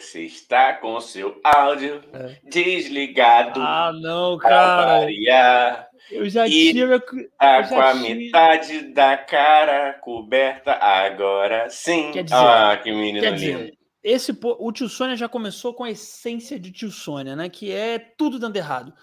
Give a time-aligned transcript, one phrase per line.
[0.00, 2.38] Você está com o seu áudio é.
[2.44, 3.60] desligado.
[3.60, 5.00] Ah, não, cara.
[5.00, 5.88] Variar.
[6.10, 6.86] Eu já e tinha.
[6.86, 7.00] Meu...
[7.00, 8.14] Tá com a tinha...
[8.14, 12.10] metade da cara coberta agora sim.
[12.12, 13.58] Quer dizer, ah, que menino quer lindo.
[13.58, 17.48] Dizer, esse, o tio Sônia já começou com a essência de tio Sônia, né?
[17.50, 18.94] Que é tudo dando errado.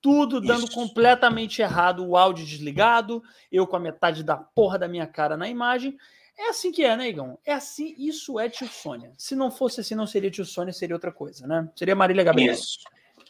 [0.00, 0.74] Tudo dando Isso.
[0.74, 5.48] completamente errado, o áudio desligado, eu com a metade da porra da minha cara na
[5.48, 5.96] imagem.
[6.38, 7.38] É assim que é, né, Igão?
[7.44, 9.12] É assim, isso é tio Sônia.
[9.16, 11.68] Se não fosse assim, não seria tio Sônia, seria outra coisa, né?
[11.76, 12.52] Seria Marília Gabriela.
[12.52, 12.78] Isso.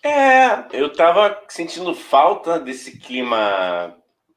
[0.02, 3.96] É, eu tava sentindo falta desse clima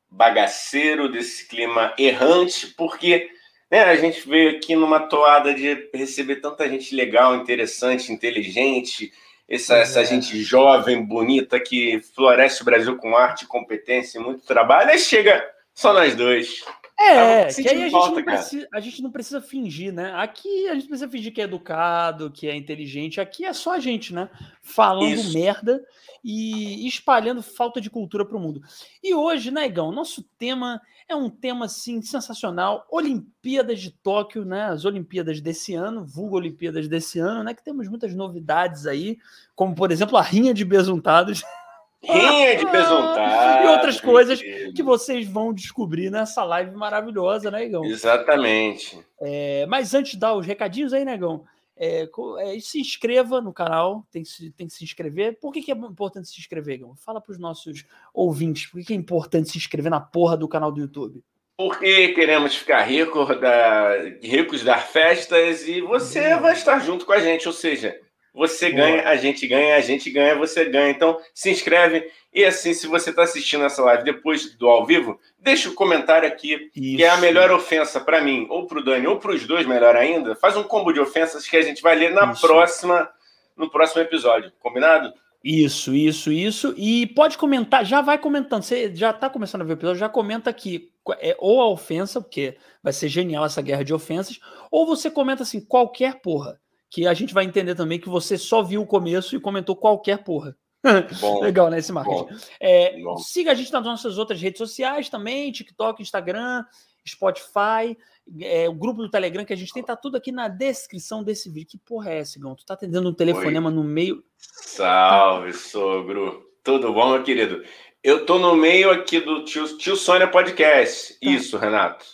[0.10, 3.30] bagaceiro, desse clima errante, porque
[3.70, 9.12] né, a gente veio aqui numa toada de receber tanta gente legal, interessante, inteligente,
[9.48, 9.82] essa, é.
[9.82, 15.00] essa gente jovem, bonita, que floresce o Brasil com arte, competência e muito trabalho, aí
[15.00, 16.64] chega só nós dois.
[16.98, 20.14] É, que aí a gente, não precisa, a gente não precisa fingir, né?
[20.16, 23.20] Aqui a gente precisa fingir que é educado, que é inteligente.
[23.20, 24.30] Aqui é só a gente, né?
[24.62, 25.34] Falando Isso.
[25.34, 25.84] merda
[26.24, 28.62] e espalhando falta de cultura para o mundo.
[29.04, 32.88] E hoje, né, Igão, nosso tema é um tema assim sensacional.
[32.90, 34.64] Olimpíadas de Tóquio, né?
[34.64, 37.54] As Olimpíadas desse ano, vulgo Olimpíadas desse ano, né?
[37.54, 39.18] Que temos muitas novidades aí,
[39.54, 41.44] como por exemplo a rinha de besuntados.
[42.08, 43.64] Rinha de besuntado.
[43.64, 47.84] e outras coisas que vocês vão descobrir nessa live maravilhosa, né, Igão?
[47.86, 49.00] Exatamente.
[49.20, 51.44] É, mas antes de dar os recadinhos aí, Negão,
[51.78, 52.08] é,
[52.40, 55.38] é, se inscreva no canal, tem que, tem que se inscrever.
[55.40, 56.96] Por que, que é importante se inscrever, Igão?
[56.96, 60.48] Fala para os nossos ouvintes, por que, que é importante se inscrever na porra do
[60.48, 61.24] canal do YouTube?
[61.58, 63.92] Porque queremos ficar ricos, da,
[64.22, 67.98] ricos dar festas e você vai estar junto com a gente, ou seja,
[68.36, 70.90] você ganha, a gente ganha, a gente ganha, você ganha.
[70.90, 72.12] Então, se inscreve.
[72.34, 75.76] E assim, se você está assistindo essa live depois do ao vivo, deixa o um
[75.76, 76.98] comentário aqui, Isso.
[76.98, 79.66] que é a melhor ofensa para mim, ou para o Dani, ou para os dois,
[79.66, 80.36] melhor ainda.
[80.36, 82.46] Faz um combo de ofensas que a gente vai ler na Isso.
[82.46, 83.10] próxima,
[83.56, 84.52] no próximo episódio.
[84.60, 85.14] Combinado?
[85.42, 86.74] Isso, isso, isso.
[86.76, 88.64] E pode comentar, já vai comentando.
[88.64, 90.92] Você já está começando a ver o episódio, já comenta aqui.
[91.22, 95.44] É, ou a ofensa, porque vai ser genial essa guerra de ofensas, ou você comenta
[95.44, 96.60] assim, qualquer porra
[96.96, 100.24] que a gente vai entender também que você só viu o começo e comentou qualquer
[100.24, 100.56] porra.
[101.20, 101.80] Bom, Legal, né?
[101.80, 102.24] Esse marketing.
[102.24, 103.18] Bom, é, bom.
[103.18, 106.64] Siga a gente nas nossas outras redes sociais também: TikTok, Instagram,
[107.06, 107.98] Spotify,
[108.40, 111.50] é, o grupo do Telegram que a gente tem, tá tudo aqui na descrição desse
[111.50, 111.72] vídeo.
[111.72, 112.56] Que porra é essa, Gão?
[112.56, 113.76] Tu tá atendendo um telefonema Oi.
[113.76, 114.24] no meio.
[114.38, 116.46] Salve, sogro.
[116.64, 117.62] Tudo bom, meu querido?
[118.02, 121.14] Eu tô no meio aqui do tio, tio Sônia Podcast.
[121.14, 121.30] Tá.
[121.30, 122.06] Isso, Renato.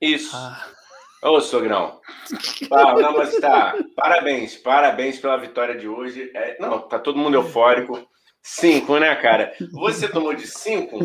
[0.00, 0.30] Isso.
[0.34, 0.73] Ah.
[1.24, 2.00] Ô, sogrão.
[2.70, 3.74] Ah, não, mas tá.
[3.96, 6.30] Parabéns, parabéns pela vitória de hoje.
[6.34, 8.06] É, não, tá todo mundo eufórico.
[8.42, 9.54] Cinco, né, cara?
[9.72, 10.98] Você tomou de cinco,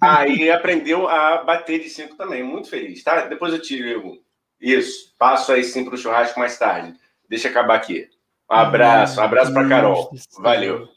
[0.00, 2.44] aí aprendeu a bater de cinco também.
[2.44, 3.26] Muito feliz, tá?
[3.26, 4.20] Depois eu tiro
[4.60, 5.12] isso.
[5.18, 6.94] Passo aí sim pro churrasco mais tarde.
[7.28, 8.08] Deixa acabar aqui.
[8.48, 10.12] Um abraço, um abraço pra Carol.
[10.38, 10.88] Valeu.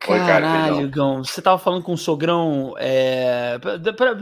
[0.00, 2.74] Caralho, Gão, você tava falando com o sogrão.
[2.76, 3.56] É...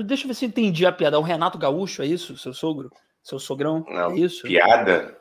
[0.05, 1.19] Deixa eu ver se eu entendi a piada.
[1.19, 2.91] O Renato Gaúcho, é isso, seu sogro?
[3.23, 3.85] Seu sogrão?
[3.89, 4.43] Não, é isso?
[4.43, 5.17] Piada?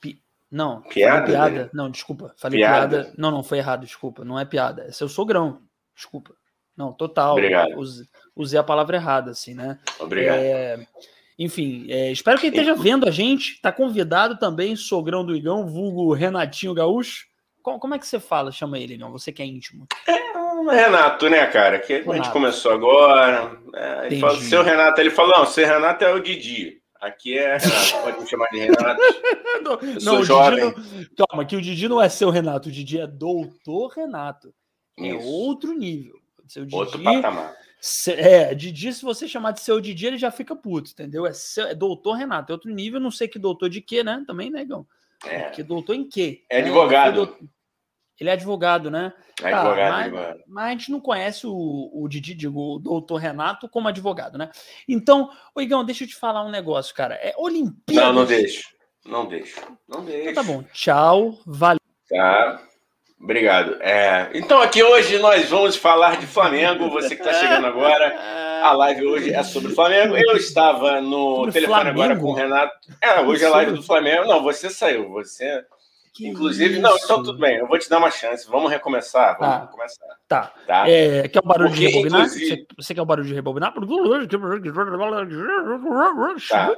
[0.00, 0.20] Pi...
[0.50, 1.26] Não, piada?
[1.26, 1.64] piada.
[1.64, 1.70] Né?
[1.72, 2.34] Não, desculpa.
[2.36, 3.02] Falei piada.
[3.02, 3.14] piada.
[3.16, 4.24] Não, não, foi errado, desculpa.
[4.24, 4.84] Não é piada.
[4.88, 5.60] É seu sogrão.
[5.94, 6.34] Desculpa.
[6.76, 7.32] Não, total.
[7.32, 7.74] Obrigado.
[8.36, 9.78] Usei, a palavra errada, assim, né?
[9.98, 10.38] Obrigado.
[10.38, 10.86] É...
[11.38, 12.10] Enfim, é...
[12.10, 13.54] espero que ele esteja vendo a gente.
[13.54, 17.26] Está convidado também, sogrão do Igão, vulgo Renatinho Gaúcho.
[17.62, 19.12] Como, como é que você fala, chama ele, não?
[19.12, 19.86] Você que é íntimo.
[20.06, 21.78] É um Renato, né, cara?
[21.78, 22.12] Que Renato.
[22.12, 23.58] a gente começou agora.
[23.74, 26.77] É, ele fala, seu Renato, ele falou, não, seu Renato é o Didi.
[27.00, 29.00] Aqui é Renato, pode me chamar de Renato.
[29.62, 30.64] não, não, jovem.
[30.64, 31.26] Não...
[31.26, 34.52] Calma, que o Didi não é seu Renato, o Didi é doutor Renato.
[34.98, 35.26] É Isso.
[35.26, 36.18] outro nível.
[36.48, 37.54] Seu Didi, outro patamar.
[38.08, 41.24] É, Didi, se você chamar de seu Didi, ele já fica puto, entendeu?
[41.24, 44.24] É, seu, é doutor Renato, é outro nível, não sei que doutor de quê, né?
[44.26, 44.84] Também, negão.
[45.24, 45.50] Né, é.
[45.50, 46.42] Que doutor em quê?
[46.50, 47.36] É advogado.
[47.40, 47.46] É,
[48.18, 49.12] ele é advogado, né?
[49.40, 53.16] É tá, advogado, mas, mas a gente não conhece o, o Didi, digo, o doutor
[53.16, 54.50] Renato, como advogado, né?
[54.88, 57.14] Então, ô Igão, deixa eu te falar um negócio, cara.
[57.14, 58.06] É Olimpíada.
[58.06, 58.68] Não, não deixo.
[59.06, 59.60] Não deixo.
[59.88, 60.30] Não deixo.
[60.30, 60.62] Então, tá bom.
[60.72, 61.38] Tchau.
[61.46, 61.78] Valeu.
[62.08, 62.62] Tá.
[63.20, 63.76] Obrigado.
[63.80, 66.88] É, então, aqui hoje nós vamos falar de Flamengo.
[66.90, 68.16] Você que está chegando agora,
[68.62, 70.16] a live hoje é sobre o Flamengo.
[70.16, 72.02] Eu estava no sobre telefone Flamengo?
[72.02, 72.72] agora com o Renato.
[73.00, 74.26] É, hoje é a live do Flamengo.
[74.26, 75.08] Não, você saiu.
[75.10, 75.64] Você
[76.18, 76.82] que Inclusive, isso?
[76.82, 78.44] não, então tudo bem, eu vou te dar uma chance.
[78.50, 79.38] Vamos recomeçar.
[79.38, 79.66] Vamos tá.
[79.68, 80.06] começar.
[80.26, 80.52] Tá.
[80.66, 80.90] tá.
[80.90, 82.22] É, quer o barulho Porque, de rebobinar?
[82.22, 82.48] Inclusive...
[82.48, 83.72] Você, você, quer o barulho de rebobinar?
[86.48, 86.74] Tá.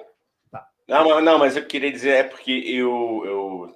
[0.52, 0.66] tá.
[0.86, 3.74] Não, não, mas eu queria dizer, é porque eu, eu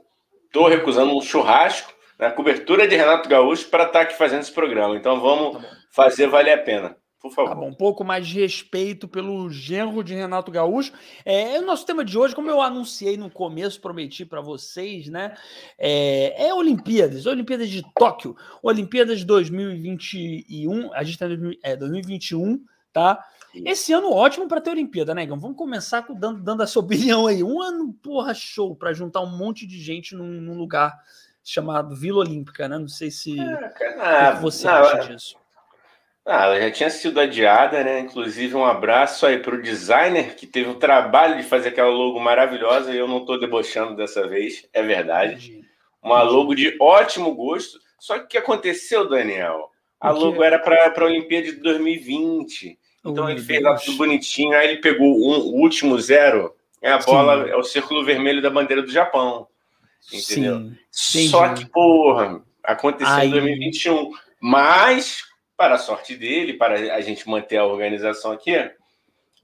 [0.52, 4.52] tô recusando um churrasco na cobertura de Renato Gaúcho para estar tá aqui fazendo esse
[4.52, 4.96] programa.
[4.96, 6.94] Então vamos tá fazer valer a pena.
[7.24, 7.48] Por favor.
[7.48, 10.92] Tá bom, um pouco mais de respeito pelo genro de Renato Gaúcho.
[11.24, 15.08] É, é, o nosso tema de hoje, como eu anunciei no começo, prometi para vocês,
[15.08, 15.34] né?
[15.78, 22.62] É, é Olimpíadas, Olimpíadas de Tóquio, Olimpíadas 2021, a gente está em é, 2021,
[22.92, 23.24] tá?
[23.54, 25.40] Esse ano ótimo para ter Olimpíada, né, Igão?
[25.40, 27.42] Vamos começar com, dando, dando essa opinião aí.
[27.42, 30.94] Um ano, porra, show, para juntar um monte de gente num, num, lugar
[31.42, 32.78] chamado Vila Olímpica, né?
[32.78, 35.42] Não sei se é, você não, acha disso.
[36.26, 38.00] Ah, ela já tinha sido adiada, né?
[38.00, 42.18] Inclusive, um abraço aí para o designer que teve o trabalho de fazer aquela logo
[42.18, 45.62] maravilhosa e eu não estou debochando dessa vez, é verdade.
[46.02, 47.78] Uma logo de ótimo gosto.
[47.98, 49.70] Só que o que aconteceu, Daniel?
[50.00, 52.78] A logo era para a Olimpíada de 2020.
[53.04, 54.56] Então oh, ele fez lá tudo bonitinho.
[54.56, 57.50] Aí ele pegou um, o último zero, é a bola, Sim.
[57.50, 59.46] é o círculo vermelho da bandeira do Japão.
[60.12, 60.70] Entendeu?
[60.90, 61.28] Sim.
[61.28, 63.26] Só que, porra, aconteceu Ai.
[63.26, 64.10] em 2021.
[64.40, 65.22] Mas
[65.56, 68.54] para a sorte dele, para a gente manter a organização aqui,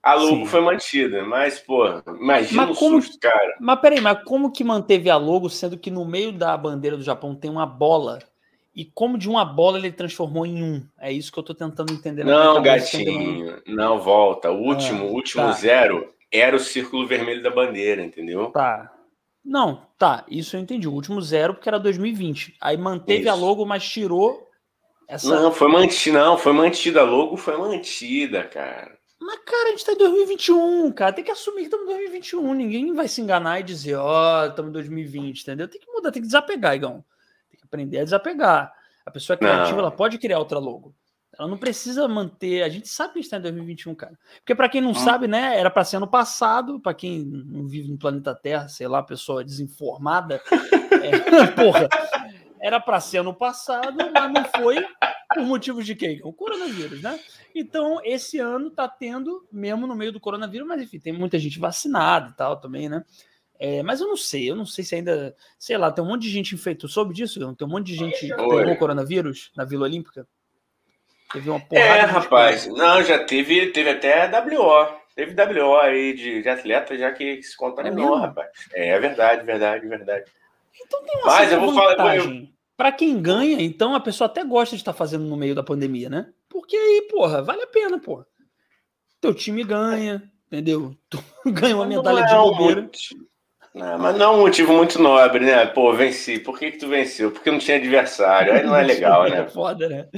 [0.03, 0.47] a logo Sim.
[0.47, 1.25] foi mantida.
[1.25, 1.87] Mas, pô,
[2.21, 3.57] imagina mas o como, susto, cara.
[3.61, 7.03] Mas peraí, mas como que manteve a logo, sendo que no meio da bandeira do
[7.03, 8.19] Japão tem uma bola?
[8.75, 10.87] E como de uma bola ele transformou em um?
[10.99, 12.25] É isso que eu tô tentando entender.
[12.25, 14.51] Não, gatinho, não volta.
[14.51, 15.53] O último, ah, último tá.
[15.53, 18.47] zero era o círculo vermelho da bandeira, entendeu?
[18.53, 18.91] Tá.
[19.45, 20.87] Não, tá, isso eu entendi.
[20.87, 22.57] O último zero, porque era 2020.
[22.61, 23.31] Aí manteve isso.
[23.31, 24.50] a logo, mas tirou
[25.11, 25.29] essa...
[25.29, 27.01] Não, foi mantida, não, foi mantida.
[27.01, 28.97] A logo foi mantida, cara.
[29.21, 31.13] Mas, cara, a gente tá em 2021, cara.
[31.13, 32.55] Tem que assumir que estamos em 2021.
[32.55, 35.69] Ninguém vai se enganar e dizer, ó, oh, estamos em 2020, entendeu?
[35.69, 37.05] Tem que mudar, tem que desapegar, Igão.
[37.51, 38.73] Tem que aprender a desapegar.
[39.05, 39.81] A pessoa é criativa, não.
[39.81, 40.95] ela pode criar outra logo.
[41.39, 42.63] Ela não precisa manter.
[42.63, 44.19] A gente sabe que a gente está em 2021, cara.
[44.37, 44.95] Porque, para quem não hum.
[44.95, 46.81] sabe, né, era para ser ano passado.
[46.81, 50.41] Para quem não vive no planeta Terra, sei lá, pessoa desinformada.
[51.03, 51.89] é, porra,
[52.61, 54.85] era para ser ano passado, mas não foi
[55.35, 56.21] por motivos de quê?
[56.23, 57.19] O coronavírus, né?
[57.55, 61.59] Então, esse ano está tendo, mesmo no meio do coronavírus, mas enfim, tem muita gente
[61.59, 63.05] vacinada e tal também, né?
[63.59, 66.23] É, mas eu não sei, eu não sei se ainda, sei lá, tem um monte
[66.23, 66.89] de gente infectou.
[66.89, 67.39] Soube disso?
[67.55, 70.27] Tem um monte de gente que pegou coronavírus na Vila Olímpica?
[71.31, 71.87] Teve uma porrada.
[71.87, 75.01] É, rapaz, não, já teve, teve até WO.
[75.15, 78.49] Teve WO aí de, de atleta já que se contaminou, é rapaz.
[78.73, 80.25] É, é verdade, verdade, verdade.
[80.75, 81.97] Então tem uma Mas eu vou vantagem.
[81.97, 82.17] falar.
[82.17, 82.49] Eu...
[82.77, 86.09] Para quem ganha, então a pessoa até gosta de estar fazendo no meio da pandemia,
[86.09, 86.33] né?
[86.49, 88.27] Porque aí, porra, vale a pena, porra.
[89.21, 90.95] Teu time ganha, entendeu?
[91.11, 91.23] Tu
[91.53, 92.91] ganha uma medalha de é bobeira.
[93.75, 95.65] Não, mas não é um motivo muito nobre, né?
[95.67, 96.41] Pô, venci.
[96.41, 97.31] Por que, que tu venceu?
[97.31, 98.53] Porque não tinha adversário.
[98.53, 99.43] Aí não é legal, né?
[99.47, 100.09] É foda, né?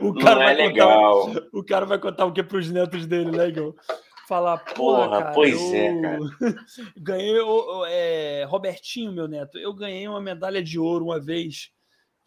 [0.00, 1.26] O cara não é legal.
[1.26, 3.74] Contar, o cara vai contar o que pros netos dele, né, Igor?
[4.28, 5.74] Falar, porra, cara, pois eu...
[5.74, 6.18] é, cara.
[6.98, 7.34] ganhei,
[7.88, 11.72] é, Robertinho, meu neto, eu ganhei uma medalha de ouro uma vez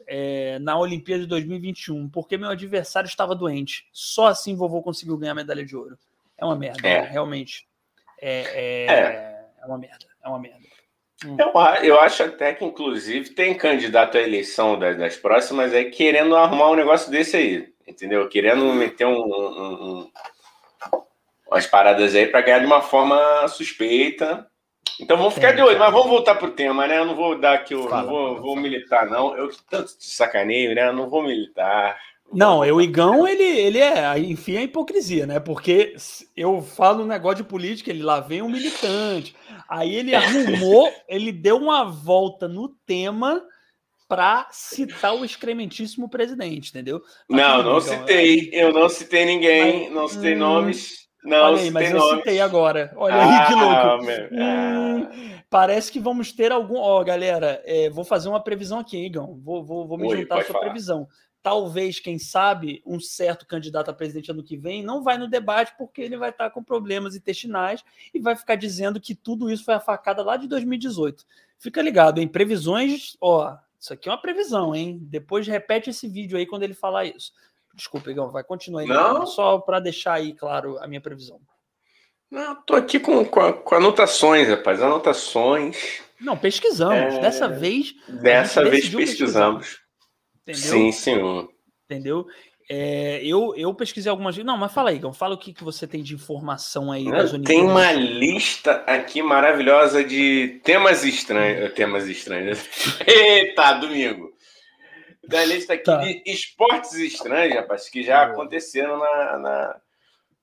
[0.08, 3.88] é, na Olimpíada de 2021, porque meu adversário estava doente.
[3.94, 5.96] Só assim vovô conseguiu ganhar a medalha de ouro.
[6.36, 7.02] É uma merda, é.
[7.02, 7.68] realmente.
[8.20, 9.66] É, é, é, é.
[9.68, 10.60] uma merda, é uma merda.
[11.24, 11.38] Hum.
[11.38, 11.52] Eu,
[11.84, 16.72] eu acho até que, inclusive, tem candidato à eleição das, das próximas aí querendo arrumar
[16.72, 18.28] um negócio desse aí, entendeu?
[18.28, 20.12] Querendo meter um, um, um
[21.52, 24.48] umas paradas aí para ganhar de uma forma suspeita.
[25.00, 27.00] Então vamos ficar de olho, mas vamos voltar pro tema, né?
[27.00, 29.36] Eu não vou dar aqui, eu Fala, não vou, vou, militar, não.
[29.36, 30.88] Eu tanto te sacaneio, né?
[30.88, 32.00] Eu não vou militar.
[32.32, 35.40] Não, eu, o Igão, ele, ele é, enfim, a hipocrisia, né?
[35.40, 35.96] Porque
[36.38, 39.36] eu falo um negócio de política, ele lá vem um militante.
[39.68, 43.44] Aí ele arrumou, ele deu uma volta no tema
[44.08, 47.02] para citar o excrementíssimo presidente, entendeu?
[47.30, 48.50] não, não citei.
[48.54, 51.01] Eu não citei ninguém, mas, não citei hum, nomes.
[51.24, 52.18] Não, Olha aí, mas eu nome.
[52.18, 52.92] citei agora.
[52.96, 54.34] Olha ah, aí que louco.
[54.34, 56.78] Hum, parece que vamos ter algum.
[56.78, 59.40] Ó, oh, galera, é, vou fazer uma previsão aqui, hein, Igão.
[59.44, 60.66] Vou, vou, vou me Oi, juntar à sua falar.
[60.66, 61.08] previsão.
[61.44, 65.74] Talvez, quem sabe, um certo candidato a presidente ano que vem não vai no debate
[65.78, 69.74] porque ele vai estar com problemas intestinais e vai ficar dizendo que tudo isso foi
[69.74, 71.26] a facada lá de 2018.
[71.58, 75.00] Fica ligado, em previsões, ó, isso aqui é uma previsão, hein?
[75.02, 77.32] Depois repete esse vídeo aí quando ele falar isso.
[77.74, 78.88] Desculpa, Igão, vai continuar aí.
[78.88, 79.26] Não.
[79.26, 81.40] Só para deixar aí claro a minha previsão.
[82.30, 86.02] Não, tô aqui com, com, com anotações, rapaz, anotações.
[86.20, 87.16] Não, pesquisamos.
[87.16, 87.20] É...
[87.20, 87.94] Dessa vez.
[88.08, 89.80] Dessa vez pesquisamos.
[90.42, 90.62] Entendeu?
[90.62, 91.50] Sim, senhor.
[91.86, 92.26] Entendeu?
[92.70, 94.38] É, eu, eu pesquisei algumas.
[94.38, 95.12] Não, mas fala aí, Igão.
[95.12, 100.04] Fala o que, que você tem de informação aí das Tem uma lista aqui maravilhosa
[100.04, 101.74] de temas estranhos.
[101.74, 102.60] Temas estranhos.
[103.06, 104.31] Eita, domingo
[105.28, 105.98] da lista aqui tá.
[105.98, 109.76] de esportes estranhos, rapaz, que já aconteceram na, na...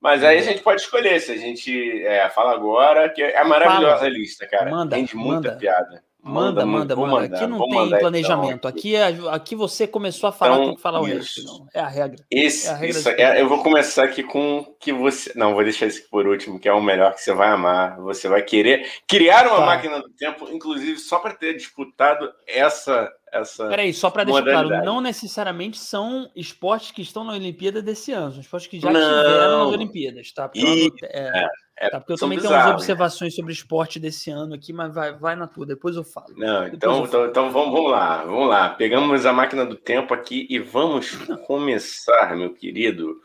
[0.00, 3.96] Mas aí a gente pode escolher se a gente é, fala agora, que é maravilhosa
[3.96, 4.06] fala.
[4.06, 4.70] a lista, cara.
[4.70, 5.56] Manda, Rende muita manda.
[5.56, 6.08] piada.
[6.28, 7.12] Manda, manda, manda.
[7.12, 7.36] manda.
[7.36, 8.54] Aqui não tem planejamento.
[8.56, 8.96] Então, aqui.
[8.96, 11.44] aqui, é, aqui você começou a falar, então, tem que falar o resto.
[11.44, 11.66] Não.
[11.72, 12.24] É a regra.
[12.30, 15.32] Esse, é a regra isso, é, eu vou começar aqui com que você.
[15.36, 17.98] Não, vou deixar isso aqui por último, que é o melhor que você vai amar.
[18.00, 19.66] Você vai querer criar uma tá.
[19.66, 23.10] máquina do tempo, inclusive só para ter disputado essa.
[23.32, 28.12] Essa Peraí, só para deixar claro, não necessariamente são esportes que estão na Olimpíada desse
[28.12, 29.00] ano, são esportes que já não.
[29.00, 30.48] estiveram nas Olimpíadas, tá?
[30.48, 30.92] Porque e...
[31.02, 31.44] é...
[31.44, 31.48] é.
[31.80, 32.56] É, tá, porque eu também bizarros.
[32.56, 36.02] tenho umas observações sobre esporte desse ano aqui, mas vai, vai na tua, depois eu
[36.02, 36.34] falo.
[36.36, 38.70] Não, então, então, então vamos, vamos lá, vamos lá.
[38.70, 41.12] Pegamos a máquina do tempo aqui e vamos
[41.46, 43.20] começar, meu querido,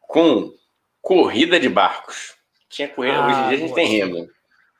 [0.00, 0.54] com
[1.02, 2.34] corrida de barcos.
[2.70, 4.26] Tinha corrida, ah, hoje em dia a gente tem remo.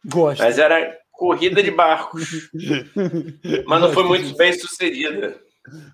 [0.06, 0.42] Gosto.
[0.42, 2.50] Mas era corrida de barcos.
[3.66, 5.40] mas não foi muito bem sucedida.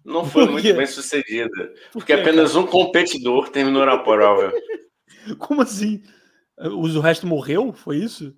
[0.05, 1.73] Não foi muito bem sucedida.
[1.93, 4.53] Porque apenas um competidor terminou na prova.
[5.39, 6.03] Como assim?
[6.59, 7.73] O resto morreu?
[7.73, 8.35] Foi isso?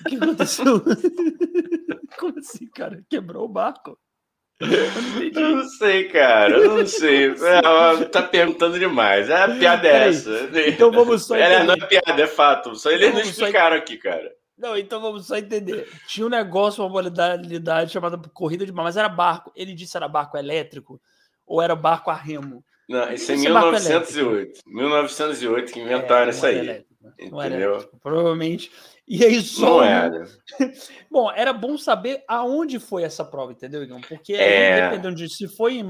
[0.00, 0.82] O que aconteceu?
[2.18, 3.04] Como assim, cara?
[3.08, 3.96] Quebrou o barco?
[4.60, 6.56] Eu não, não sei, cara.
[6.56, 7.26] Eu não sei.
[7.26, 9.28] É, tá perguntando demais.
[9.28, 10.48] É, a piada é essa.
[10.68, 12.74] Então vamos só não é piada, é fato.
[12.76, 14.32] Só eles não explicaram aqui, cara.
[14.56, 15.88] Não, então vamos só entender.
[16.06, 19.52] Tinha um negócio, uma modalidade chamada corrida de mar, mas era barco.
[19.54, 21.00] Ele disse era barco elétrico
[21.46, 22.64] ou era barco a remo?
[22.88, 24.60] Não, isso é 1908.
[24.66, 26.58] 1908 que inventaram é, isso aí.
[26.58, 26.94] Elétrico.
[27.30, 27.76] Não Entendeu?
[27.76, 28.70] Era, provavelmente.
[29.06, 29.78] E aí só.
[29.78, 30.24] Não era.
[31.10, 34.00] bom, era bom saber aonde foi essa prova, entendeu, Igão?
[34.00, 34.88] Porque é...
[34.88, 35.84] dependendo de se foi em,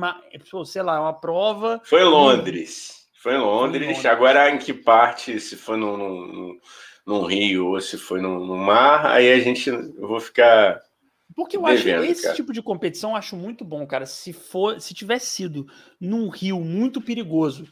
[0.65, 1.81] sei lá, uma prova.
[1.85, 3.05] Foi em Londres.
[3.23, 3.85] Foi em Londres.
[3.85, 4.07] Foi em Londres.
[4.07, 6.61] Agora em que parte, se foi no, no, no
[7.07, 9.69] Rio ou se foi no, no, mar, aí a gente.
[9.69, 10.81] Eu vou ficar.
[11.35, 12.35] Porque eu devendo, acho que esse cara.
[12.35, 14.07] tipo de competição eu acho muito bom, cara.
[14.07, 15.67] Se for, se tivesse sido
[16.01, 17.67] num rio muito perigoso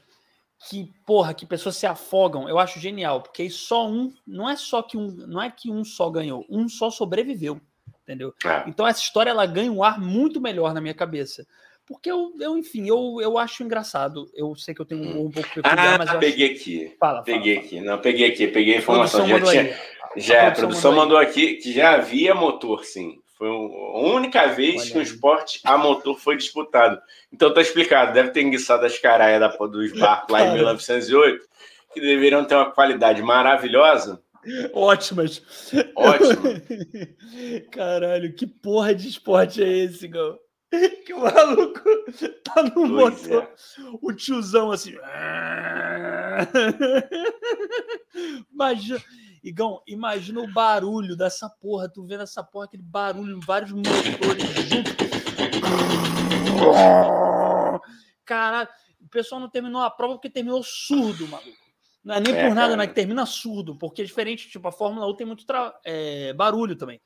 [0.68, 4.56] que, porra, que pessoas se afogam, eu acho genial, porque aí só um, não é
[4.56, 7.60] só que um, não é que um só ganhou, um só sobreviveu,
[8.02, 8.32] entendeu?
[8.44, 8.64] É.
[8.68, 11.46] Então essa história ela ganha um ar muito melhor na minha cabeça.
[11.86, 14.30] Porque eu, eu enfim, eu, eu acho engraçado.
[14.34, 16.60] Eu sei que eu tenho um, um pouco peculiar, ah, mas eu peguei acho...
[16.60, 16.96] aqui.
[16.98, 17.80] Fala, peguei fala, aqui.
[17.80, 19.26] Não, peguei aqui, peguei a informação.
[19.26, 19.76] Já, tinha,
[20.16, 23.20] já a produção, a produção mandou, mandou aqui que já havia motor, sim.
[23.42, 27.00] Foi a única vez Olha que um esporte a motor foi disputado.
[27.32, 31.44] Então tá explicado, deve ter enguiçado as caraias da, dos barcos lá em 1908,
[31.92, 34.22] que deveriam ter uma qualidade maravilhosa.
[34.72, 35.42] Ótimas.
[35.96, 36.60] Ótimo.
[37.72, 40.38] Caralho, que porra de esporte é esse, Gão?
[41.04, 41.82] Que o maluco
[42.42, 43.54] tá no pois motor, é.
[44.00, 44.94] o tiozão assim.
[48.52, 49.02] Imagina.
[49.44, 51.88] Igão, imagina o barulho dessa porra.
[51.88, 54.92] Tu vendo essa porra, aquele barulho, vários motores juntos.
[58.24, 58.68] Caralho,
[59.00, 61.50] o pessoal não terminou a prova porque terminou surdo, maluco.
[62.04, 65.08] Não é nem é, por nada, mas termina surdo, porque é diferente, tipo, a Fórmula
[65.08, 65.44] 1 tem muito
[65.84, 67.00] é, barulho também.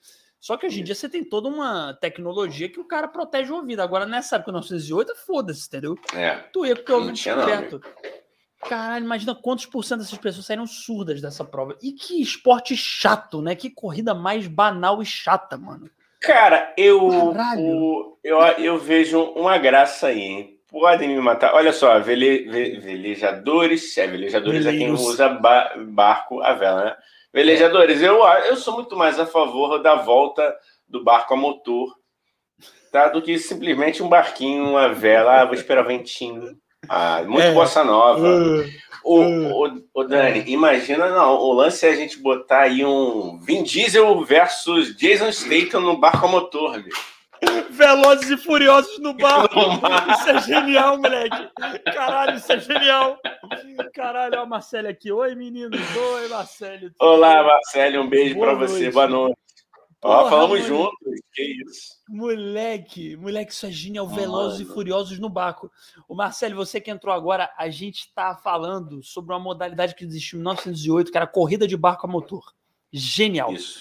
[0.46, 3.56] Só que hoje em dia você tem toda uma tecnologia que o cara protege o
[3.56, 3.82] ouvido.
[3.82, 5.96] Agora, nessa época, 1908, foda-se, entendeu?
[6.14, 6.36] É.
[6.52, 7.80] Tu ia com o teu ouvido descoberto.
[8.60, 11.76] Caralho, imagina quantos por cento dessas pessoas saíram surdas dessa prova.
[11.82, 13.56] E que esporte chato, né?
[13.56, 15.90] Que corrida mais banal e chata, mano.
[16.20, 20.60] Cara, eu, o, eu, eu vejo uma graça aí, hein?
[20.70, 21.54] Podem me matar.
[21.54, 25.00] Olha só, vele, ve, velejadores, é, velejadores Veleiros.
[25.00, 26.96] é quem usa ba, barco a vela, né?
[27.36, 30.56] Velejadores, eu, eu sou muito mais a favor da volta
[30.88, 31.94] do barco a motor,
[32.90, 33.10] tá?
[33.10, 36.56] Do que simplesmente um barquinho, uma vela, ah, vou esperar o ventinho.
[36.88, 37.52] Ah, muito é.
[37.52, 38.26] bossa nova.
[38.26, 38.64] Uh,
[39.04, 43.38] o, uh, o, o, Dani, imagina, não, o lance é a gente botar aí um
[43.40, 46.96] Vin Diesel versus Jason Statham no barco a motor, meu.
[47.70, 49.54] Velozes e Furiosos no barco.
[50.12, 51.50] Isso é genial, moleque.
[51.84, 53.18] Caralho, isso é genial.
[53.94, 55.12] Caralho, olha a Marcele aqui.
[55.12, 55.80] Oi, meninos.
[55.96, 56.90] Oi, Marcele.
[56.98, 57.98] Olá, Marcele.
[57.98, 58.90] Um beijo para você.
[58.90, 59.36] Boa noite.
[60.02, 60.96] Ó, falamos juntos.
[61.32, 61.96] Que isso.
[62.08, 64.06] Moleque, moleque, isso é genial.
[64.06, 65.70] Velozes e Furiosos no barco.
[66.08, 70.38] O Marcelo, você que entrou agora, a gente está falando sobre uma modalidade que existiu
[70.38, 72.54] em 1908, que era corrida de barco a motor.
[72.92, 73.52] Genial.
[73.52, 73.80] Isso.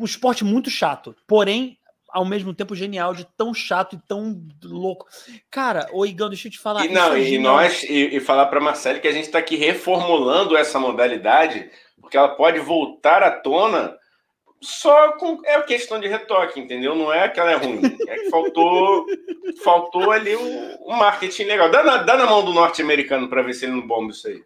[0.00, 1.78] Um esporte muito chato, porém,
[2.10, 5.06] ao mesmo tempo genial, de tão chato e tão louco.
[5.50, 6.84] Cara, ô Igão, deixa eu te falar.
[6.84, 9.56] E não, é e nós, e, e falar para Marcelo que a gente está aqui
[9.56, 13.96] reformulando essa modalidade, porque ela pode voltar à tona
[14.60, 16.94] só com é questão de retoque, entendeu?
[16.94, 19.06] Não é que ela é ruim, é que faltou
[19.62, 21.70] faltou ali o, marketing legal.
[21.70, 24.42] Dá na, dá na mão do norte-americano para ver se ele não bomba isso aí.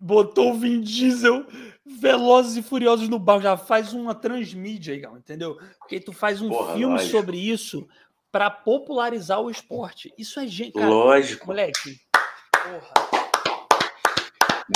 [0.00, 1.44] Botou o Vin Diesel
[1.84, 5.58] Velozes e Furiosos no barco, já faz uma transmídia, entendeu?
[5.78, 7.10] Porque tu faz um Porra, filme lógico.
[7.10, 7.86] sobre isso
[8.30, 10.12] para popularizar o esporte.
[10.16, 12.00] Isso é gente, lógico, moleque.
[12.52, 13.20] Porra.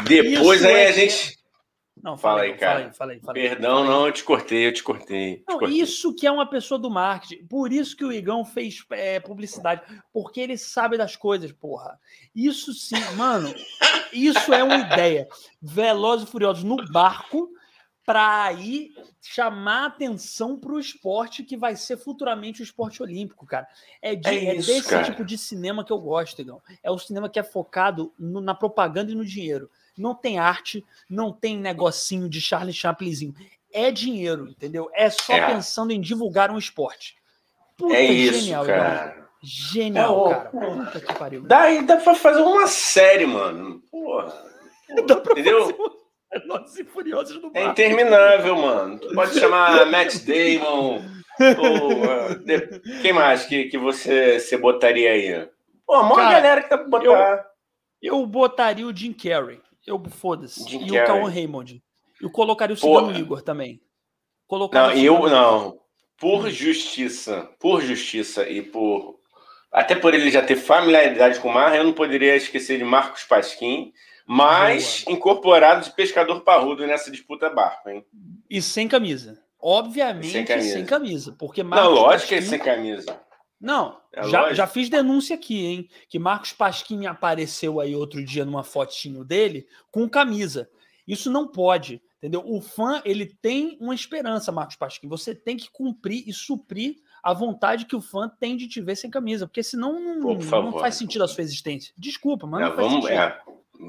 [0.04, 1.43] Depois isso aí é a gente
[2.02, 2.72] Não, fala, fala aí, cara.
[2.72, 5.36] Fala aí, fala aí, fala aí, Perdão, não, eu te cortei, eu te cortei.
[5.36, 5.80] Te não, cortei.
[5.80, 7.46] Isso que é uma pessoa do marketing.
[7.46, 9.82] Por isso que o Igão fez é, publicidade.
[10.12, 11.98] Porque ele sabe das coisas, porra.
[12.34, 13.54] Isso sim, mano.
[14.12, 15.28] Isso é uma ideia.
[15.62, 17.50] Velozes e Furiosos no barco
[18.04, 23.66] para aí chamar atenção para o esporte que vai ser futuramente o esporte olímpico, cara.
[24.02, 25.04] É, de, é, é isso, desse cara.
[25.04, 26.60] tipo de cinema que eu gosto, Igão.
[26.82, 29.70] É o cinema que é focado no, na propaganda e no dinheiro.
[29.96, 33.34] Não tem arte, não tem negocinho de Charlie Chaplinzinho.
[33.72, 34.90] É dinheiro, entendeu?
[34.94, 35.46] É só é.
[35.46, 37.16] pensando em divulgar um esporte.
[37.76, 39.28] Puta, é isso, genial, cara.
[39.42, 40.50] Genial, é, cara.
[40.50, 41.42] Puta que pariu.
[41.42, 43.82] Dá, dá pra fazer uma série, mano.
[43.90, 44.32] Porra.
[45.06, 45.66] Dá pra entendeu?
[45.66, 46.04] Fazer
[46.40, 48.98] Velozes e Furiosos no É interminável, mano.
[48.98, 51.02] Tu pode chamar Matt Damon.
[51.58, 52.80] ou, uh, de...
[53.00, 55.48] Quem mais que, que você, você botaria aí?
[55.86, 57.46] Pô, a maior galera que tá pra botar.
[58.00, 59.60] Eu, eu botaria o Jim Carrey.
[59.86, 60.64] Eu foda-se.
[60.76, 61.82] E o Cauan Raymond.
[62.20, 63.80] Eu colocaria o Cigano Igor também.
[64.46, 65.80] Colocaria não, eu não.
[66.18, 69.20] Por justiça, por justiça e por
[69.72, 73.24] até por ele já ter familiaridade com o mar, eu não poderia esquecer de Marcos
[73.24, 73.92] Pasquim
[74.26, 75.16] mas Boa.
[75.16, 78.04] incorporado de pescador parrudo nessa disputa barco, hein?
[78.48, 79.38] E sem camisa.
[79.60, 80.72] Obviamente sem camisa.
[80.72, 82.28] Sem camisa porque Marcos Não, lógico Pasquim...
[82.28, 83.20] que é sem camisa.
[83.64, 85.88] Não, é já, já fiz denúncia aqui, hein?
[86.10, 90.68] Que Marcos Pasquim apareceu aí outro dia numa fotinho dele com camisa.
[91.08, 92.42] Isso não pode, entendeu?
[92.44, 95.08] O fã, ele tem uma esperança, Marcos Pasquim.
[95.08, 98.96] Você tem que cumprir e suprir a vontade que o fã tem de te ver
[98.96, 101.94] sem camisa, porque senão não, não faz sentido a sua existência.
[101.96, 103.18] Desculpa, mas não, não faz vamos, sentido.
[103.18, 103.40] É.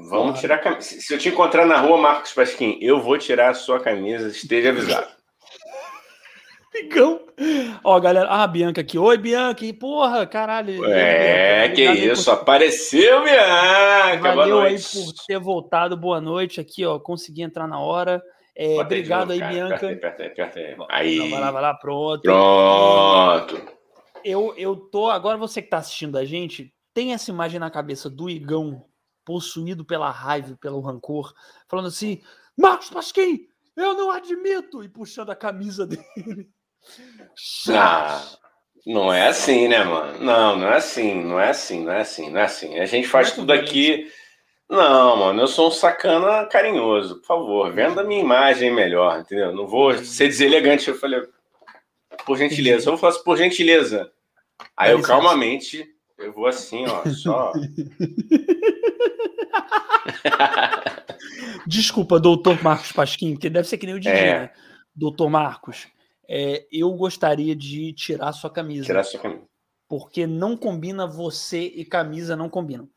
[0.08, 0.82] Vamos tirar a camisa.
[0.82, 4.70] Se eu te encontrar na rua, Marcos Pasquim, eu vou tirar a sua camisa, esteja
[4.70, 5.15] avisado.
[6.76, 7.20] Pigão.
[7.82, 8.28] Ó, galera.
[8.28, 8.98] Ah, Bianca aqui.
[8.98, 9.64] Oi, Bianca.
[9.80, 10.84] Porra, caralho.
[10.84, 12.26] É, que isso.
[12.26, 12.42] Por...
[12.42, 14.34] Apareceu, Bianca.
[14.34, 15.96] Valeu aí por ter voltado.
[15.96, 16.98] Boa noite aqui, ó.
[16.98, 18.22] Consegui entrar na hora.
[18.54, 19.52] É, obrigado aí, cara.
[19.52, 19.74] Bianca.
[19.74, 20.76] Apertei, apertei, apertei.
[20.90, 21.30] Aí.
[21.30, 22.22] Vai lá, vai lá, pronto.
[22.22, 23.76] Pronto.
[24.22, 25.08] Eu, eu tô.
[25.08, 28.84] Agora você que tá assistindo a gente, tem essa imagem na cabeça do Igão
[29.24, 31.32] possuído pela raiva, pelo rancor,
[31.68, 32.20] falando assim:
[32.54, 34.82] Marcos Pasquim, eu não admito!
[34.82, 36.50] E puxando a camisa dele.
[37.70, 38.22] Ah,
[38.86, 40.18] não é assim, né, mano?
[40.20, 42.78] Não, não é assim, não é assim, não é assim, não é assim.
[42.78, 44.10] A gente faz tudo aqui.
[44.68, 47.16] Não, mano, eu sou um sacana carinhoso.
[47.16, 49.52] Por favor, venda minha imagem melhor, entendeu?
[49.52, 50.88] Não vou ser deselegante.
[50.88, 51.22] Eu falei,
[52.24, 52.86] por gentileza.
[52.86, 54.10] Eu vou falar assim, por gentileza.
[54.76, 55.84] Aí eu calmamente,
[56.18, 57.52] eu vou assim, ó, só.
[61.66, 64.40] Desculpa, doutor Marcos Pasquim, que deve ser que nem o DJ, é.
[64.40, 64.50] né?
[64.94, 65.88] Doutor Marcos,
[66.28, 68.84] é, eu gostaria de tirar sua camisa.
[68.84, 69.42] Tirar sua camisa.
[69.88, 72.88] Porque não combina você e camisa não combinam.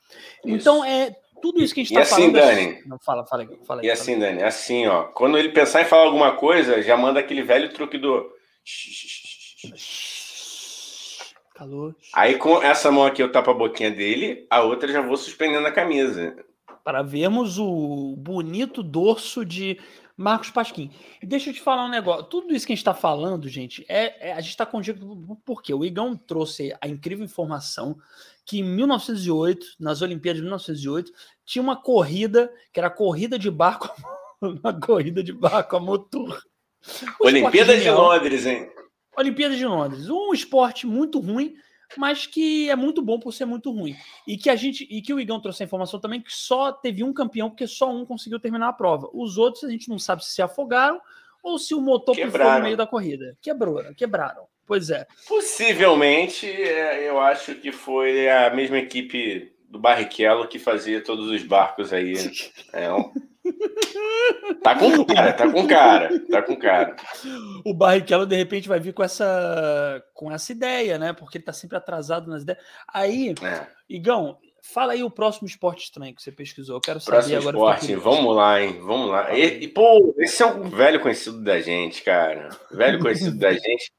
[0.44, 0.56] Isso.
[0.56, 2.48] Então, é tudo isso que a gente está assim, falando.
[2.48, 3.88] Dani, não, fala, fala, fala aí.
[3.88, 5.04] E assim, Dani, assim, ó.
[5.04, 8.30] Quando ele pensar em falar alguma coisa, já manda aquele velho truque do.
[11.54, 11.94] Calor.
[12.14, 15.68] Aí com essa mão aqui eu tapo a boquinha dele, a outra já vou suspendendo
[15.68, 16.34] a camisa
[16.90, 19.80] para vermos o bonito dorso de
[20.20, 20.92] Marcos Pasquim.
[21.24, 22.26] Deixa eu te falar um negócio.
[22.26, 25.74] Tudo isso que a gente está falando, gente, é, é, a gente está contigo porque
[25.74, 27.98] o Igão trouxe a incrível informação
[28.46, 31.14] que em 1908, nas Olimpíadas de 1908,
[31.46, 33.90] tinha uma corrida que era a corrida de barco,
[34.42, 36.44] uma corrida de barco a motor.
[37.22, 38.70] Olimpíadas de Londres, hein?
[39.16, 41.56] Olimpíadas de Londres, um esporte muito ruim
[41.98, 43.96] mas que é muito bom por ser muito ruim.
[44.28, 47.04] E que a gente e que o Igão trouxe a informação também que só teve
[47.04, 49.10] um campeão porque só um conseguiu terminar a prova.
[49.14, 51.02] Os outros a gente não sabe se se afogaram
[51.42, 52.60] ou se o motor quebraram.
[52.60, 53.38] no meio da corrida.
[53.42, 54.44] Quebrou, quebraram.
[54.66, 55.08] Pois é.
[55.28, 61.44] Possivelmente, é, eu acho que foi a mesma equipe do Barrichello que fazia todos os
[61.44, 62.16] barcos aí.
[62.74, 63.12] É um...
[64.62, 66.96] Tá com cara, tá com cara, tá com cara.
[67.66, 71.14] O Barrichello de repente vai vir com essa com essa ideia, né?
[71.14, 72.62] Porque ele tá sempre atrasado nas ideias.
[72.94, 73.68] Aí, é.
[73.90, 76.76] Igão, fala aí o próximo esporte estranho que você pesquisou.
[76.76, 77.76] Eu quero saber próximo agora.
[77.78, 78.80] Esporte, vamos lá, hein?
[78.82, 79.34] Vamos lá.
[79.36, 82.50] E, e, pô, esse é um velho conhecido da gente, cara.
[82.72, 83.92] Velho conhecido da gente.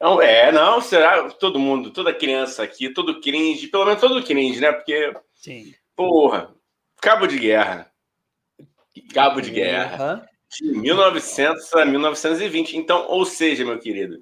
[0.00, 4.60] Não, é, não, será todo mundo, toda criança aqui, todo cringe, pelo menos todo cringe,
[4.60, 4.72] né?
[4.72, 5.74] Porque, Sim.
[5.94, 6.54] porra,
[7.00, 7.90] cabo de guerra.
[9.12, 10.26] Cabo de Guerra.
[10.50, 12.76] De 1900 a 1920.
[12.76, 14.20] Então, ou seja, meu querido,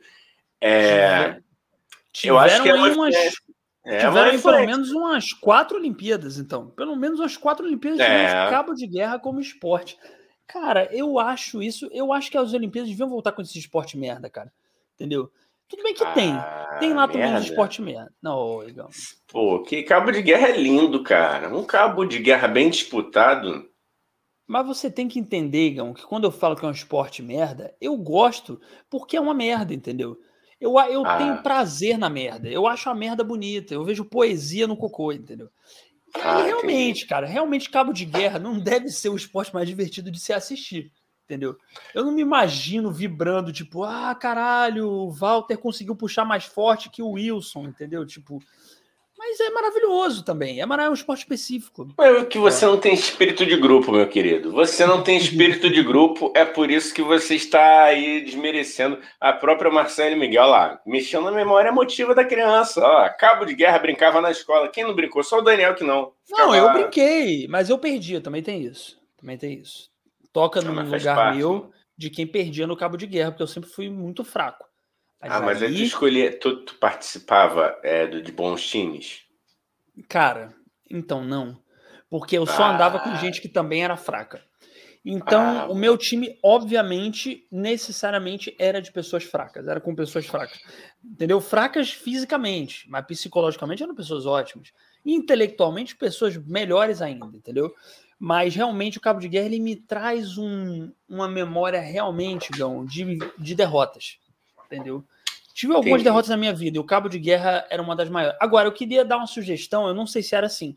[0.60, 1.40] é,
[2.24, 3.14] eu acho que é uma umas,
[3.84, 6.70] é tiveram pelo menos umas quatro Olimpíadas, então.
[6.70, 8.26] Pelo menos umas quatro Olimpíadas é.
[8.26, 9.98] de cabo de guerra como esporte.
[10.46, 11.88] Cara, eu acho isso.
[11.92, 14.52] Eu acho que as Olimpíadas deviam voltar com esse esporte merda, cara.
[14.94, 15.30] Entendeu?
[15.74, 16.34] Tudo bem que ah, tem.
[16.78, 18.12] Tem lá também um esporte merda.
[18.22, 18.88] Não, legal.
[19.26, 21.52] Pô, que cabo de guerra é lindo, cara.
[21.54, 23.68] Um cabo de guerra bem disputado
[24.46, 27.74] Mas você tem que entender, Igão, que quando eu falo que é um esporte merda,
[27.80, 30.16] eu gosto porque é uma merda, entendeu?
[30.60, 31.18] Eu, eu ah.
[31.18, 32.48] tenho prazer na merda.
[32.48, 33.74] Eu acho a merda bonita.
[33.74, 35.48] Eu vejo poesia no cocô, entendeu?
[36.14, 37.06] Ah, e realmente, entendi.
[37.06, 40.92] cara, realmente cabo de guerra não deve ser o esporte mais divertido de se assistir,
[41.24, 41.56] entendeu?
[41.94, 47.02] Eu não me imagino vibrando, tipo, ah, caralho, o Walter conseguiu puxar mais forte que
[47.02, 48.06] o Wilson, entendeu?
[48.06, 48.40] Tipo,
[49.16, 50.60] mas é maravilhoso também.
[50.60, 51.88] É maravilhoso, é um esporte específico.
[51.98, 54.52] É que você não tem espírito de grupo, meu querido.
[54.52, 59.32] Você não tem espírito de grupo, é por isso que você está aí desmerecendo a
[59.32, 62.82] própria Marcele Miguel lá, mexendo na memória emotiva da criança.
[62.84, 64.68] Ó, cabo de guerra brincava na escola.
[64.68, 65.22] Quem não brincou?
[65.22, 66.12] Só o Daniel que não.
[66.26, 66.48] Ficava...
[66.48, 68.20] Não, eu brinquei, mas eu perdia.
[68.20, 69.00] Também tem isso.
[69.16, 69.93] Também tem isso.
[70.34, 73.70] Toca num lugar parte, meu de quem perdia no cabo de guerra, porque eu sempre
[73.70, 74.64] fui muito fraco.
[75.20, 79.22] Mas ah, mas aí tu escolhia, tu, tu participava é, de bons times?
[80.08, 80.54] Cara,
[80.90, 81.58] então não.
[82.10, 82.74] Porque eu só ah.
[82.74, 84.42] andava com gente que também era fraca.
[85.04, 85.66] Então, ah.
[85.68, 90.58] o meu time, obviamente, necessariamente era de pessoas fracas, era com pessoas fracas.
[91.02, 91.40] Entendeu?
[91.40, 94.72] Fracas fisicamente, mas psicologicamente eram pessoas ótimas.
[95.04, 97.74] intelectualmente, pessoas melhores ainda, entendeu?
[98.18, 103.18] Mas realmente o Cabo de Guerra ele me traz um, uma memória realmente, Gão, de,
[103.38, 104.18] de derrotas.
[104.66, 105.04] Entendeu?
[105.54, 106.04] Tive algumas Entendi.
[106.04, 108.36] derrotas na minha vida e o cabo de guerra era uma das maiores.
[108.40, 110.74] Agora, eu queria dar uma sugestão, eu não sei se era assim.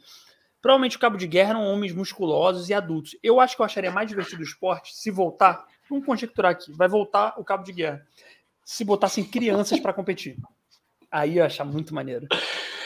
[0.62, 3.17] Provavelmente o cabo de guerra eram homens musculosos e adultos.
[3.23, 5.65] Eu acho que eu acharia mais divertido o esporte se voltar.
[5.89, 6.71] Vamos conjecturar aqui.
[6.73, 8.06] Vai voltar o cabo de guerra.
[8.63, 10.38] Se botassem crianças para competir.
[11.12, 12.28] Aí eu ia achar muito maneiro.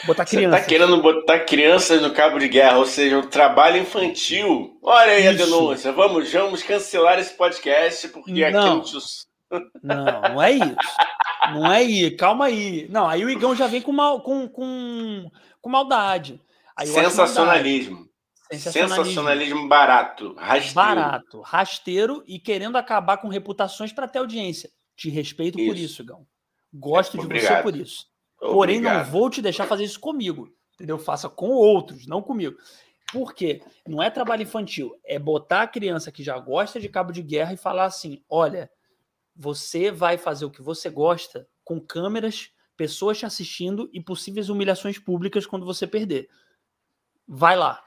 [0.06, 0.58] Botar crianças.
[0.58, 4.78] Você tá querendo botar crianças no cabo de guerra, ou seja, um trabalho infantil.
[4.82, 5.42] Olha aí Isso.
[5.42, 5.92] a denúncia.
[5.92, 8.80] Vamos, vamos cancelar esse podcast, porque não.
[8.80, 8.98] aqui
[9.82, 10.96] Não, não é isso.
[11.52, 12.88] Não é aí, calma aí.
[12.88, 15.30] Não, aí o Igão já vem com, mal, com, com,
[15.60, 16.40] com maldade.
[16.80, 17.96] Sensacionalismo.
[17.96, 18.12] Maldade.
[18.50, 19.04] Sensacionalismo.
[19.04, 20.74] Sensacionalismo barato, rasteiro.
[20.74, 24.70] Barato, rasteiro e querendo acabar com reputações para ter audiência.
[24.96, 25.68] Te respeito isso.
[25.68, 26.26] por isso, Igão.
[26.72, 28.06] Gosto é, de você por isso.
[28.50, 30.52] Porém, não vou te deixar fazer isso comigo.
[30.74, 30.98] Entendeu?
[30.98, 32.56] Faça com outros, não comigo.
[33.12, 33.62] Por quê?
[33.86, 34.98] Não é trabalho infantil.
[35.04, 38.70] É botar a criança que já gosta de cabo de guerra e falar assim: olha,
[39.36, 44.98] você vai fazer o que você gosta com câmeras, pessoas te assistindo e possíveis humilhações
[44.98, 46.28] públicas quando você perder.
[47.28, 47.82] Vai lá,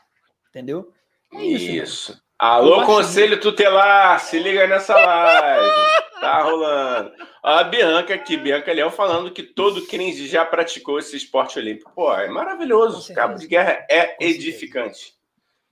[0.49, 0.93] entendeu?
[1.33, 1.71] É isso.
[1.71, 2.25] isso.
[2.37, 6.04] Alô, Conselho Tutelar, se liga nessa live.
[6.19, 7.11] Tá rolando.
[7.43, 11.91] A Bianca aqui, Bianca Leão, falando que todo cringe já praticou esse esporte olímpico.
[11.95, 13.13] Pô, é maravilhoso.
[13.13, 15.13] Cabo de guerra é edificante.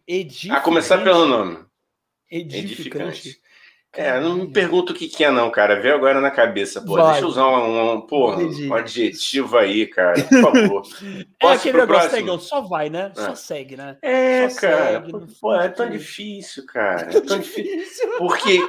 [0.08, 0.52] edificante.
[0.52, 1.66] A começar pelo nome.
[2.30, 3.30] Edificante.
[3.30, 3.44] edificante.
[3.96, 5.80] É, não me pergunta o que, que é, não, cara.
[5.80, 6.82] Vê agora na cabeça.
[6.82, 7.12] Pô, Vai.
[7.12, 10.20] deixa eu usar um, um, porra, um adjetivo aí, cara.
[10.24, 10.82] Por favor.
[11.40, 12.40] é aquele negócio, próximo?
[12.40, 13.12] só vai, né?
[13.16, 13.22] É.
[13.22, 13.96] Só segue, né?
[14.02, 15.06] É, só cara.
[15.06, 17.16] Segue, pô, é tão difícil, cara.
[17.16, 18.18] É tão difícil.
[18.18, 18.60] Porque.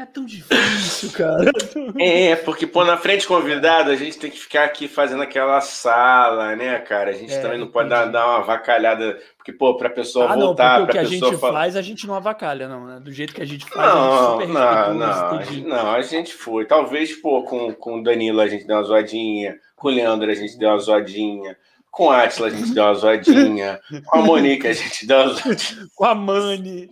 [0.00, 1.50] É tão difícil, cara.
[1.98, 6.56] É, porque, pô, na frente convidado, a gente tem que ficar aqui fazendo aquela sala,
[6.56, 7.10] né, cara?
[7.10, 10.34] A gente é, também não pode dar, dar, uma avacalhada, porque, pô, pra pessoa ah,
[10.34, 10.78] voltar.
[10.78, 11.52] Não, porque o que a gente fala...
[11.52, 12.98] faz, a gente não avacalha, não, né?
[12.98, 16.64] Do jeito que a gente faz, não, a gente não, não, não, a gente foi.
[16.64, 20.34] Talvez, pô, com, com o Danilo a gente deu uma zoadinha, com o Leandro a
[20.34, 21.58] gente deu uma zoadinha.
[21.90, 23.80] Com a Atila a gente deu uma zoadinha.
[24.06, 25.86] Com a Monique a gente deu uma zoadinha.
[25.94, 26.88] com a Mani.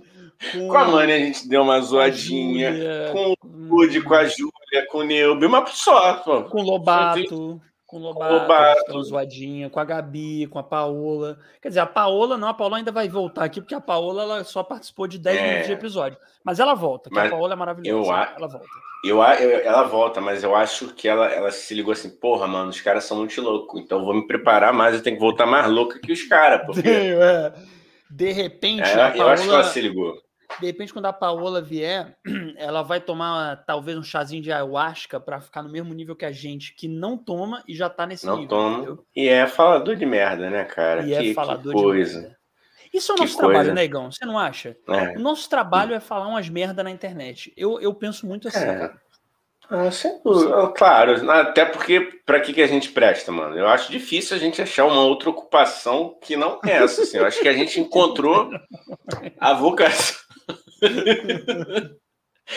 [0.53, 2.73] Com, com a Mani a gente deu uma zoadinha.
[3.13, 6.15] com o Rude, com a Júlia, com o Neubi, uma só.
[6.15, 6.45] Pô.
[6.45, 7.61] Com o Lobato.
[7.85, 9.03] Com o Lobato, com, Lobato.
[9.03, 11.39] zoadinha, com a Gabi, com a Paola.
[11.61, 14.45] Quer dizer, a Paola não, a Paola ainda vai voltar aqui, porque a Paola ela
[14.45, 15.43] só participou de 10 é...
[15.43, 16.19] minutos de episódio.
[16.45, 18.11] Mas ela volta, porque a Paola é maravilhosa.
[18.11, 18.69] Eu, ela volta.
[19.03, 22.69] Eu, eu, ela volta, mas eu acho que ela, ela se ligou assim, porra, mano,
[22.69, 25.47] os caras são muito loucos, então eu vou me preparar mais, eu tenho que voltar
[25.47, 26.67] mais louca que os caras.
[26.67, 26.83] Porque...
[26.87, 27.55] é.
[28.11, 28.83] De repente.
[28.83, 29.17] É, Paola...
[29.17, 30.28] Eu acho que ela se ligou.
[30.61, 32.17] De repente, quando a Paola vier,
[32.57, 36.33] ela vai tomar talvez um chazinho de ayahuasca para ficar no mesmo nível que a
[36.33, 38.57] gente, que não toma e já tá nesse não nível.
[38.57, 38.77] Não toma.
[38.79, 39.07] Entendeu?
[39.15, 41.05] E é falador de merda, né, cara?
[41.05, 42.15] E é que, é falador que coisa.
[42.15, 42.39] de merda.
[42.93, 44.05] Isso é o nosso que trabalho, negão.
[44.05, 44.77] Né, você não acha?
[44.89, 45.17] É.
[45.17, 47.53] O nosso trabalho é falar umas merda na internet.
[47.57, 48.79] Eu, eu penso muito assim, é.
[48.79, 49.01] cara.
[49.71, 53.55] Ah, claro, até porque para que, que a gente presta, mano?
[53.55, 57.03] Eu acho difícil a gente achar uma outra ocupação que não é essa.
[57.03, 57.19] Assim.
[57.19, 58.51] Eu acho que a gente encontrou
[59.39, 60.17] a vocação.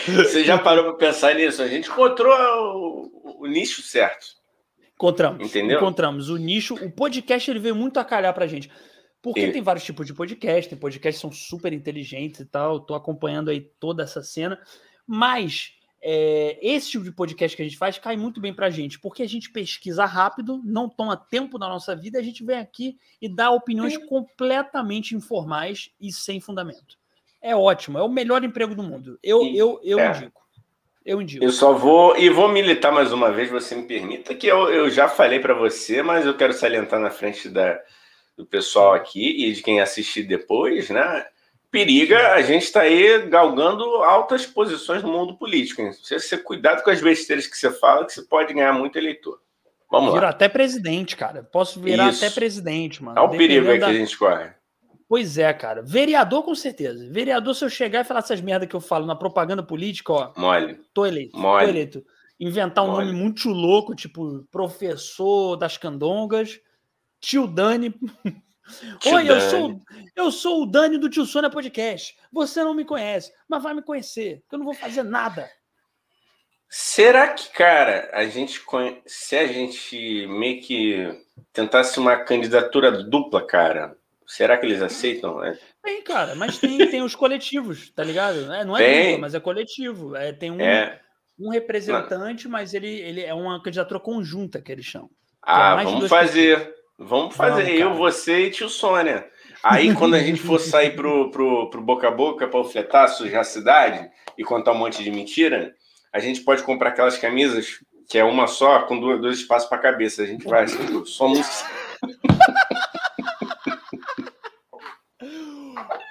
[0.06, 1.60] Você já parou para pensar nisso?
[1.62, 4.26] A gente encontrou o, o, nicho certo.
[4.94, 5.46] Encontramos.
[5.46, 5.76] Entendeu?
[5.76, 6.74] Encontramos o nicho.
[6.74, 8.70] O podcast ele veio muito a calhar para gente.
[9.20, 9.52] Porque e...
[9.52, 12.78] tem vários tipos de podcast, tem podcasts que são super inteligentes e tal.
[12.78, 14.58] Estou acompanhando aí toda essa cena.
[15.06, 18.98] Mas é, esse tipo de podcast que a gente faz cai muito bem pra gente,
[18.98, 22.98] porque a gente pesquisa rápido, não toma tempo na nossa vida, a gente vem aqui
[23.20, 26.98] e dá opiniões completamente informais e sem fundamento.
[27.42, 29.18] É ótimo, é o melhor emprego do mundo.
[29.22, 30.10] Eu, eu, eu é.
[30.10, 30.42] indico.
[31.04, 31.44] Eu indico.
[31.44, 34.88] Eu só vou e vou militar mais uma vez, você me permita, que eu, eu
[34.88, 37.80] já falei para você, mas eu quero salientar na frente da,
[38.36, 41.26] do pessoal aqui e de quem assistir depois, né?
[41.72, 45.80] Periga, a gente está aí galgando altas posições no mundo político.
[45.80, 45.92] Hein?
[45.92, 49.40] Você, você cuidado com as besteiras que você fala, que você pode ganhar muito eleitor.
[49.90, 50.30] Vamos Vira lá.
[50.30, 51.42] até presidente, cara.
[51.42, 52.24] Posso virar Isso.
[52.24, 53.18] até presidente, mano.
[53.18, 53.86] É o perigo aí da...
[53.86, 54.50] que a gente corre.
[55.12, 55.82] Pois é, cara.
[55.82, 57.06] Vereador, com certeza.
[57.10, 60.32] Vereador, se eu chegar e falar essas merdas que eu falo na propaganda política, ó.
[60.34, 60.80] Mole.
[60.94, 61.38] Tô eleito.
[61.38, 61.64] Mole.
[61.64, 62.06] Tô eleito.
[62.40, 63.08] Inventar um Mole.
[63.08, 66.58] nome muito louco, tipo professor das candongas,
[67.20, 67.90] tio Dani.
[69.00, 69.28] Tio Oi, Dani.
[69.28, 69.80] eu sou,
[70.16, 72.16] eu sou o Dani do Tio Sônia Podcast.
[72.32, 75.46] Você não me conhece, mas vai me conhecer, porque eu não vou fazer nada.
[76.70, 78.58] Será que, cara, a gente
[79.04, 81.22] se a gente meio que
[81.52, 83.94] tentasse uma candidatura dupla, cara,
[84.32, 85.40] Será que eles aceitam?
[85.40, 85.58] Né?
[85.82, 88.50] Tem, cara, mas tem, tem os coletivos, tá ligado?
[88.50, 89.18] É, não é tem.
[89.20, 90.16] Mas é coletivo.
[90.16, 90.98] É, tem um, é.
[91.38, 92.52] um representante, não.
[92.52, 95.10] mas ele, ele é uma candidatura conjunta que eles chamam.
[95.42, 96.58] Ah, é vamos fazer.
[96.58, 96.76] Pessoas.
[96.98, 97.64] Vamos fazer.
[97.64, 99.28] Não, eu, você e tio Sônia.
[99.62, 103.42] Aí, quando a gente for sair pro, pro, pro boca a boca para ofletar, sujar
[103.42, 105.74] a cidade e contar um monte de mentira,
[106.10, 109.76] a gente pode comprar aquelas camisas que é uma só, com dois, dois espaços para
[109.76, 110.22] cabeça.
[110.22, 110.66] A gente vai,
[111.04, 111.64] somos.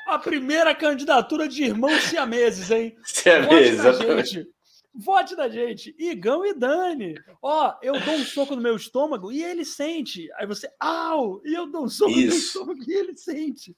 [0.08, 2.96] A primeira candidatura de irmãos siameses, hein?
[3.04, 4.48] Siameses, exatamente.
[4.94, 5.96] Vote da gente.
[5.98, 7.16] Igão e Dani.
[7.42, 10.30] Ó, eu dou um soco no meu estômago e ele sente.
[10.34, 11.42] Aí você, au!
[11.46, 12.20] E eu dou um soco isso.
[12.20, 13.76] no meu estômago e ele sente.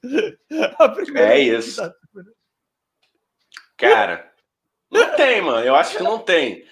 [0.79, 1.81] A primeira é isso.
[3.77, 4.33] Cara,
[4.91, 5.65] não tem, mano.
[5.65, 6.65] Eu acho que não tem.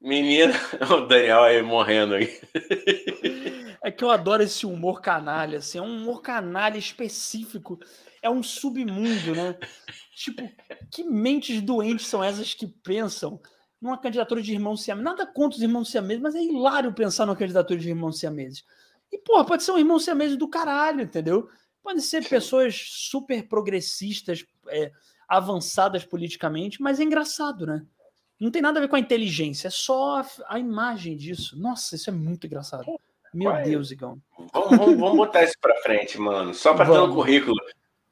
[0.00, 0.54] Menina,
[0.96, 2.40] o Daniel aí morrendo aí.
[3.82, 7.78] É que eu adoro esse humor canalha, assim, é um humor canalha específico
[8.22, 9.56] é um submundo, né?
[10.14, 10.50] tipo,
[10.90, 13.40] que mentes doentes são essas que pensam
[13.80, 15.04] numa candidatura de irmãos siameses?
[15.04, 18.64] Nada contra os irmãos siameses, mas é hilário pensar numa candidatura de irmãos siameses.
[19.10, 21.48] E, porra, pode ser um irmão siamese do caralho, entendeu?
[21.82, 24.92] Podem ser pessoas super progressistas, é,
[25.28, 27.84] avançadas politicamente, mas é engraçado, né?
[28.38, 31.58] Não tem nada a ver com a inteligência, é só a, a imagem disso.
[31.58, 32.84] Nossa, isso é muito engraçado.
[33.32, 33.62] Meu Vai.
[33.64, 34.20] Deus, Igão.
[34.52, 36.52] Vamos, vamos, vamos, botar isso pra frente, mano.
[36.52, 37.02] Só pra vamos.
[37.02, 37.56] ter um currículo.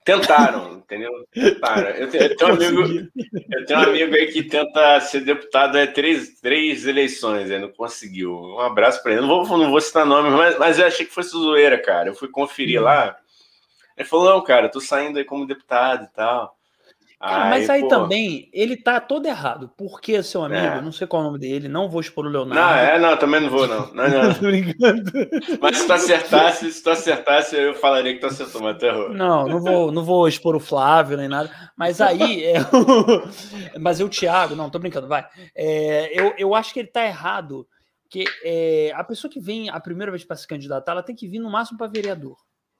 [0.09, 1.13] Tentaram, entendeu?
[1.31, 1.91] Tentaram.
[1.91, 3.11] Eu tenho, eu tenho um amigo,
[3.53, 7.69] eu tenho um amigo aí que tenta ser deputado há três, três eleições, aí não
[7.71, 8.33] conseguiu.
[8.33, 9.21] Um abraço para ele.
[9.21, 12.09] Não vou, não vou citar nome, mas, mas eu achei que fosse zoeira, cara.
[12.09, 13.19] Eu fui conferir lá.
[13.99, 16.58] Ele falou: não, cara, tô saindo aí como deputado e tal.
[17.21, 17.89] Cara, aí, mas aí pô...
[17.89, 19.69] também, ele tá todo errado.
[19.77, 20.81] Porque seu amigo, é.
[20.81, 22.55] não sei qual é o nome dele, não vou expor o Leonardo.
[22.55, 23.91] Não, é, não, também não vou, não.
[23.93, 24.35] não, não.
[24.35, 25.11] brincando.
[25.61, 29.09] Mas se tu acertasse, se tu acertasse, eu falaria que tu acertou, mas tu errou.
[29.13, 31.51] Não, não vou, não vou expor o Flávio nem nada.
[31.77, 32.59] Mas aí, é,
[33.81, 35.27] mas eu, o Thiago, não, tô brincando, vai.
[35.57, 37.67] É, eu, eu acho que ele tá errado.
[38.11, 41.29] Que é, a pessoa que vem a primeira vez para se candidatar, ela tem que
[41.29, 42.39] vir no máximo para vereador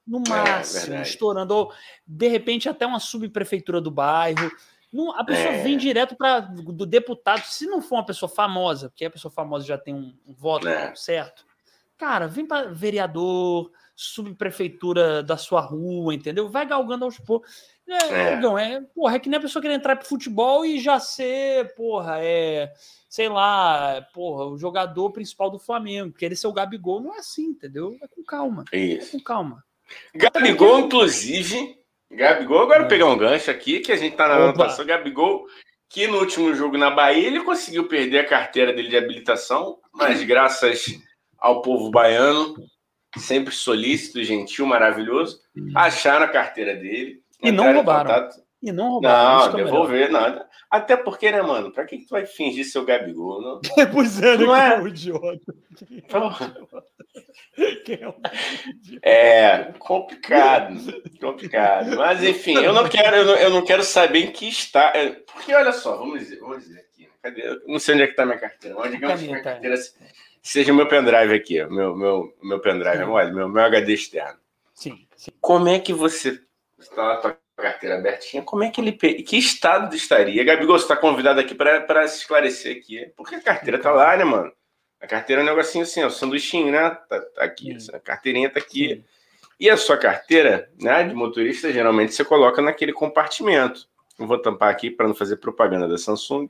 [0.09, 1.73] no é, máximo, é, estourando, ou
[2.07, 4.51] de repente até uma subprefeitura do bairro.
[4.91, 5.63] Não, a pessoa é.
[5.63, 9.67] vem direto para do deputado, se não for uma pessoa famosa, porque a pessoa famosa
[9.67, 10.95] já tem um, um voto é.
[10.95, 11.47] certo.
[11.99, 16.49] Cara, vem para vereador, subprefeitura da sua rua, entendeu?
[16.49, 17.51] Vai galgando aos poucos.
[17.89, 21.01] É, Não, é, porra, é que nem a pessoa querer entrar pro futebol e já
[21.01, 22.73] ser, porra, é,
[23.09, 27.47] sei lá, porra, o jogador principal do Flamengo, querer ser o Gabigol, não é assim,
[27.47, 27.97] entendeu?
[28.01, 28.65] É com calma.
[28.73, 29.17] Isso.
[29.17, 29.65] É com calma.
[30.15, 31.77] Gabigol, inclusive.
[32.11, 32.89] Gabigol, agora é.
[32.89, 34.85] pegar um gancho aqui, que a gente tá na anotação.
[34.85, 35.47] Gabigol,
[35.89, 40.23] que no último jogo na Bahia, ele conseguiu perder a carteira dele de habilitação, mas
[40.23, 40.87] graças
[41.39, 42.57] ao povo baiano,
[43.17, 45.41] sempre solícito, gentil, maravilhoso,
[45.75, 47.23] acharam a carteira dele.
[47.43, 48.11] E não roubaram.
[48.11, 49.51] Contato, e não roubar.
[49.51, 50.49] Não, devolver nada.
[50.71, 51.73] Até porque, né, mano?
[51.73, 53.41] Pra que, que tu vai fingir ser o Gabigol?
[53.41, 53.61] Não?
[53.93, 54.79] pois é, não é?
[54.79, 55.55] Um idiota.
[59.03, 60.77] É, complicado.
[61.21, 61.97] Complicado.
[61.97, 64.93] Mas, enfim, eu não quero, eu não, eu não quero saber em que está.
[64.95, 67.03] É, porque, olha só, vamos dizer, vamos dizer aqui.
[67.05, 67.09] Né?
[67.23, 67.49] Cadê?
[67.49, 68.77] Eu não sei onde é que tá minha carteira.
[68.77, 69.77] Mas digamos que minha carteira
[70.43, 74.39] seja o meu pendrive aqui, meu, meu, meu pendrive, olha, meu, meu HD externo.
[74.75, 75.31] Sim, sim.
[75.41, 76.41] Como é que você
[76.79, 78.93] está carteira abertinha, como é que ele.
[78.93, 80.45] Que estado estaria?
[80.45, 83.13] Gabigol, você está convidado aqui para se esclarecer aqui.
[83.17, 84.53] Porque a carteira tá lá, né, mano?
[85.01, 86.91] A carteira é um negocinho assim, ó, o sanduichinho, né?
[87.09, 88.97] Tá, tá aqui, a carteirinha tá aqui.
[88.97, 89.05] Sim.
[89.61, 93.89] E a sua carteira, né, de motorista, geralmente você coloca naquele compartimento.
[94.17, 96.49] Eu vou tampar aqui para não fazer propaganda da Samsung.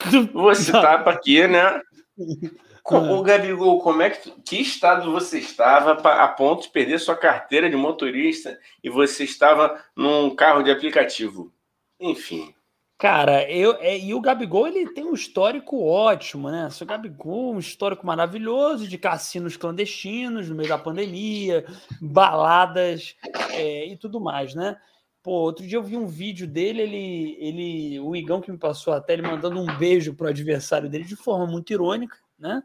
[0.32, 1.80] Você tava aqui, né?
[2.84, 7.16] Com, o Gabigol, como é que que estado você estava a ponto de perder sua
[7.16, 11.50] carteira de motorista e você estava num carro de aplicativo?
[11.98, 12.54] Enfim.
[12.98, 16.68] Cara, eu é, e o Gabigol ele tem um histórico ótimo, né?
[16.78, 21.64] O Gabigol, um histórico maravilhoso de cassinos clandestinos no meio da pandemia,
[22.02, 23.16] baladas
[23.50, 24.76] é, e tudo mais, né?
[25.22, 28.92] Pô, outro dia eu vi um vídeo dele, ele, ele, o Igão que me passou
[28.92, 32.62] até ele mandando um beijo pro adversário dele de forma muito irônica, né?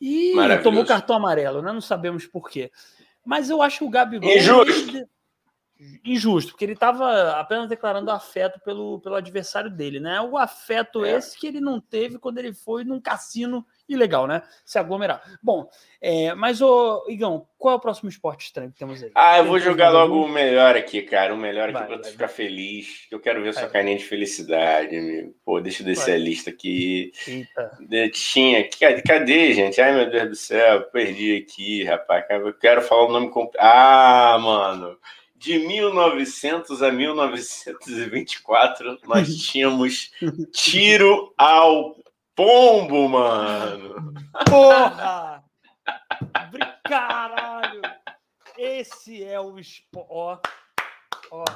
[0.00, 0.32] E
[0.62, 1.72] tomou cartão amarelo, né?
[1.72, 2.70] Não sabemos por quê.
[3.24, 4.30] Mas eu acho que o Gabigol.
[4.30, 5.08] Injusto.
[6.04, 10.20] Injusto, porque ele estava apenas declarando afeto pelo, pelo adversário dele, né?
[10.22, 11.16] O afeto é.
[11.16, 14.42] esse que ele não teve quando ele foi num cassino ilegal, né?
[14.64, 15.22] Se aglomerar.
[15.42, 15.68] Bom,
[16.00, 19.10] é, mas, ô, Igão, qual é o próximo esporte estranho que temos aí?
[19.14, 21.34] Ah, eu vou jogar logo o melhor aqui, cara.
[21.34, 23.06] O melhor aqui para tu ficar feliz.
[23.10, 23.62] Eu quero ver vai.
[23.62, 25.34] sua carinha de felicidade, amigo.
[25.44, 26.14] Pô, deixa eu descer vai.
[26.14, 27.12] a lista aqui.
[27.26, 27.78] Eita.
[28.12, 28.68] Tinha.
[28.68, 29.80] Cadê, cadê, gente?
[29.80, 32.24] Ai, meu Deus do céu, perdi aqui, rapaz.
[32.30, 33.58] Eu quero falar o nome completo.
[33.60, 34.98] Ah, mano.
[35.38, 40.10] De 1900 a 1924, nós tínhamos
[40.52, 41.94] tiro ao
[42.34, 44.14] pombo, mano.
[44.48, 45.44] Porra!
[46.84, 47.82] Caralho!
[48.56, 50.08] Esse é o esporte.
[50.10, 50.38] Ó,
[51.30, 51.46] ó, ó.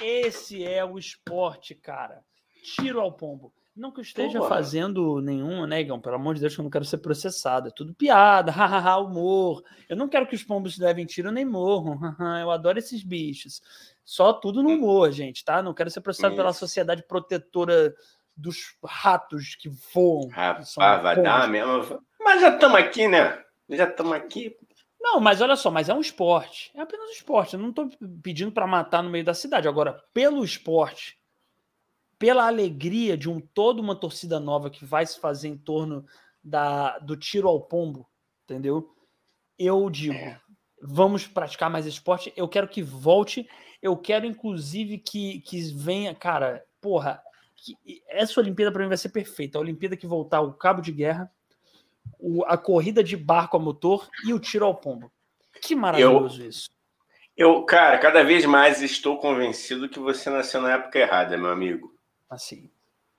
[0.00, 2.24] Esse é o esporte, cara.
[2.62, 3.52] Tiro ao pombo.
[3.80, 5.98] Não que eu esteja Pô, fazendo nenhum, né, Igão?
[5.98, 7.68] Pelo amor de Deus, eu não quero ser processado.
[7.68, 9.64] É tudo piada, hahaha, humor.
[9.88, 11.98] Eu não quero que os pombos levem tiro nem morram.
[12.42, 13.62] eu adoro esses bichos.
[14.04, 15.62] Só tudo no humor, gente, tá?
[15.62, 16.42] Não quero ser processado Isso.
[16.42, 17.94] pela sociedade protetora
[18.36, 20.28] dos ratos que voam.
[20.28, 22.02] Rapaz, vai dar mesmo.
[22.22, 23.42] Mas já estamos aqui, né?
[23.66, 24.54] Já estamos aqui.
[25.00, 26.70] Não, mas olha só, mas é um esporte.
[26.74, 27.54] É apenas um esporte.
[27.54, 27.88] Eu não estou
[28.22, 29.66] pedindo para matar no meio da cidade.
[29.66, 31.19] Agora, pelo esporte,
[32.20, 36.06] pela alegria de um toda uma torcida nova que vai se fazer em torno
[36.44, 38.06] da, do tiro ao pombo,
[38.44, 38.94] entendeu?
[39.58, 40.40] Eu digo, é.
[40.80, 42.32] vamos praticar mais esporte.
[42.36, 43.48] Eu quero que volte
[43.82, 46.14] eu quero, inclusive, que, que venha.
[46.14, 47.22] Cara, porra,
[47.56, 47.76] que,
[48.08, 49.58] essa Olimpíada para mim vai ser perfeita.
[49.58, 51.30] A Olimpíada que voltar o cabo de guerra,
[52.18, 55.10] o, a corrida de barco a motor e o tiro ao pombo.
[55.62, 56.70] Que maravilhoso eu, isso.
[57.36, 61.98] Eu, cara, cada vez mais estou convencido que você nasceu na época errada, meu amigo.
[62.30, 62.70] Assim.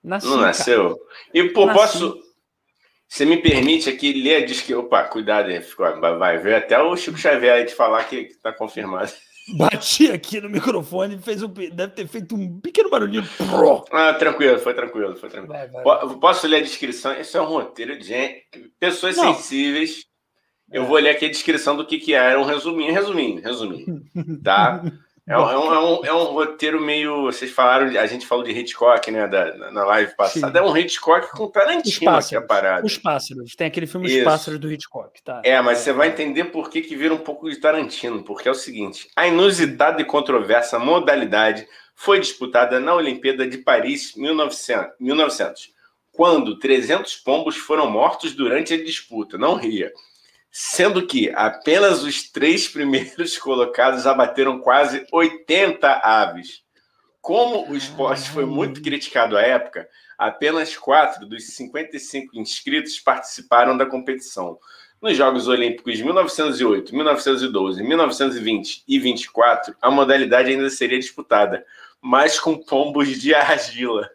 [0.04, 0.96] Nasci, Não nasceu?
[0.96, 1.00] Cara.
[1.34, 1.80] E, pô, Nasci.
[1.80, 2.20] posso.
[3.08, 4.74] Você me permite aqui ler a disque.
[4.74, 5.50] Opa, cuidado
[6.18, 9.12] vai ver até o Chico Xavier aí te falar que, que tá confirmado.
[9.58, 11.48] Bati aqui no microfone e fez um.
[11.48, 13.28] Deve ter feito um pequeno barulhinho.
[13.92, 15.54] Ah, tranquilo, foi tranquilo, foi tranquilo.
[15.54, 17.20] Vai, vai, Posso ler a descrição?
[17.20, 18.46] Isso é um roteiro de gente,
[18.80, 19.34] pessoas Não.
[19.34, 20.06] sensíveis.
[20.72, 20.86] Eu é.
[20.86, 22.18] vou ler aqui a descrição do que, que é.
[22.18, 24.02] Era um resuminho, resuminho, resuminho.
[24.42, 24.82] Tá?
[25.32, 27.24] É um, é, um, é, um, é um roteiro meio.
[27.24, 29.28] Vocês falaram, a gente falou de Hitchcock, né?
[29.28, 30.60] Da, na live passada.
[30.60, 30.66] Sim.
[30.66, 32.86] É um Hitchcock com Tarantino aqui a parada.
[32.86, 33.56] Os pássaros.
[33.56, 34.20] Tem aquele filme Isso.
[34.20, 35.42] Os Pássaros do Hitchcock, tá?
[35.46, 38.24] É, mas você vai entender por que, que vira um pouco de Tarantino.
[38.24, 41.66] Porque é o seguinte: a inusitada e controversa modalidade
[41.96, 45.72] foi disputada na Olimpíada de Paris 1900, 1900
[46.12, 49.38] quando 300 pombos foram mortos durante a disputa.
[49.38, 49.92] Não ria
[50.52, 56.62] sendo que apenas os três primeiros colocados abateram quase 80 aves.
[57.22, 59.88] Como o esporte foi muito criticado à época,
[60.18, 64.60] apenas quatro dos 55 inscritos participaram da competição.
[65.02, 71.66] Nos Jogos Olímpicos de 1908, 1912, 1920 e 24, a modalidade ainda seria disputada,
[72.02, 74.10] mas com pombos de argila.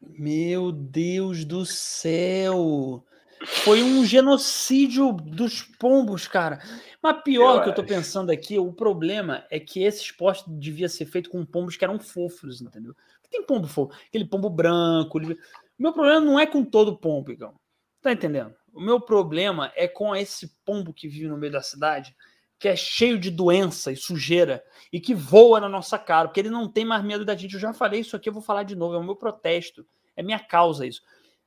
[0.00, 3.04] Meu Deus do céu!
[3.46, 6.60] Foi um genocídio dos pombos, cara.
[7.00, 10.88] Mas pior eu que eu tô pensando aqui, o problema é que esse esporte devia
[10.88, 12.94] ser feito com pombos que eram fofos, entendeu?
[13.30, 15.18] Tem pombo fofo, aquele pombo branco.
[15.18, 15.36] O
[15.78, 17.54] meu problema não é com todo pombo, Igão.
[18.02, 18.54] Tá entendendo?
[18.72, 22.14] O meu problema é com esse pombo que vive no meio da cidade,
[22.58, 26.50] que é cheio de doença e sujeira e que voa na nossa cara, porque ele
[26.50, 27.54] não tem mais medo da gente.
[27.54, 30.22] Eu já falei isso aqui, eu vou falar de novo, é o meu protesto, é
[30.22, 31.02] minha causa isso.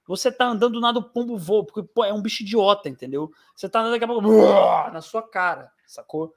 [0.10, 3.32] Você tá andando do nada, o pombo voa, porque pô, é um bicho idiota, entendeu?
[3.56, 4.24] Você tá andando daqui a pouco
[4.92, 6.34] na sua cara, sacou?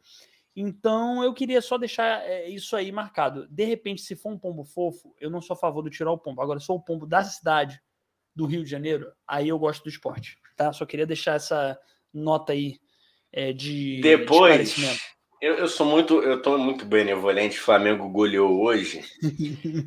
[0.54, 3.48] Então eu queria só deixar é, isso aí marcado.
[3.48, 6.18] De repente, se for um pombo fofo, eu não sou a favor do tirar o
[6.18, 6.42] pombo.
[6.42, 7.80] Agora, se sou o pombo da cidade
[8.37, 10.70] do Rio de Janeiro, aí eu gosto do esporte, tá?
[10.74, 11.78] Só queria deixar essa
[12.12, 12.78] nota aí
[13.32, 14.87] é, de, Depois, de
[15.42, 17.59] eu, eu sou muito, eu tô muito benevolente.
[17.59, 19.03] Flamengo goleou hoje.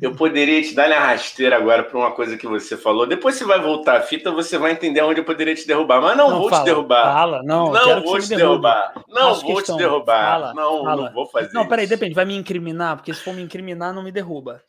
[0.02, 3.06] Eu poderia te dar uma rasteira agora para uma coisa que você falou.
[3.06, 6.02] Depois você vai voltar a fita, você vai entender onde eu poderia te derrubar.
[6.02, 7.12] Mas não, não vou fala, te derrubar.
[7.12, 7.72] Fala, não.
[7.72, 8.92] Não vou te derrubar.
[9.08, 9.76] Não Faço vou questão.
[9.76, 10.30] te derrubar.
[10.32, 11.04] Fala, não, fala.
[11.06, 11.52] não vou fazer.
[11.54, 12.14] Não, peraí, depende.
[12.14, 14.62] Vai me incriminar, porque se for me incriminar, não me derruba.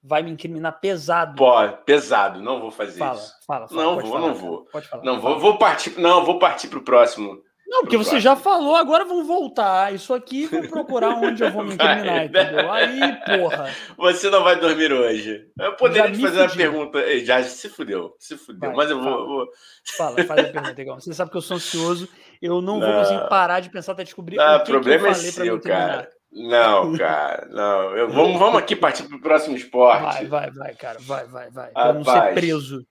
[0.00, 1.34] vai me incriminar pesado.
[1.36, 1.54] Pô,
[1.84, 3.32] pesado, não vou fazer fala, isso.
[3.46, 3.82] Fala, fala.
[3.82, 4.64] Não vou, falar, não vou.
[4.70, 5.02] Pode falar.
[5.02, 5.98] Não, vou, vou partir.
[5.98, 7.42] Não, vou partir pro próximo.
[7.66, 9.92] Não, porque você já falou, agora vão voltar.
[9.94, 12.70] Isso aqui vou procurar onde eu vou me incriminar, entendeu?
[12.70, 13.70] Aí, porra.
[13.96, 15.46] Você não vai dormir hoje.
[15.58, 16.58] Eu poderia te fazer uma fudi.
[16.62, 17.18] pergunta.
[17.24, 18.68] Já se fudeu, se fudeu.
[18.70, 19.10] Vai, Mas eu vou.
[19.12, 19.26] fala.
[19.26, 19.48] vou-
[19.96, 21.00] Fala, faz a pergunta, Igão.
[21.00, 22.08] Você sabe que eu sou ansioso,
[22.40, 22.98] eu não, vou Não.
[23.00, 25.32] conseguir parar de pensar até descobrir Ah, o que, o problema que eu é falei
[25.32, 26.08] pra seu, cara.
[26.32, 27.48] Não, cara.
[27.50, 27.96] Não.
[27.96, 30.02] Eu- vamos, vamos aqui partir pro próximo esporte.
[30.02, 31.70] Vai, vai, vai, cara, vai, vai, vai.
[31.70, 32.84] Pra eu não ser preso.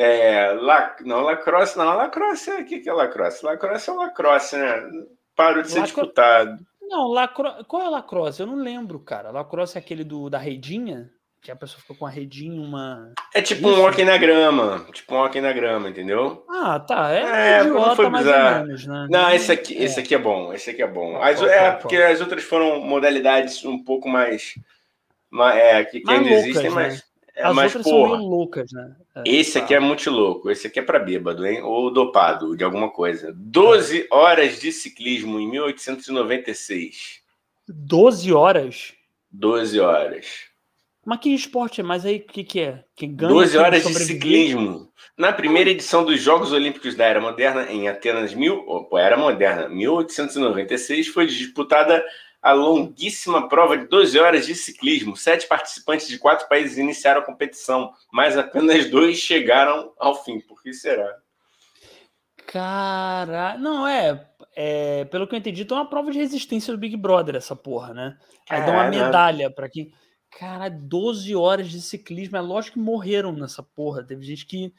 [0.00, 3.44] É, la, não, lacrosse, não, lacrosse, o que, que é lacrosse?
[3.44, 4.82] Lacrosse é o lacrosse, né?
[5.34, 6.56] Parou de ser Lacro- disputado.
[6.82, 7.64] Não, lacro...
[7.66, 8.40] qual é lacrosse?
[8.40, 9.30] Eu não lembro, cara.
[9.30, 11.10] Lacrosse é aquele do, da redinha?
[11.40, 13.12] Que a pessoa ficou com a redinha, uma.
[13.32, 13.80] É tipo Isso.
[13.80, 14.84] um hockey na grama.
[14.92, 16.44] Tipo um hockey na grama, entendeu?
[16.50, 17.12] Ah, tá.
[17.12, 18.64] É, É, não idiota, foi mais bizarro.
[18.66, 19.06] menos, né?
[19.08, 19.84] Não, esse aqui, É.
[19.84, 20.52] esse aqui é bom.
[20.52, 21.22] Esse aqui é bom.
[21.22, 22.10] As, qual, é, qual, porque qual?
[22.10, 24.54] as outras foram modalidades um pouco mais.
[25.30, 26.74] ma- é, que, que Mais ainda loucas, existem, né?
[26.74, 27.04] mas.
[27.38, 28.96] É, As mas, outras são meio porra, loucas, né?
[29.14, 30.50] É, esse aqui é muito louco.
[30.50, 31.62] Esse aqui é pra bêbado, hein?
[31.62, 33.32] Ou dopado de alguma coisa.
[33.32, 37.20] 12 horas de ciclismo em 1896.
[37.68, 38.92] 12 horas?
[39.30, 40.26] 12 horas.
[41.06, 41.84] Mas que esporte é?
[41.84, 42.84] Mas aí o que, que é?
[42.96, 44.92] Quem ganha 12 quem horas de ciclismo.
[45.16, 49.68] Na primeira edição dos Jogos Olímpicos da Era Moderna, em Atenas, mil, opa, Era Moderna,
[49.68, 52.04] 1896, foi disputada
[52.40, 55.16] a longuíssima prova de 12 horas de ciclismo.
[55.16, 60.40] Sete participantes de quatro países iniciaram a competição, mas apenas dois chegaram ao fim.
[60.40, 61.18] Por que será?
[62.46, 64.26] Cara, não, é,
[64.56, 65.04] é.
[65.06, 67.92] Pelo que eu entendi, então é uma prova de resistência do Big Brother, essa porra,
[67.92, 68.16] né?
[68.48, 69.92] Aí dá uma medalha pra quem.
[70.30, 72.36] Cara, 12 horas de ciclismo.
[72.36, 74.02] É lógico que morreram nessa porra.
[74.02, 74.72] Teve gente que.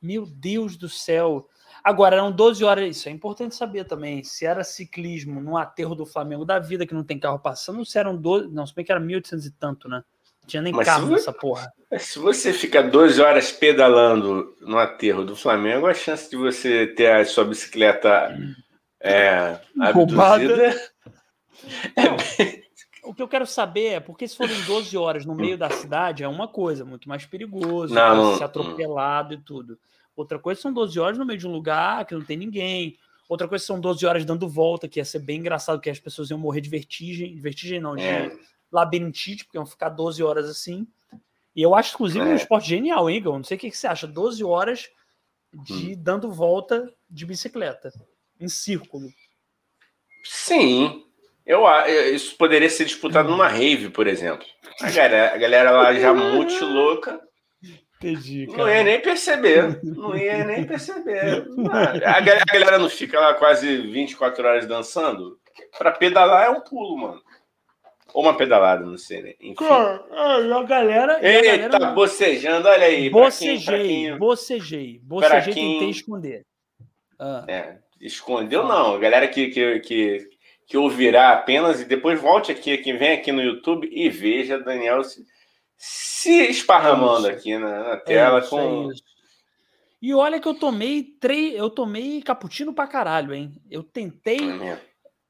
[0.00, 1.48] Meu Deus do céu.
[1.84, 2.96] Agora, eram 12 horas.
[2.96, 4.24] Isso é importante saber também.
[4.24, 7.98] Se era ciclismo no aterro do Flamengo da vida, que não tem carro passando, se
[7.98, 8.48] eram 12.
[8.48, 10.02] Não, se bem que era 1800 e tanto, né?
[10.40, 11.70] Não tinha nem Mas carro se nessa porra.
[11.96, 17.12] Se você fica 12 horas pedalando no aterro do Flamengo, a chance de você ter
[17.12, 18.36] a sua bicicleta
[19.00, 19.60] é,
[19.92, 20.34] Roubada.
[20.34, 20.90] abduzida
[21.96, 22.16] Não,
[23.04, 26.24] o que eu quero saber é porque se forem 12 horas no meio da cidade
[26.24, 29.78] é uma coisa, muito mais perigoso, Não, não, ser atropelado e tudo.
[30.16, 32.96] Outra coisa são 12 horas no meio de um lugar que não tem ninguém.
[33.28, 36.30] Outra coisa são 12 horas dando volta, que ia ser bem engraçado, que as pessoas
[36.30, 38.30] iam morrer de vertigem, vertigem não, de É.
[38.70, 40.86] labirintite, porque iam ficar 12 horas assim.
[41.56, 42.34] E eu acho, inclusive, um É.
[42.36, 43.36] esporte genial, hein, Igor?
[43.36, 44.06] Não sei o que, que você acha.
[44.06, 44.88] 12 horas
[45.52, 45.94] de Hum.
[45.98, 47.92] dando volta de bicicleta,
[48.40, 49.08] em círculo.
[50.24, 51.04] Sim.
[51.46, 51.62] Eu,
[52.14, 54.46] isso poderia ser disputado numa rave, por exemplo.
[54.80, 57.20] A galera, a galera lá já muito louca,
[58.12, 59.80] Entendi, não ia nem perceber.
[59.82, 61.46] Não ia nem perceber.
[62.04, 65.38] A galera, a não fica lá quase 24 horas dançando?
[65.78, 67.22] Pra pedalar é um pulo, mano.
[68.12, 69.32] Ou uma pedalada, não sei, né?
[69.40, 69.54] Enfim.
[69.54, 71.16] Cara, é, a galera.
[71.16, 73.10] a Eita, galera bocejando, olha aí.
[73.10, 76.42] pra quem- pra bocejei, quem- bocejei, bocejei, quem- tentei esconder.
[77.18, 78.94] Ah, É, escondeu não.
[78.94, 80.28] A galera que, que, que,
[80.66, 85.02] que ouvirá apenas e depois volte aqui, que vem aqui no YouTube e veja Daniel
[85.02, 85.24] se,
[85.76, 88.90] se esparramando É aqui na, na é tela isso, com.
[88.90, 89.02] é isso.
[90.00, 93.60] E olha que eu tomei três, eu tomei cappuccino pra caralho, hein?
[93.70, 94.38] Eu tentei,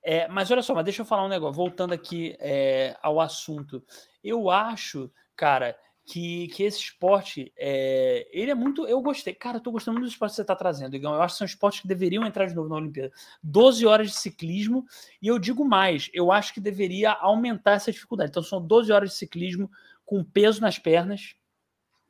[0.02, 3.82] é, mas olha só, mas deixa eu falar um negócio, voltando aqui é, ao assunto.
[4.22, 8.86] Eu acho, cara, que, que esse esporte, é, ele é muito.
[8.86, 9.32] Eu gostei.
[9.32, 11.14] Cara, eu tô gostando muito do esporte que você tá trazendo, Igão.
[11.14, 13.10] Eu acho que são esportes que deveriam entrar de novo na Olimpíada.
[13.42, 14.84] 12 horas de ciclismo,
[15.22, 18.30] e eu digo mais, eu acho que deveria aumentar essa dificuldade.
[18.30, 19.70] Então, são 12 horas de ciclismo
[20.04, 21.34] com peso nas pernas.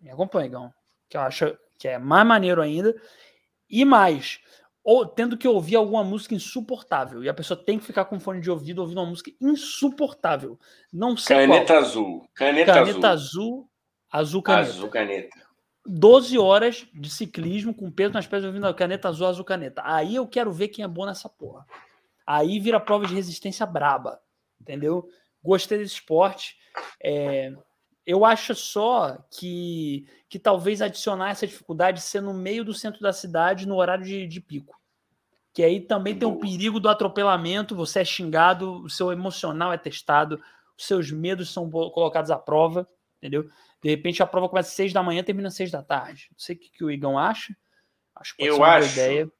[0.00, 0.74] Me acompanha, Igão.
[1.08, 2.94] Que eu acho que é mais maneiro ainda.
[3.68, 4.40] E mais,
[4.84, 7.24] ou tendo que ouvir alguma música insuportável.
[7.24, 10.58] E a pessoa tem que ficar com fone de ouvido ouvindo uma música insuportável.
[10.92, 11.78] Não sei Caneta qual.
[11.78, 12.28] azul.
[12.34, 13.10] Caneta, Caneta azul.
[13.10, 13.70] azul,
[14.10, 14.70] azul caneta.
[14.70, 15.44] Azul caneta.
[15.86, 19.82] 12 horas de ciclismo com peso nas pernas ouvindo a caneta azul, azul caneta.
[19.84, 21.66] Aí eu quero ver quem é bom nessa porra.
[22.26, 24.20] Aí vira prova de resistência braba.
[24.60, 25.06] Entendeu?
[25.42, 26.56] Gostei desse esporte.
[27.02, 27.52] É,
[28.06, 33.12] eu acho só que, que talvez adicionar essa dificuldade ser no meio do centro da
[33.12, 34.78] cidade no horário de, de pico.
[35.52, 36.42] Que aí também tem um Boa.
[36.42, 40.40] perigo do atropelamento, você é xingado, o seu emocional é testado,
[40.76, 42.88] os seus medos são colocados à prova,
[43.18, 43.48] entendeu?
[43.82, 46.28] De repente a prova começa às seis da manhã termina às seis da tarde.
[46.32, 47.56] Não sei o que, que o Igão acha.
[48.16, 48.92] Acho que pode Eu ser uma acho.
[48.92, 49.32] ideia.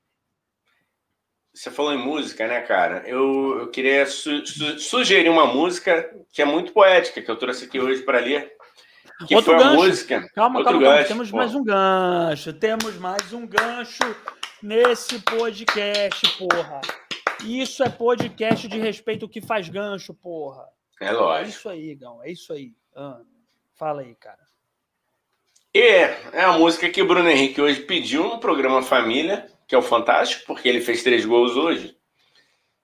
[1.55, 3.05] Você falou em música, né, cara?
[3.07, 7.67] Eu, eu queria su- su- sugerir uma música que é muito poética, que eu trouxe
[7.67, 8.53] aqui hoje para ler.
[9.29, 9.77] Que Outro foi a gancho.
[9.85, 10.29] música.
[10.35, 10.97] Calma, Outro calma, calma.
[10.99, 11.37] gancho, Temos pô.
[11.37, 12.53] mais um gancho.
[12.55, 14.17] Temos mais um gancho
[14.61, 16.81] nesse podcast, porra.
[17.45, 20.65] Isso é podcast de respeito que faz gancho, porra.
[21.01, 21.51] É É lógico.
[21.51, 22.21] isso aí, Igão.
[22.25, 22.73] É isso aí.
[22.97, 23.21] Ah.
[23.77, 24.39] Fala aí, cara.
[25.73, 29.79] É, é a música que o Bruno Henrique hoje pediu no programa Família, que é
[29.79, 31.97] o Fantástico, porque ele fez três gols hoje.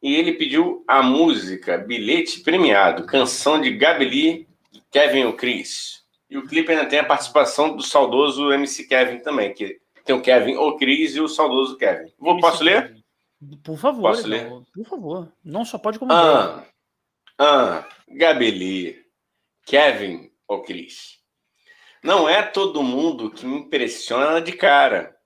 [0.03, 6.03] E ele pediu a música Bilhete Premiado, canção de Gabeli e Kevin o Cris.
[6.28, 10.20] E o clipe ainda tem a participação do saudoso MC Kevin também, que tem o
[10.20, 12.12] Kevin o Cris e o saudoso Kevin.
[12.18, 12.97] Vou, posso ler?
[13.62, 14.49] Por favor, Posso ler?
[14.74, 15.32] por favor.
[15.45, 16.26] Não só pode comentar.
[16.26, 16.64] Ah,
[17.38, 19.01] ah, Gabeli,
[19.64, 21.20] Kevin ou Cris.
[22.03, 25.19] Não é todo mundo que me impressiona de cara.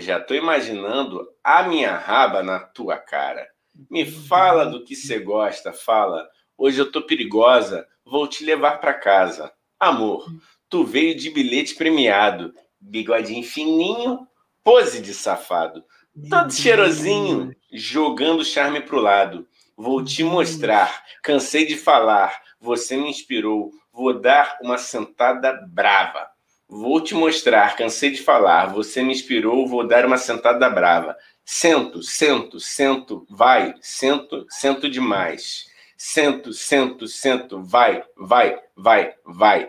[0.00, 3.46] Já tô imaginando a minha raba na tua cara.
[3.90, 6.26] Me fala do que você gosta, fala.
[6.56, 9.52] Hoje eu tô perigosa, vou te levar para casa.
[9.78, 10.26] Amor,
[10.68, 14.26] tu veio de bilhete premiado, bigodinho fininho,
[14.64, 15.84] pose de safado.
[16.30, 19.46] Todo cheirosinho, jogando charme pro lado.
[19.76, 26.28] Vou te mostrar, cansei de falar, você me inspirou, Vou dar uma sentada brava.
[26.68, 28.66] Vou te mostrar, cansei de falar.
[28.72, 31.16] Você me inspirou, vou dar uma sentada brava.
[31.44, 35.66] Sento, sento, sento, vai, sento, sento demais.
[35.96, 39.68] Sento, sento, sento, vai, vai, vai, vai.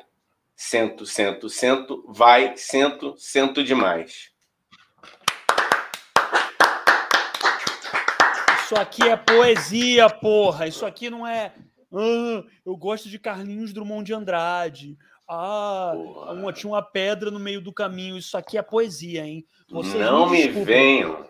[0.56, 4.32] Sento, sento, sento, vai, sento, sento demais.
[8.66, 10.68] Isso aqui é poesia, porra.
[10.68, 11.54] Isso aqui não é
[11.92, 14.98] ah, eu gosto de Carlinhos Drummond de Andrade.
[15.28, 15.94] Ah,
[16.32, 18.18] uma, tinha uma pedra no meio do caminho.
[18.18, 19.46] Isso aqui é poesia, hein?
[19.70, 21.26] Vocês não me, me venham.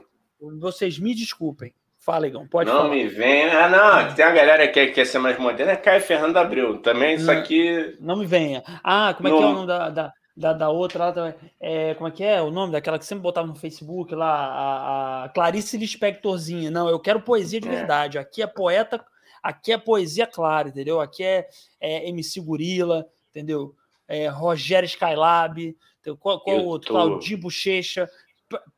[0.59, 1.73] Vocês me desculpem.
[1.97, 2.89] Fala, Igão, pode não falar.
[2.89, 3.51] Me venham.
[3.59, 6.77] Ah, não, tem a galera que quer ser mais moderna, é Caio Fernando Abreu.
[6.77, 7.97] Também isso não, aqui.
[7.99, 8.63] Não me venha.
[8.83, 9.37] Ah, como é não...
[9.37, 11.35] que é o nome da, da, da, da outra lá?
[11.59, 14.29] É, como é que é o nome daquela que sempre botava no Facebook lá?
[14.29, 16.71] A, a Clarice Lispectorzinha.
[16.71, 17.71] Não, eu quero poesia de é.
[17.71, 18.17] verdade.
[18.17, 19.03] Aqui é poeta
[19.47, 20.99] Aqui é poesia clara, entendeu?
[20.99, 21.47] Aqui é,
[21.79, 23.73] é MC Gorila, entendeu?
[24.07, 25.75] É Rogério Skylab,
[26.19, 26.87] qual, qual outro?
[26.87, 26.93] Tô...
[26.93, 28.09] Claudinho Bochecha.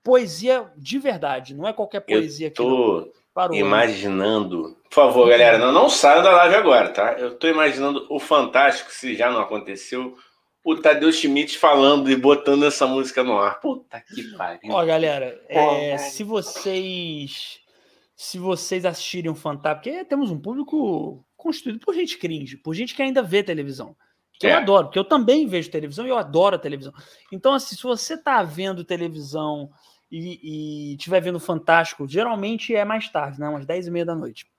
[0.04, 3.20] Poesia de verdade, não é qualquer poesia eu tô aqui.
[3.32, 4.70] Parou, imaginando.
[4.70, 4.76] Né?
[4.86, 7.14] Por favor, galera, não, não saiam da live agora, tá?
[7.14, 10.18] Eu tô imaginando o fantástico, se já não aconteceu,
[10.64, 13.60] o Tadeu Schmidt falando e botando essa música no ar.
[13.60, 14.72] Puta que pariu.
[14.72, 17.60] Ó, galera, é, se vocês
[18.16, 22.94] se vocês assistirem o Fantástico, porque temos um público constituído por gente cringe, por gente
[22.94, 23.96] que ainda vê televisão.
[24.40, 24.54] Que é.
[24.54, 26.94] eu adoro, porque eu também vejo televisão e eu adoro a televisão.
[27.30, 29.70] Então, assim, se você tá vendo televisão
[30.10, 33.50] e, estiver vendo Fantástico, geralmente é mais tarde, né?
[33.50, 34.50] Umas 10 e meia da noite.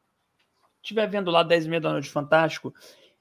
[0.83, 2.75] Estiver vendo lá 10 e meia da noite Fantástico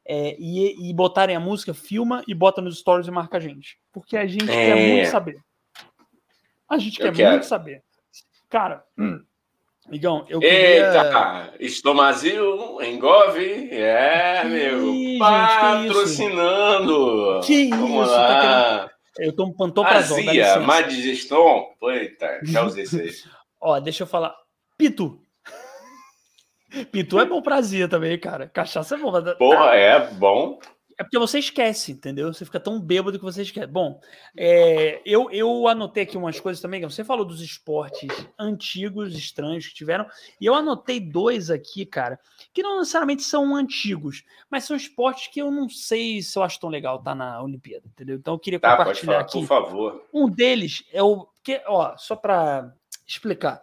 [0.05, 3.79] é, e, e botarem a música, filma e bota nos stories e marca a gente.
[3.91, 4.65] Porque a gente é.
[4.65, 5.39] quer muito saber.
[6.67, 7.31] A gente eu quer quero.
[7.31, 7.83] muito saber.
[8.49, 9.23] Cara, hum,
[9.89, 10.87] Migão, eu queria...
[10.87, 16.21] Eita, Estomazil, Engove, é, meu, Ih, patrocinando.
[17.43, 17.75] Que isso?
[17.75, 18.27] Vamos tá lá.
[18.27, 18.89] Tá querendo...
[19.19, 21.67] Eu tomo pantoprazol, Azia, má digestão.
[21.83, 23.11] Eita, já usei isso aí.
[23.59, 24.33] Ó, deixa eu falar.
[24.77, 25.19] Pitu.
[26.91, 28.47] Pitu é bom pra azia também, cara.
[28.47, 29.11] Cachaça é bom.
[29.37, 30.59] Porra, é bom.
[30.99, 32.33] É porque você esquece, entendeu?
[32.33, 33.67] Você fica tão bêbado que você esquece.
[33.67, 34.01] Bom,
[34.35, 36.81] é, eu, eu anotei aqui umas coisas também.
[36.81, 40.05] Você falou dos esportes antigos, estranhos que tiveram.
[40.41, 42.19] E eu anotei dois aqui, cara,
[42.53, 46.59] que não necessariamente são antigos, mas são esportes que eu não sei se eu acho
[46.59, 48.17] tão legal tá na Olimpíada, entendeu?
[48.17, 49.39] Então eu queria tá, compartilhar falar, aqui.
[49.39, 50.05] Por favor.
[50.13, 51.25] Um deles é o.
[51.41, 52.73] Que, ó, só para
[53.07, 53.61] explicar.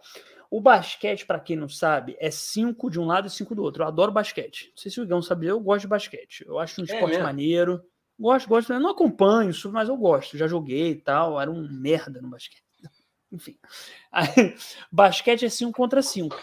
[0.49, 3.83] O basquete, para quem não sabe, é cinco de um lado e cinco do outro.
[3.83, 4.67] Eu adoro basquete.
[4.69, 6.45] Não sei se o Igão sabia, eu gosto de basquete.
[6.47, 7.83] Eu acho um é esporte maneiro.
[8.17, 8.73] Gosto, gosto.
[8.73, 10.37] Eu não acompanho mas eu gosto.
[10.37, 11.39] Já joguei e tal.
[11.39, 12.63] Era um merda no basquete.
[13.31, 13.57] Enfim.
[14.11, 14.55] Aí,
[14.91, 16.35] basquete é 5 contra 5.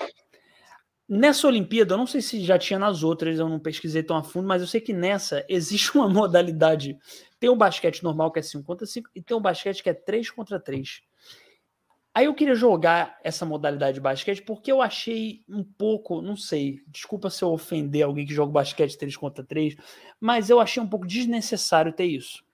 [1.06, 4.22] Nessa Olimpíada, eu não sei se já tinha nas outras, eu não pesquisei tão a
[4.22, 6.98] fundo, mas eu sei que nessa existe uma modalidade.
[7.38, 9.94] Tem o basquete normal, que é 5 contra 5, e tem o basquete que é
[9.94, 11.02] 3 contra 3.
[12.14, 16.80] Aí eu queria jogar essa modalidade de basquete porque eu achei um pouco, não sei,
[16.86, 19.74] desculpa se eu ofender alguém que joga basquete 3 contra 3,
[20.20, 22.44] mas eu achei um pouco desnecessário ter isso.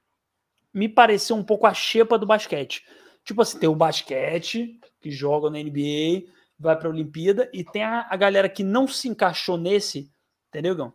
[0.73, 2.87] Me pareceu um pouco a xepa do basquete.
[3.23, 6.27] Tipo assim, tem o basquete, que joga na NBA,
[6.59, 10.11] vai para a Olimpíada, e tem a, a, galera que não se encaixou nesse,
[10.49, 10.95] entendeu, Gão?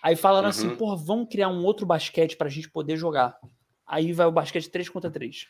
[0.00, 0.74] Aí falaram assim, uhum.
[0.74, 3.36] assim, pô, vamos criar um outro basquete para a gente poder jogar.
[3.84, 5.48] Aí vai o basquete 3 contra 3.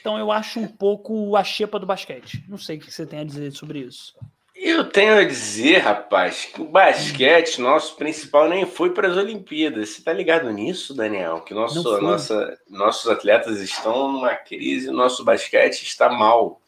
[0.00, 2.44] Então eu acho um pouco a xepa do basquete.
[2.48, 4.14] Não sei o que você tem a dizer sobre isso.
[4.62, 9.88] Eu tenho a dizer, rapaz, que o basquete nosso principal nem foi para as Olimpíadas.
[9.88, 11.40] Você tá ligado nisso, Daniel?
[11.40, 16.60] Que nosso, nossa, nossos atletas estão numa crise, nosso basquete está mal.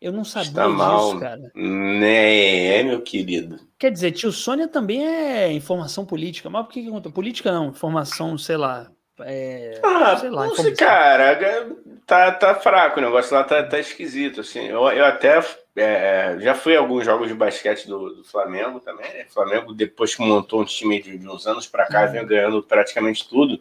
[0.00, 1.20] Eu não sabia está disso, mal.
[1.20, 1.52] cara.
[1.54, 3.60] Né, é, meu querido.
[3.78, 7.10] Quer dizer, tio Sônia também é informação política, mas por que que conta?
[7.10, 8.90] Política não, informação, sei lá,
[9.20, 11.68] É, ah, sei lá, não sei, cara,
[12.12, 14.66] tá, tá fraco o negócio lá, tá, tá esquisito, assim.
[14.66, 15.42] Eu, eu até
[15.74, 19.24] é, já fui a alguns jogos de basquete do, do Flamengo também, né?
[19.30, 22.12] O Flamengo, depois que montou um time de, de uns anos para cá, uhum.
[22.12, 23.58] vem ganhando praticamente tudo.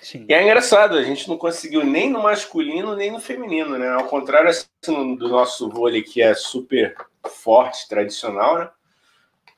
[0.00, 0.26] Sim.
[0.28, 3.88] E é engraçado, a gente não conseguiu nem no masculino, nem no feminino, né?
[3.90, 6.96] Ao contrário assim, do nosso vôlei, que é super
[7.28, 8.68] forte, tradicional, né?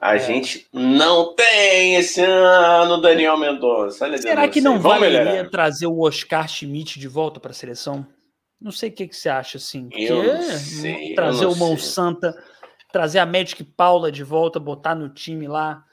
[0.03, 0.18] A é.
[0.18, 4.18] gente não tem esse ano Daniel Mendonça.
[4.18, 8.05] Será que não valeria trazer o Oscar Schmidt de volta para a seleção?
[8.61, 9.88] Não sei o que, que você acha, assim.
[10.59, 12.36] Sei, trazer o Mão Santa,
[12.90, 15.84] trazer a Magic Paula de volta, botar no time lá,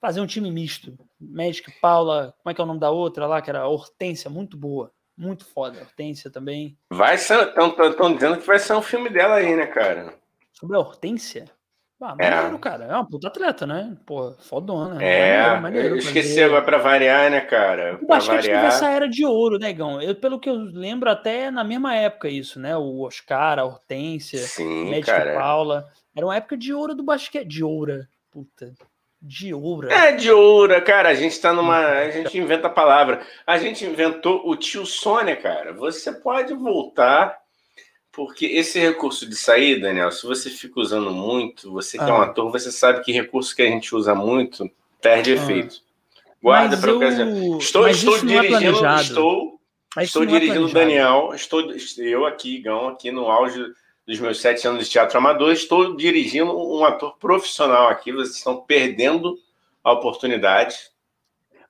[0.00, 0.96] fazer um time misto.
[1.20, 4.56] Magic Paula, como é que é o nome da outra lá, que era Hortência, muito
[4.56, 4.92] boa.
[5.16, 5.80] Muito foda.
[5.80, 6.78] Hortência também.
[6.92, 7.48] Vai ser.
[7.48, 10.14] Estão dizendo que vai ser um filme dela aí, né, cara?
[10.52, 11.57] Sobre a Hortência?
[12.00, 12.58] Ah, maneiro, é.
[12.58, 12.84] cara.
[12.84, 13.96] É uma puta atleta, né?
[14.06, 15.02] Pô, fodona.
[15.02, 16.44] É, maneiro, maneiro eu esqueci fazer...
[16.44, 17.98] agora pra variar, né, cara?
[18.00, 18.60] O basquete variar...
[18.62, 20.00] teve essa era de ouro, né, Gão?
[20.00, 22.76] Eu, pelo que eu lembro, até na mesma época isso, né?
[22.76, 25.88] O Oscar, a Hortência, Sim, Médica Paula.
[26.16, 27.48] Era uma época de ouro do basquete.
[27.48, 28.06] De ouro.
[28.30, 28.72] Puta.
[29.20, 29.90] De ouro.
[29.90, 31.08] É, de ouro, cara.
[31.08, 31.78] A gente tá numa.
[31.78, 33.20] A gente inventa a palavra.
[33.44, 35.72] A gente inventou o tio Sônia, cara.
[35.72, 37.36] Você pode voltar
[38.18, 42.08] porque esse recurso de sair, Daniel, se você fica usando muito, você que ah.
[42.08, 42.24] é um ah.
[42.24, 44.68] ator, você sabe que recurso que a gente usa muito
[45.00, 45.34] perde ah.
[45.36, 45.76] efeito.
[46.42, 47.58] Guarda para ocasião.
[47.58, 49.60] Estou, estou é dirigindo, é estou,
[50.00, 53.64] estou dirigindo o Daniel, estou eu aqui, Gão, aqui no auge
[54.04, 58.10] dos meus sete anos de teatro amador, estou dirigindo um ator profissional aqui.
[58.10, 59.38] Vocês estão perdendo
[59.84, 60.76] a oportunidade.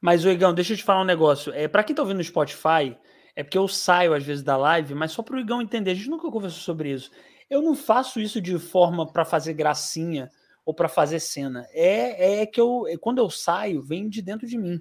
[0.01, 1.53] Mas, Igão, deixa eu te falar um negócio.
[1.53, 2.97] É, para quem está ouvindo no Spotify,
[3.39, 5.95] é porque eu saio às vezes da live, mas só para o Igão entender, a
[5.95, 7.09] gente nunca conversou sobre isso.
[7.49, 10.29] Eu não faço isso de forma para fazer gracinha
[10.67, 11.65] ou para fazer cena.
[11.71, 14.81] É, é que eu, é, quando eu saio, vem de dentro de mim.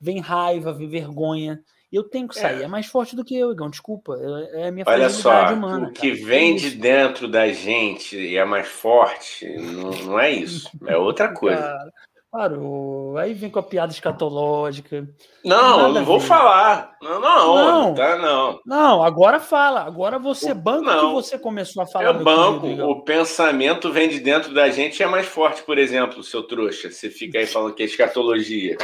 [0.00, 1.62] Vem raiva, vem vergonha.
[1.92, 2.62] Eu tenho que sair.
[2.62, 3.68] É, é mais forte do que eu, Igão.
[3.68, 4.16] Desculpa.
[4.18, 5.88] É, é a minha Olha só, humana.
[5.88, 6.26] O que cara.
[6.26, 10.70] vem de dentro da gente e é mais forte, não, não é isso.
[10.86, 11.60] É outra coisa.
[11.60, 11.92] Cara,
[12.30, 13.18] Parou.
[13.18, 15.08] Aí vem com a piada escatológica.
[15.44, 16.96] Não, não vou falar.
[17.02, 18.60] Não, não, não, tá, não.
[18.64, 19.82] Não, agora fala.
[19.82, 21.08] Agora você banca não.
[21.08, 22.04] que você começou a falar.
[22.04, 22.60] Eu banco.
[22.60, 26.44] Querido, o pensamento vem de dentro da gente e é mais forte, por exemplo, seu
[26.44, 26.88] trouxa.
[26.88, 28.78] Você fica aí falando que é escatologia.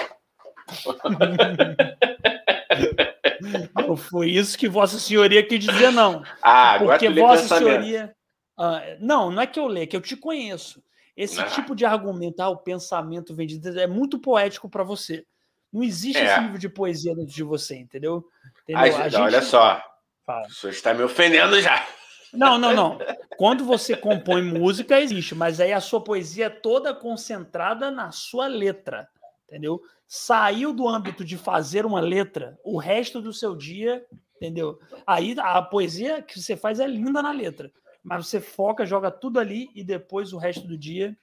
[3.87, 6.25] não foi isso que Vossa Senhoria quis dizer, não.
[6.43, 8.13] Ah, agora Porque Vossa Senhoria.
[8.59, 10.83] Ah, não, não é que eu leio, é que eu te conheço.
[11.17, 11.47] Esse ah.
[11.47, 15.25] tipo de argumento, ah, o pensamento vendido, é muito poético para você.
[15.73, 16.27] Não existe é.
[16.27, 18.25] esse nível de poesia dentro de você, entendeu?
[18.63, 18.93] entendeu?
[19.11, 19.17] gente...
[19.17, 19.83] Olha só,
[20.27, 20.47] Fala.
[20.47, 21.87] o senhor está me ofendendo já.
[22.33, 22.99] Não, não, não.
[23.39, 28.47] Quando você compõe música, existe, mas aí a sua poesia é toda concentrada na sua
[28.47, 29.09] letra,
[29.47, 29.81] entendeu?
[30.07, 34.05] Saiu do âmbito de fazer uma letra, o resto do seu dia,
[34.37, 34.79] entendeu?
[35.07, 37.71] Aí a poesia que você faz é linda na letra
[38.07, 41.17] mas você foca, joga tudo ali e depois o resto do dia.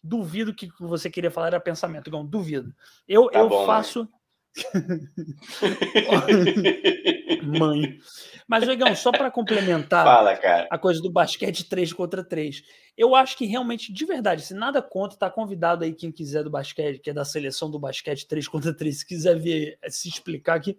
[0.00, 2.24] Duvido que você queria falar era pensamento, Gão.
[2.24, 2.72] Duvido.
[3.08, 4.08] Eu, tá eu bom, faço.
[7.42, 7.98] Mãe.
[8.46, 10.38] Mas, Legão, só para complementar Fala,
[10.70, 12.62] a coisa do basquete 3 contra 3.
[12.96, 16.50] Eu acho que realmente, de verdade, se nada conta, tá convidado aí quem quiser do
[16.50, 20.54] basquete, que é da seleção do basquete 3 contra 3, se quiser ver, se explicar
[20.54, 20.78] aqui.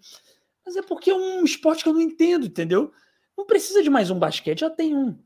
[0.66, 2.94] Mas é porque é um esporte que eu não entendo, entendeu?
[3.38, 5.18] Não precisa de mais um basquete, já tem um.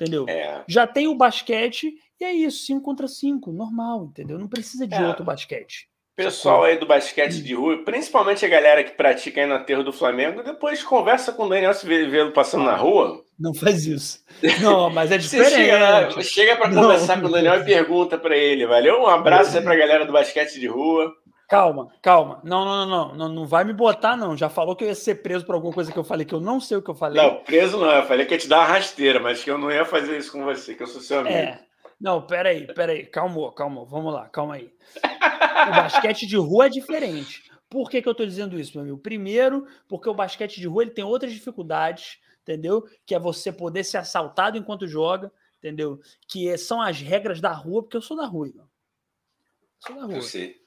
[0.00, 0.24] Entendeu?
[0.28, 0.64] É.
[0.66, 4.38] Já tem o basquete e é isso, 5 contra 5, normal, entendeu?
[4.38, 5.06] Não precisa de é.
[5.06, 5.90] outro basquete.
[6.16, 9.92] Pessoal aí do basquete de rua, principalmente a galera que pratica aí na terra do
[9.92, 13.24] Flamengo, depois conversa com o Daniel se vê passando na rua.
[13.38, 14.22] Não faz isso.
[14.60, 15.54] Não, mas é diferente.
[15.54, 19.00] chega, chega para conversar com o Daniel e pergunta para ele, valeu?
[19.00, 21.10] Um abraço aí para a galera do basquete de rua.
[21.50, 22.40] Calma, calma.
[22.44, 24.36] Não, não, não, não, não, vai me botar, não.
[24.36, 26.38] Já falou que eu ia ser preso por alguma coisa que eu falei que eu
[26.38, 27.20] não sei o que eu falei.
[27.20, 27.90] Não, preso não.
[27.90, 30.30] Eu falei que ia te dar uma rasteira, mas que eu não ia fazer isso
[30.30, 31.34] com você, que eu sou seu amigo.
[31.34, 31.60] É.
[32.00, 33.04] Não, peraí, peraí.
[33.04, 33.84] Calma, calma.
[33.84, 34.72] Vamos lá, calma aí.
[35.02, 37.50] O basquete de rua é diferente.
[37.68, 38.98] Por que, que eu tô dizendo isso, meu amigo?
[38.98, 42.84] Primeiro, porque o basquete de rua ele tem outras dificuldades, entendeu?
[43.04, 45.98] Que é você poder ser assaltado enquanto joga, entendeu?
[46.28, 48.68] Que são as regras da rua, porque eu sou da rua, irmão.
[49.80, 50.14] Sou da rua.
[50.14, 50.59] Eu sei.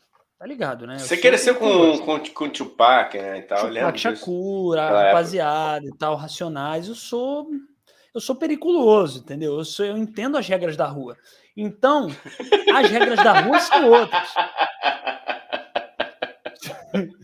[0.44, 1.00] Tá ligado, né?
[1.00, 3.38] Você cresceu com, com, com Tupac, né?
[3.38, 6.90] E tal, Tupac, Shakur, rapaziada e tal, Racionais.
[6.90, 7.48] Eu sou
[8.14, 9.58] eu sou periculoso, entendeu?
[9.58, 11.16] Eu, sou, eu entendo as regras da rua.
[11.56, 12.10] Então,
[12.76, 14.34] as regras da rua são outras.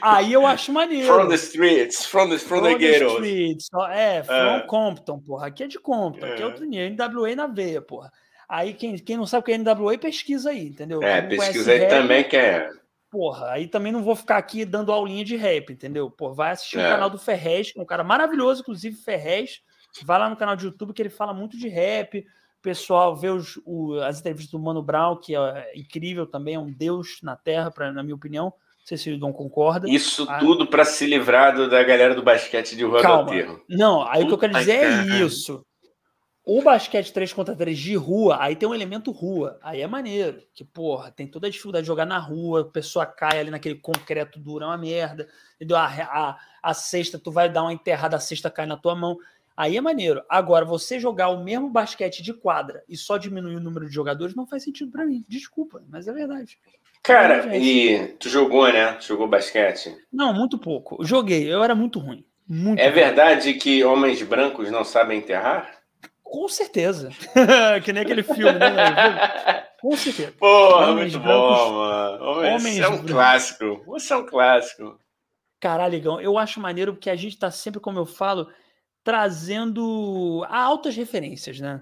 [0.00, 1.12] Aí eu acho maneiro.
[1.12, 3.68] From the streets, from the, from, from the, streets.
[3.90, 4.66] É, from uh.
[4.68, 5.48] Compton, porra.
[5.48, 6.32] Aqui é de Compton, uh.
[6.32, 7.08] aqui é outro nível.
[7.08, 8.12] NWA na veia, porra.
[8.48, 11.02] Aí quem, quem não sabe o que é NWA, pesquisa aí, entendeu?
[11.02, 12.68] É, pesquisa aí também que é.
[13.10, 16.10] porra, aí também não vou ficar aqui dando aulinha de rap, entendeu?
[16.10, 16.86] Pô, vai assistir é.
[16.86, 19.60] o canal do Ferrez, que é um cara maravilhoso, inclusive Ferrez.
[20.02, 22.18] Vai lá no canal de YouTube que ele fala muito de rap.
[22.18, 26.58] O pessoal vê os, o, as entrevistas do Mano Brown, que é incrível também, é
[26.58, 28.46] um deus na Terra, pra, na minha opinião.
[28.46, 29.88] Não sei se o Igão concorda.
[29.88, 33.32] Isso ah, tudo para se livrar da galera do basquete de rua Calma.
[33.68, 35.64] Não, aí o que eu quero dizer é isso.
[36.44, 39.58] O basquete 3 contra 3 de rua, aí tem um elemento rua.
[39.62, 40.42] Aí é maneiro.
[40.52, 43.76] Que, porra, tem toda a dificuldade de jogar na rua, a pessoa cai ali naquele
[43.76, 45.26] concreto duro, é uma merda.
[45.56, 45.78] Entendeu?
[45.78, 49.16] A, a, a cesta, tu vai dar uma enterrada, a cesta cai na tua mão.
[49.56, 50.22] Aí é maneiro.
[50.28, 54.34] Agora, você jogar o mesmo basquete de quadra e só diminuir o número de jogadores
[54.34, 55.24] não faz sentido para mim.
[55.26, 56.58] Desculpa, mas é verdade.
[57.02, 58.94] Cara, e tu jogou, né?
[58.94, 59.96] Tu jogou basquete?
[60.12, 61.02] Não, muito pouco.
[61.04, 62.24] Joguei, eu era muito ruim.
[62.46, 62.94] Muito é ruim.
[62.94, 65.83] verdade que homens brancos não sabem enterrar?
[66.34, 67.10] Com certeza.
[67.84, 69.68] que nem aquele filme, né?
[69.80, 70.32] Com certeza.
[70.32, 72.24] Porra, Homens muito brancos, bom, mano.
[72.24, 73.10] Homens, Homens é um brancos.
[73.12, 73.82] clássico.
[73.86, 74.98] Você é um clássico.
[75.60, 78.48] Caralho, Igão, eu acho maneiro porque a gente tá sempre, como eu falo,
[79.04, 81.80] trazendo altas referências, né?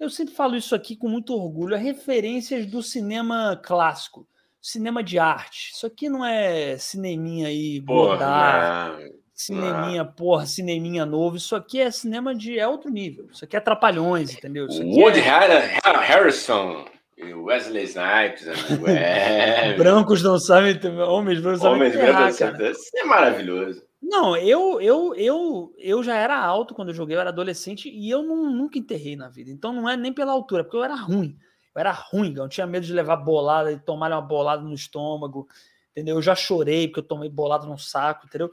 [0.00, 4.26] Eu sempre falo isso aqui com muito orgulho, referências do cinema clássico,
[4.60, 5.72] cinema de arte.
[5.74, 8.96] Isso aqui não é cineminha aí, Porra,
[9.34, 10.04] cineminha, ah.
[10.04, 11.36] porra, cineminha novo.
[11.36, 13.28] Isso aqui é cinema de é outro nível.
[13.32, 14.66] Isso aqui é Trapalhões, entendeu?
[14.66, 15.78] Isso Woody é...
[16.00, 16.84] Harrison,
[17.18, 18.46] Wesley Snipes,
[18.88, 19.74] é...
[19.74, 23.82] brancos não sabem, homens brancos não sabem Homens brancos Isso é maravilhoso.
[24.02, 28.10] Não, eu, eu, eu, eu já era alto quando eu joguei, eu era adolescente e
[28.10, 29.50] eu não, nunca enterrei na vida.
[29.50, 31.38] Então não é nem pela altura, porque eu era ruim.
[31.74, 35.46] Eu era ruim, eu tinha medo de levar bolada e tomar uma bolada no estômago,
[35.92, 36.16] entendeu?
[36.16, 38.50] Eu já chorei porque eu tomei bolada no saco, entendeu?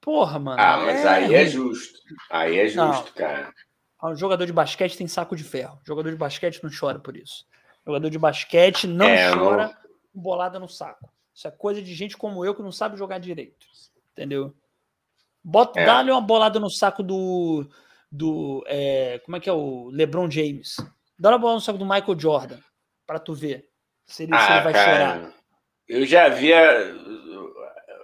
[0.00, 0.60] Porra, mano.
[0.60, 1.98] Ah, mas é aí é justo.
[2.30, 3.12] Aí é justo, não.
[3.14, 3.52] cara.
[4.02, 5.78] O jogador de basquete tem saco de ferro.
[5.82, 7.44] O jogador de basquete não chora por isso.
[7.84, 10.22] O jogador de basquete não é, chora não...
[10.22, 11.10] bolada no saco.
[11.34, 13.66] Isso é coisa de gente como eu que não sabe jogar direito.
[14.12, 14.54] Entendeu?
[15.44, 15.84] Bota, é.
[15.84, 17.68] Dá-lhe uma bolada no saco do.
[18.10, 20.76] do é, como é que é o LeBron James?
[21.18, 22.58] Dá uma bolada no saco do Michael Jordan.
[23.06, 23.68] Pra tu ver.
[24.06, 25.34] Se ele, ah, se ele vai cara, chorar.
[25.88, 26.94] Eu já via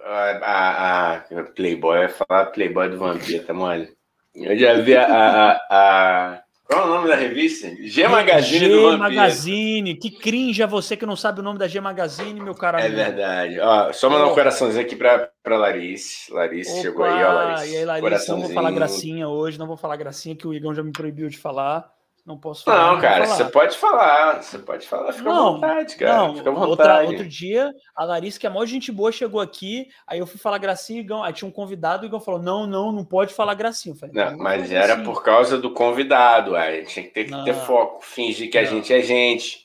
[0.09, 3.89] a, a, Playboy, vai falar Playboy do Vampiro, tá mole?
[4.35, 7.67] Eu já vi a, a, a, Qual é o nome da revista?
[7.81, 8.97] G Magazine G do Vampiro.
[8.99, 12.79] Magazine, que cringe é você que não sabe o nome da G Magazine, meu cara.
[12.79, 13.59] É verdade.
[13.59, 16.31] Ó, só mandar um coraçãozinho aqui pra, pra Larice.
[16.31, 17.73] Larice Opa, chegou aí, ó, Larice.
[17.73, 20.73] E aí, Larice, não vou falar gracinha hoje, não vou falar gracinha que o Igão
[20.73, 21.96] já me proibiu de falar.
[22.27, 22.91] Não posso falar.
[22.91, 24.43] Não, cara, você pode falar.
[24.43, 26.17] Você pode falar, fica não, à vontade, cara.
[26.17, 26.69] Não, fica à vontade.
[26.69, 30.37] Outra, outro dia, a Larissa, que é maior gente boa, chegou aqui, aí eu fui
[30.37, 33.33] falar gracinha, Igão, aí tinha um convidado, e o Igão falou: não, não, não pode
[33.33, 33.95] falar gracinha.
[33.95, 35.05] Falei, não, não mas era gracinha.
[35.05, 38.91] por causa do convidado, aí tinha que ter, que ter foco, fingir que a gente
[38.91, 39.63] é gente.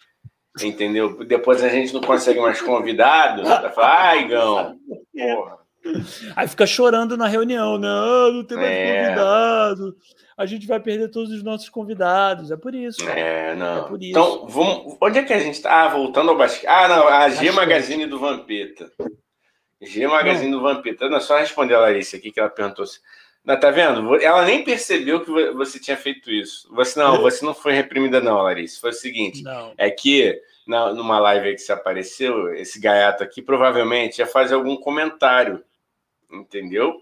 [0.63, 1.25] Entendeu?
[1.25, 4.77] Depois a gente não consegue mais convidado, vai falar, ah, Igão,
[5.13, 5.59] porra.
[6.37, 9.03] Aí fica chorando na reunião, não, não tem mais é.
[9.03, 9.97] convidado
[10.43, 12.51] a gente vai perder todos os nossos convidados.
[12.51, 13.09] É por isso.
[13.09, 13.85] É, não.
[13.85, 14.11] É por isso.
[14.11, 15.85] Então, vamos, onde é que a gente está?
[15.85, 16.67] Ah, voltando ao basquete.
[16.67, 18.91] Ah, não, a G Magazine do Vampeta.
[19.81, 20.59] G Magazine não.
[20.59, 21.09] do Vampeta.
[21.09, 23.01] Não, só responder a Larissa aqui que ela perguntou se.
[23.45, 24.21] Não, tá vendo?
[24.21, 26.69] Ela nem percebeu que você tinha feito isso.
[26.75, 28.81] Você não, você não foi reprimida, não, Larissa.
[28.81, 29.73] Foi o seguinte: não.
[29.79, 34.55] é que na, numa live aí que você apareceu, esse gaiato aqui provavelmente ia fazer
[34.55, 35.63] algum comentário.
[36.33, 37.01] Entendeu?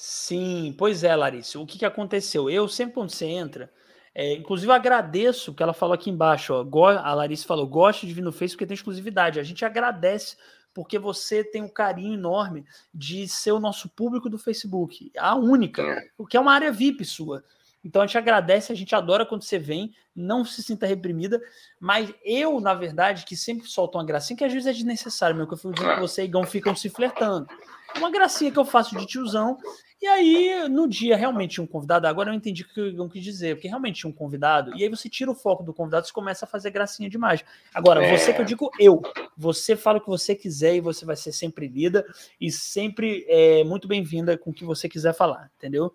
[0.00, 1.58] Sim, pois é, Larissa.
[1.58, 2.48] O que, que aconteceu?
[2.48, 3.68] Eu, sempre quando você entra,
[4.14, 8.14] é, inclusive eu agradeço que ela falou aqui embaixo, ó, a Larissa falou, gosto de
[8.14, 9.40] vir no Facebook porque tem exclusividade.
[9.40, 10.36] A gente agradece
[10.72, 15.82] porque você tem um carinho enorme de ser o nosso público do Facebook, a única,
[16.16, 17.42] o que é uma área VIP sua.
[17.84, 21.40] Então a gente agradece, a gente adora quando você vem, não se sinta reprimida,
[21.80, 25.46] mas eu, na verdade, que sempre solto uma gracinha, que às vezes é desnecessário, meu,
[25.46, 27.48] que eu fico dizendo que você e Igão ficam se flertando.
[27.96, 29.58] Uma gracinha que eu faço de tiozão,
[30.00, 32.06] e aí, no dia, realmente tinha um convidado.
[32.06, 34.76] Agora eu entendi o que eu quis dizer, porque realmente tinha um convidado.
[34.76, 37.44] E aí você tira o foco do convidado e começa a fazer gracinha demais.
[37.74, 38.16] Agora, é.
[38.16, 39.02] você que eu digo eu.
[39.36, 42.06] Você fala o que você quiser e você vai ser sempre lida
[42.40, 45.92] e sempre é, muito bem-vinda com o que você quiser falar, entendeu?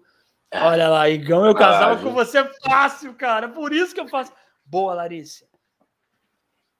[0.53, 3.47] Olha lá, Igão, eu casava ah, com você é fácil, cara.
[3.47, 4.33] Por isso que eu faço.
[4.65, 5.45] Boa, Larissa.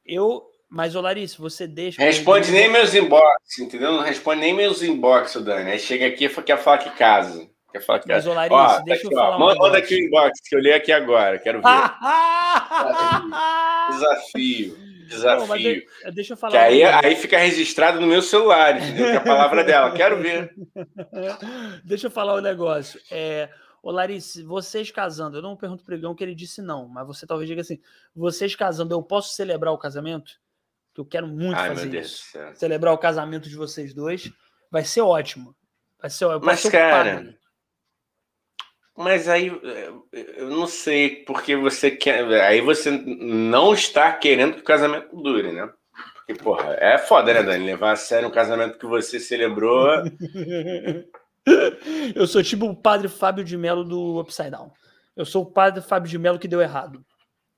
[0.05, 2.01] Eu mas, ô Larissa, você deixa.
[2.01, 3.91] Responde nem meus inbox, entendeu?
[3.91, 5.69] Não responde nem meus inbox, Dani.
[5.69, 7.47] Aí chega aqui e quer falar que casa.
[7.71, 8.27] Quer falar que casa.
[8.27, 9.37] Mas, ô Larissa, ó, deixa aqui, eu falar.
[9.37, 11.37] Manda, manda aqui o inbox, que eu li aqui agora.
[11.37, 11.69] Quero ver.
[13.91, 14.75] Desafio.
[15.07, 15.83] Desafio.
[16.05, 16.53] Não, deixa eu falar.
[16.53, 19.05] Que aí, aí fica registrado no meu celular, entendeu?
[19.05, 19.91] Que é a palavra dela.
[19.91, 20.55] Quero ver.
[21.85, 22.99] deixa eu falar o um negócio.
[23.11, 23.47] É.
[23.83, 27.27] Ô Larissa, vocês casando, eu não pergunto pro Igão que ele disse não, mas você
[27.27, 27.79] talvez diga assim:
[28.15, 30.41] vocês casando, eu posso celebrar o casamento?
[30.93, 32.23] Que eu quero muito Ai, fazer isso.
[32.53, 34.31] Celebrar o casamento de vocês dois.
[34.71, 35.55] Vai ser ótimo.
[35.99, 37.35] Vai ser, vai Mas, cara,
[38.95, 39.51] mas aí
[40.11, 42.23] eu não sei porque você quer.
[42.41, 45.67] Aí você não está querendo que o casamento dure, né?
[46.13, 47.65] Porque, porra, é foda, né, Dani?
[47.65, 49.87] Levar a sério um casamento que você celebrou.
[52.15, 54.71] eu sou tipo o padre Fábio de Mello do Upside Down.
[55.15, 57.03] Eu sou o padre Fábio de Mello que deu errado.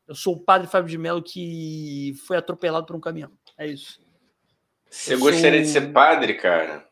[0.08, 3.32] Eu sou o padre Fábio de Mello que foi atropelado por um caminhão.
[3.58, 3.99] É isso.
[4.89, 5.66] Você eu gostaria sou...
[5.66, 6.88] de ser padre, cara?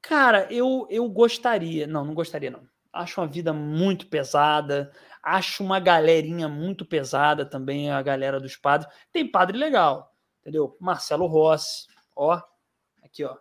[0.00, 1.86] Cara, eu, eu gostaria.
[1.86, 4.92] Não, não gostaria, não acho uma vida muito pesada,
[5.22, 8.92] acho uma galerinha muito pesada também, a galera dos padres.
[9.10, 10.76] Tem padre legal, entendeu?
[10.78, 12.40] Marcelo Rossi, ó,
[13.02, 13.36] aqui, ó,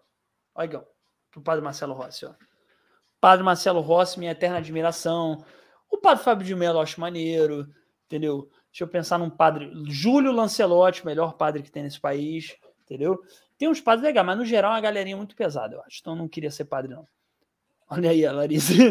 [0.55, 0.85] ó, Igão,
[1.29, 2.33] pro padre Marcelo Rossi, ó.
[3.19, 5.45] Padre Marcelo Rossi, minha eterna admiração.
[5.91, 7.67] O padre Fábio de Mello, acho maneiro,
[8.05, 8.49] entendeu?
[8.71, 13.21] Deixa eu pensar num padre, Júlio Lancelotti, melhor padre que tem nesse país, entendeu?
[13.57, 15.99] Tem uns padres legais, mas no geral é uma galerinha muito pesada, eu acho.
[15.99, 17.05] Então eu não queria ser padre, não.
[17.89, 18.73] Olha aí a Larissa.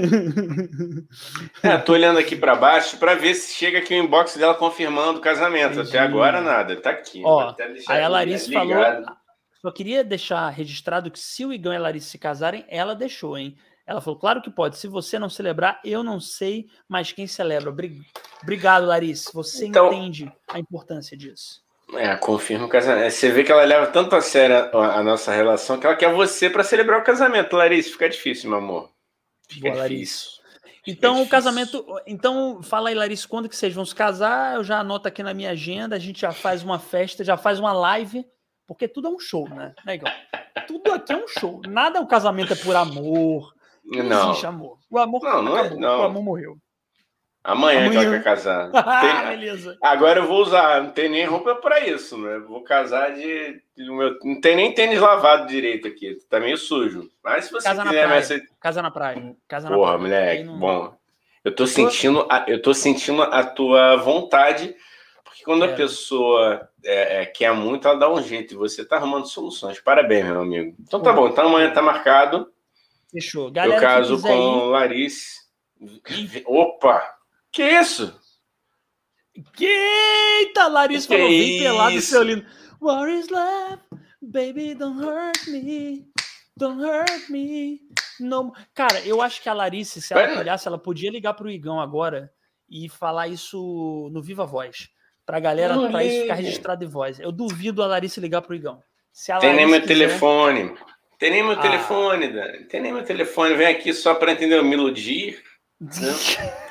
[1.63, 5.19] É, tô olhando aqui para baixo para ver se chega aqui o inbox dela confirmando
[5.19, 5.73] o casamento.
[5.73, 5.89] Entendi.
[5.89, 7.23] Até agora nada, tá aqui.
[7.25, 7.55] Ó,
[7.89, 8.77] aí a Larissa falou.
[9.61, 13.37] Só queria deixar registrado que se o Igão e a Larissa se casarem, ela deixou,
[13.37, 13.57] hein?
[13.91, 14.79] Ela falou, claro que pode.
[14.79, 17.75] Se você não celebrar, eu não sei, mas quem celebra.
[18.41, 19.33] Obrigado, Larissa.
[19.35, 21.61] Você então, entende a importância disso.
[21.95, 23.11] É, confirma o casamento.
[23.11, 26.15] Você vê que ela leva tanto a sério a, a nossa relação que ela quer
[26.15, 27.91] você para celebrar o casamento, Larissa.
[27.91, 28.93] Fica difícil, meu amor.
[29.49, 30.31] Fica Boa, difícil.
[30.87, 31.27] Então, difícil.
[31.27, 31.87] o casamento.
[32.07, 34.55] Então, fala aí, Larissa, quando que vocês vão se casar?
[34.55, 35.97] Eu já anoto aqui na minha agenda.
[35.97, 38.25] A gente já faz uma festa, já faz uma live,
[38.69, 39.75] porque tudo é um show, né?
[39.85, 40.15] É igual.
[40.69, 41.61] Tudo aqui é um show.
[41.67, 43.53] Nada o casamento é por amor.
[43.85, 44.31] Não, não.
[44.31, 44.79] existe amor.
[44.91, 46.01] O amor não, não é, não.
[46.01, 46.57] O amor morreu.
[47.43, 47.91] Amanhã, Amanhã.
[47.91, 48.71] que ela quer casar.
[48.75, 49.79] ah, beleza.
[49.83, 52.39] Agora eu vou usar, não tem nem roupa para isso, né?
[52.39, 53.63] Vou casar de,
[54.23, 57.09] não tem nem tênis lavado direito aqui, tá meio sujo.
[57.25, 58.43] Mas se você casa quiser, na praia.
[58.61, 59.37] Casa na praia.
[59.49, 60.21] Casa Porra, na praia.
[60.21, 60.59] moleque, não...
[60.59, 61.01] bom.
[61.43, 64.77] Eu tô sentindo, a, eu tô sentindo a tua vontade,
[65.25, 68.97] porque quando a pessoa é, é, quer muito, ela dá um jeito e você tá
[68.97, 69.81] arrumando soluções.
[69.81, 70.77] Parabéns, meu amigo.
[70.79, 72.53] Então tá bom, então amanhã tá marcado.
[73.11, 73.51] Fechou.
[73.51, 74.71] Galera, eu caso com ir...
[74.71, 75.41] Larice.
[76.47, 77.03] Opa!
[77.53, 78.19] Que isso?
[79.55, 82.47] Que eita, Larissa que falou bem pelado, seu lindo.
[82.81, 83.81] What is love?
[84.21, 86.07] Baby, don't hurt me.
[86.57, 87.81] Don't hurt me.
[88.19, 88.53] No...
[88.75, 92.31] Cara, eu acho que a Larissa, se ela olhasse, ela podia ligar pro Igão agora
[92.69, 94.91] e falar isso no Viva Voz.
[95.25, 97.19] Pra galera, Não pra isso ficar registrado em voz.
[97.21, 98.83] Eu duvido a Larissa ligar pro Igão.
[99.13, 99.95] Se Tem nem meu quiser...
[99.95, 100.75] telefone.
[101.21, 101.61] Tem nem meu ah.
[101.61, 102.65] telefone, Dani.
[102.65, 103.55] Tem nem meu telefone.
[103.55, 105.37] Vem aqui só pra entender o melodia.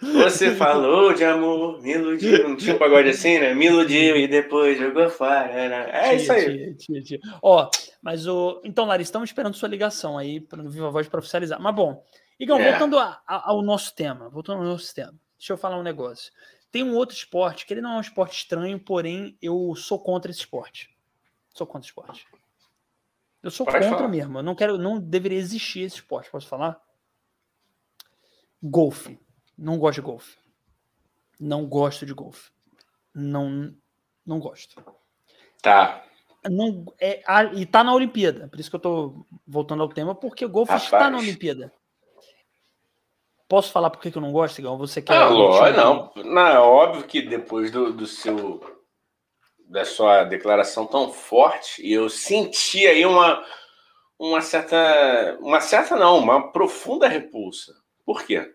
[0.00, 2.48] Você falou de amor, me iludiu.
[2.48, 3.52] Não tinha um pagode assim, né?
[3.52, 5.68] Me iludiu e depois jogou fora.
[5.68, 5.90] Né?
[5.92, 6.74] É tia, isso aí.
[6.76, 7.68] Tia, tia, Ó,
[8.00, 8.60] mas o.
[8.64, 11.60] Então, Larissa, estamos esperando sua ligação aí para o Viva Voz para oficializar.
[11.60, 12.02] Mas bom,
[12.40, 12.70] Igão, é.
[12.70, 16.32] voltando a, a, ao nosso tema, voltando ao nosso tema, deixa eu falar um negócio.
[16.70, 20.30] Tem um outro esporte que ele não é um esporte estranho, porém eu sou contra
[20.30, 20.88] esse esporte.
[21.52, 22.24] Sou contra esporte.
[23.42, 24.08] Eu sou Pode contra falar.
[24.08, 24.38] mesmo.
[24.38, 26.30] Eu não quero, não deveria existir esse esporte.
[26.30, 26.80] Posso falar?
[28.62, 29.18] Golfe.
[29.56, 30.36] Não gosto de golfe.
[31.40, 32.50] Não gosto de golfe.
[33.14, 33.74] Não,
[34.26, 34.82] não gosto.
[35.62, 36.04] Tá.
[36.48, 38.48] Não, é, a, e tá na Olimpíada.
[38.48, 40.84] Por isso que eu tô voltando ao tema, porque o golfe Rapaz.
[40.92, 41.72] está na Olimpíada.
[43.48, 44.76] Posso falar por que eu não gosto, Igão?
[44.76, 45.16] Você quer.
[45.16, 46.12] Ah, lógico, não.
[46.24, 46.46] não.
[46.46, 48.60] É óbvio que depois do, do seu.
[49.68, 53.44] Da sua declaração tão forte, e eu senti aí uma,
[54.18, 55.36] uma certa.
[55.40, 57.74] Uma certa, não, uma profunda repulsa.
[58.04, 58.54] Por quê?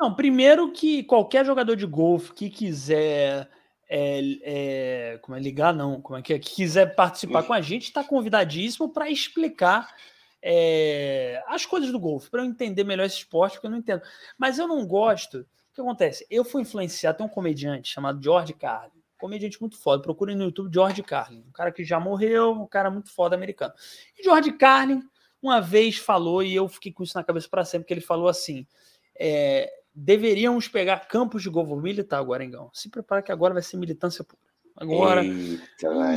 [0.00, 3.48] Não, primeiro que qualquer jogador de golfe que quiser
[3.88, 7.60] é, é, como é ligar, não, como é que é, que quiser participar com a
[7.60, 9.92] gente, está convidadíssimo para explicar
[10.42, 14.02] é, as coisas do golfe, para eu entender melhor esse esporte, porque eu não entendo.
[14.36, 15.40] Mas eu não gosto.
[15.40, 16.26] O que acontece?
[16.30, 20.02] Eu fui influenciado, tem um comediante chamado George Carlin, comediante muito foda.
[20.02, 23.74] Procurem no YouTube George Carlin, um cara que já morreu, um cara muito foda americano.
[24.18, 25.02] E George Carlin
[25.42, 28.28] uma vez falou, e eu fiquei com isso na cabeça para sempre, que ele falou
[28.28, 28.66] assim:
[29.18, 32.70] é, deveríamos pegar campos de golfe militar agora, Engão.
[32.72, 34.42] Se prepara que agora vai ser militância pura.
[34.76, 35.64] Agora, Eita,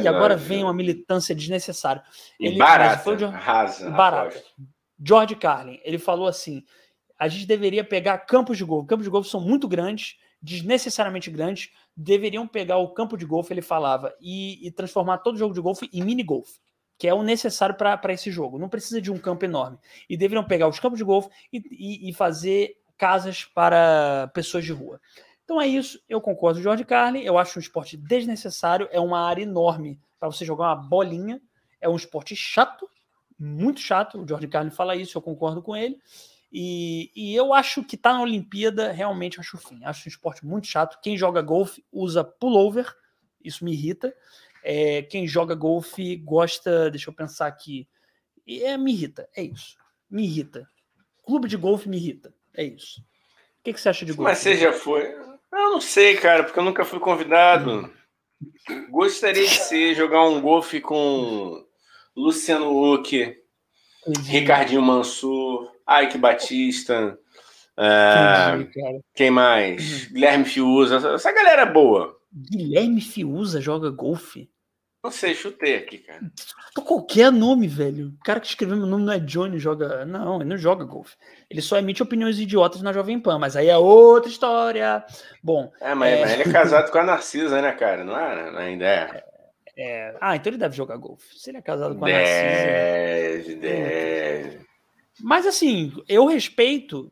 [0.04, 2.04] e agora vem uma militância desnecessária.
[2.40, 4.44] Ele, barata, de, rasa, barata.
[5.04, 6.64] George Carlin, ele falou assim:
[7.18, 8.88] a gente deveria pegar campos de golfe.
[8.88, 11.70] Campos de golfe são muito grandes, desnecessariamente grandes.
[11.96, 15.90] Deveriam pegar o campo de golfe, ele falava, e, e transformar todo jogo de golfe
[15.94, 16.60] em mini golfe
[16.98, 18.60] que é o necessário para esse jogo.
[18.60, 19.80] Não precisa de um campo enorme.
[20.08, 24.72] E deveriam pegar os campos de golfe e, e, e fazer casas para pessoas de
[24.72, 25.02] rua.
[25.44, 29.00] Então é isso, eu concordo com o George Carlin, eu acho um esporte desnecessário, é
[29.00, 31.42] uma área enorme para você jogar uma bolinha,
[31.82, 32.88] é um esporte chato,
[33.38, 35.98] muito chato, o George Carlin fala isso, eu concordo com ele,
[36.52, 40.68] e, e eu acho que tá na Olimpíada, realmente acho fim, acho um esporte muito
[40.68, 42.94] chato, quem joga golfe usa pullover,
[43.44, 44.14] isso me irrita,
[44.64, 47.88] é, quem joga golfe gosta, deixa eu pensar aqui,
[48.48, 49.78] é, me irrita, é isso,
[50.10, 50.68] me irrita,
[51.26, 53.00] clube de golfe me irrita, é isso.
[53.02, 54.32] O que, que você acha de golfe?
[54.32, 57.92] Mas você já foi, eu não sei, cara, porque eu nunca fui convidado.
[58.90, 61.64] Gostaria de ser jogar um golfe com
[62.16, 63.38] Luciano Huck,
[64.26, 67.18] Ricardinho Mansur, Ike Batista.
[67.78, 70.08] É, Entendi, quem mais?
[70.08, 70.14] Uhum.
[70.14, 71.16] Guilherme Fiuza.
[71.16, 72.16] Essa galera é boa.
[72.32, 74.50] Guilherme Fiuza joga golfe?
[75.04, 76.22] Não sei, chutei aqui, cara.
[76.86, 78.10] Qualquer nome, velho.
[78.10, 80.06] O cara que escreveu meu nome não é Johnny, joga.
[80.06, 81.16] Não, ele não joga golfe.
[81.50, 85.04] Ele só emite opiniões idiotas na Jovem Pan, mas aí é outra história.
[85.44, 85.72] Bom.
[85.82, 86.22] É, mas, é...
[86.22, 88.04] mas ele é casado com a Narcisa, né, cara?
[88.04, 88.64] Não é?
[88.64, 89.24] Ainda é.
[89.76, 90.18] é.
[90.22, 91.36] Ah, então ele deve jogar golfe.
[91.36, 93.56] Se ele é casado com a deve, Narcisa.
[93.56, 94.71] Deve, deve.
[95.20, 97.12] Mas assim, eu respeito.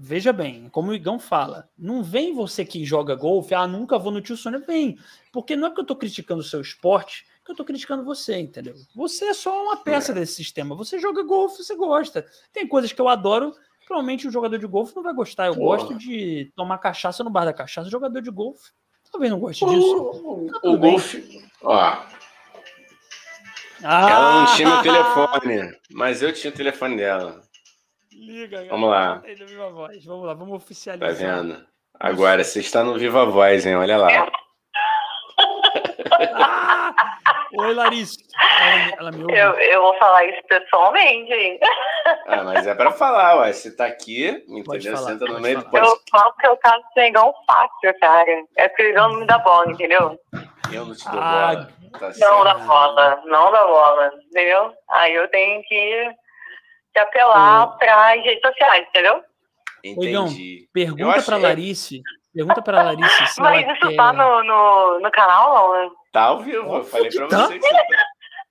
[0.00, 4.12] Veja bem, como o Igão fala, não vem você que joga golfe, ah, nunca vou
[4.12, 4.96] no tio Sônia, vem.
[5.32, 8.38] Porque não é que eu tô criticando o seu esporte, que eu tô criticando você,
[8.38, 8.76] entendeu?
[8.94, 10.14] Você é só uma peça é.
[10.14, 10.76] desse sistema.
[10.76, 12.24] Você joga golfe, você gosta.
[12.52, 13.52] Tem coisas que eu adoro,
[13.86, 15.46] provavelmente o jogador de golfe não vai gostar.
[15.46, 17.88] Eu gosto de tomar cachaça no bar da cachaça.
[17.88, 18.70] O jogador de golfe
[19.10, 20.50] talvez não goste disso.
[20.62, 22.06] Tá o golfe, ó.
[23.84, 24.10] Ah!
[24.10, 27.40] Ela não tinha meu telefone, mas eu tinha o telefone dela.
[28.12, 29.22] Liga, Vamos lá.
[30.04, 31.08] Vamos lá, vamos oficializar.
[31.08, 31.64] Tá vendo?
[31.98, 33.76] Agora, você está no Viva Voz, hein?
[33.76, 34.28] Olha lá.
[36.34, 36.94] Ah!
[37.56, 38.18] Oi, Larissa.
[38.60, 39.36] Ela, ela me ouve.
[39.36, 41.60] Eu, eu vou falar isso pessoalmente.
[42.26, 43.52] Ah, mas é pra falar, ué.
[43.52, 44.96] Você tá aqui, entendeu?
[44.96, 45.96] Falar, Senta no meio do podcast.
[45.96, 48.44] Eu falo que eu caso do Negão fácil, cara.
[48.56, 50.18] É que o Negão não me dá bola, entendeu?
[50.72, 51.72] Eu não te dou ah, bola.
[51.98, 54.74] Tá não dá bola, não dá bola, entendeu?
[54.90, 56.10] Aí eu tenho que,
[56.92, 57.78] que apelar oh.
[57.78, 59.22] para as redes sociais, entendeu?
[59.84, 60.68] Entendi.
[60.72, 61.96] pergunta para Larissa.
[62.34, 63.96] Pergunta para Larissa se Mas ela isso quer...
[63.96, 65.92] tá no, no, no canal, não?
[66.12, 67.46] Tá ao vivo, eu falei para tá?
[67.46, 67.62] vocês.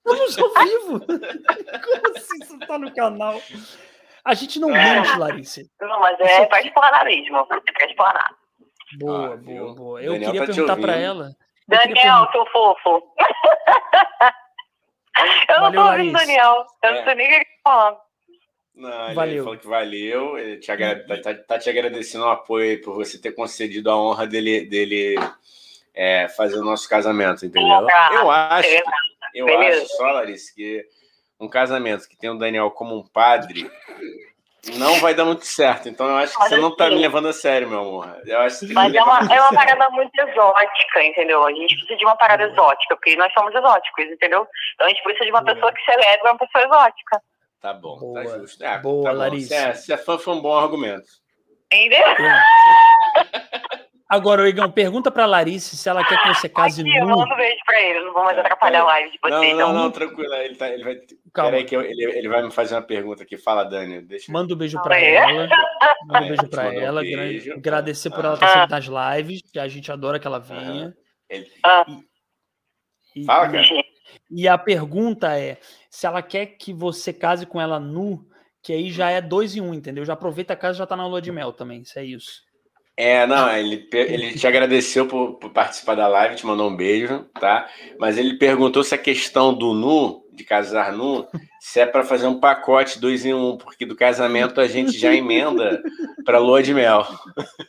[0.08, 1.00] Estamos ao vivo.
[1.06, 3.42] Como assim isso tá no canal?
[4.26, 5.62] A gente não mente, Larissa.
[5.80, 7.38] Não, mas é para explanar mesmo.
[7.38, 8.36] É para explanar.
[8.98, 10.02] Boa, ah, boa, boa.
[10.02, 11.36] Eu Daniel queria tá perguntar para ela.
[11.68, 13.04] Daniel, seu fofo.
[15.50, 16.66] eu não tô ouvindo Daniel.
[16.84, 17.04] Eu não é.
[17.04, 17.98] sei nem o que ele tá falando.
[18.76, 19.34] Não, valeu.
[19.34, 20.38] ele falou que valeu.
[20.38, 21.06] Ele te agra...
[21.08, 25.16] tá, tá, tá, te agradecendo o apoio por você ter concedido a honra dele, dele
[25.94, 27.88] é, fazer o nosso casamento, entendeu?
[28.12, 28.70] Eu acho,
[29.34, 30.86] eu acho só, Larissa, que
[31.40, 33.70] um casamento que tem o Daniel como um padre
[34.76, 35.88] não vai dar muito certo.
[35.88, 38.22] Então eu acho que você não tá me levando a sério, meu amor.
[38.26, 41.46] Eu acho que Mas é uma, é uma parada muito exótica, entendeu?
[41.46, 44.48] A gente precisa de uma parada exótica, porque nós somos exóticos, entendeu?
[44.74, 47.22] Então a gente precisa de uma pessoa que celebra uma pessoa exótica.
[47.62, 48.64] Tá bom, tá boa, tá justo.
[48.64, 49.48] É, boa, tá Larissa.
[49.48, 51.08] Se é, se é fã, foi um bom argumento.
[51.72, 52.06] Entendeu?
[54.10, 56.98] Agora, Igão, pergunta pra Larissa se ela quer que você case Aqui, nu.
[56.98, 59.58] Eu mando um beijo pra ele, não vou mais atrapalhar a live de vocês.
[59.58, 60.34] Não, não, não, tranquilo.
[60.34, 60.96] Ele, tá, ele vai.
[61.34, 61.52] Calma.
[61.52, 63.38] Peraí, que eu, ele, ele vai me fazer uma pergunta aqui.
[63.38, 64.02] Fala, Dani.
[64.02, 64.32] Deixa...
[64.32, 65.50] Manda um beijo pra ela.
[66.06, 67.02] Manda um beijo pra ela.
[67.02, 67.54] Um beijo.
[67.54, 68.28] Agradecer por ah.
[68.28, 70.96] ela estar sempre nas lives, que a gente adora que ela venha.
[71.30, 71.52] Ele...
[71.66, 71.86] Ah.
[73.14, 73.64] E, Fala, cara.
[74.32, 75.58] E a pergunta é:
[75.90, 78.26] se ela quer que você case com ela nu,
[78.64, 80.06] que aí já é dois em um, entendeu?
[80.06, 82.47] Já aproveita a casa e já tá na lua de mel também, se é isso.
[83.00, 87.30] É, não, ele, ele te agradeceu por, por, participar da live, te mandou um beijo,
[87.40, 87.70] tá?
[88.00, 91.28] Mas ele perguntou se a questão do nu, de casar nu,
[91.60, 95.14] se é para fazer um pacote dois em um, porque do casamento a gente já
[95.14, 95.80] emenda
[96.26, 97.06] para lua de mel.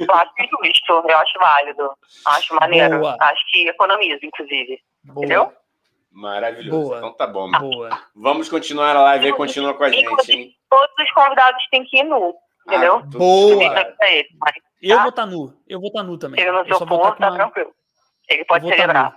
[0.01, 0.33] Eu acho
[0.65, 1.91] justo, eu acho válido,
[2.27, 3.17] acho maneiro, Boa.
[3.21, 4.81] acho que economiza, inclusive.
[5.05, 5.19] Boa.
[5.19, 5.53] Entendeu?
[6.11, 6.89] Maravilhoso.
[6.89, 6.99] Boa.
[6.99, 7.51] Então tá bom.
[7.51, 7.91] Boa.
[8.17, 10.55] Vamos continuar a live e continua com a gente, hein?
[10.71, 12.35] Todos os convidados têm que ir nu,
[12.67, 12.97] entendeu?
[12.97, 13.65] Ah, Boa.
[14.81, 15.03] Eu tá?
[15.03, 15.53] vou estar tá nu.
[15.69, 16.41] Eu vou estar tá nu também.
[16.41, 17.75] Ele no seu ponto, tá tranquilo.
[18.29, 19.17] Ele pode celebrar.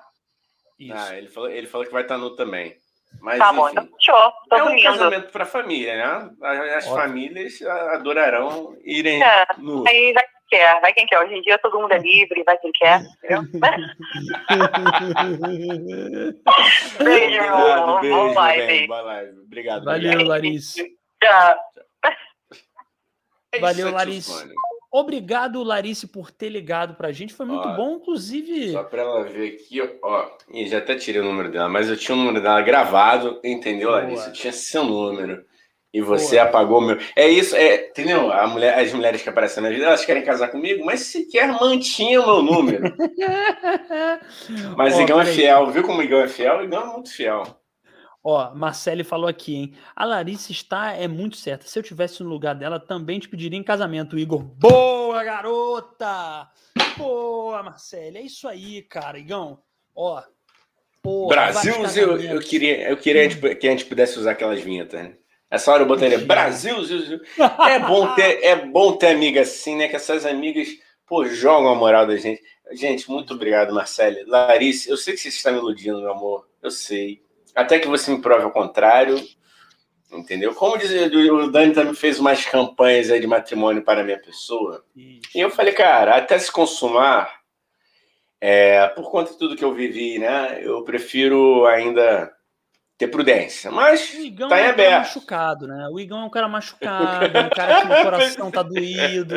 [0.93, 2.75] Ah, ele falou, ele falou que vai estar nu também.
[3.19, 4.31] Mas, tá bom, então fechou.
[4.49, 4.85] Tô é um dormindo.
[4.85, 6.29] casamento para família, né?
[6.75, 6.95] As Ótimo.
[6.95, 9.83] famílias adorarão irem é, nu.
[9.87, 11.19] Aí vai quem quer, vai quem quer.
[11.19, 13.01] Hoje em dia todo mundo é livre, vai quem quer.
[17.03, 18.87] beijo, Obrigado, beijo, Boa live.
[18.87, 19.39] Boa live.
[19.39, 19.83] Obrigado.
[19.83, 20.23] Valeu.
[20.23, 20.81] Larissa.
[21.21, 21.55] Tchau.
[23.53, 24.49] É Valeu, Larissa.
[24.91, 27.33] Obrigado, Larice, por ter ligado pra gente.
[27.33, 28.73] Foi muito ó, bom, inclusive.
[28.73, 30.29] Só pra ela ver aqui, ó.
[30.53, 33.89] E já até tirei o número dela, mas eu tinha o número dela gravado, entendeu,
[33.89, 34.01] Boa.
[34.01, 34.27] Larissa?
[34.27, 35.45] Eu tinha seu número.
[35.93, 36.43] E você Pô.
[36.43, 36.97] apagou meu.
[37.15, 38.31] É isso, é, entendeu?
[38.31, 42.23] A mulher, as mulheres que aparecem na vida, elas querem casar comigo, mas sequer mantinham
[42.23, 42.95] o meu número.
[44.77, 46.63] mas o Igão é fiel, viu como Igão é fiel?
[46.63, 47.60] Igão é muito fiel.
[48.23, 49.73] Ó, Marcele falou aqui, hein?
[49.95, 51.65] A Larissa está é muito certa.
[51.65, 54.43] Se eu tivesse no lugar dela, também te pediria em casamento, Igor.
[54.43, 56.47] Boa, garota!
[56.97, 58.19] Boa, Marcele.
[58.19, 59.59] É isso aí, cara, Igão.
[59.95, 60.21] Ó.
[61.01, 65.15] Porra, Brasil, eu, eu, queria, eu queria que a gente pudesse usar aquelas vinhetas, né?
[65.49, 67.19] Essa hora eu botaria Brasil, Brasil.
[67.67, 69.87] É bom ter, é bom ter amiga assim, né?
[69.87, 70.67] Que essas amigas,
[71.07, 72.41] pô, jogam a moral da gente.
[72.71, 74.23] Gente, muito obrigado, Marcele.
[74.25, 76.47] Larissa, eu sei que você está me iludindo, meu amor.
[76.61, 77.21] Eu sei.
[77.55, 79.21] Até que você me prove ao contrário.
[80.11, 80.53] Entendeu?
[80.53, 84.83] Como diz, o Dani também fez umas campanhas aí de matrimônio para a minha pessoa.
[84.93, 85.21] Isso.
[85.33, 87.33] E eu falei, cara, até se consumar,
[88.41, 90.59] é, por conta de tudo que eu vivi, né?
[90.61, 92.29] Eu prefiro ainda
[92.97, 93.71] ter prudência.
[93.71, 94.99] Mas o Igão tá em é um aberto.
[94.99, 95.89] machucado, né?
[95.91, 99.35] O Igão é um cara machucado, um cara que o coração tá doído,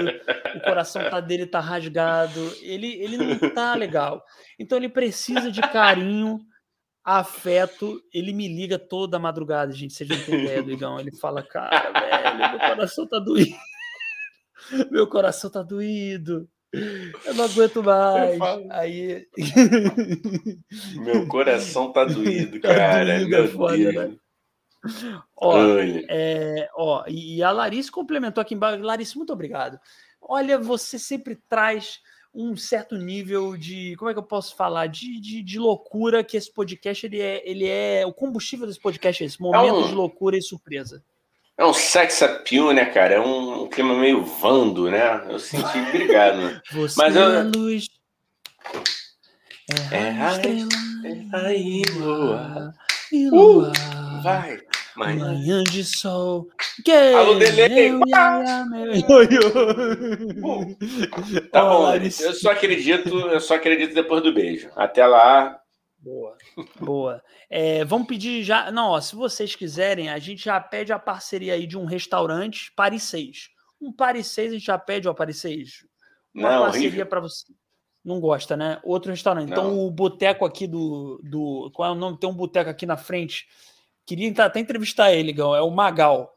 [0.56, 2.52] o coração tá dele tá rasgado.
[2.60, 4.22] Ele, ele não tá legal.
[4.58, 6.40] Então ele precisa de carinho
[7.04, 9.92] afeto, ele me liga toda madrugada, gente.
[9.92, 10.98] Vocês não têm ideia do Igão.
[10.98, 13.56] Ele fala, cara, velho, meu coração tá doído.
[14.90, 16.48] Meu coração tá doído.
[16.72, 18.40] Eu não aguento mais.
[18.70, 19.28] Aí.
[20.94, 23.04] Meu coração tá doído, tá cara.
[23.04, 23.94] Tá doído, meu é foda, Deus.
[23.94, 24.16] Né?
[25.36, 25.58] Ó,
[26.08, 28.82] é, ó, e a Larissa complementou aqui embaixo.
[28.82, 29.78] Larissa, muito obrigado.
[30.20, 32.00] Olha, você sempre traz
[32.34, 36.36] um certo nível de, como é que eu posso falar, de, de, de, loucura que
[36.36, 39.86] esse podcast ele é, ele é o combustível desse podcast, é esse momento é um,
[39.86, 41.02] de loucura e surpresa.
[41.56, 43.14] É um sex appeal, né, cara?
[43.14, 45.24] É um, um clima meio vando, né?
[45.30, 46.38] Eu senti, obrigado.
[46.38, 46.60] Né?
[46.72, 47.32] Você Mas eu...
[47.32, 47.86] é luz.
[49.92, 50.68] É, é a estrela,
[51.04, 52.74] é aí, lua.
[53.12, 53.68] E lua.
[53.70, 54.60] Uh, vai.
[54.96, 55.32] Manhã.
[55.32, 56.48] Manhã de sol.
[56.84, 57.88] Gay, Alô, delay.
[57.88, 57.98] Eu,
[60.44, 60.76] uh,
[61.50, 62.22] tá bom, Larissa.
[62.24, 64.70] eu só acredito, eu só acredito depois do beijo.
[64.76, 65.60] Até lá.
[65.98, 66.36] Boa,
[66.78, 67.22] boa.
[67.48, 68.70] É, vamos pedir já.
[68.70, 72.72] Não, ó, se vocês quiserem, a gente já pede a parceria aí de um restaurante
[72.76, 73.48] Paris 6.
[73.80, 75.86] Um Paris 6 a gente já pede, ó, Paris 6.
[76.34, 77.44] Uma Não, parceria para você.
[78.04, 78.80] Não gosta, né?
[78.84, 79.50] Outro restaurante.
[79.50, 79.72] Então, Não.
[79.72, 81.70] Então, o boteco aqui do, do.
[81.72, 82.18] Qual é o nome?
[82.18, 83.46] Tem um boteco aqui na frente
[84.06, 85.54] Queria até entrevistar ele, Gão.
[85.54, 86.32] É o Magal.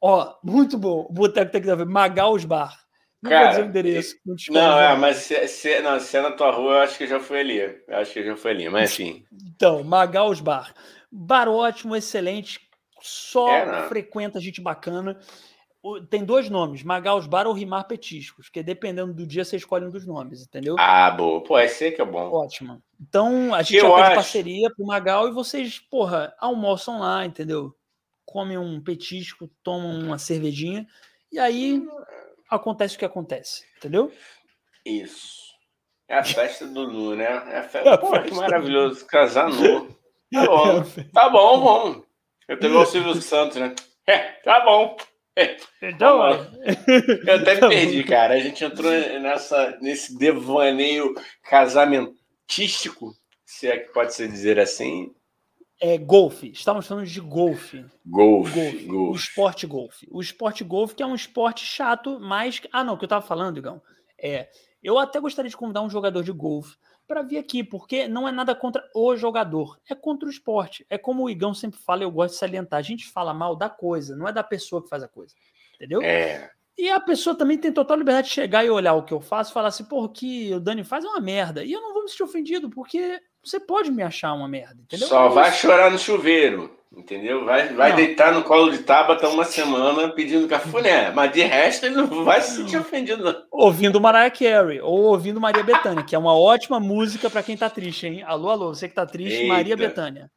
[0.00, 1.06] Ó, muito bom.
[1.08, 1.86] O boteco tem que ver.
[1.86, 2.76] Magal's Bar.
[3.22, 4.16] Não Cara, dizer o endereço.
[4.26, 7.06] Não, não é, mas se, se, não, se é na tua rua, eu acho que
[7.06, 7.58] já foi ali.
[7.58, 9.24] Eu acho que já foi ali, mas enfim.
[9.54, 10.74] Então, Magal's Bar.
[11.10, 12.60] Bar ótimo, excelente.
[13.00, 15.18] Só é, frequenta gente bacana
[16.08, 19.90] tem dois nomes, Magaus Bar ou Rimar Petiscos, que dependendo do dia você escolhe um
[19.90, 20.76] dos nomes, entendeu?
[20.78, 21.42] Ah, boa.
[21.42, 22.30] Pô, esse que é bom.
[22.32, 22.80] Ótimo.
[23.02, 24.14] Então, a gente Eu já acho...
[24.14, 27.74] parceria pro Magal e vocês, porra, almoçam lá, entendeu?
[28.24, 30.86] Comem um petisco, tomam uma cervejinha
[31.30, 31.82] e aí
[32.48, 34.12] acontece o que acontece, entendeu?
[34.86, 35.42] Isso.
[36.08, 37.24] É a festa do Nu, né?
[37.24, 37.98] É a festa.
[37.98, 39.04] Pô, que maravilhoso.
[39.06, 40.00] Casar nu.
[40.32, 40.82] Tá bom.
[41.12, 42.02] Tá bom, bom.
[42.48, 43.74] Eu tenho o Silvio Santos, né?
[44.06, 44.96] É, tá bom.
[45.82, 46.22] Então,
[47.26, 48.32] eu até me perdi, cara.
[48.32, 51.14] A gente entrou nessa, nesse devaneio
[52.46, 55.14] casamentístico, se é que pode se dizer assim.
[55.80, 56.50] É golfe.
[56.50, 57.84] Estamos falando de golfe.
[58.06, 58.86] Golfe.
[58.86, 58.90] golfe.
[58.92, 60.08] O esporte golfe.
[60.10, 63.26] O esporte golfe que é um esporte chato, mas ah não, o que eu estava
[63.26, 63.82] falando, Igão,
[64.16, 64.48] é
[64.82, 66.76] eu até gostaria de convidar um jogador de golfe
[67.06, 70.86] para vir aqui, porque não é nada contra o jogador, é contra o esporte.
[70.88, 72.78] É como o Igão sempre fala, eu gosto de salientar.
[72.78, 75.34] A gente fala mal da coisa, não é da pessoa que faz a coisa.
[75.74, 76.00] Entendeu?
[76.00, 76.50] É.
[76.76, 79.50] E a pessoa também tem total liberdade de chegar e olhar o que eu faço
[79.50, 81.62] e falar assim, pô, que o Dani faz é uma merda.
[81.64, 85.06] E eu não vou me sentir ofendido, porque você pode me achar uma merda, entendeu?
[85.06, 86.70] Só vai chorar no chuveiro.
[86.94, 87.42] Entendeu?
[87.46, 91.94] Vai, vai deitar no colo de Tabata uma semana pedindo cafuné, mas de resto ele
[91.94, 93.34] não vai se sentir ofendido, não.
[93.50, 97.70] Ouvindo Mariah Carey ou ouvindo Maria Bethânia, que é uma ótima música para quem tá
[97.70, 98.22] triste, hein?
[98.26, 99.54] Alô, alô, você que tá triste, Eita.
[99.54, 100.30] Maria Bethânia.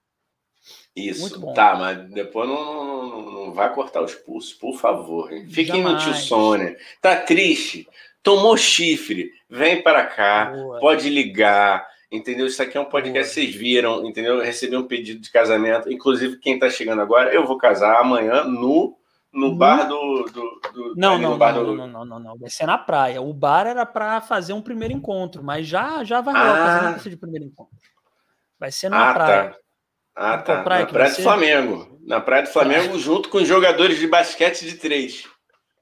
[0.96, 5.32] Isso, tá, mas depois não, não, não vai cortar os pulsos, por favor.
[5.32, 5.48] Hein?
[5.50, 6.78] Fiquem no tio Sônia.
[7.02, 7.88] Tá triste?
[8.24, 9.32] Tomou chifre?
[9.50, 10.80] Vem para cá, Boa.
[10.80, 12.46] pode ligar entendeu?
[12.46, 14.36] Isso aqui é um podcast, vocês viram, entendeu?
[14.36, 18.44] Eu recebi um pedido de casamento, inclusive quem tá chegando agora, eu vou casar amanhã
[18.44, 18.98] no,
[19.32, 21.76] no bar do, do, do não, não, bar não, do...
[21.76, 23.22] não, não, não, não, vai ser na praia.
[23.22, 26.80] O bar era para fazer um primeiro encontro, mas já já vai rolar ah.
[26.80, 27.76] casamento de primeiro encontro.
[28.60, 29.50] Vai ser na ah, praia.
[29.50, 29.58] Tá.
[30.16, 30.64] Ah, tá.
[30.64, 31.22] Praia na Praia do.
[31.22, 32.00] Flamengo.
[32.06, 35.28] Na Praia do Flamengo, junto com os jogadores de basquete de três.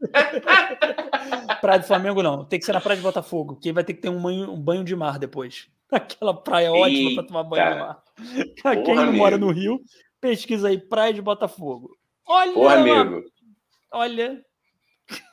[1.61, 4.01] praia do Flamengo não, tem que ser na Praia de Botafogo, que vai ter que
[4.01, 5.67] ter um banho, um banho de mar depois.
[5.91, 8.03] Aquela praia ótima para tomar banho no mar.
[8.83, 9.79] Quem não mora no Rio,
[10.19, 11.95] pesquisa aí, Praia de Botafogo.
[12.25, 13.23] Olha, Porra, amigo.
[13.91, 14.41] Olha.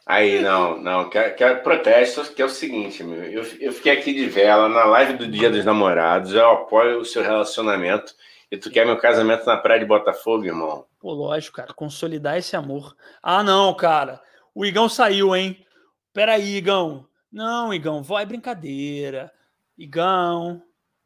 [0.06, 4.12] Aí, não, não, quer, quer protesto, que é o seguinte, meu, eu, eu fiquei aqui
[4.12, 8.12] de vela na live do Dia dos Namorados, eu apoio o seu relacionamento
[8.50, 10.86] e tu quer meu casamento na praia de Botafogo, irmão?
[10.98, 12.96] Pô, lógico, cara, consolidar esse amor.
[13.22, 14.20] Ah, não, cara,
[14.54, 15.64] o Igão saiu, hein?
[16.12, 17.06] Peraí, Igão.
[17.32, 19.32] Não, Igão, vai brincadeira.
[19.78, 20.62] Igão,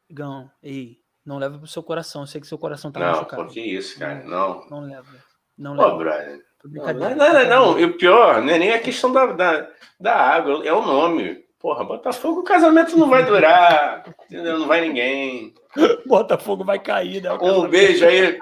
[0.09, 3.43] Igão, ei, não leva pro seu coração, eu sei que seu coração tá não, machucado.
[3.43, 4.67] Não, que isso, cara, não.
[4.69, 5.07] Não leva,
[5.57, 5.97] não Pô, leva.
[5.97, 6.45] brother.
[6.65, 9.69] Não, não, não, não, e o pior, não é nem a questão da, da,
[9.99, 11.45] da água, é o nome.
[11.59, 14.57] Porra, Botafogo, o casamento não vai durar, entendeu?
[14.57, 15.53] Não vai ninguém.
[16.05, 17.31] Botafogo vai cair, né?
[17.33, 18.37] Um beijo aí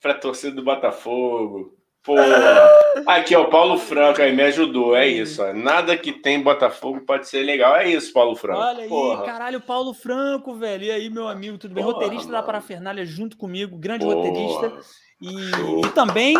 [0.00, 1.74] pra torcida do Botafogo.
[2.02, 2.70] Porra.
[3.04, 5.42] Aqui, ó, o Paulo Franco aí me ajudou, é isso.
[5.42, 5.52] Ó.
[5.52, 7.74] Nada que tem Botafogo pode ser legal.
[7.74, 8.60] É isso, Paulo Franco.
[8.60, 9.24] Olha aí, Porra.
[9.24, 10.84] caralho, Paulo Franco, velho.
[10.84, 11.82] E aí, meu amigo, tudo bem?
[11.82, 12.46] Porra, roteirista da mano.
[12.46, 14.14] Parafernália junto comigo, grande Porra.
[14.16, 15.05] roteirista.
[15.20, 16.36] E, e também,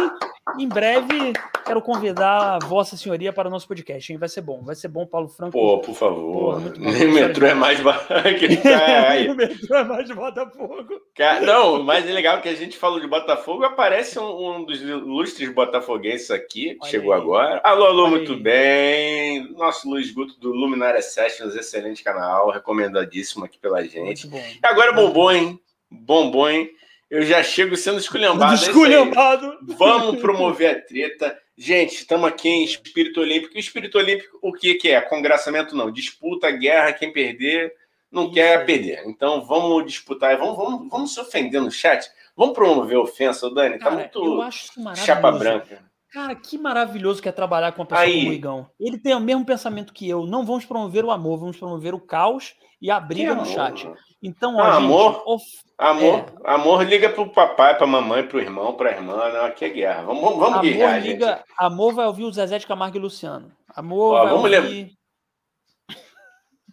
[0.59, 1.33] em breve,
[1.65, 4.19] quero convidar a Vossa Senhoria para o nosso podcast, hein?
[4.19, 5.53] Vai ser bom, vai ser bom, Paulo Franco.
[5.53, 6.61] Pô, por favor.
[6.61, 6.73] Bom.
[6.79, 8.07] Nem o metrô é mais barato.
[9.31, 11.01] O metrô é mais de Botafogo.
[11.15, 14.65] Cara, não, o mais legal é que a gente falou de Botafogo, aparece um, um
[14.65, 17.21] dos ilustres botafoguenses aqui, que Olha chegou aí.
[17.21, 17.61] agora.
[17.65, 18.41] Alô, alô, Olha muito aí.
[18.41, 19.53] bem.
[19.55, 24.29] Nosso Luiz Guto do Luminária Sessions, excelente canal, recomendadíssimo aqui pela gente.
[24.29, 25.61] E agora bombom, hein?
[25.91, 26.71] Bombom, hein?
[27.11, 28.53] Eu já chego sendo esculhambado.
[28.53, 28.73] é isso aí.
[28.73, 29.59] Desculhambado.
[29.79, 31.39] Vamos promover a treta.
[31.57, 33.55] Gente, estamos aqui em Espírito Olímpico.
[33.55, 35.01] E o Espírito Olímpico, o que, que é?
[35.01, 35.91] Congraçamento não.
[35.91, 37.73] Disputa, guerra, quem perder
[38.11, 39.03] não quer perder.
[39.07, 40.37] Então vamos disputar.
[40.37, 42.09] Vamos, vamos, vamos se ofender no chat.
[42.37, 43.79] Vamos promover ofensa, Dani.
[43.79, 45.07] Tá Cara, muito eu acho isso maravilhoso.
[45.07, 45.85] chapa branca.
[46.13, 48.19] Cara, que maravilhoso que é trabalhar com uma pessoa Aí.
[48.21, 48.71] como o Igão.
[48.81, 50.25] Ele tem o mesmo pensamento que eu.
[50.27, 53.53] Não vamos promover o amor, vamos promover o caos e a briga Que no amor,
[53.53, 53.89] chat.
[54.27, 55.23] Então, ó, Ah, gente, amor?
[55.27, 55.45] of-
[55.79, 56.51] Amor, É.
[56.51, 59.29] amor liga pro papai, pra mamãe, pro irmão, pra irmã.
[59.31, 60.03] Não, aqui é guerra.
[60.05, 61.13] Vamos, vamos, amor guerrear, gente.
[61.13, 63.53] liga, amor vai ouvir o Zezé de Camargo e Luciano.
[63.75, 64.93] Amor Ó, vai vamos ouvir...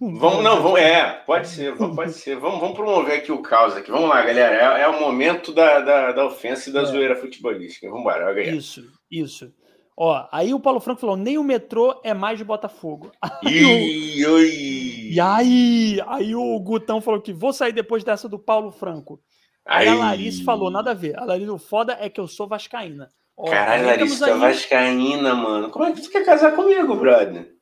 [0.02, 2.36] Vamos, não, vamos, é, pode ser, pode ser.
[2.38, 3.90] Vamos, vamos promover aqui o caos aqui.
[3.92, 4.78] Vamos lá, galera.
[4.80, 6.86] É, é o momento da, da, da ofensa e da É.
[6.86, 7.88] zoeira futebolística.
[7.88, 8.42] Vamos embora.
[8.44, 9.54] Isso, isso.
[9.96, 13.12] Ó, aí o Paulo Franco falou: nem o metrô é mais de Botafogo.
[13.44, 15.10] Ih, oi.
[15.12, 19.22] E aí, aí o Gutão falou que vou sair depois dessa do Paulo Franco.
[19.66, 19.98] Aí, a Aí.
[20.00, 21.18] Larissa falou, nada a ver.
[21.18, 23.10] A Larissa, o foda é que eu sou vascaína.
[23.38, 25.70] Ó, Caralho, aí Larissa, aí- vascaína, mano.
[25.70, 27.54] Como é que tu quer casar comigo, brother?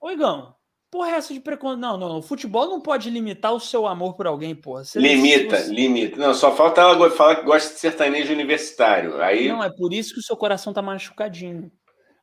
[0.00, 0.54] Ô, Igão,
[0.90, 1.80] porra é essa de preconceito?
[1.80, 4.84] Não, não, o futebol não pode limitar o seu amor por alguém, porra.
[4.84, 6.16] Você- limita, você- limita.
[6.18, 9.20] Não, só falta ela falar que gosta de sertanejo universitário.
[9.22, 11.70] Aí, Não, é por isso que o seu coração tá machucadinho.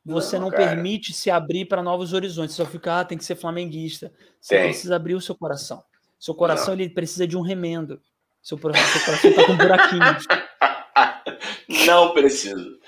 [0.04, 2.54] Você Não, não, permite se abrir para novos horizontes.
[2.56, 4.10] Você só fica, ah, tem que ser flamenguista.
[4.40, 4.64] Você Tem.
[4.64, 5.82] precisa abrir o seu coração.
[6.18, 8.00] Seu coração ele precisa de um remendo.
[8.42, 10.24] Seu, seu coração tá com buraquinhos.
[11.86, 12.78] não preciso.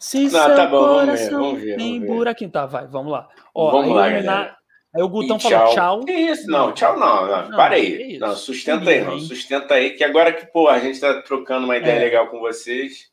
[0.00, 2.14] Se Não, tá bom, vamos ver, vamos ver, tem vamos ver.
[2.16, 2.50] buraquinho.
[2.50, 3.28] Tá, vai, vamos lá.
[3.54, 4.56] Ó, Vamos lá, Minar- galera.
[4.94, 6.00] Aí o Gutão E falou tchau.
[6.04, 6.48] Que isso?
[6.50, 7.26] Não, tchau não.
[7.26, 7.48] não.
[7.48, 8.18] Não, para aí.
[8.18, 9.18] Não, sustenta aí, não.
[9.18, 12.04] Sustenta aí, que agora que, pô, a gente tá trocando uma ideia É.
[12.04, 13.12] legal com vocês.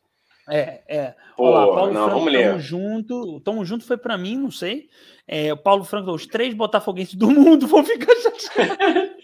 [0.50, 1.14] É, é.
[1.38, 2.48] Pô, Olha lá, Paulo não, Franco, vamos ler.
[2.50, 3.40] tamo junto.
[3.42, 4.88] Tamo junto foi pra mim, não sei.
[5.28, 9.12] É, o Paulo Franco, os três botafoguenses do mundo vão ficar chateados.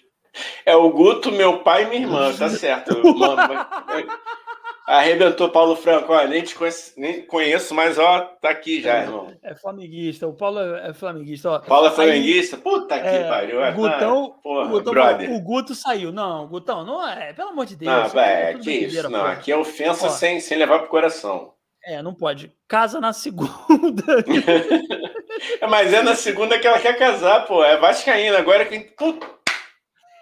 [0.67, 2.95] É o Guto, meu pai e minha irmã, tá certo.
[3.17, 3.37] Mano,
[4.87, 9.35] Arrebentou Paulo Franco, ó, nem te conheço, nem conheço, mas ó, tá aqui já, irmão.
[9.43, 10.25] É flamenguista.
[10.25, 11.51] O Paulo é é flamenguista.
[11.51, 11.59] Ó.
[11.59, 12.55] Paulo é Aí, flamenguista?
[12.55, 13.59] Puta que é, pariu.
[13.59, 15.33] o é, Gutão, tá, porra, o, Gutão brother.
[15.33, 16.13] o Guto saiu.
[16.13, 17.33] Não, Gutão, não é.
[17.33, 17.91] Pelo amor de Deus.
[17.91, 19.09] Não, aqui é que isso.
[19.09, 19.25] Não, pô.
[19.25, 20.09] aqui é ofensa Ó.
[20.09, 21.51] sem, sem levar pro coração.
[21.83, 22.53] É, não pode.
[22.65, 23.51] Casa na segunda.
[25.61, 27.63] É, Mas é na segunda que ela quer casar, pô.
[27.63, 28.39] É Vascaína.
[28.39, 28.79] Agora que.
[28.79, 29.27] Puta,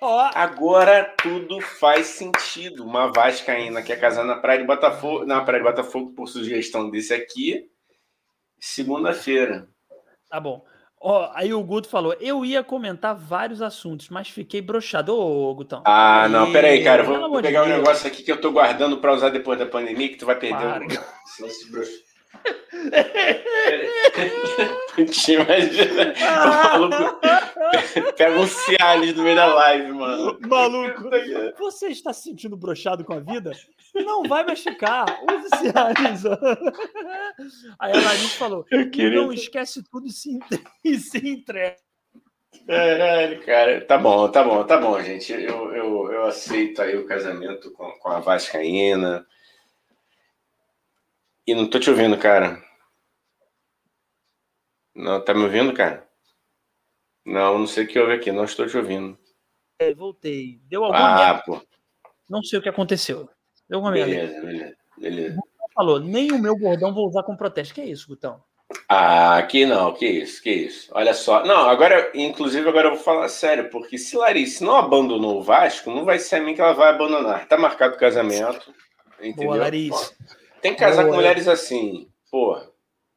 [0.07, 2.85] Ó, Agora tudo faz sentido.
[2.85, 5.25] Uma Vascaína quer casar na Praia de Botafogo.
[5.25, 7.67] Na Praia de Botafogo, por sugestão desse aqui.
[8.59, 9.67] Segunda-feira.
[10.29, 10.63] Tá bom.
[11.01, 15.15] Ó, aí o Guto falou: eu ia comentar vários assuntos, mas fiquei broxado.
[15.15, 15.81] Ô, Gutão.
[15.87, 17.01] Ah, não, peraí, cara.
[17.01, 19.65] Vou amor de pegar um negócio aqui que eu tô guardando pra usar depois da
[19.65, 20.85] pandemia, que tu vai perder Para.
[21.41, 22.04] o.
[25.27, 26.13] Imagina.
[26.63, 27.19] Maluco
[28.17, 30.39] pega um Cialis no meio da live, mano.
[30.47, 31.09] Maluco,
[31.57, 33.51] você está se sentindo broxado com a vida?
[33.93, 35.05] Não vai machucar.
[35.23, 36.25] Use Cialis.
[37.79, 38.65] Aí a Larissa falou:
[39.13, 40.39] não esquece tudo e se,
[40.83, 41.77] e se entrega.
[42.67, 43.81] Caralho, cara.
[43.85, 45.31] Tá bom, tá bom, tá bom, gente.
[45.31, 49.25] Eu, eu, eu aceito aí o casamento com, com a Vascaína.
[51.47, 52.63] E não tô te ouvindo, cara.
[54.95, 56.07] Não, tá me ouvindo, cara?
[57.25, 59.17] Não, não sei o que houve aqui, não estou te ouvindo.
[59.79, 60.59] É, voltei.
[60.67, 61.43] Deu alguma Ah, merda.
[61.45, 61.61] pô.
[62.29, 63.29] Não sei o que aconteceu.
[63.69, 64.11] Deu alguma merda.
[64.11, 65.39] Beleza, beleza, beleza.
[65.73, 67.73] falou, nem o meu bordão vou usar com protesto.
[67.73, 68.41] Que é isso, Gutão?
[68.87, 70.89] Ah, que não, que isso, que isso.
[70.93, 71.45] Olha só.
[71.45, 75.91] Não, agora, inclusive, agora eu vou falar sério, porque se Larissa não abandonou o Vasco,
[75.91, 77.47] não vai ser a mim que ela vai abandonar.
[77.47, 78.73] Tá marcado o casamento.
[79.19, 79.49] Entendeu?
[79.49, 80.15] Boa, Larissa.
[80.65, 82.67] Tem que casar com mulheres assim, porra.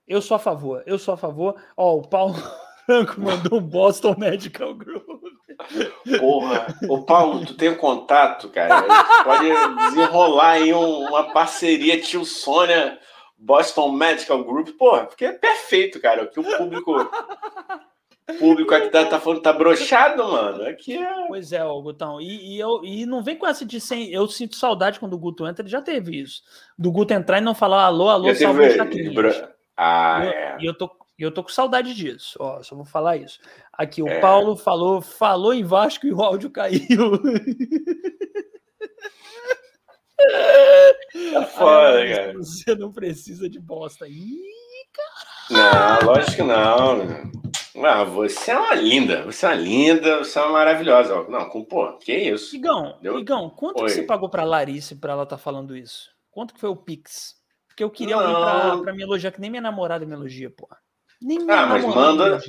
[0.07, 1.57] Eu sou a favor, eu sou a favor.
[1.75, 2.35] Ó, o Paulo
[2.85, 5.03] Franco mandou um Boston Medical Group.
[6.19, 8.85] Porra, ô Paulo, tu tem um contato, cara.
[9.25, 9.49] pode
[9.89, 12.99] desenrolar aí um, uma parceria tio Sônia
[13.37, 16.25] Boston Medical Group, porra, porque é perfeito, cara.
[16.25, 17.11] O que o público.
[18.29, 20.63] O público aqui tá, tá falando, tá brochado, mano.
[20.65, 21.27] Aqui é.
[21.29, 22.21] Pois é, ó, Gutão.
[22.21, 24.11] E, e, eu, e não vem com essa de sem.
[24.11, 26.43] Eu sinto saudade quando o Guto entra, ele já teve isso.
[26.79, 29.31] Do Guto entrar e não falar alô, alô, salve as bro...
[29.77, 30.57] Ah, e eu, é.
[30.61, 32.37] E eu tô, eu tô com saudade disso.
[32.39, 33.39] Ó, só vou falar isso.
[33.73, 34.21] Aqui, o é.
[34.21, 36.83] Paulo falou, falou em Vasco e o áudio caiu.
[41.33, 42.33] Tá foda, ah, cara.
[42.35, 44.07] Você não precisa de bosta.
[44.09, 44.43] Ih,
[44.93, 46.01] cara.
[46.03, 47.31] Não, lógico que não.
[47.85, 51.25] Ah, você é uma linda, você é uma linda, você é uma maravilhosa.
[51.29, 52.55] Não, com pô, que isso?
[52.55, 53.19] Igão, Deu?
[53.19, 56.11] Igão quanto que você pagou pra Larissa pra ela estar tá falando isso?
[56.31, 57.37] Quanto que foi o Pix?
[57.69, 58.23] Porque eu queria não.
[58.25, 60.69] alguém pra, pra me elogiar, que nem minha namorada me elogia, pô.
[61.21, 62.41] Nem minha ah, mas manda.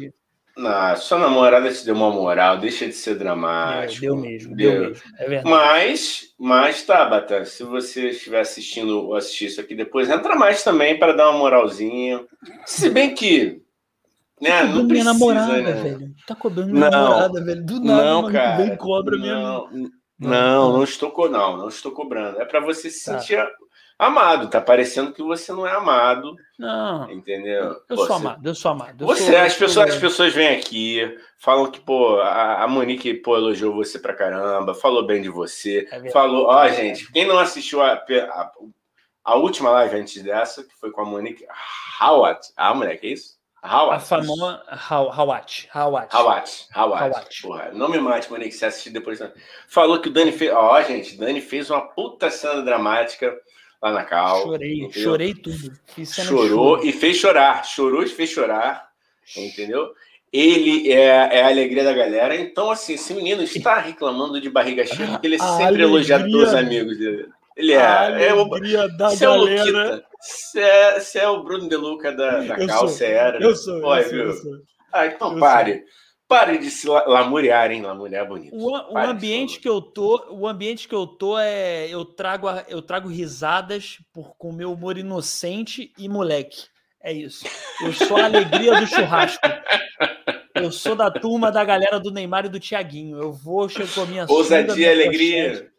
[0.59, 4.03] Não, sua namorada te deu uma moral, deixa de ser dramático.
[4.03, 5.03] É, deu mesmo, deu, deu mesmo.
[5.17, 5.49] É verdade.
[5.49, 10.61] Mas, mas tá, Bata, se você estiver assistindo ou assistir isso aqui depois, entra mais
[10.61, 12.25] também para dar uma moralzinha.
[12.65, 13.61] Se bem que.
[14.41, 15.71] Né, tá não minha namorada, né?
[15.73, 16.15] velho.
[16.25, 17.65] Tá cobrando minha não, namorada, velho.
[17.65, 19.35] Do nada, não, mano, cara, vem cobra não, minha.
[19.35, 22.41] Não, não, não estou, não, não estou cobrando.
[22.41, 23.19] É para você se tá.
[23.19, 23.37] sentir
[23.99, 24.49] amado.
[24.49, 26.35] Tá parecendo que você não é amado.
[26.57, 27.11] Não.
[27.11, 27.81] Entendeu?
[27.89, 29.03] Eu pô, sou amado, eu sou amado.
[29.03, 33.13] Eu você, sou, as, pessoas, as pessoas vêm aqui, falam que, pô, a, a Monique,
[33.15, 35.87] pô, elogiou você pra caramba, falou bem de você.
[35.91, 38.51] É falou, ó, oh, gente, quem não assistiu a, a,
[39.25, 41.45] a, última live antes dessa, que foi com a Monique
[42.01, 42.39] Howard.
[42.55, 43.38] Ah, moleque, é isso?
[43.63, 43.97] Howard.
[43.97, 45.69] A famosa Howard.
[45.73, 46.09] Howard.
[46.13, 46.49] Howard.
[46.73, 47.41] Howard.
[47.41, 49.19] Porra, não me mate, Monique, se assistir depois.
[49.67, 50.51] Falou que o Dani fez.
[50.53, 53.35] Ó, gente, Dani fez uma puta cena dramática
[53.81, 54.43] lá na Cal.
[54.43, 55.03] Chorei, entendeu?
[55.03, 55.79] chorei tudo.
[56.05, 57.65] Chorou e fez chorar.
[57.65, 58.89] Chorou e fez chorar,
[59.35, 59.93] entendeu?
[60.31, 62.35] Ele é, é, a alegria da galera.
[62.35, 66.49] Então, assim, esse menino está reclamando de barriga cheia, porque ele é sempre elogia todos
[66.49, 67.29] os amigos dele.
[67.59, 67.85] Ele é.
[67.85, 68.45] A é o,
[68.97, 69.95] da você galera.
[69.97, 73.37] É você é, você é o Bruno De Luca da, da Cal, você era.
[73.41, 74.51] Eu sou, Oi, eu sou, eu sou.
[74.93, 75.73] Ah, então eu pare.
[75.73, 75.99] Sou.
[76.25, 77.81] Pare de se lamuriar, hein?
[77.81, 78.55] Lamuriar bonito.
[78.55, 82.81] O, o ambiente que eu tô, o ambiente que eu tô é eu trago eu
[82.83, 86.67] trago risadas por com meu humor inocente e moleque.
[87.03, 87.45] É isso.
[87.81, 89.47] Eu sou a alegria do churrasco.
[90.53, 93.17] Eu sou da turma da galera do Neymar e do Tiaguinho.
[93.17, 95.71] Eu vou chego com a minha Ousadia e alegria.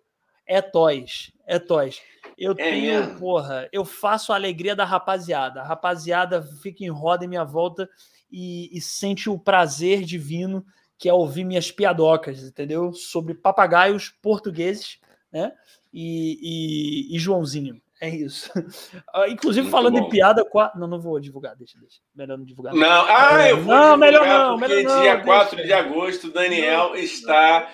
[0.51, 2.03] É toys, é toys.
[2.37, 3.21] Eu é tenho, mesmo.
[3.21, 5.61] porra, eu faço a alegria da rapaziada.
[5.61, 7.89] A rapaziada fica em roda em minha volta
[8.29, 10.67] e, e sente o prazer divino
[10.99, 12.93] que é ouvir minhas piadocas, entendeu?
[12.93, 14.99] Sobre papagaios portugueses,
[15.33, 15.53] né?
[15.93, 17.81] E, e, e Joãozinho.
[18.01, 18.51] É isso.
[19.15, 20.07] Ah, inclusive, Muito falando bom.
[20.07, 20.45] em piada.
[20.75, 22.01] Não, não vou divulgar, deixa, deixa.
[22.15, 22.75] Melhor não divulgar.
[22.75, 25.25] Não, ah, eu vou não, melhor não, melhor não, dia deixa.
[25.25, 27.69] 4 de agosto, Daniel está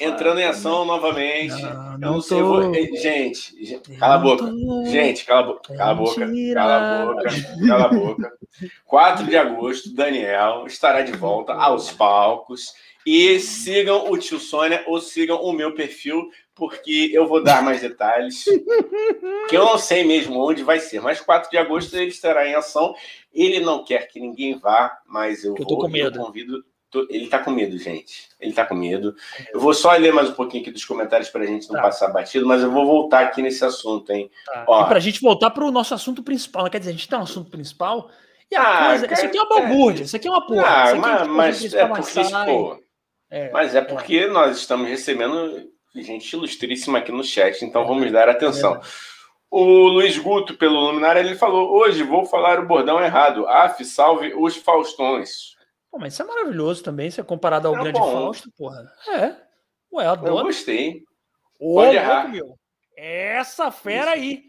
[0.00, 1.60] entrando em ação novamente.
[1.60, 2.42] Não, eu não sei.
[2.42, 2.74] Vou...
[2.74, 4.52] Gente, cala a boca.
[4.86, 5.74] Gente, cala a boca.
[5.76, 6.28] Cala a boca.
[6.54, 7.30] Cala a boca.
[7.66, 8.38] Cala a boca.
[8.86, 12.74] 4 de agosto, Daniel estará de volta aos palcos.
[13.06, 17.80] E sigam o tio Sônia ou sigam o meu perfil, porque eu vou dar mais
[17.80, 18.44] detalhes.
[19.48, 22.54] que eu não sei mesmo onde vai ser, mas 4 de agosto ele estará em
[22.54, 22.94] ação.
[23.32, 25.88] Ele não quer que ninguém vá, mas eu, eu vou.
[25.96, 26.64] Eu convido
[27.10, 28.28] ele tá com medo, gente.
[28.40, 29.14] Ele tá com medo.
[29.52, 31.82] Eu vou só ler mais um pouquinho aqui dos comentários para a gente não tá.
[31.82, 34.30] passar batido, mas eu vou voltar aqui nesse assunto, hein?
[34.46, 34.64] Tá.
[34.66, 36.70] Ó, e para a gente voltar para o nosso assunto principal, né?
[36.70, 38.10] quer dizer, a gente tem um assunto principal
[38.50, 39.08] e a ah, coisa.
[39.08, 40.66] Cara, isso aqui é uma balbúrdia, isso aqui é uma porra.
[40.66, 42.82] Ah, mas, mas é porque, pô,
[43.30, 44.28] é, mas é porque é.
[44.28, 48.80] nós estamos recebendo gente ilustríssima aqui no chat, então vamos dar atenção.
[49.50, 53.46] O Luiz Guto, pelo Luminário, ele falou: hoje vou falar o bordão errado.
[53.48, 55.57] Af, salve os Faustões.
[55.98, 58.12] Pô, mas isso é maravilhoso também, se é comparado ao é grande bom.
[58.12, 58.88] Fausto, porra.
[59.08, 59.34] É.
[59.92, 60.38] Ué, adoro.
[60.38, 61.02] Eu gostei.
[61.58, 62.28] Ô, Pode errar.
[62.28, 62.56] Meu.
[62.96, 64.24] Essa fera isso.
[64.24, 64.44] aí.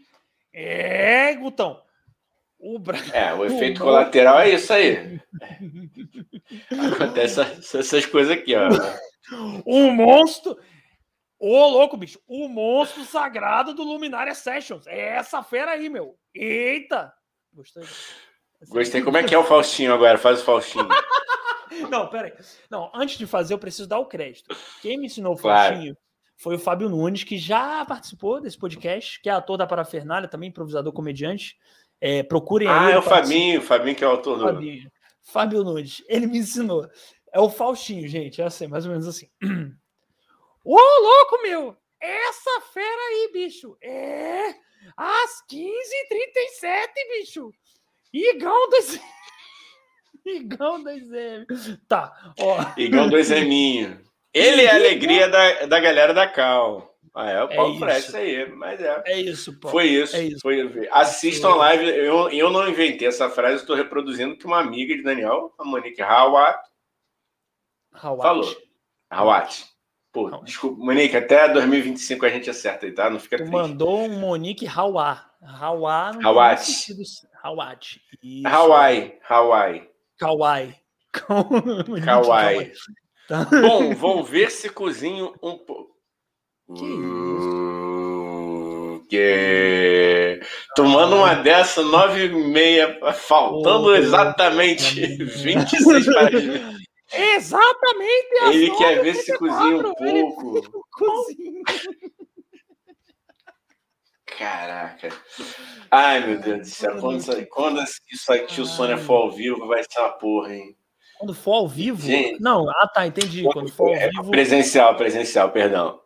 [0.52, 1.82] É, Gutão.
[2.56, 2.98] O Bra...
[3.12, 5.20] É, o efeito o colateral é isso aí.
[6.94, 8.68] Acontece essas coisas aqui, ó.
[9.66, 10.56] Um monstro.
[11.36, 12.20] Ô, louco, bicho.
[12.28, 14.86] O monstro sagrado do Luminária Sessions.
[14.86, 16.16] É essa fera aí, meu.
[16.32, 17.12] Eita!
[17.52, 17.82] Gostei.
[18.68, 19.02] Gostei.
[19.02, 20.16] Como é que é o Faustinho agora?
[20.16, 20.86] Faz o Faustinho.
[21.90, 22.32] Não, peraí.
[22.70, 24.54] Não, antes de fazer, eu preciso dar o crédito.
[24.82, 25.74] Quem me ensinou o claro.
[25.74, 25.96] Faustinho
[26.36, 30.48] foi o Fábio Nunes, que já participou desse podcast, que é ator da Parafernália, também
[30.48, 31.56] improvisador comediante.
[32.00, 34.44] É, procurem Ah, é o Fabinho, o Fabinho que é o autor do.
[34.44, 34.90] Fabinho.
[35.22, 36.88] Fábio Nunes, ele me ensinou.
[37.32, 39.28] É o Faustinho, gente, é assim, mais ou menos assim.
[40.64, 41.76] Ô, louco, meu!
[42.00, 43.76] Essa fera aí, bicho!
[43.82, 44.54] É
[44.96, 46.88] às 15h37,
[47.18, 47.52] bicho!
[48.12, 48.98] Igão das...
[50.26, 51.46] Igão das M.
[51.88, 52.58] Tá, ó.
[52.76, 54.00] Igão das Eminho.
[54.32, 56.90] Ele é a alegria da, da galera da Cal.
[57.12, 59.02] Ah, é o Paulo é isso aí, mas é.
[59.06, 59.76] É isso, Paulo.
[59.76, 60.14] Foi isso.
[60.14, 60.38] É isso.
[60.40, 61.88] Foi, assistam a live.
[61.88, 66.00] Eu, eu não inventei essa frase, estou reproduzindo que uma amiga de Daniel, a Monique
[66.00, 66.60] Hawat,
[67.92, 68.56] falou.
[69.10, 69.64] Hawat.
[70.12, 70.44] Pô, Hawat.
[70.44, 73.10] desculpa, Monique, até 2025 a gente acerta aí, tá?
[73.10, 73.52] Não fica tu triste.
[73.52, 75.24] mandou um Monique Hawat.
[75.42, 76.24] Hawat.
[76.24, 76.62] Hawat.
[77.42, 78.00] Hawat.
[78.44, 79.18] Hawaii.
[79.28, 79.89] Hawaii.
[80.20, 80.74] Kawaii.
[82.04, 82.72] Kawaii.
[83.26, 83.44] Tá.
[83.44, 85.96] Bom, vão ver se cozinho um pouco.
[86.76, 88.20] Que uh,
[89.08, 90.40] que...
[90.76, 96.30] Tomando uma dessa, nove e meia, faltando oh, exatamente 26 para
[97.12, 98.44] Exatamente!
[98.52, 100.84] Ele quer ver se cozinha um pouco.
[104.40, 105.10] Caraca.
[105.90, 106.98] Ai, meu Deus do céu.
[106.98, 110.74] Quando, quando isso aqui, o Sônia for ao vivo, vai ser uma porra, hein?
[111.18, 112.00] Quando for ao vivo?
[112.00, 113.44] Gente, não, ah tá, entendi.
[113.44, 114.30] Quando for ao é, vivo.
[114.30, 116.00] Presencial, presencial, perdão.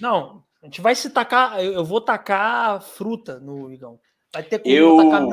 [0.00, 1.62] Não, a gente vai se tacar.
[1.62, 4.00] Eu, eu vou tacar fruta no Igão.
[4.32, 4.96] Vai ter como eu...
[5.08, 5.28] tacar.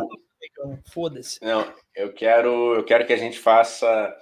[0.93, 1.43] Foda-se.
[1.43, 1.65] Não,
[1.95, 4.15] eu quero, eu quero que a gente faça.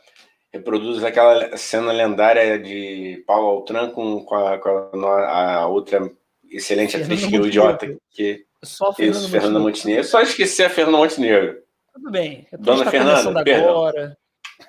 [0.53, 6.09] Reproduza aquela cena lendária de Paulo Altran com, com, a, com a, a outra
[6.51, 7.97] excelente Fernanda atriz que é o idiota.
[8.09, 10.03] Que, só Isso, Fernanda Montenegro.
[10.03, 11.61] Só esqueci a Fernanda Montenegro.
[11.93, 12.47] Tudo bem.
[12.59, 13.69] Dona tá Fernanda, perdão.
[13.69, 14.17] Agora.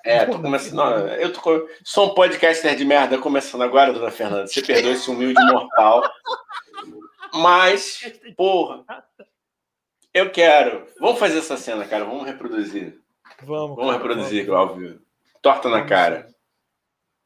[0.04, 0.74] É, tô começando.
[0.74, 4.46] Não, eu tô, sou um podcaster de merda começando agora, dona Fernanda.
[4.46, 6.02] Você perdoa esse humilde mortal.
[7.34, 8.00] Mas,
[8.36, 8.84] porra,
[10.12, 10.86] eu quero.
[10.98, 12.04] Vamos fazer essa cena, cara.
[12.04, 12.98] Vamos reproduzir.
[13.42, 13.76] Vamos.
[13.76, 14.70] Vamos cara, reproduzir, vamos.
[14.70, 15.00] óbvio.
[15.40, 16.31] Torta na vamos cara.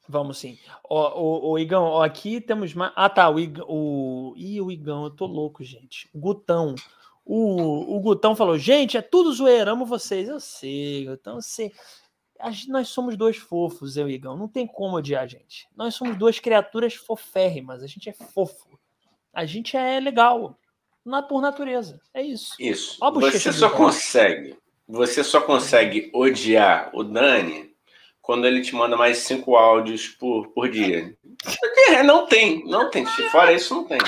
[0.08, 0.58] Vamos sim.
[0.88, 2.92] Ó, o, o Igão, ó, aqui temos mais.
[2.94, 3.28] Ah, tá.
[3.28, 4.34] O, Igão, o...
[4.36, 6.08] Ih, o Igão, eu tô louco, gente.
[6.14, 6.74] O Gutão.
[7.24, 10.28] O, o Gutão falou: gente, é tudo zoeira, amo vocês.
[10.28, 11.72] Eu sei, Gutão, eu sei
[12.68, 14.36] nós somos dois fofos, eu e Igão.
[14.36, 15.68] Não tem como odiar a gente.
[15.76, 17.82] Nós somos duas criaturas foférrimas.
[17.82, 18.78] A gente é fofo.
[19.32, 20.58] A gente é legal.
[21.04, 22.00] Na, por natureza.
[22.12, 22.54] É isso.
[22.58, 22.98] Isso.
[23.00, 24.56] Você só consegue.
[24.88, 27.74] Você só consegue odiar o Dani
[28.26, 31.16] quando ele te manda mais cinco áudios por, por dia.
[32.04, 33.06] Não tem, não tem.
[33.06, 33.98] Fora isso, não tem.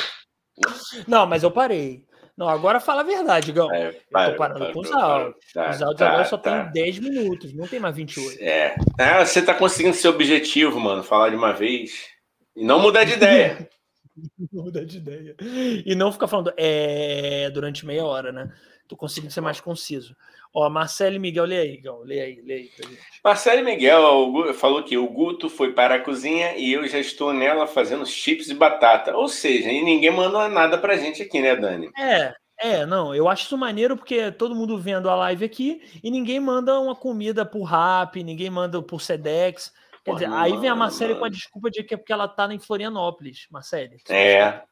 [1.06, 2.04] Não, mas eu parei.
[2.36, 3.72] Não, agora fala a verdade, Gão.
[3.72, 3.92] É, eu
[4.30, 5.36] tô parando para, com os áudios.
[5.54, 6.64] Tá, os áudios tá, agora só tá.
[6.64, 8.42] tem 10 minutos, não tem mais 28.
[8.42, 8.74] É.
[8.98, 9.24] é.
[9.24, 12.08] Você tá conseguindo seu objetivo, mano, falar de uma vez
[12.56, 13.68] e não mudar de ideia.
[14.52, 15.36] não mudar de ideia.
[15.86, 18.52] E não ficar falando é, durante meia hora, né?
[18.88, 20.16] Tô conseguindo ser mais conciso.
[20.52, 22.00] Ó, Marcelo e Miguel, lê aí, Gão.
[22.00, 22.70] Lê aí, lê aí.
[23.22, 27.34] Marcelo e Miguel falou que o Guto foi para a cozinha e eu já estou
[27.34, 29.14] nela fazendo chips de batata.
[29.14, 31.90] Ou seja, e ninguém mandou nada pra gente aqui, né, Dani?
[31.98, 36.10] É, é, não, eu acho isso maneiro porque todo mundo vendo a live aqui e
[36.10, 39.70] ninguém manda uma comida por rap, ninguém manda por Sedex.
[40.02, 42.52] Quer dizer, aí vem a Marcele com a desculpa de que é porque ela tá
[42.52, 43.98] em Florianópolis, Marcele.
[44.08, 44.62] É,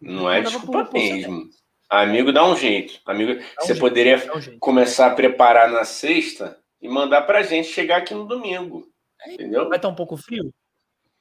[0.00, 1.42] não é desculpa por, mesmo.
[1.42, 1.63] Por
[2.02, 3.00] Amigo dá um jeito.
[3.06, 7.68] Amigo, dá você um poderia um começar a preparar na sexta e mandar pra gente
[7.68, 8.86] chegar aqui no domingo.
[9.22, 9.68] É, entendeu?
[9.68, 10.52] Vai estar um pouco frio?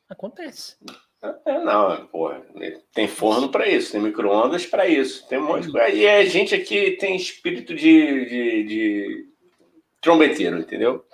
[0.10, 0.78] Acontece.
[1.46, 2.44] É, não, porra,
[2.94, 5.90] tem forno para isso, tem micro-ondas para isso, tem um monte de coisa.
[5.90, 9.26] E a gente aqui tem espírito de, de, de
[10.02, 11.06] trombeteiro, entendeu?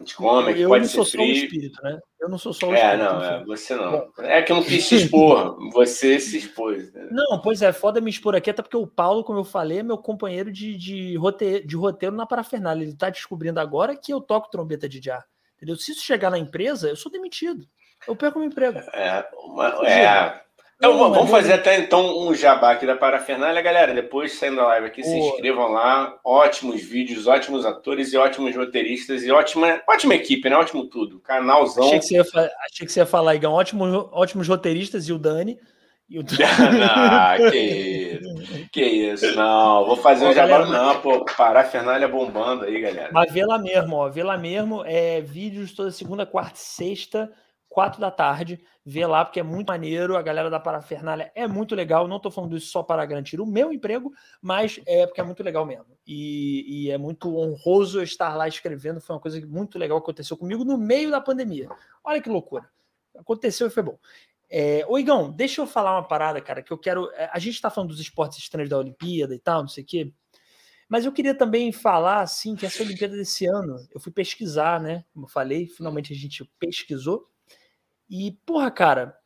[0.00, 1.30] A gente come, que pode ser frio.
[1.30, 2.00] espírito, né?
[2.18, 3.90] Eu não sou só o é, Não, é, você não.
[3.92, 4.10] Bom.
[4.20, 6.90] É que eu não quis se expor, você se expôs.
[6.90, 7.08] Né?
[7.12, 9.82] Não, pois é, foda me expor aqui, até porque o Paulo, como eu falei, é
[9.82, 12.82] meu companheiro de, de, roteiro, de roteiro na parafernália.
[12.82, 15.22] Ele tá descobrindo agora que eu toco trombeta de jar.
[15.56, 15.76] Entendeu?
[15.76, 17.66] Se isso chegar na empresa, eu sou demitido.
[18.08, 18.78] Eu perco meu emprego.
[18.78, 20.42] É, uma, é,
[20.80, 23.92] então, vamos fazer até então um jabá aqui da Parafernália, galera.
[23.92, 25.08] Depois, saindo da live aqui, Pô.
[25.08, 26.18] se inscrevam lá.
[26.24, 30.56] Ótimos vídeos, ótimos atores e ótimos roteiristas e ótima, ótima equipe, né?
[30.56, 31.20] Ótimo tudo.
[31.20, 31.84] Canalzão.
[31.84, 33.52] Achei que você ia, achei que você ia falar, Igão.
[33.52, 35.58] Ótimos, ótimos roteiristas e o Dani.
[36.08, 36.82] E o Dani.
[36.82, 38.68] ah, que isso.
[38.72, 39.36] Que isso.
[39.36, 40.64] Não, vou fazer um jabá.
[40.64, 43.10] Não, pô, Parafernália bombando aí, galera.
[43.12, 44.08] Mas vê lá mesmo, ó.
[44.08, 44.82] Vê lá mesmo.
[44.86, 47.30] É, vídeos toda segunda, quarta e sexta
[47.70, 48.60] quatro da tarde.
[48.84, 50.16] Vê lá, porque é muito maneiro.
[50.16, 52.06] A galera da Parafernália é muito legal.
[52.06, 55.42] Não estou falando isso só para garantir o meu emprego, mas é porque é muito
[55.42, 55.96] legal mesmo.
[56.06, 59.00] E, e, é muito honroso estar lá escrevendo.
[59.00, 61.68] Foi uma coisa muito legal que aconteceu comigo no meio da pandemia.
[62.04, 62.68] Olha que loucura.
[63.16, 63.98] Aconteceu e foi bom.
[64.52, 64.84] É,
[65.36, 67.08] deixa eu falar uma parada, cara, que eu quero.
[67.12, 69.86] É, a gente está falando dos esportes estranhos da Olimpíada e tal, não sei o
[69.86, 70.12] quê.
[70.88, 75.04] Mas eu queria também falar, assim, que essa Olimpíada desse ano, eu fui pesquisar, né?
[75.14, 77.30] Como eu falei, finalmente a gente pesquisou.
[78.10, 79.16] E, porra, cara,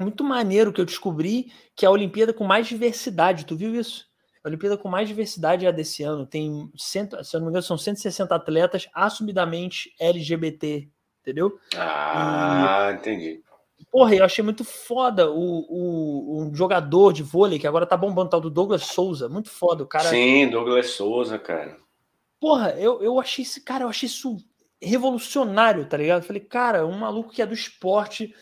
[0.00, 3.44] muito maneiro que eu descobri que é a Olimpíada com mais diversidade.
[3.44, 4.06] Tu viu isso?
[4.42, 6.26] A Olimpíada com mais diversidade é a desse ano.
[6.26, 10.88] Tem, cento, se eu não me engano, são 160 atletas assumidamente LGBT,
[11.20, 11.58] entendeu?
[11.76, 13.42] Ah, e, entendi.
[13.90, 18.30] Porra, eu achei muito foda o, o, um jogador de vôlei que agora tá bombando,
[18.30, 19.28] tal do Douglas Souza.
[19.28, 20.08] Muito foda, o cara.
[20.08, 21.76] Sim, Douglas Souza, cara.
[22.40, 24.38] Porra, eu, eu achei esse cara, eu achei isso
[24.82, 26.22] revolucionário, tá ligado?
[26.22, 28.34] Eu falei, cara, um maluco que é do esporte.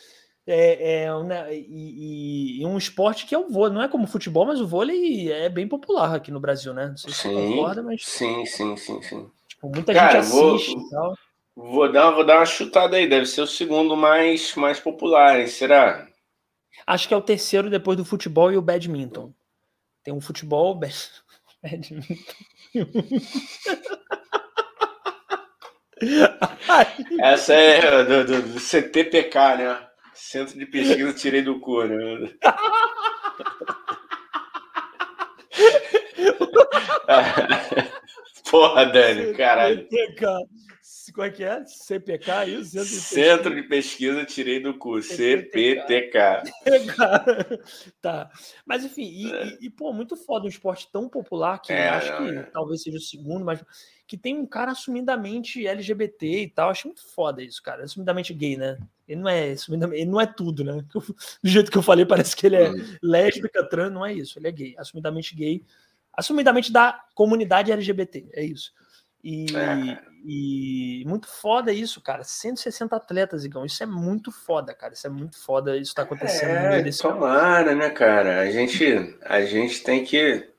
[0.46, 4.46] É, é né, e, e, um esporte que é o vôlei, não é como futebol,
[4.46, 6.88] mas o vôlei é bem popular aqui no Brasil, né?
[6.88, 8.04] Não sei se sim, você concorda, mas.
[8.04, 9.30] Sim, sim, sim, sim.
[9.46, 10.86] Tipo, muita cara, gente assiste vou...
[10.86, 11.14] e tal.
[11.54, 15.46] Vou dar, vou dar uma chutada aí, deve ser o segundo mais, mais popular, hein?
[15.46, 16.08] será?
[16.86, 19.32] Acho que é o terceiro depois do futebol e o badminton.
[20.02, 20.74] Tem um futebol,
[21.62, 22.14] badminton.
[27.20, 29.78] Essa é do, do, do, CTPK, né?
[30.14, 32.30] Centro de Pesquisa Tirei do Cu, né?
[38.50, 39.86] Porra, Dani, caralho.
[41.14, 41.64] Qual é que é?
[41.64, 42.70] CPK, isso?
[42.70, 46.42] Centro de Centro de Pesquisa Tirei do Cu, CPTK.
[48.00, 48.30] tá.
[48.64, 49.46] Mas enfim, e, é.
[49.46, 52.42] e, e, pô, muito foda um esporte tão popular que é, acho que é.
[52.44, 53.60] talvez seja o segundo, mas
[54.10, 56.68] que tem um cara assumidamente LGBT e tal.
[56.68, 57.84] Acho muito foda isso, cara.
[57.84, 58.76] Assumidamente gay, né?
[59.06, 59.54] Ele não é,
[59.92, 60.84] ele não é tudo, né?
[61.40, 64.36] Do jeito que eu falei, parece que ele é lésbica, trans, não é isso.
[64.36, 65.62] Ele é gay, assumidamente gay,
[66.12, 68.72] assumidamente da comunidade LGBT, é isso.
[69.22, 70.02] E, é.
[70.26, 72.24] e, muito foda isso, cara.
[72.24, 73.64] 160 atletas, Igão.
[73.64, 74.92] Isso é muito foda, cara.
[74.92, 75.76] Isso é muito foda.
[75.76, 78.40] Isso tá acontecendo é, no Tomara, né, cara?
[78.40, 80.50] A gente, a gente tem que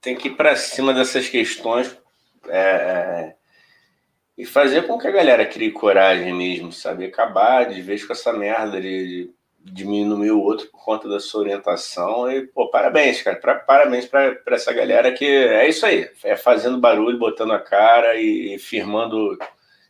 [0.00, 2.03] tem que ir para cima dessas questões
[2.48, 3.34] é, é,
[4.36, 7.04] e fazer com que a galera crie coragem mesmo, sabe?
[7.04, 9.30] Acabar de vez com essa merda de,
[9.64, 12.30] diminuir o outro por conta da sua orientação.
[12.30, 13.36] E, pô, parabéns, cara.
[13.36, 16.10] Pra, parabéns para essa galera que é isso aí.
[16.22, 19.38] É fazendo barulho, botando a cara e, e, firmando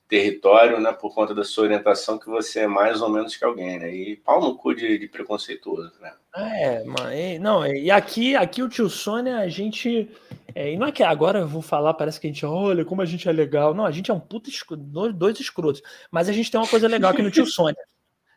[0.09, 0.93] território, né?
[0.93, 3.93] Por conta da sua orientação, que você é mais ou menos que alguém, né?
[3.93, 6.12] E pau no cu de, de preconceituoso, né?
[6.36, 7.10] É, mano.
[7.40, 10.09] Não, e aqui, aqui o tio Sônia, a gente.
[10.55, 13.02] É, e não é que agora eu vou falar, parece que a gente, olha como
[13.02, 13.74] a gente é legal.
[13.74, 15.82] Não, a gente é um puta dois, dois escrotos.
[16.10, 17.82] Mas a gente tem uma coisa legal aqui no tio Sônia.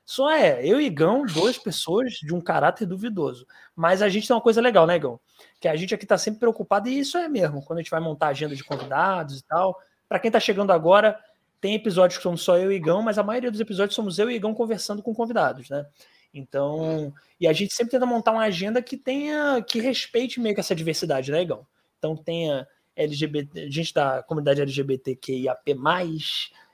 [0.04, 3.46] Só é, eu e Gão, duas pessoas de um caráter duvidoso.
[3.76, 5.20] Mas a gente tem uma coisa legal, né, Gão?
[5.60, 8.00] Que a gente aqui está sempre preocupado, e isso é mesmo, quando a gente vai
[8.00, 9.78] montar agenda de convidados e tal.
[10.08, 11.20] Para quem está chegando agora,
[11.60, 14.32] tem episódios que somos só eu e Gão, mas a maioria dos episódios somos eu
[14.32, 15.86] e Gão conversando com convidados, né?
[16.34, 20.62] Então, e a gente sempre tenta montar uma agenda que tenha, que respeite meio que
[20.62, 21.68] essa diversidade, né, Gão?
[21.98, 25.76] Então tenha LGBT, gente da comunidade LGBTQIAP+,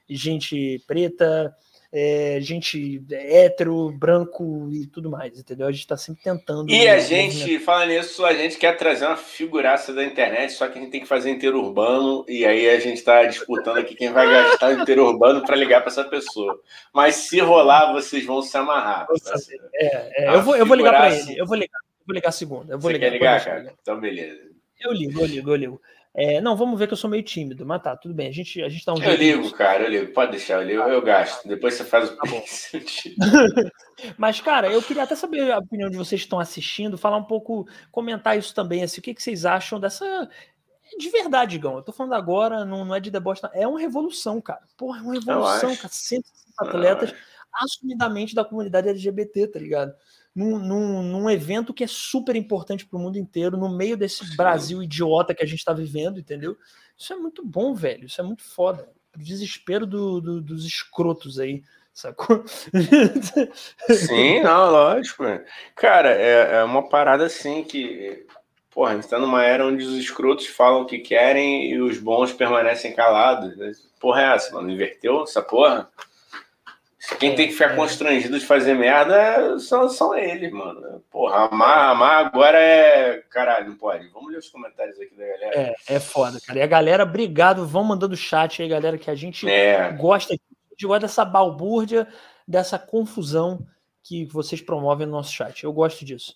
[0.10, 1.56] gente preta,
[1.95, 5.68] é, gente hétero, branco e tudo mais, entendeu?
[5.68, 6.72] A gente está sempre tentando.
[6.72, 10.80] E a gente, fala nisso, a gente quer trazer uma figuraça da internet, só que
[10.80, 14.12] a gente tem que fazer inteiro urbano, e aí a gente está disputando aqui quem
[14.12, 16.60] vai gastar inteiro urbano para ligar para essa pessoa.
[16.91, 19.06] Mas se rolar, vocês vão se amarrar.
[19.76, 22.32] É, é, eu, vou, eu vou ligar para ele, eu vou ligar, eu vou ligar
[22.32, 22.74] segunda.
[22.74, 23.74] Eu vou Você ligar, quer ligar, cara?
[23.80, 24.53] Então, beleza.
[24.84, 25.82] Eu ligo, eu ligo, eu ligo.
[26.16, 28.28] É, não, vamos ver que eu sou meio tímido, mas tá, tudo bem.
[28.28, 30.14] A gente, a gente dá um Eu ligo, cara, eu ligo.
[30.14, 31.48] Pode deixar, eu ligo, eu gasto.
[31.48, 32.24] Depois você faz o tá
[34.16, 37.24] Mas, cara, eu queria até saber a opinião de vocês que estão assistindo, falar um
[37.24, 40.30] pouco, comentar isso também, assim, o que, que vocês acham dessa.
[41.00, 43.50] De verdade, Gão, eu tô falando agora, não, não é de deboche, não.
[43.52, 44.62] é uma revolução, cara.
[44.78, 45.90] Porra, é uma revolução, cara.
[45.90, 46.24] 150
[46.60, 47.16] atletas
[47.52, 49.94] assumidamente da comunidade LGBT, tá ligado?
[50.36, 54.26] Num, num, num evento que é super importante para o mundo inteiro, no meio desse
[54.26, 54.36] Sim.
[54.36, 56.58] Brasil idiota que a gente está vivendo, entendeu?
[56.98, 58.06] Isso é muito bom, velho.
[58.06, 58.90] Isso é muito foda.
[59.16, 62.44] O desespero do, do, dos escrotos aí, sacou?
[63.90, 65.24] Sim, não, lógico.
[65.76, 68.26] Cara, é, é uma parada assim que.
[68.72, 72.00] Porra, a gente tá numa era onde os escrotos falam o que querem e os
[72.00, 73.56] bons permanecem calados.
[73.56, 73.72] Né?
[74.00, 74.72] Porra, é essa, mano?
[74.72, 75.92] Inverteu essa porra?
[77.20, 77.76] Quem tem que ficar é.
[77.76, 81.04] constrangido de fazer merda são, são eles, mano.
[81.12, 83.22] Porra, amar, amar agora é.
[83.30, 84.08] Caralho, não pode.
[84.08, 85.76] Vamos ler os comentários aqui da galera.
[85.88, 86.60] É, é foda, cara.
[86.60, 87.68] E a galera, obrigado.
[87.68, 89.92] Vão mandando chat aí, galera, que a gente é.
[89.92, 90.34] gosta.
[90.34, 90.38] A
[90.74, 92.08] gente gosta dessa balbúrdia,
[92.48, 93.68] dessa confusão
[94.02, 95.64] que vocês promovem no nosso chat.
[95.64, 96.36] Eu gosto disso.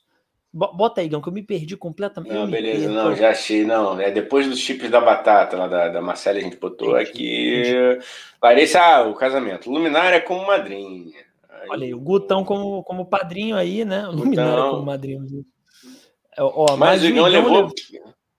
[0.57, 2.33] Bota aí, Gão, que eu me perdi completamente.
[2.33, 3.99] Não, beleza, não, já achei, não.
[4.01, 7.59] É depois dos chips da batata lá da, da Marcela, a gente botou entendi, aqui.
[7.59, 8.05] Entendi.
[8.39, 9.69] Parece, ah, o casamento.
[9.69, 11.13] Luminária como madrinha.
[11.47, 14.07] Aí, Olha aí, o Gutão como, como padrinho aí, né?
[14.07, 15.45] O Luminário como madrinho.
[16.35, 17.73] É, ó, mas, mas o Igão levou, levou,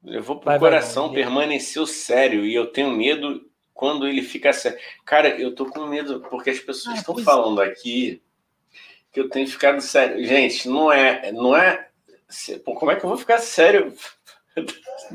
[0.03, 3.43] levou pro vai, coração, vai, vai, permaneceu sério, e eu tenho medo
[3.73, 4.79] quando ele fica sério.
[5.05, 7.67] Cara, eu tô com medo, porque as pessoas ah, estão falando é.
[7.67, 8.21] aqui
[9.13, 10.25] que eu tenho ficado sério.
[10.25, 11.31] Gente, não é.
[11.33, 11.88] Não é
[12.65, 13.93] Pô, como é que eu vou ficar sério?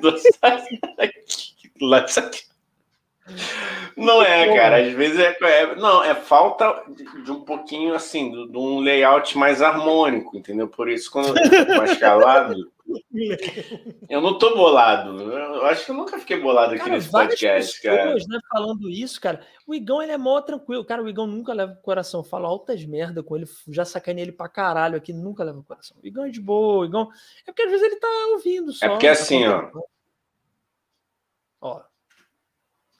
[3.95, 4.77] Não é, cara.
[4.85, 8.79] Às vezes é, é, não é falta de, de um pouquinho assim, de, de, um
[8.79, 10.67] layout mais harmônico, entendeu?
[10.67, 12.71] Por isso quando eu tô mais calado,
[14.09, 15.19] eu não tô bolado.
[15.21, 18.15] Eu acho que eu nunca fiquei bolado aqui cara, nesse podcast, pessoas, cara.
[18.15, 19.45] Né, falando isso, cara.
[19.65, 21.03] O Igão ele é mó tranquilo, cara.
[21.03, 22.23] O Igão nunca leva o coração.
[22.23, 25.97] Fala altas merda com ele, já sacanei ele pra caralho aqui, nunca leva o coração.
[26.03, 27.09] O Igão é de boa, o Igão
[27.47, 28.85] é porque às vezes ele tá ouvindo só.
[28.85, 29.69] É porque tá assim, ó.
[31.61, 31.81] Ó,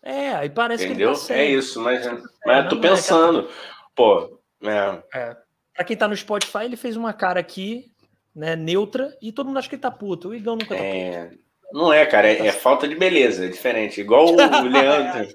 [0.03, 1.13] é, aí parece Entendeu?
[1.13, 2.05] que ele tá É isso, mas,
[2.45, 3.49] mas eu tô é pensando.
[3.95, 5.01] Pô, é.
[5.17, 5.37] é.
[5.73, 7.92] Pra quem tá no Spotify, ele fez uma cara aqui,
[8.35, 10.29] né, neutra, e todo mundo acha que ele tá puto.
[10.29, 11.25] O Igão nunca tá é...
[11.25, 11.43] puto.
[11.73, 13.99] Não é, cara, é, é, falta de beleza, é diferente.
[13.99, 14.35] Igual o,
[14.69, 15.27] Leandro.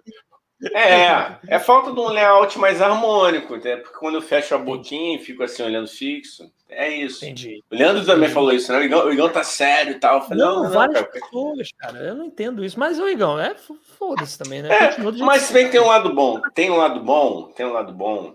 [0.72, 5.16] É, é falta de um layout mais harmônico, até porque quando eu fecho a boquinha
[5.16, 7.24] e fico assim olhando fixo, é isso.
[7.24, 7.62] Entendi.
[7.70, 8.34] O Leandro também Entendi.
[8.34, 8.78] falou isso, né?
[8.78, 10.22] O Igão, o Igão tá sério e tal.
[10.22, 11.12] falei, não, não, várias cara.
[11.12, 11.98] pessoas, cara.
[11.98, 12.78] Eu não entendo isso.
[12.78, 13.54] Mas o Igão, é
[13.98, 14.68] foda-se também, né?
[14.70, 16.40] É, mas se bem tem um lado bom.
[16.54, 18.34] Tem um lado bom, tem um lado bom,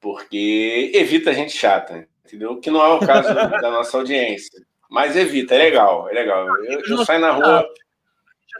[0.00, 2.60] porque evita gente chata, entendeu?
[2.60, 4.60] Que não é o caso da nossa audiência.
[4.90, 6.46] Mas evita, é legal, é legal.
[6.64, 7.68] Eu, eu saio na rua.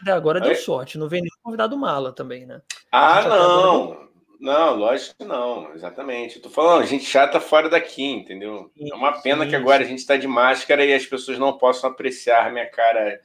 [0.03, 2.61] Até agora deu sorte, não vem nenhum convidado mala também, né?
[2.93, 4.09] Ah, não.
[4.41, 6.37] Não, lógico que não, exatamente.
[6.37, 8.71] Eu tô falando, gente chata fora daqui, entendeu?
[8.77, 11.39] Sim, é uma pena sim, que agora a gente está de máscara e as pessoas
[11.39, 13.21] não possam apreciar minha cara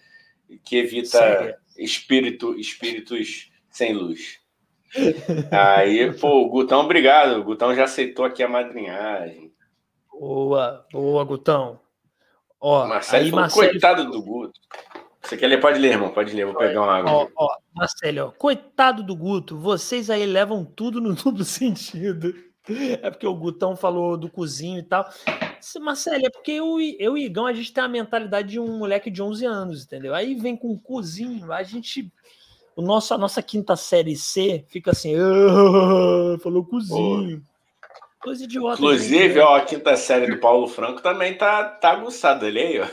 [0.63, 4.39] que evita espírito, espíritos sem luz.
[5.51, 7.39] Aí, pô, o Gutão, obrigado.
[7.39, 9.42] O Gutão já aceitou aqui a madrinhagem.
[10.19, 11.79] Boa, boa, Gutão.
[12.59, 13.69] Ó, Marcelo, aí, Marcelo...
[13.69, 14.59] coitado do Guto.
[15.21, 15.59] Você quer ler?
[15.59, 16.09] Pode ler, irmão.
[16.09, 16.45] Pode ler.
[16.45, 17.11] Vou pegar uma água.
[17.11, 19.57] Ó, ó, Marcelo, ó, coitado do Guto.
[19.57, 22.33] Vocês aí levam tudo no duplo sentido.
[23.01, 25.09] É porque o Gutão falou do cozinho e tal.
[25.81, 29.11] Marcelo, é porque eu, eu e Igão, a gente tem a mentalidade de um moleque
[29.11, 30.13] de 11 anos, entendeu?
[30.13, 32.11] Aí vem com cozinho, a gente.
[32.75, 37.43] O nosso, a nossa quinta série C fica assim, ah, falou cozinho.
[38.23, 38.75] Coisa idiota.
[38.75, 42.87] Inclusive, ó, a quinta série do Paulo Franco também tá, tá aguçado ali aí, ó.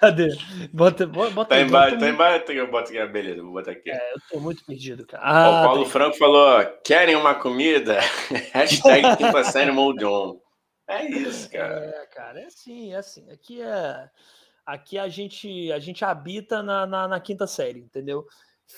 [0.00, 0.28] Cadê?
[0.72, 2.52] Bota, bota tá embaixo, tá embaixo.
[2.52, 3.90] Eu boto aqui, beleza, vou botar aqui.
[3.90, 5.24] É, eu tô muito perdido, cara.
[5.24, 7.98] Ah, o Paulo tá Franco falou: querem uma comida?
[8.54, 10.40] Hashtag quinta série Moldon.
[10.86, 11.84] É isso, cara.
[11.84, 13.28] É, cara, é assim, é assim.
[13.32, 14.08] Aqui é.
[14.64, 18.24] Aqui a gente, a gente habita na, na, na quinta série, entendeu?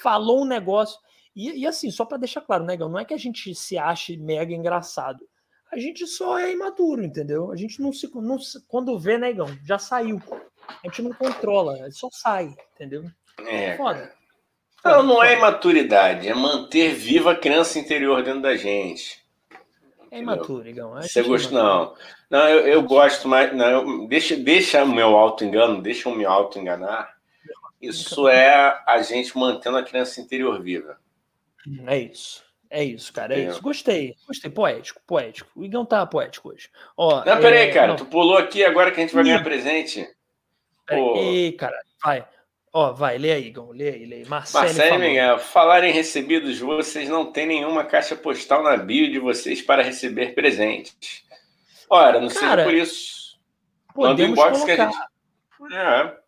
[0.01, 0.99] Falou um negócio.
[1.41, 4.15] E, e assim, só para deixar claro, negão, não é que a gente se ache
[4.19, 5.27] mega engraçado.
[5.73, 7.51] A gente só é imaturo, entendeu?
[7.51, 8.11] A gente não se.
[8.15, 8.37] Não,
[8.69, 10.21] quando vê, negão, já saiu.
[10.69, 13.05] A gente não controla, só sai, entendeu?
[13.47, 13.71] É.
[13.71, 14.13] é foda.
[14.85, 19.25] Não, não é imaturidade, é manter viva a criança interior dentro da gente.
[20.11, 20.93] É imaturo, Igão.
[21.01, 21.55] Você gosta?
[21.55, 21.95] Não.
[22.29, 23.55] Não, eu, eu gosto mais.
[23.57, 27.17] Não, deixa, deixa o meu auto-engano, deixa eu me auto-enganar.
[27.81, 31.00] Isso é a gente mantendo a criança interior viva.
[31.87, 32.43] É isso.
[32.71, 33.35] É isso, cara.
[33.35, 33.61] É, é, isso.
[33.61, 34.15] Gostei.
[34.27, 34.51] Gostei.
[34.51, 35.51] Poético, poético.
[35.57, 36.71] O Igão tá poético hoje.
[36.97, 37.73] Ó, não, peraí, é...
[37.73, 37.89] cara.
[37.89, 37.97] Não.
[37.97, 40.09] Tu pulou aqui agora que a gente vai ganhar presente.
[40.89, 41.77] Ei, cara.
[42.03, 42.27] Vai.
[42.73, 43.19] Ó, vai.
[43.19, 43.71] Lê aí, Igão.
[43.71, 44.25] Lê aí, lê aí.
[44.27, 45.39] Marcelo, Marcelo Miguel.
[45.41, 50.35] Falar em recebidos, vocês não têm nenhuma caixa postal na bio de vocês para receber
[50.35, 51.25] presentes.
[51.89, 53.41] Ora, não cara, seja por isso.
[53.93, 54.65] Podemos colocar.
[54.65, 55.75] Que a gente...
[55.75, 56.21] É.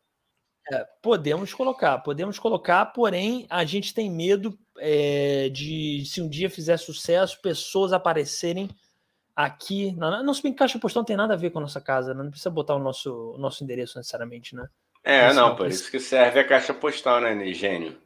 [0.71, 6.51] É, podemos colocar, podemos colocar, porém a gente tem medo é, de se um dia
[6.51, 8.69] fizer sucesso, pessoas aparecerem
[9.35, 9.93] aqui.
[9.93, 11.81] Na, não se bem que caixa postal não tem nada a ver com a nossa
[11.81, 12.25] casa, né?
[12.25, 14.69] não precisa botar o nosso, o nosso endereço necessariamente, né?
[15.05, 17.97] É, não, por isso que serve a caixa postal, né, gênio?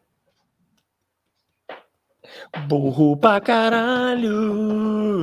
[2.68, 5.22] Burro pra caralho!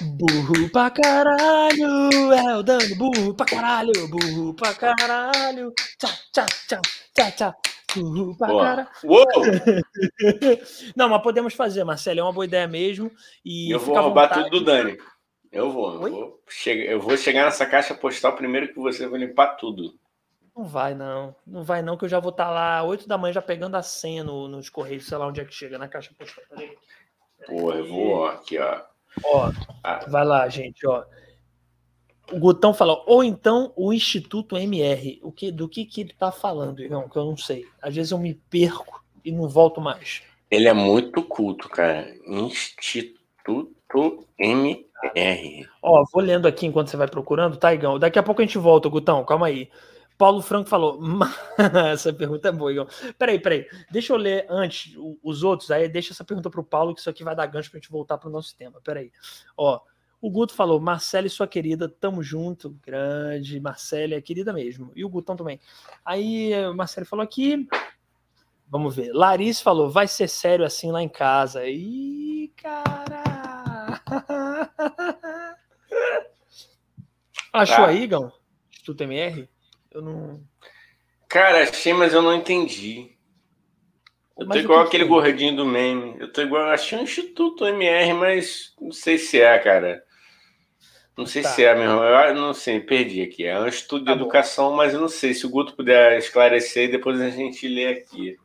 [0.00, 2.32] Burro pra caralho!
[2.32, 4.08] É o Dani, burro pra caralho!
[4.08, 5.72] Burro pra caralho!
[5.98, 6.80] Tchau, tchau, tchau,
[7.14, 7.69] tchau, tchau!
[8.38, 8.90] Pra!
[9.04, 9.26] Uou!
[10.96, 13.10] Não, mas podemos fazer, Marcelo, é uma boa ideia mesmo.
[13.44, 14.98] E eu vou roubar tudo do Dani.
[15.52, 19.18] Eu vou, eu vou, chegar, eu vou chegar nessa caixa postal primeiro que você vai
[19.18, 19.98] limpar tudo.
[20.56, 21.34] Não vai, não.
[21.44, 23.76] Não vai, não, que eu já vou estar tá lá 8 da manhã já pegando
[23.76, 26.44] a senha no, nos correios, sei lá onde é que chega, na caixa postal.
[27.46, 28.82] Porra, eu vou, ó, aqui, ó.
[29.24, 29.50] Ó,
[29.82, 30.00] ah.
[30.06, 31.04] vai lá, gente, ó.
[32.32, 35.18] O Gutão fala, ou então o Instituto MR.
[35.22, 37.08] O que, do que, que ele tá falando, irmão?
[37.08, 37.66] Que eu não sei.
[37.80, 40.22] Às vezes eu me perco e não volto mais.
[40.50, 42.12] Ele é muito culto, cara.
[42.26, 45.68] Instituto MR.
[45.82, 47.98] Ó, vou lendo aqui enquanto você vai procurando, tá, Igão?
[47.98, 49.70] Daqui a pouco a gente volta, Gutão, calma aí.
[50.18, 50.98] Paulo Franco falou.
[51.92, 52.86] essa pergunta é boa, Igão.
[53.18, 53.66] Peraí, peraí.
[53.90, 57.24] Deixa eu ler antes os outros, aí deixa essa pergunta pro Paulo, que isso aqui
[57.24, 58.80] vai dar gancho pra gente voltar pro nosso tema.
[58.84, 59.10] Peraí.
[59.56, 59.80] Ó,
[60.20, 65.08] o Guto falou, Marcele, sua querida, tamo junto, grande, Marcele é querida mesmo, e o
[65.08, 65.58] Gutão também.
[66.04, 67.66] Aí o Marcele falou aqui,
[68.68, 71.66] vamos ver, Larissa falou, vai ser sério assim lá em casa.
[71.66, 73.22] Ih, cara!
[77.52, 77.88] Achou tá.
[77.88, 78.32] aí, Gão?
[78.70, 79.48] Instituto MR?
[79.90, 80.40] Eu não...
[81.28, 83.16] Cara, achei, mas eu não entendi.
[84.38, 86.16] Eu tô igual aquele gordinho do meme.
[86.18, 90.02] Eu tô igual, achei um Instituto MR, mas não sei se é, cara.
[91.20, 91.50] Não sei tá.
[91.50, 92.02] se é mesmo.
[92.02, 93.44] Eu não sei, perdi aqui.
[93.44, 94.76] É um estudo tá de educação, bom.
[94.76, 95.34] mas eu não sei.
[95.34, 98.38] Se o Guto puder esclarecer, depois a gente lê aqui.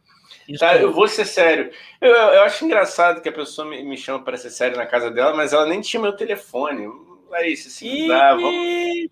[0.60, 1.72] tá, eu vou ser sério.
[2.02, 5.10] Eu, eu, acho engraçado que a pessoa me, me chama para ser sério na casa
[5.10, 6.86] dela, mas ela nem tinha meu telefone.
[7.30, 9.10] Larissa, se dá, vamos,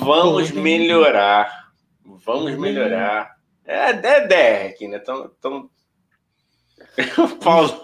[0.00, 1.68] vamos melhorar.
[2.02, 3.36] Vamos melhorar.
[3.66, 4.96] É, é DR aqui, né?
[5.02, 5.70] Então, então...
[7.18, 7.82] o Paulo.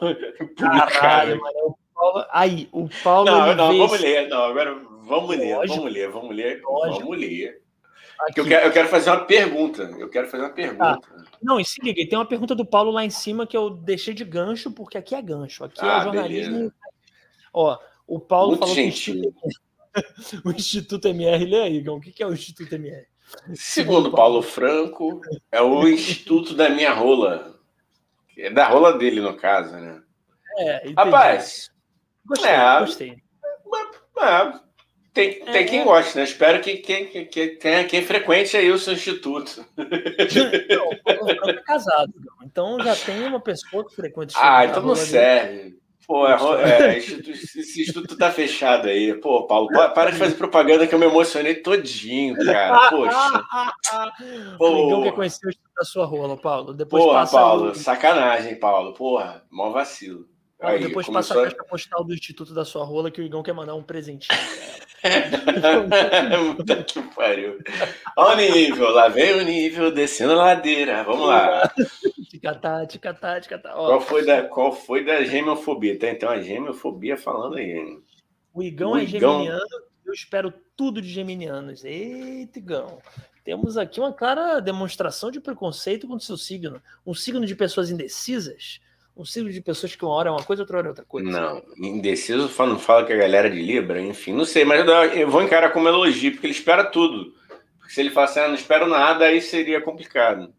[0.57, 1.80] Caralho, mano.
[2.01, 2.27] Paulo.
[2.31, 3.31] Aí, o Paulo.
[3.31, 4.28] Não, não, vamos ler.
[4.28, 5.77] Não, agora vamos ler, Lógico.
[5.77, 7.01] vamos ler, vamos ler, Lógico.
[7.01, 7.62] vamos ler.
[8.36, 9.82] Eu quero, eu quero, fazer uma pergunta.
[9.98, 10.85] Eu quero fazer uma pergunta.
[10.85, 13.70] Ah, não, e se liga, tem uma pergunta do Paulo lá em cima que eu
[13.70, 15.64] deixei de gancho, porque aqui é gancho.
[15.64, 16.55] Aqui é ah, é jornalismo.
[16.55, 16.74] Beleza.
[17.52, 19.35] Ó, o Paulo Muito falou gentil.
[20.28, 21.97] que o Instituto MR, lê aí, Gão.
[21.97, 23.06] O que é o Instituto MR?
[23.55, 25.20] Segundo Paulo Franco,
[25.51, 27.59] é o Instituto da minha rola.
[28.36, 30.02] É da rola dele, no caso, né?
[30.59, 31.69] É, Rapaz,
[32.24, 33.16] Gostei, é, gostei.
[34.18, 34.52] É,
[35.12, 35.84] tem, tem é, quem é.
[35.84, 36.24] goste, né?
[36.24, 39.64] Espero que, que, que, que tenha quem frequente aí o seu instituto.
[39.76, 42.12] Não, o é casado,
[42.44, 45.80] então já tem uma pessoa que frequenta o Ah, então não serve.
[46.06, 49.14] Pô, é, é, instituto, esse instituto tá fechado aí.
[49.14, 52.90] Pô, Paulo, para de fazer propaganda que eu me emocionei todinho, cara.
[52.90, 53.44] Poxa.
[54.59, 54.70] Pô.
[54.70, 56.74] Ninguém quer conhecer o instituto da sua rola, Paulo.
[56.74, 58.92] Depois Porra, Paulo, sacanagem, Paulo.
[58.94, 60.26] Porra, mó vacilo.
[60.61, 63.55] Aí, depois passa a caixa postal do Instituto da sua rola que o Igão quer
[63.55, 64.39] mandar um presentinho.
[66.57, 67.59] Puta que pariu.
[68.16, 71.03] Olha o nível, lá vem o nível, descendo a ladeira.
[71.03, 71.73] Vamos lá.
[72.28, 73.73] Ticatá, ticatá, ticatá.
[73.73, 75.95] Qual foi da, qual foi da gemiofobia?
[75.95, 77.99] Então a gemiofobia falando aí.
[78.53, 79.39] O Igão o é Igão...
[79.39, 79.66] geminiano,
[80.05, 81.85] eu espero tudo de geminianos.
[81.85, 82.99] Eita, Igão.
[83.43, 86.82] Temos aqui uma clara demonstração de preconceito contra o seu signo.
[87.07, 88.81] Um signo de pessoas indecisas
[89.20, 91.28] um ciclo de pessoas que uma hora é uma coisa, outra hora é outra coisa.
[91.28, 94.84] Não, indeciso não fala que a galera é de Libra, enfim, não sei, mas
[95.14, 97.34] eu vou encarar como elogio, porque ele espera tudo.
[97.78, 100.52] Porque se ele fala assim, ah, não espero nada, aí seria complicado.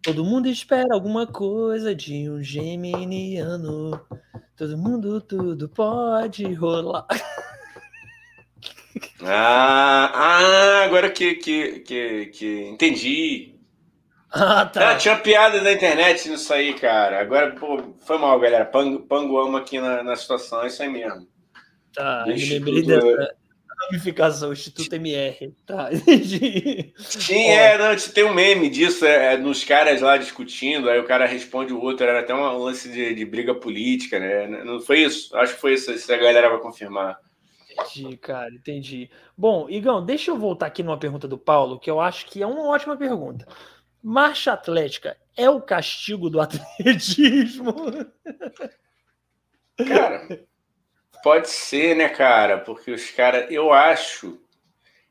[0.00, 4.00] Todo mundo espera alguma coisa de um geminiano.
[4.56, 7.06] Todo mundo, tudo pode rolar.
[9.24, 13.54] Ah, ah agora que, que, que, que entendi.
[14.32, 14.90] Ah, tá.
[14.90, 17.20] Ah, tinha piada na internet nisso aí, cara.
[17.20, 18.64] Agora, pô, foi mal, galera.
[18.64, 21.28] Pango, pango amo aqui na, na situação, é isso aí mesmo.
[21.94, 23.34] Tá, eu lembrei dessa
[23.84, 25.54] ramificação, Instituto MR.
[25.66, 26.92] Tá, entendi.
[26.96, 31.04] Sim, é, não, tem um meme disso, é, é, nos caras lá discutindo, aí o
[31.04, 34.46] cara responde o outro, era até um lance de, de briga política, né?
[34.64, 35.36] Não foi isso?
[35.36, 37.18] Acho que foi isso, se a galera vai confirmar.
[37.70, 39.10] Entendi, cara, entendi.
[39.36, 42.46] Bom, Igão, deixa eu voltar aqui numa pergunta do Paulo, que eu acho que é
[42.46, 43.46] uma ótima pergunta.
[44.02, 47.74] Marcha atlética é o castigo do atletismo?
[49.86, 50.44] Cara,
[51.22, 52.58] pode ser, né, cara?
[52.58, 54.38] Porque os caras, eu acho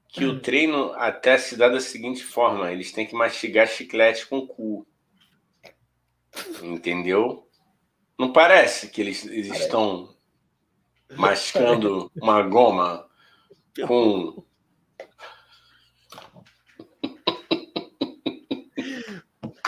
[0.07, 0.31] que hum.
[0.31, 4.47] o treino até se dá da seguinte forma: eles têm que mastigar chiclete com o
[4.47, 4.87] cu.
[6.61, 7.47] Entendeu?
[8.17, 10.15] Não parece que eles, eles estão
[11.17, 13.09] mascando uma goma
[13.87, 14.45] com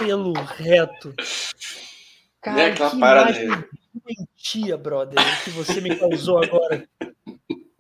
[0.06, 1.14] pelo reto.
[2.42, 3.48] Cara, é que imagem
[3.94, 6.88] doentia, brother, que você me causou agora.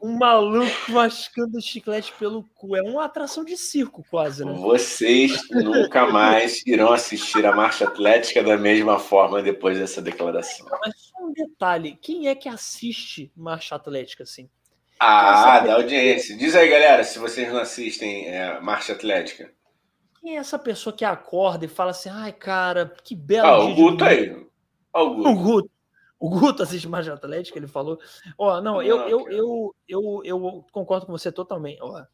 [0.01, 2.75] Um maluco mascando chiclete pelo cu.
[2.75, 4.53] É uma atração de circo, quase, né?
[4.53, 10.67] Vocês nunca mais irão assistir a marcha atlética da mesma forma depois dessa declaração.
[10.85, 14.49] Mas só um detalhe: quem é que assiste marcha atlética assim?
[14.99, 16.37] Ah, da audiência.
[16.37, 19.51] Diz aí, galera, se vocês não assistem é, marcha atlética.
[20.23, 23.75] Quem é essa pessoa que acorda e fala assim, ai, cara, que belo ah, o
[23.75, 24.47] Guto aí.
[24.93, 25.29] Ah, o Guto.
[25.29, 25.71] O Guto.
[26.17, 27.99] O Guto assiste mais Atlético, ele falou.
[28.37, 31.77] Ó, não, eu, não, eu, eu, eu, eu, concordo com você totalmente.
[31.81, 32.05] Ó.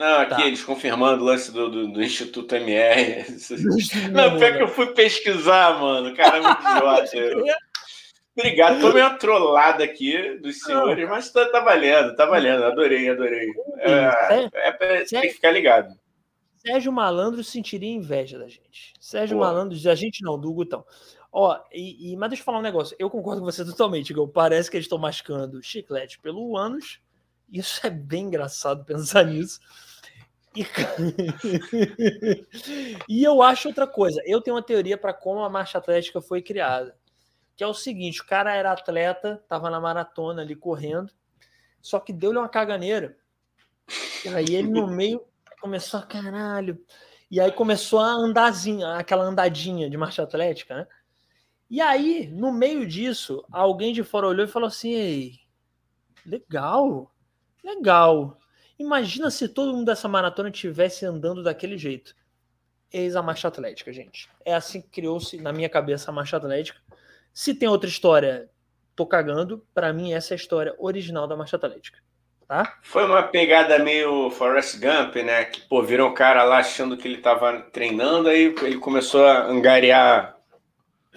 [0.00, 0.46] Não, aqui tá.
[0.46, 3.24] eles confirmando o lance do, do, Instituto MR.
[4.10, 6.12] Não, pior que eu fui pesquisar, mano.
[6.16, 7.56] Cara, é muito idiota.
[8.36, 8.80] Obrigado.
[8.80, 11.10] Tomei uma trollada aqui dos senhores, não.
[11.10, 12.64] mas tá, tá, valendo, tá valendo.
[12.64, 13.48] Adorei, adorei.
[13.78, 15.92] É, é, é, tem que ficar ligado.
[16.68, 18.92] Sérgio Malandro sentiria inveja da gente.
[19.00, 19.44] Sérgio Pô.
[19.44, 20.84] Malandro, da gente não, do Gutão.
[21.32, 22.94] Ó, e, e, mas deixa eu falar um negócio.
[22.98, 24.28] Eu concordo com você totalmente, Igual.
[24.28, 27.00] Parece que eles estão mascando chiclete pelo ânus.
[27.50, 29.60] Isso é bem engraçado pensar nisso.
[30.54, 30.66] E...
[33.08, 34.20] e eu acho outra coisa.
[34.26, 36.94] Eu tenho uma teoria para como a marcha atlética foi criada.
[37.56, 41.12] Que é o seguinte: o cara era atleta, tava na maratona ali correndo,
[41.80, 43.16] só que deu-lhe uma caganeira.
[44.24, 45.22] E aí ele no meio
[45.60, 46.82] começou a caralho.
[47.30, 50.86] E aí começou a andazinha, aquela andadinha de marcha atlética, né?
[51.70, 55.32] E aí, no meio disso, alguém de fora olhou e falou assim: Ei,
[56.24, 57.14] legal,
[57.62, 58.38] legal.
[58.78, 62.14] Imagina se todo mundo dessa maratona tivesse andando daquele jeito.
[62.90, 64.30] Eis a marcha atlética, gente.
[64.44, 66.80] É assim que criou-se na minha cabeça a marcha atlética.
[67.34, 68.50] Se tem outra história,
[68.96, 69.66] tô cagando.
[69.74, 71.98] Para mim, essa é a história original da marcha atlética.
[72.48, 72.78] Tá?
[72.82, 75.44] Foi uma pegada meio Forrest Gump, né?
[75.44, 79.44] Que, pô, viram um cara lá achando que ele tava treinando, aí ele começou a
[79.44, 80.38] angariar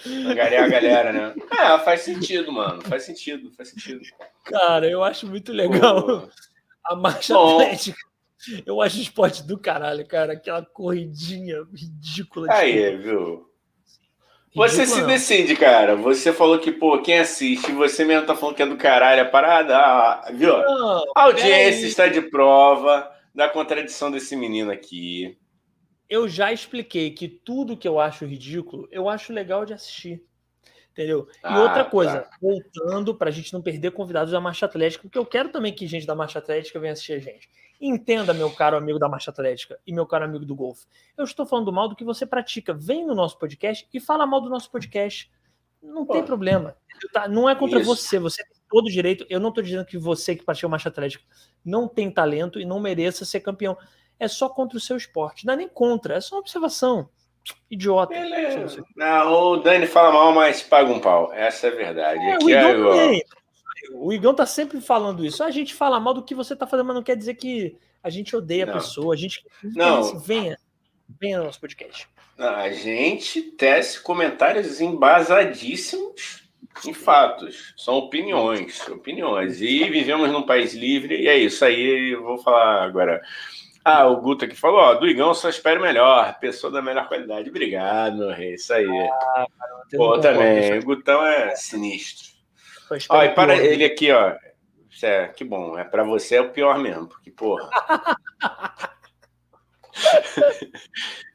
[0.05, 1.35] Angariar a galera, né?
[1.51, 2.81] É, faz sentido, mano.
[2.81, 4.01] Faz sentido, faz sentido.
[4.45, 6.29] Cara, eu acho muito legal Pô.
[6.85, 7.59] a marcha Bom.
[7.59, 7.99] atlética.
[8.65, 10.33] Eu acho esporte do caralho, cara.
[10.33, 12.51] Aquela corridinha ridícula.
[12.51, 13.47] Aí, viu?
[14.53, 15.95] Você se decide, cara.
[15.95, 19.25] Você falou que, pô, quem assiste, você mesmo tá falando que é do caralho a
[19.25, 20.57] parada, ah, viu?
[20.57, 25.37] Não, a audiência está de prova da contradição desse menino aqui
[26.11, 30.21] eu já expliquei que tudo que eu acho ridículo, eu acho legal de assistir.
[30.91, 31.25] Entendeu?
[31.41, 32.37] Ah, e outra coisa, tá.
[32.41, 35.87] voltando para a gente não perder convidados da Marcha Atlética, porque eu quero também que
[35.87, 37.49] gente da Marcha Atlética venha assistir a gente.
[37.81, 40.85] Entenda, meu caro amigo da Marcha Atlética e meu caro amigo do golfe.
[41.17, 42.75] Eu estou falando mal do que você pratica.
[42.75, 45.31] Vem no nosso podcast e fala mal do nosso podcast.
[45.81, 46.13] Não Pô.
[46.13, 46.77] tem problema.
[47.11, 47.27] Tá?
[47.27, 47.87] Não é contra Isso.
[47.87, 48.19] você.
[48.19, 49.25] Você tem todo o direito.
[49.27, 51.23] Eu não estou dizendo que você que pratica Marcha Atlética
[51.65, 53.75] não tem talento e não mereça ser campeão
[54.19, 55.47] é só contra o seu esporte.
[55.47, 57.09] Não é nem contra, é só uma observação.
[57.71, 58.13] Idiota.
[58.13, 58.83] Beleza.
[58.95, 61.33] Não, o Dani fala mal, mas paga um pau.
[61.33, 62.19] Essa é a verdade.
[62.19, 63.21] É, o, Igão é
[63.93, 65.43] o Igão tá sempre falando isso.
[65.43, 68.09] A gente fala mal do que você tá fazendo, mas não quer dizer que a
[68.09, 68.73] gente odeia não.
[68.73, 69.13] a pessoa.
[69.13, 70.19] A gente não.
[70.19, 70.57] venha,
[71.19, 72.07] venha no nosso podcast.
[72.37, 76.41] A gente tece comentários embasadíssimos
[76.85, 77.73] em fatos.
[77.77, 79.61] São opiniões, opiniões.
[79.61, 82.13] E vivemos num país livre, e é isso aí.
[82.13, 83.21] Eu vou falar agora.
[83.83, 87.49] Ah, o Guto aqui falou, ó, do Igão só espero melhor, pessoa da melhor qualidade.
[87.49, 88.87] Obrigado, meu rei, isso aí.
[89.35, 89.45] Ah,
[89.95, 92.30] Pô, também, o Gutão é sinistro.
[93.09, 94.35] Ó, e para ele aqui, ó,
[95.03, 97.69] é, que bom, é para você é o pior mesmo, porque, porra...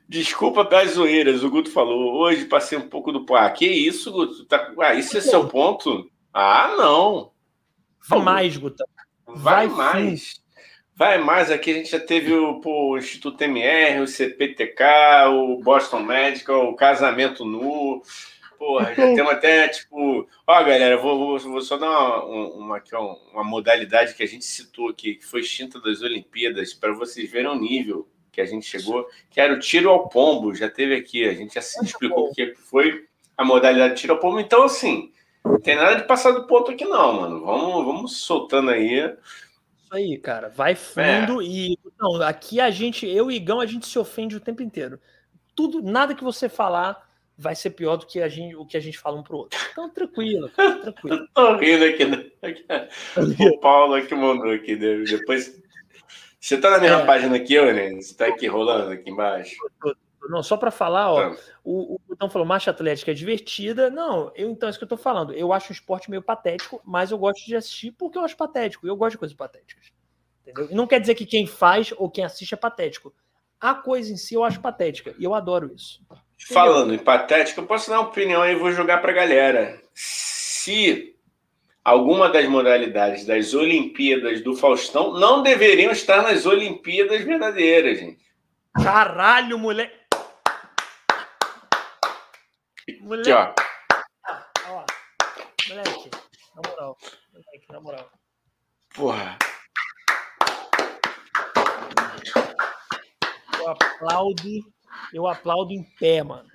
[0.08, 3.50] Desculpa pelas zoeiras, o Guto falou, hoje passei um pouco do pá.
[3.50, 4.44] Que isso, Guto?
[4.44, 4.72] Tá...
[4.78, 6.08] Ah, isso é seu ponto?
[6.32, 7.32] Ah, não.
[8.08, 8.84] Vai mais, Guto.
[9.26, 10.40] Vai, Vai mais.
[10.94, 14.82] Vai mais aqui, a gente já teve o, pô, o Instituto MR, o CPTK,
[15.28, 18.00] o Boston Medical, o Casamento Nu.
[18.58, 20.28] Porra, já temos até, tipo.
[20.46, 24.44] Ó, galera, vou, vou, vou só dar uma, uma, uma, uma, modalidade que a gente
[24.44, 28.66] citou aqui, que foi extinta das Olimpíadas, para vocês verem o nível que a gente
[28.66, 30.54] chegou, que era o tiro ao pombo.
[30.54, 33.06] Já teve aqui, a gente já se explicou o que foi
[33.36, 34.40] a modalidade de tiro ao pombo.
[34.40, 35.12] Então, assim,
[35.44, 37.44] não tem nada de passar do ponto aqui, não, mano.
[37.44, 39.16] Vamos, vamos soltando aí
[39.86, 40.48] isso aí, cara.
[40.48, 41.44] Vai fundo é.
[41.44, 41.78] e.
[41.98, 45.00] Não, aqui a gente, eu e Igão, a gente se ofende o tempo inteiro.
[45.54, 47.05] Tudo, nada que você falar
[47.36, 49.58] vai ser pior do que a gente, o que a gente fala um pro outro.
[49.70, 51.28] Então, tranquilo, cara, tranquilo.
[51.34, 52.04] tô rindo aqui.
[52.04, 52.88] Né?
[53.40, 54.74] O Paulo aqui mandou aqui.
[54.76, 55.04] Né?
[55.04, 55.60] Depois.
[56.40, 57.06] Você tá na mesma é.
[57.06, 57.90] página que eu, né?
[57.94, 59.56] Você tá aqui rolando aqui embaixo?
[60.28, 61.40] Não, só para falar, ó, tá.
[61.64, 63.90] o, Botão falou, marcha atlética é divertida.
[63.90, 65.32] Não, eu então é isso que eu tô falando.
[65.32, 68.86] Eu acho o esporte meio patético, mas eu gosto de assistir porque eu acho patético.
[68.86, 69.92] Eu gosto de coisas patéticas.
[70.42, 70.68] Entendeu?
[70.70, 73.14] Não quer dizer que quem faz ou quem assiste é patético.
[73.60, 76.04] A coisa em si eu acho patética e eu adoro isso.
[76.38, 79.80] Falando em patética, eu posso dar uma opinião aí e vou jogar pra galera.
[79.94, 81.16] Se
[81.82, 88.24] alguma das modalidades das Olimpíadas do Faustão não deveriam estar nas Olimpíadas verdadeiras, gente.
[88.74, 89.96] Caralho, moleque.
[93.00, 93.32] Moleque.
[93.32, 93.54] Aqui,
[94.68, 94.72] ó.
[94.72, 94.84] Ó.
[95.68, 96.10] Moleque,
[96.54, 96.98] na moral.
[97.32, 98.10] Moleque, na moral.
[98.94, 99.38] Porra.
[103.58, 104.75] Eu aplaudo.
[105.12, 106.48] Eu aplaudo em pé, mano.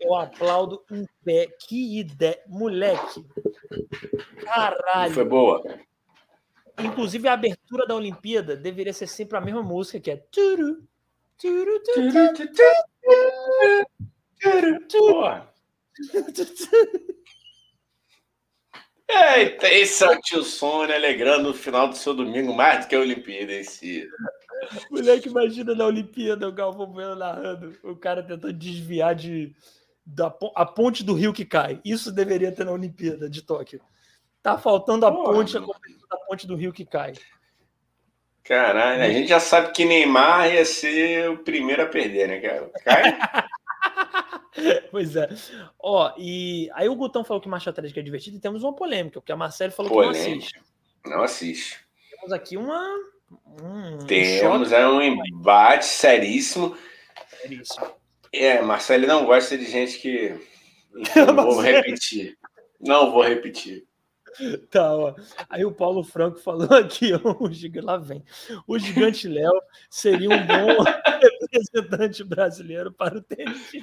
[0.00, 1.46] Eu aplaudo em pé.
[1.66, 2.40] Que ideia.
[2.46, 3.24] Moleque.
[4.44, 5.14] Caralho.
[5.14, 5.62] Foi boa.
[6.78, 10.16] Inclusive, a abertura da Olimpíada deveria ser sempre a mesma música, que é.
[10.16, 10.86] Turu,
[11.36, 12.48] turu, turu, turu,
[14.40, 15.48] turu, turu, turu,
[19.10, 22.94] Eita, esse é o tio Sônia alegrando o final do seu domingo mais do que
[22.94, 24.06] a Olimpíada em si.
[24.90, 29.54] Moleque, imagina na Olimpíada o Galvão Bueno narrando, o cara tentando desviar de
[30.04, 31.80] da, a ponte do rio que cai.
[31.84, 33.80] Isso deveria ter na Olimpíada de Tóquio.
[34.42, 37.12] Tá faltando a Porra, ponte, a da ponte do rio que cai.
[38.44, 42.70] Caralho, a gente já sabe que Neymar ia ser o primeiro a perder, né, cara?
[42.82, 43.18] Cai.
[44.90, 45.28] pois é.
[45.78, 49.20] Ó, e aí o Gutão falou que marcha atlética é divertido e temos uma polêmica,
[49.20, 50.18] porque a Marcelo falou polêmica.
[50.18, 50.60] que não assiste.
[51.04, 51.80] Não assiste.
[52.10, 52.82] Temos aqui uma.
[53.30, 56.76] Um, temos, é um embate seríssimo.
[57.40, 57.86] Seríssimo.
[58.32, 60.34] É, Marcelo não gosta de gente que.
[60.94, 62.38] Enfim, não vou repetir.
[62.80, 63.86] Não vou repetir.
[64.70, 65.14] Tá, ó.
[65.48, 67.10] Aí o Paulo Franco falou aqui,
[67.40, 68.22] o gigante, lá vem.
[68.66, 69.50] O gigante Léo
[69.90, 70.84] seria um bom
[71.42, 73.82] representante brasileiro para o tênis de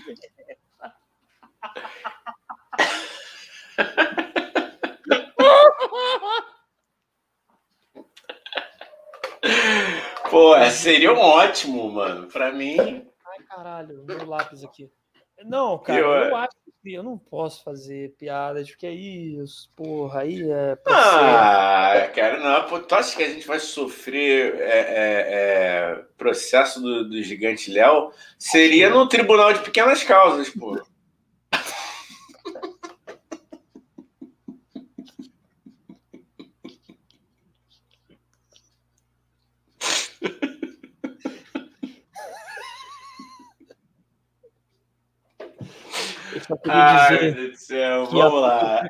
[10.29, 12.27] Pô, seria um ótimo, mano.
[12.27, 12.77] Para mim.
[12.79, 14.89] Ai, caralho, meu lápis aqui.
[15.43, 19.37] Não, cara, eu, eu acho que eu não posso fazer piadas, porque aí,
[19.75, 20.77] porra, aí é.
[20.87, 22.67] Ah, cara, não.
[22.67, 27.69] Pô, tu acha que a gente vai sofrer é, é, é, processo do, do gigante
[27.69, 28.11] Léo?
[28.39, 30.81] Seria no tribunal de pequenas causas, pô.
[46.45, 48.83] só queria Ai, dizer Deus do céu, vamos lá.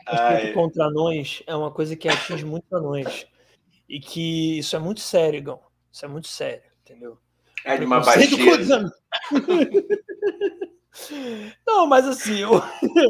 [0.53, 3.27] contra nós é uma coisa que atinge muito a nós.
[3.87, 5.59] E que isso é muito sério, Igão.
[5.91, 7.17] Isso é muito sério, entendeu?
[7.63, 8.91] É de uma baixeza.
[11.67, 12.51] Não, mas assim, eu,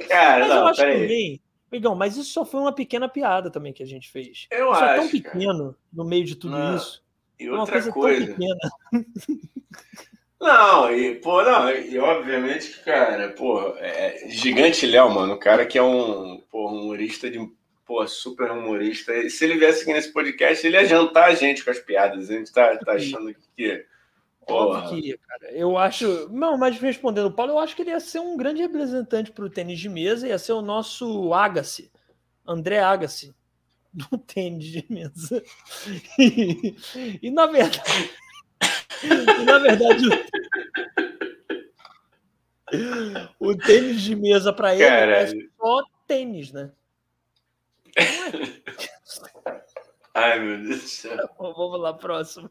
[0.09, 1.39] cara, mas não, eu acho também,
[1.71, 4.47] Igão, mas isso só foi uma pequena piada também que a gente fez.
[4.49, 4.83] Eu isso acho.
[4.83, 5.77] é tão pequeno cara.
[5.93, 6.75] no meio de tudo não.
[6.75, 7.03] isso.
[7.39, 8.59] E outra uma coisa, coisa tão pequena.
[10.39, 15.65] Não, e, pô, não, e obviamente que, cara, pô, é, Gigante Léo, mano, o cara
[15.65, 17.39] que é um, pô, humorista de,
[17.85, 19.13] pô, super humorista.
[19.13, 22.29] E se ele viesse aqui nesse podcast, ele ia jantar a gente com as piadas.
[22.29, 23.85] A gente tá, tá achando que.
[24.47, 25.51] Óbvio que ia, cara.
[25.51, 26.29] Eu acho.
[26.29, 29.45] Não, mas respondendo o Paulo, eu acho que ele ia ser um grande representante para
[29.45, 31.91] o tênis de mesa, ia ser o nosso Agassi,
[32.45, 33.33] André Agassi,
[33.93, 35.41] do tênis de mesa.
[36.19, 36.75] E,
[37.21, 38.11] e na verdade.
[39.03, 40.07] E, na verdade,
[43.39, 45.27] o, o tênis de mesa para ele é
[45.57, 46.71] só tênis, né?
[50.13, 51.29] Ai, meu Deus do céu.
[51.37, 52.49] Vamos lá, próximo.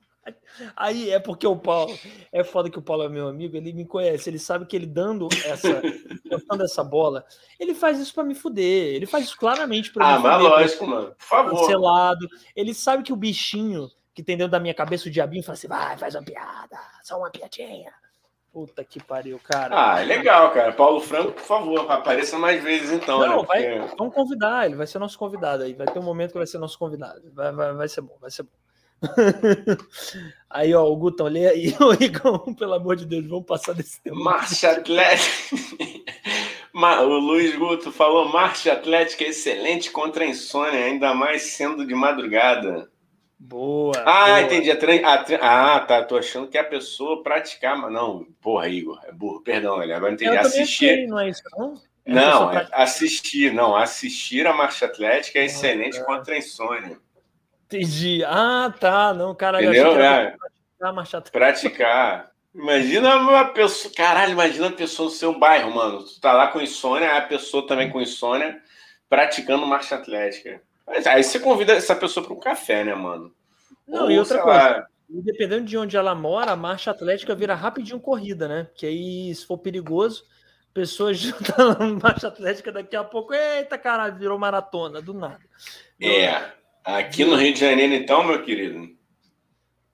[0.75, 1.99] Aí é porque o Paulo
[2.33, 4.87] é foda que o Paulo é meu amigo, ele me conhece, ele sabe que ele
[4.87, 5.83] dando essa,
[6.49, 7.27] dando essa bola,
[7.61, 10.33] ele faz isso para me fuder, ele faz isso claramente para ah, me fuder.
[10.33, 11.61] Ah, mas lógico, mano, por favor.
[11.61, 12.27] Cancelado.
[12.57, 15.69] Ele sabe que o bichinho que tem dentro da minha cabeça o diabinho fala assim:
[15.69, 17.93] vai, faz uma piada, só uma piadinha.
[18.53, 19.74] Puta que pariu, cara.
[19.77, 20.73] Ah, é legal, cara.
[20.73, 23.19] Paulo Franco, por favor, apareça mais vezes então.
[23.19, 23.47] Não, né?
[23.49, 25.74] vai, vamos convidar, ele vai ser nosso convidado aí.
[25.74, 27.20] Vai ter um momento que vai ser nosso convidado.
[27.32, 28.51] Vai, vai, vai ser bom, vai ser bom.
[30.49, 34.01] aí, ó, o Gutão, lê aí, o Igão, pelo amor de Deus, vamos passar desse
[34.01, 34.16] tempo.
[34.23, 35.57] Marcha Atlética.
[37.03, 42.89] o Luiz Guto falou: marcha atlética excelente contra a insônia, ainda mais sendo de madrugada.
[43.39, 43.93] Boa.
[44.06, 44.40] Ah, boa.
[44.43, 44.70] entendi.
[44.70, 45.05] A tre...
[45.05, 45.77] a.
[45.77, 46.02] Ah, tá.
[46.02, 47.77] Tô achando que a pessoa praticar.
[47.77, 49.43] Mas não, porra, Igor, é burro.
[49.43, 50.36] Perdão, ele agora entendi.
[50.36, 50.90] assistir.
[50.90, 51.74] Achei, não é isso, não?
[52.06, 53.74] É não, é assistir, não.
[53.74, 56.05] Assistir a marcha atlética é ah, excelente tá.
[56.05, 56.98] contra a insônia.
[57.66, 58.23] Entendi.
[58.24, 59.15] Ah, tá.
[59.15, 59.70] Não, caralho.
[59.70, 59.98] Entendeu?
[60.01, 60.36] É.
[60.36, 61.39] Praticar, marcha atlética.
[61.39, 62.35] praticar.
[62.55, 63.93] Imagina uma pessoa.
[63.94, 66.05] Caralho, imagina a pessoa no seu bairro, mano.
[66.05, 68.61] Tu tá lá com insônia, a pessoa também com insônia,
[69.09, 70.62] praticando marcha atlética.
[70.86, 73.32] Mas aí você convida essa pessoa para um café, né, mano?
[73.86, 74.86] Não, Ou, e outra coisa, lá...
[75.09, 78.69] dependendo de onde ela mora, a marcha atlética vira rapidinho corrida, né?
[78.74, 80.24] Que aí, se for perigoso,
[80.73, 85.40] pessoas estão na marcha atlética daqui a pouco, eita caralho, virou maratona, do nada.
[86.01, 86.52] É,
[86.85, 88.94] aqui no Rio de Janeiro, então, meu querido.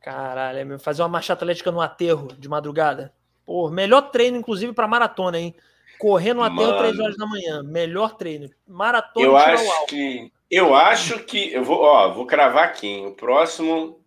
[0.00, 3.12] Caralho, é fazer uma marcha atlética no aterro de madrugada.
[3.44, 5.54] Pô, melhor treino, inclusive, para maratona, hein?
[6.00, 7.62] Correr no aterro três horas da manhã.
[7.62, 8.48] Melhor treino.
[8.66, 12.88] Maratona Eu acho que eu acho que eu vou, ó, vou cravar aqui.
[12.88, 13.06] Hein?
[13.06, 14.00] O próximo,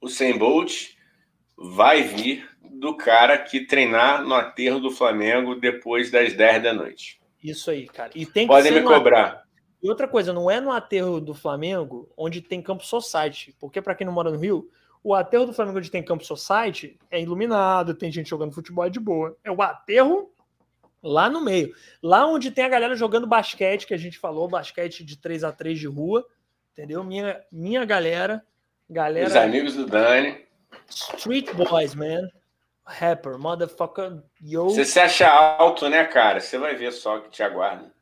[0.00, 0.88] o Sem Bolt
[1.56, 7.20] vai vir do cara que treinar no aterro do Flamengo depois das 10 da noite.
[7.44, 8.10] Isso aí, cara.
[8.14, 9.44] E tem Podem me cobrar.
[9.82, 13.94] E outra coisa, não é no aterro do Flamengo onde tem campo society, porque para
[13.94, 14.68] quem não mora no Rio,
[15.04, 18.90] o aterro do Flamengo onde tem campo society é iluminado, tem gente jogando futebol é
[18.90, 19.36] de boa.
[19.44, 20.30] É o aterro
[21.02, 21.74] Lá no meio.
[22.02, 25.52] Lá onde tem a galera jogando basquete, que a gente falou, basquete de 3 a
[25.52, 26.26] 3 de rua.
[26.72, 27.02] Entendeu?
[27.02, 28.44] Minha, minha galera.
[28.88, 30.44] galera Os amigos do Dani.
[30.88, 32.28] Street Boys, man.
[32.84, 34.64] Rapper, motherfucker, yo.
[34.64, 36.40] Você se acha alto, né, cara?
[36.40, 37.92] Você vai ver só que te aguarda.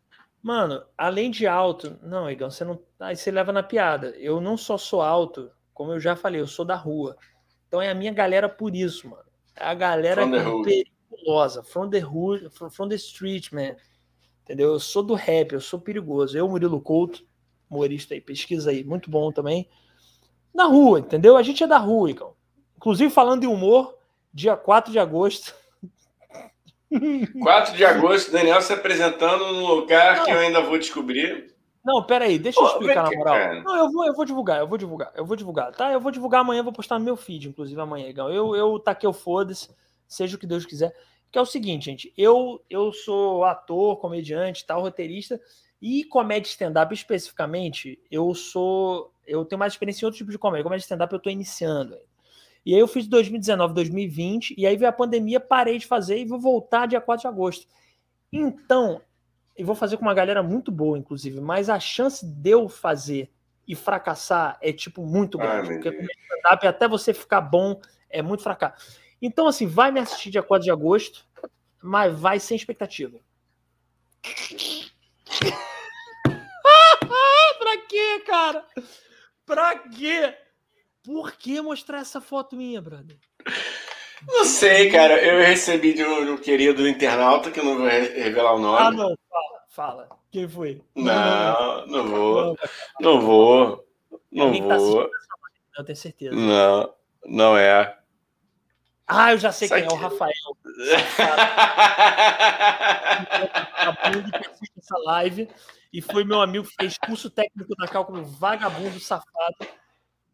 [0.43, 2.81] Mano, além de alto, não, Igão, você não.
[2.99, 4.15] Aí você leva na piada.
[4.16, 7.16] Eu não só sou alto, como eu já falei, eu sou da rua.
[7.66, 9.25] Então é a minha galera por isso, mano.
[9.55, 10.23] É a galera
[11.10, 11.62] perigosa.
[11.62, 13.76] From the hood, from the street, man.
[14.44, 14.72] Entendeu?
[14.72, 16.36] Eu sou do rap, eu sou perigoso.
[16.36, 17.22] Eu, Murilo Couto,
[17.70, 19.68] humorista aí, pesquisa aí, muito bom também.
[20.55, 21.36] Na rua, entendeu?
[21.36, 22.35] A gente é da rua, Igão.
[22.76, 23.94] Inclusive, falando em humor,
[24.32, 25.55] dia 4 de agosto.
[27.43, 30.24] 4 de agosto, Daniel se apresentando num lugar não.
[30.24, 31.55] que eu ainda vou descobrir.
[31.85, 33.35] Não, peraí, deixa eu explicar na moral.
[33.35, 33.62] Cara.
[33.62, 35.93] Não, eu vou, eu vou divulgar, eu vou divulgar, eu vou divulgar, tá?
[35.93, 38.30] Eu vou divulgar amanhã, vou postar no meu feed, inclusive amanhã, Igão.
[38.30, 39.70] Eu, eu taquei o foda-se,
[40.09, 40.93] seja o que Deus quiser.
[41.30, 45.39] Que é o seguinte, gente, eu, eu sou ator, comediante, tal, roteirista,
[45.80, 49.12] e comédia stand-up especificamente, eu sou.
[49.26, 50.64] Eu tenho mais experiência em outro tipo de comédia.
[50.64, 51.97] Comédia stand-up eu tô iniciando.
[52.66, 56.24] E aí eu fiz 2019, 2020, e aí veio a pandemia, parei de fazer e
[56.24, 57.66] vou voltar dia 4 de agosto.
[58.32, 59.01] Então,
[59.56, 63.30] eu vou fazer com uma galera muito boa, inclusive, mas a chance de eu fazer
[63.66, 65.70] e fracassar é, tipo, muito grande.
[65.70, 67.80] Ai, porque stand-up, até você ficar bom,
[68.10, 68.98] é muito fracasso.
[69.20, 71.24] Então, assim, vai me assistir dia 4 de agosto,
[71.82, 73.19] mas vai sem expectativa.
[77.59, 78.65] pra quê, cara?
[79.45, 80.35] Pra quê?
[81.03, 83.19] Por que mostrar essa foto minha, brother?
[84.27, 85.23] Não sei, cara.
[85.24, 88.78] Eu recebi de um, querido internauta, que eu não vou revelar o nome.
[88.78, 89.16] Ah, não.
[89.28, 90.09] Fala, fala.
[90.31, 90.82] Quem foi?
[90.95, 92.59] Não, não, vou.
[93.01, 93.85] Não vou.
[94.31, 95.11] Não tá vou.
[95.77, 96.35] Eu tenho certeza.
[96.35, 96.93] Não,
[97.24, 97.97] não é.
[99.09, 100.32] Ah, eu já sei quem é, o Rafael.
[104.78, 105.48] essa live
[105.93, 109.66] e foi meu amigo que fez curso técnico da cálculo vagabundo safado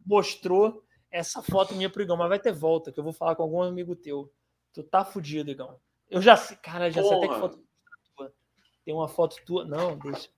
[0.04, 3.44] mostrou essa foto minha pro Igão, mas vai ter volta, que eu vou falar com
[3.44, 4.32] algum amigo teu.
[4.72, 5.78] Tu tá fudido, Igão.
[6.10, 7.16] Eu já sei, cara, já Porra.
[7.16, 7.64] sei até que foto
[8.16, 8.32] tua.
[8.84, 9.64] Tem uma foto tua.
[9.64, 10.28] Não, deixa.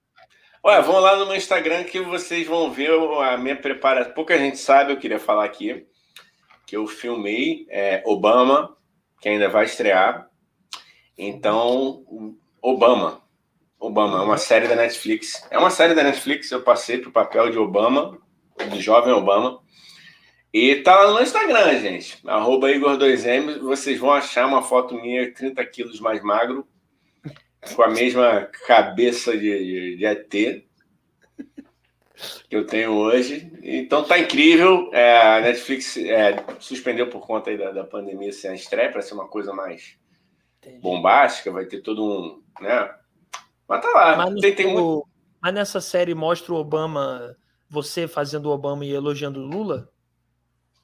[0.62, 4.12] Olha, vão lá no meu Instagram que vocês vão ver a minha preparação.
[4.12, 5.86] Pouca gente sabe, eu queria falar aqui,
[6.66, 8.76] que eu filmei é, Obama,
[9.20, 10.28] que ainda vai estrear.
[11.16, 12.04] Então,
[12.60, 13.22] Obama.
[13.78, 15.46] Obama é uma série da Netflix.
[15.50, 18.18] É uma série da Netflix, eu passei pro papel de Obama
[18.70, 19.60] do jovem Obama.
[20.52, 22.18] E tá lá no Instagram, gente.
[22.26, 23.60] Arroba Igor2M.
[23.60, 26.66] Vocês vão achar uma foto minha 30 quilos mais magro,
[27.74, 30.65] com a mesma cabeça de, de, de ET
[32.48, 33.52] que eu tenho hoje.
[33.62, 34.90] Então tá incrível.
[34.92, 39.14] É, a Netflix é, suspendeu por conta da, da pandemia sem a estreia para ser
[39.14, 39.98] uma coisa mais
[40.58, 40.78] Entendi.
[40.78, 41.52] bombástica.
[41.52, 42.42] Vai ter todo um.
[42.62, 42.94] Né?
[43.68, 44.16] Mas tá lá.
[44.16, 45.06] Mas, tem, tem muito...
[45.40, 47.36] mas nessa série mostra o Obama
[47.68, 49.90] você fazendo Obama e elogiando Lula?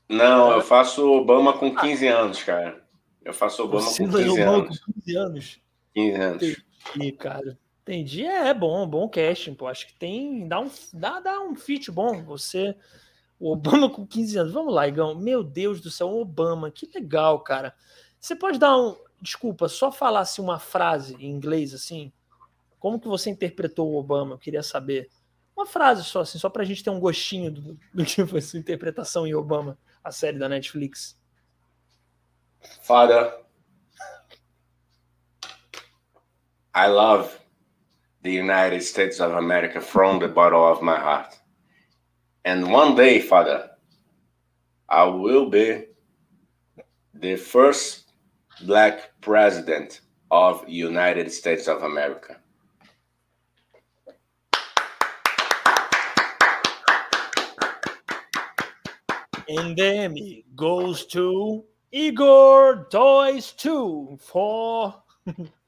[0.08, 2.82] Não, eu faço Obama com 15 anos, cara.
[3.24, 4.80] Eu faço Obama Você com 15 anos.
[4.80, 5.60] com 15 anos.
[5.94, 6.64] 15 anos.
[6.90, 7.58] Entendi, cara.
[7.82, 8.24] Entendi.
[8.24, 9.66] É, é bom, bom casting, pô.
[9.66, 10.46] Acho que tem.
[10.46, 12.22] Dá um, dá, dá um fit bom.
[12.24, 12.76] Você.
[13.38, 14.52] O Obama com 15 anos.
[14.52, 15.16] Vamos lá, Igão.
[15.16, 16.70] Meu Deus do céu, Obama.
[16.70, 17.74] Que legal, cara.
[18.20, 18.96] Você pode dar um.
[19.20, 22.12] Desculpa, só falasse uma frase em inglês assim?
[22.78, 24.34] Como que você interpretou o Obama?
[24.34, 25.08] Eu queria saber.
[25.56, 28.58] Uma frase só, assim, só pra gente ter um gostinho do, do que foi sua
[28.58, 31.16] interpretação em Obama, a série da Netflix.
[32.80, 33.38] Father,
[36.74, 37.41] I love
[38.22, 41.38] the United States of America from the bottom of my heart.
[42.44, 43.70] And one day, Father,
[44.88, 45.84] I will be
[47.14, 48.12] the first
[48.64, 50.00] black president
[50.30, 52.36] of United States of America.
[59.48, 64.94] And then it goes to Igor Toys 2 for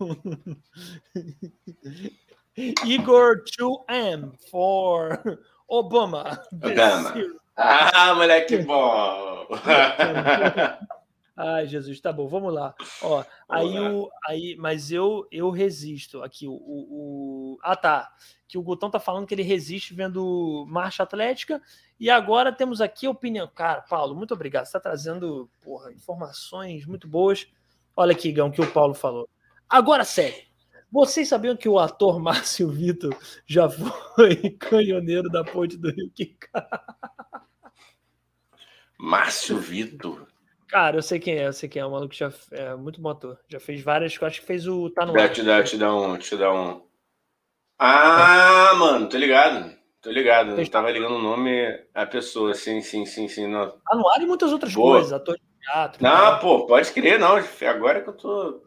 [2.84, 6.40] Igor 2M for Obama.
[6.52, 7.14] Obama.
[7.56, 9.46] Ah, moleque bom!
[11.38, 12.74] Ai, Jesus, tá bom, vamos lá.
[13.02, 18.10] Ó, aí o, aí, mas eu eu resisto aqui o, o, o, ah tá,
[18.48, 21.60] que o Gutão tá falando que ele resiste vendo marcha atlética
[22.00, 23.50] e agora temos aqui a opinião.
[23.54, 24.64] Cara, Paulo, muito obrigado.
[24.64, 27.46] Você está trazendo porra, informações muito boas.
[27.94, 29.28] Olha aqui, Gão, que o Paulo falou.
[29.68, 30.46] Agora, sério.
[30.90, 33.16] Vocês sabiam que o ator Márcio Vitor
[33.46, 36.68] já foi canhoneiro da ponte do Rio Quicá?
[38.98, 40.26] Márcio Vitor?
[40.68, 41.86] Cara, eu sei quem é, eu sei quem é.
[41.86, 43.38] O maluco já é muito bom ator.
[43.48, 44.20] Já fez várias.
[44.20, 45.30] Acho que fez o Tá no Ar.
[45.30, 46.18] Te dá, te dá um.
[46.18, 46.82] Te dá um.
[47.78, 48.76] Ah, é.
[48.76, 49.76] mano, tô ligado.
[50.00, 50.58] Tô ligado.
[50.58, 52.54] Eu tava ligando o nome à pessoa.
[52.54, 53.46] Sim, sim, sim, sim.
[53.46, 53.70] Não.
[53.70, 54.94] Tá no ar e muitas outras Boa.
[54.94, 55.12] coisas.
[55.12, 56.02] Ator de teatro.
[56.02, 56.38] Não, cara.
[56.38, 57.36] pô, pode crer, não.
[57.68, 58.65] Agora que eu tô.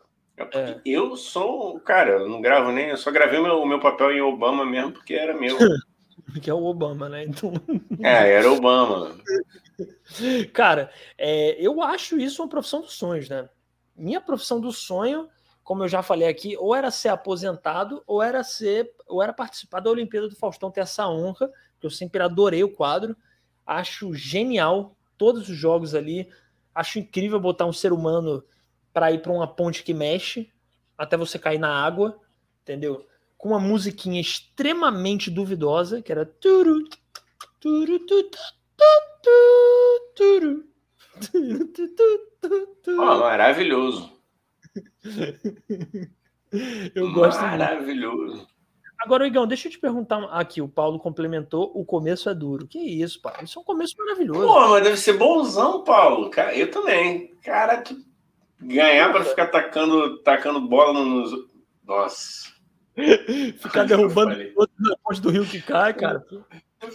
[0.53, 0.79] É.
[0.85, 1.79] Eu sou.
[1.81, 2.89] Cara, eu não gravo nem.
[2.89, 5.57] Eu só gravei o meu, meu papel em Obama mesmo porque era meu.
[6.41, 7.25] que é o Obama, né?
[7.25, 7.53] Então...
[8.01, 9.17] É, era Obama.
[10.53, 13.49] Cara, é, eu acho isso uma profissão dos sonhos, né?
[13.95, 15.27] Minha profissão do sonho,
[15.63, 19.79] como eu já falei aqui, ou era ser aposentado, ou era ser, ou era participar
[19.79, 23.15] da Olimpíada do Faustão, ter essa honra, que eu sempre adorei o quadro.
[23.65, 26.29] Acho genial todos os jogos ali.
[26.73, 28.43] Acho incrível botar um ser humano
[28.99, 30.51] para ir para uma ponte que mexe
[30.97, 32.19] até você cair na água,
[32.61, 33.05] entendeu?
[33.37, 36.83] Com uma musiquinha extremamente duvidosa, que era turu,
[37.61, 38.29] turu, turu,
[42.89, 44.11] Oh, maravilhoso.
[46.93, 48.45] Eu gosto Maravilhoso.
[48.97, 50.61] Agora, Igão, deixa eu te perguntar aqui.
[50.61, 52.67] O Paulo complementou: o começo é duro.
[52.67, 53.37] Que isso, Paulo?
[53.43, 54.45] Isso é um começo maravilhoso.
[54.45, 56.29] Pô, mas deve ser bonzão, Paulo.
[56.53, 57.33] Eu também.
[57.43, 57.95] Cara, tu
[58.61, 61.31] ganhar para ficar tacando, tacando bola nos.
[61.83, 62.49] Nossa.
[63.59, 64.35] ficar derrubando
[64.79, 66.25] na ponte do rio que cai, cara.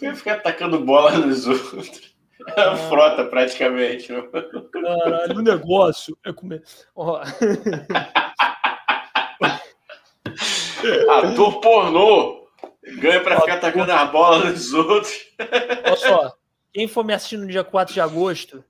[0.00, 2.14] Eu ficar tacando bola nos outros.
[2.56, 4.12] É frota, praticamente.
[4.72, 6.62] Caralho, o negócio é comer.
[6.94, 7.22] Ó.
[11.08, 12.44] Ator pornô
[12.98, 15.12] ganha pra ficar atacando as bolas nos outros.
[15.84, 16.34] Olha só,
[16.72, 18.64] quem for me assistindo no dia 4 de agosto,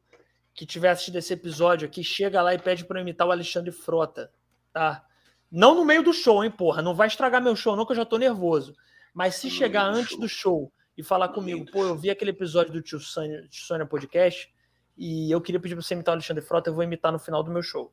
[0.55, 3.72] que tiver assistido esse episódio aqui, chega lá e pede pra eu imitar o Alexandre
[3.72, 4.31] Frota,
[4.72, 5.05] tá?
[5.51, 6.81] Não no meio do show, hein, porra.
[6.81, 8.74] Não vai estragar meu show, não, que eu já tô nervoso.
[9.12, 12.82] Mas se chegar antes do show e falar comigo, pô, eu vi aquele episódio do
[12.82, 14.52] Tio Sônia, Sônia Podcast
[14.97, 17.43] e eu queria pedir pra você imitar o Alexandre Frota, eu vou imitar no final
[17.43, 17.93] do meu show.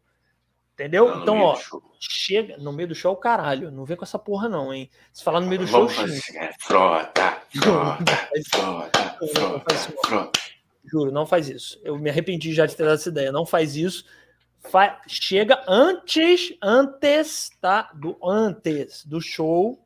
[0.73, 1.09] Entendeu?
[1.09, 1.59] Não, então, ó,
[1.99, 3.69] chega no meio do show, caralho.
[3.69, 4.89] Não vem com essa porra, não, hein?
[5.13, 5.87] Se falar no meio do show.
[5.87, 6.21] Fazer,
[6.59, 9.75] frota, frota, frota, frota,
[10.05, 10.39] frota.
[10.83, 11.79] Juro, não faz isso.
[11.83, 13.31] Eu me arrependi já de ter dado essa ideia.
[13.31, 14.05] Não faz isso.
[14.59, 17.91] Fa chega antes, antes, tá?
[17.93, 19.83] Do antes do show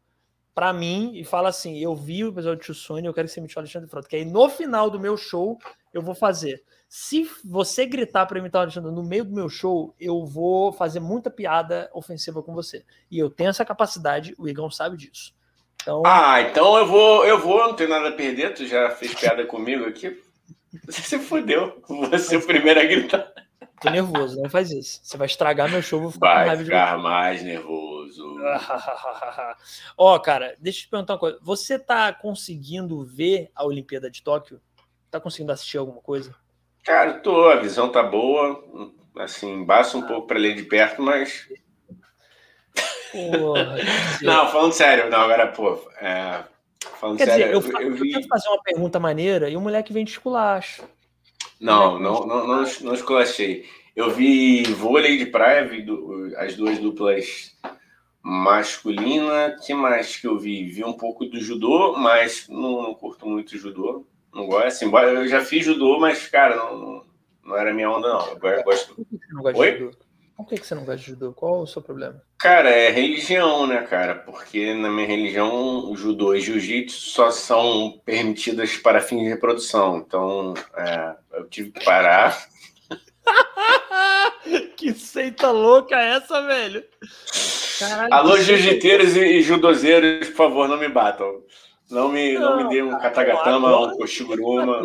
[0.53, 3.41] para mim e fala assim: eu vi o episódio de Sônia, eu quero que você
[3.41, 4.07] me chame Alexandre Frota.
[4.07, 5.59] Que aí no final do meu show
[5.93, 6.63] eu vou fazer.
[6.87, 10.99] Se você gritar para imitar o Alexandre no meio do meu show, eu vou fazer
[10.99, 12.85] muita piada ofensiva com você.
[13.11, 15.33] E eu tenho essa capacidade, o Igão sabe disso.
[15.81, 16.03] Então...
[16.05, 18.53] Ah, então eu vou, eu vou, não tenho nada a perder.
[18.53, 20.21] Tu já fez piada comigo aqui.
[20.85, 21.81] Você se fodeu.
[22.11, 23.31] Você é o primeiro a gritar.
[23.81, 24.99] Tô nervoso, não faz isso.
[25.03, 28.37] Você vai estragar meu show, vou ficar vai com raiva ficar de mais nervoso.
[29.97, 31.39] Ó, oh, cara, deixa eu te perguntar uma coisa.
[31.41, 34.61] Você tá conseguindo ver a Olimpíada de Tóquio?
[35.11, 36.33] Tá conseguindo assistir alguma coisa?
[36.83, 38.63] Cara, tô, a visão tá boa.
[39.17, 40.07] Assim, basta um ah.
[40.07, 41.47] pouco para ler de perto, mas.
[43.11, 43.75] Porra,
[44.21, 45.79] não, falando sério, não, agora, pô.
[45.99, 46.43] É,
[46.99, 48.11] falando Quer sério, dizer, eu, eu, eu, vi...
[48.13, 50.83] eu fazer uma pergunta maneira e o moleque vem de esculacho.
[51.59, 53.65] Não, não, não, não, não esculachei.
[53.95, 57.55] Eu vi vôlei de praia, vi do, as duas duplas
[58.21, 59.55] masculina.
[59.63, 60.65] que mais que eu vi?
[60.65, 64.05] Vi um pouco do judô, mas não, não curto muito judô.
[64.33, 67.05] Não gosto, assim, eu já fiz judô, mas, cara, não,
[67.45, 68.27] não era minha onda, não.
[68.27, 68.95] Eu gosto.
[68.97, 69.91] Você não gosta Oi?
[70.37, 71.31] Por que você não gosta de judô?
[71.31, 72.21] Qual o seu problema?
[72.37, 74.15] Cara, é religião, né, cara?
[74.15, 79.97] Porque na minha religião, o judô e jiu-jitsu só são permitidas para fins de reprodução.
[79.97, 82.37] Então, é, eu tive que parar.
[84.75, 86.83] que seita louca é essa, velho?
[87.79, 91.43] Caralho, Alô, jiu-jiteiros e judozeiros, por favor, não me batam.
[91.89, 94.83] Não me, não, não me dê um katagatama, um koshiguruma.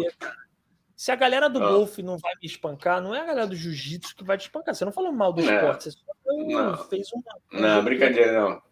[1.01, 1.67] Se a galera do ah.
[1.67, 4.75] golfe não vai me espancar, não é a galera do jiu-jitsu que vai te espancar.
[4.75, 6.77] Você não falou mal do esporte, você só não.
[6.77, 7.25] fez uma.
[7.51, 8.63] Não, brincadeira, não.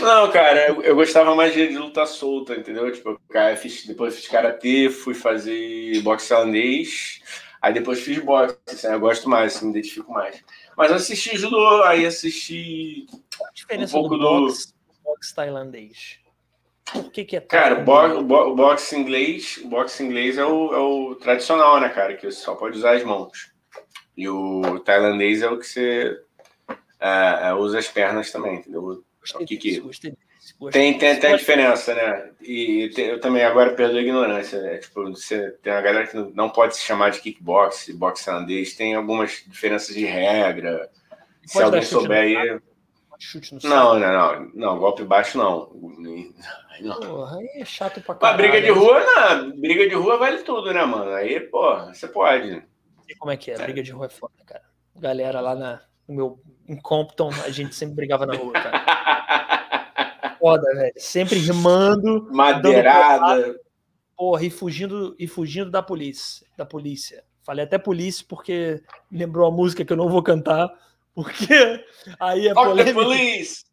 [0.00, 2.92] Não, cara, eu, eu, gostava mais de, luta solta, entendeu?
[2.92, 7.20] Tipo, cara, fiz, depois fiz karatê, fui fazer boxe tailandês,
[7.60, 10.40] aí depois fiz boxe, assim, eu gosto mais, assim, me identifico mais.
[10.76, 16.20] Mas assisti judô, aí assisti Qual a diferença um pouco do, boxe, do boxe tailandês.
[16.92, 20.74] Por que, que é Cara, o, bo bo boxe inglês, o boxe inglês é o,
[20.74, 22.14] é o tradicional, né, cara?
[22.14, 23.52] Que você só pode usar as mãos.
[24.16, 26.18] E o tailandês é o que você
[27.00, 29.04] é, é, usa as pernas também, entendeu?
[29.20, 29.80] Gostei o que que...
[29.80, 30.14] Gostei
[30.72, 32.30] tem, tem até diferença, né?
[32.40, 34.78] E tem, eu também agora perdo a ignorância, né?
[34.78, 38.94] Tipo, você tem uma galera que não pode se chamar de kickbox, boxe tailandês, tem
[38.94, 40.88] algumas diferenças de regra.
[41.44, 42.60] Se alguém souber aí.
[43.18, 45.70] Chute no não, não, não, não, golpe baixo não.
[46.80, 47.00] não.
[47.00, 48.38] Porra, aí é chato pra caralho.
[48.38, 49.60] Mas briga de rua, não.
[49.60, 51.10] Briga de rua vale tudo, né, mano?
[51.12, 52.62] Aí, pô, você pode.
[53.04, 53.54] sei como é que é.
[53.54, 53.58] é.
[53.58, 54.62] Briga de rua é foda, cara.
[54.94, 58.84] Galera lá na, no meu, em Compton, a gente sempre brigava na rua, cara.
[60.38, 60.92] foda, velho.
[60.96, 62.28] Sempre rimando.
[62.30, 63.58] Madeirada.
[64.16, 66.46] Porra, e fugindo, e fugindo da polícia.
[66.56, 67.24] Da polícia.
[67.42, 70.70] Falei até polícia porque lembrou a música que eu não vou cantar.
[71.18, 71.84] Porque
[72.20, 72.94] aí é Fuck polêmica.
[72.94, 73.64] the police!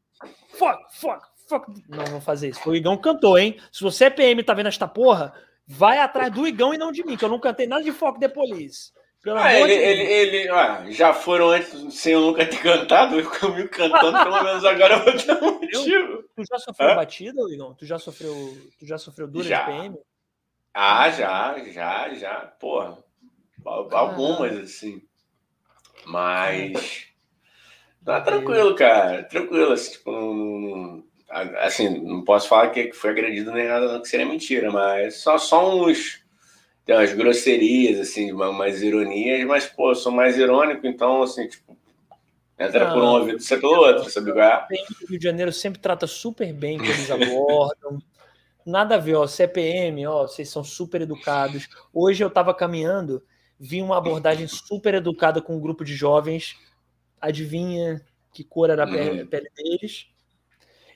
[0.58, 1.68] Fuck, fuck, fuck.
[1.88, 2.68] Não vou fazer isso.
[2.68, 3.60] O Igão cantou, hein?
[3.72, 5.32] Se você é PM e tá vendo esta porra,
[5.68, 8.20] vai atrás do Igão e não de mim, que eu não cantei nada de Fuck
[8.20, 8.92] the Police.
[9.22, 13.20] Pelo ah, ele, de ele, ele ah, já foram antes sem eu nunca ter cantado,
[13.20, 16.24] eu comigo cantando, pelo menos agora eu vou ter um motivo.
[16.36, 16.96] Tu já sofreu Hã?
[16.96, 17.76] batida, Igão?
[17.76, 18.34] Tu já sofreu,
[18.80, 19.60] tu já sofreu dura já.
[19.60, 19.96] de PM?
[20.74, 22.40] Ah, já, já, já.
[22.60, 22.98] Porra.
[23.64, 25.04] Algumas, assim.
[26.08, 27.14] Mas.
[28.06, 29.24] Tá tranquilo, cara.
[29.24, 29.74] Tranquilo.
[29.74, 31.04] Assim, tipo, não,
[31.58, 35.38] assim, não posso falar que foi agredido nem nada, não, que seria mentira, mas só,
[35.38, 36.24] só uns.
[36.86, 41.76] Tem umas grosserias, assim, umas ironias, mas, pô, eu sou mais irônico, então, assim, tipo,
[42.60, 44.68] entra por um ouvido, sai pelo outro, sabe qual é?
[45.02, 47.98] O Rio de Janeiro sempre trata super bem que eles abordam.
[48.64, 51.68] Nada a ver, ó, CPM, ó, vocês são super educados.
[51.92, 53.24] Hoje eu tava caminhando,
[53.60, 56.56] vi uma abordagem super educada com um grupo de jovens.
[57.26, 58.02] Adivinha
[58.34, 59.28] que cor era a pele, uhum.
[59.28, 60.08] pele deles?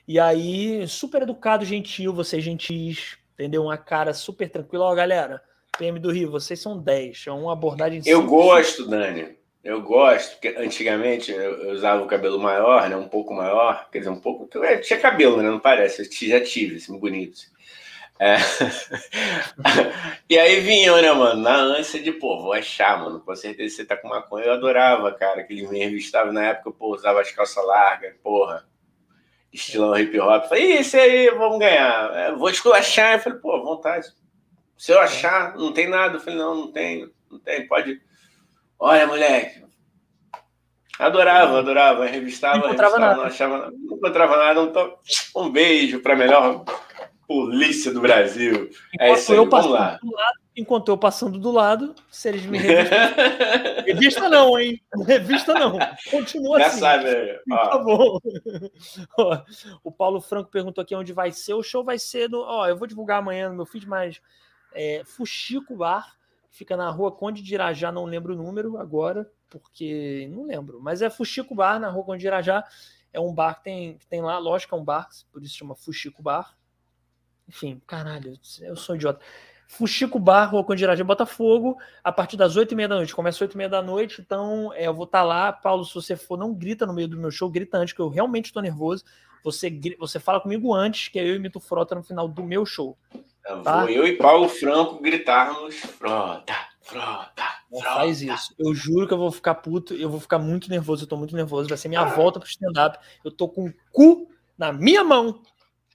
[0.06, 3.64] E aí, super educado, gentil, vocês gentis, entendeu?
[3.64, 4.84] Uma cara super tranquila.
[4.84, 5.42] Ó, galera,
[5.78, 7.24] PM do Rio, vocês são 10.
[7.26, 9.38] É uma abordagem Eu gosto, Dani.
[9.62, 12.96] Eu gosto, porque antigamente eu usava o cabelo maior, né?
[12.96, 14.48] Um pouco maior, quer dizer, um pouco.
[14.56, 15.50] Eu tinha cabelo, né?
[15.50, 17.40] Não parece, eu já tive, assim, bonito.
[18.20, 18.36] É.
[20.28, 23.84] e aí vinham, né, mano, na ânsia de, pô, vou achar, mano, com certeza você
[23.84, 24.44] tá com maconha.
[24.44, 28.68] Eu adorava, cara, que ele me revistava na época, pô, usava as calças largas, porra
[29.52, 30.48] estilão hip hop.
[30.48, 32.16] Falei, esse aí, vamos ganhar.
[32.16, 33.14] É, vou esculachar.
[33.14, 34.08] Eu falei, pô, vontade.
[34.76, 36.16] Se eu achar, não tem nada.
[36.16, 38.00] Eu falei, não, não tem, não tem, pode.
[38.78, 39.60] Olha, moleque.
[40.98, 43.16] Adorava, adorava, revistava, não encontrava revistava, nada.
[43.16, 44.60] não achava, não encontrava nada.
[44.60, 44.98] Então,
[45.34, 46.64] um beijo para a melhor
[47.30, 48.68] polícia do Brasil.
[48.98, 50.00] É Enquanto é isso aí, eu vamos lá.
[50.02, 52.98] Lado, enquanto eu passando do lado, se eles me revistam.
[53.86, 54.82] Revista não, hein?
[55.06, 55.78] Revista não.
[56.10, 56.80] Continua Já assim.
[56.80, 57.04] sabe.
[57.04, 57.38] Né?
[57.48, 58.18] Tá bom.
[59.16, 59.42] Ó,
[59.84, 61.54] o Paulo Franco perguntou aqui onde vai ser.
[61.54, 62.40] O show vai ser no.
[62.40, 64.20] Ó, eu vou divulgar amanhã no meu feed, mas
[64.74, 66.16] é, Fuxico Bar,
[66.50, 70.80] fica na rua Conde de Irajá, não lembro o número agora, porque não lembro.
[70.82, 72.64] Mas é Fuxico Bar, na rua Conde de Irajá.
[73.12, 75.76] É um bar que tem, que tem lá, lógico, é um bar, por isso chama
[75.76, 76.58] Fuxico Bar.
[77.50, 79.20] Enfim, caralho, eu sou idiota.
[79.66, 83.14] Fuxico Bar, Rua Condiragem, Botafogo, a partir das 8 e meia da noite.
[83.14, 85.52] Começa às 8 e meia da noite, então é, eu vou estar tá lá.
[85.52, 88.08] Paulo, se você for, não grita no meio do meu show, grita antes, que eu
[88.08, 89.04] realmente estou nervoso.
[89.42, 92.96] Você, você fala comigo antes, que eu imito Frota no final do meu show.
[93.64, 93.80] Tá?
[93.80, 97.94] Vou eu e Paulo Franco gritarmos Frota, Frota, Frota.
[97.94, 98.54] faz isso.
[98.58, 101.34] Eu juro que eu vou ficar puto, eu vou ficar muito nervoso, eu tô muito
[101.34, 101.68] nervoso.
[101.68, 102.04] Vai ser minha ah.
[102.04, 102.98] volta pro stand-up.
[103.24, 105.42] Eu tô com o cu na minha mão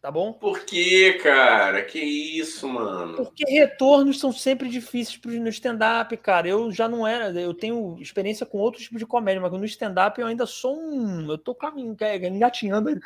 [0.06, 0.34] tá bom?
[0.34, 1.82] Por que, cara?
[1.82, 3.16] Que isso, mano?
[3.16, 6.48] Porque retornos são sempre difíceis no stand-up, cara.
[6.48, 10.22] Eu já não era, eu tenho experiência com outros tipos de comédia, mas no stand-up
[10.22, 11.32] eu ainda sou um.
[11.32, 11.58] Eu tô
[12.30, 13.00] engatinhando.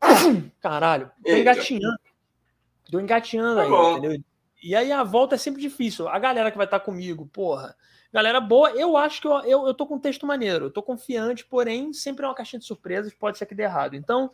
[0.62, 1.40] Caralho, tô Eita.
[1.40, 1.98] engatinhando.
[2.88, 3.98] Tô engatinhando tá aí, bom.
[3.98, 4.24] entendeu?
[4.62, 6.06] E aí a volta é sempre difícil.
[6.06, 7.74] A galera que vai estar comigo, porra.
[8.12, 10.66] Galera boa, eu acho que eu, eu, eu tô com um texto maneiro.
[10.66, 13.96] Eu tô confiante, porém, sempre é uma caixinha de surpresas, pode ser que dê errado.
[13.96, 14.30] Então,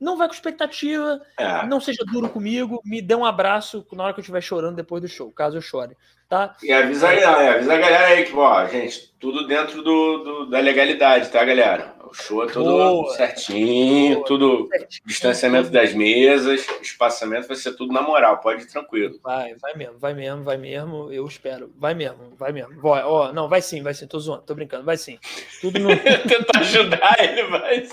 [0.00, 1.66] não vai com expectativa, é.
[1.66, 5.02] não seja duro comigo, me dê um abraço na hora que eu estiver chorando depois
[5.02, 5.96] do show, caso eu chore,
[6.28, 6.54] tá?
[6.62, 7.24] E avisa, é.
[7.24, 11.96] avisa a galera aí que, ó, gente, tudo dentro do, do da legalidade, tá, galera?
[12.06, 13.14] O show é tudo Boa.
[13.14, 14.26] certinho, Boa.
[14.26, 15.02] tudo certinho.
[15.06, 19.18] distanciamento das mesas, espaçamento vai ser tudo na moral, pode ir tranquilo.
[19.22, 21.72] Vai, vai mesmo, vai mesmo, vai mesmo, eu espero.
[21.76, 22.80] Vai mesmo, vai mesmo.
[22.80, 25.18] Vai, ó, não, vai sim, vai sim, tô zoando, tô brincando, vai sim.
[25.60, 25.88] Tudo no...
[26.28, 27.88] Tentar ajudar ele, vai.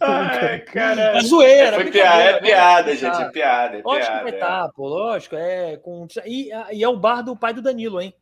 [0.00, 1.18] Ai, cara.
[1.18, 1.76] É zoeira.
[1.76, 3.20] Foi piada, é piada, gente.
[3.20, 3.78] É piada.
[3.78, 4.88] É lógico que vai estar, tá, pô.
[4.88, 5.36] Lógico.
[5.36, 6.06] É com...
[6.24, 8.14] e, e é o bar do pai do Danilo, hein?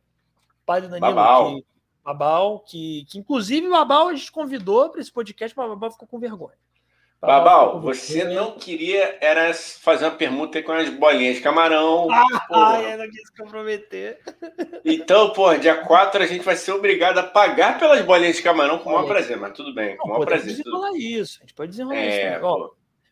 [0.63, 1.07] O pai do Danilo.
[1.07, 1.55] Babal.
[1.55, 1.65] Que,
[2.03, 5.91] Babal, que, que inclusive o Babal a gente convidou para esse podcast, mas o Babal
[5.91, 6.57] ficou com vergonha.
[7.21, 12.07] Babal, você não queria era fazer uma permuta com as bolinhas de camarão.
[12.11, 14.19] Ah, eu não quis comprometer.
[14.83, 18.79] Então, pô, dia 4 a gente vai ser obrigado a pagar pelas bolinhas de camarão
[18.79, 20.47] com o maior prazer, mas tudo bem, com o maior prazer.
[20.47, 22.45] Pode desenrolar isso, a gente pode desenrolar é, isso.
[22.45, 22.71] Ó,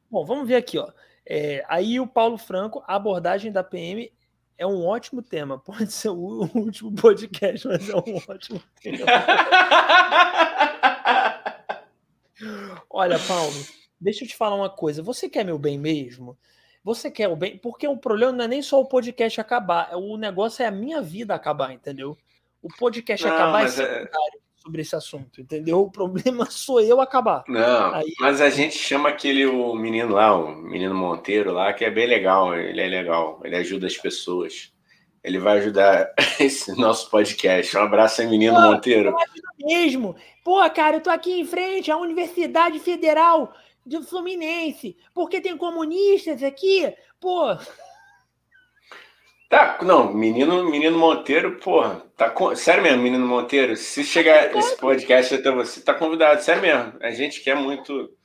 [0.09, 0.89] bom, vamos ver aqui, ó.
[1.23, 4.11] É, aí o Paulo Franco, a abordagem da PM
[4.57, 5.57] é um ótimo tema.
[5.63, 9.05] Pode ser o último podcast, mas é um ótimo tema.
[12.89, 13.53] Olha, Paulo,
[13.99, 15.03] Deixa eu te falar uma coisa.
[15.03, 16.37] Você quer meu bem mesmo?
[16.83, 20.17] você quer o bem, porque o problema não é nem só o podcast acabar, o
[20.17, 22.17] negócio é a minha vida acabar, entendeu?
[22.61, 24.09] O podcast não, acabar é, é
[24.61, 25.81] sobre esse assunto, entendeu?
[25.81, 27.43] O problema sou eu acabar.
[27.47, 28.11] Não, Aí...
[28.19, 32.07] mas a gente chama aquele o menino lá, o menino Monteiro lá, que é bem
[32.07, 34.71] legal, ele é legal, ele ajuda as pessoas.
[35.21, 37.75] Ele vai ajudar esse nosso podcast.
[37.75, 39.13] Um abraço aí, menino Pô, Monteiro.
[39.59, 40.15] Mesmo.
[40.45, 43.53] Pô, cara, eu tô aqui em frente à Universidade Federal
[43.85, 46.93] do Fluminense, porque tem comunistas aqui.
[47.19, 47.57] Pô,
[49.49, 52.55] Tá, não, menino, menino Monteiro, porra, tá com...
[52.55, 56.93] sério mesmo, menino Monteiro, se chegar esse podcast até você, tá convidado, sério mesmo.
[57.01, 58.15] A gente quer muito.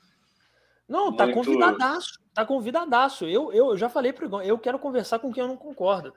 [0.86, 1.36] Não, tá muito...
[1.38, 3.24] convidadaço, tá convidadaço.
[3.24, 6.12] Eu, eu, eu já falei pro Igor, eu quero conversar com quem eu não concordo.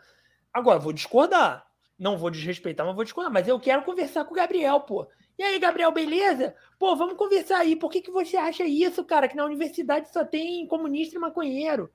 [0.54, 1.66] Agora, vou discordar.
[1.98, 3.32] Não vou desrespeitar, mas vou discordar.
[3.32, 5.08] Mas eu quero conversar com o Gabriel, pô.
[5.38, 6.56] E aí, Gabriel, beleza?
[6.80, 7.76] Pô, vamos conversar aí.
[7.76, 9.28] Por que, que você acha isso, cara?
[9.28, 11.92] Que na universidade só tem comunista e maconheiro?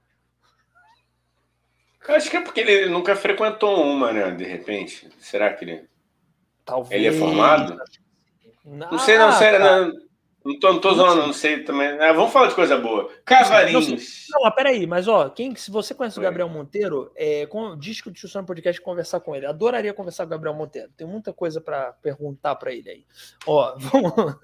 [2.07, 4.31] Eu acho que é porque ele nunca frequentou uma, né?
[4.31, 5.09] De repente.
[5.19, 5.89] Será que ele.
[6.65, 7.01] Talvez.
[7.01, 7.77] Ele é formado?
[8.65, 9.93] Não, não sei, não, ah, sério, não,
[10.45, 11.89] não tô, não tô zoando, não sei também.
[12.01, 13.11] Ah, vamos falar de coisa boa.
[13.25, 13.89] Cavalinhos.
[14.31, 17.77] Não, não, não peraí, mas ó, quem, se você conhece o Gabriel Monteiro, é, com,
[17.77, 19.47] diz que o Tio no podcast conversar com ele.
[19.47, 20.91] Adoraria conversar com o Gabriel Monteiro.
[20.97, 23.07] Tem muita coisa para perguntar para ele aí.
[23.47, 24.37] Ó, vamos.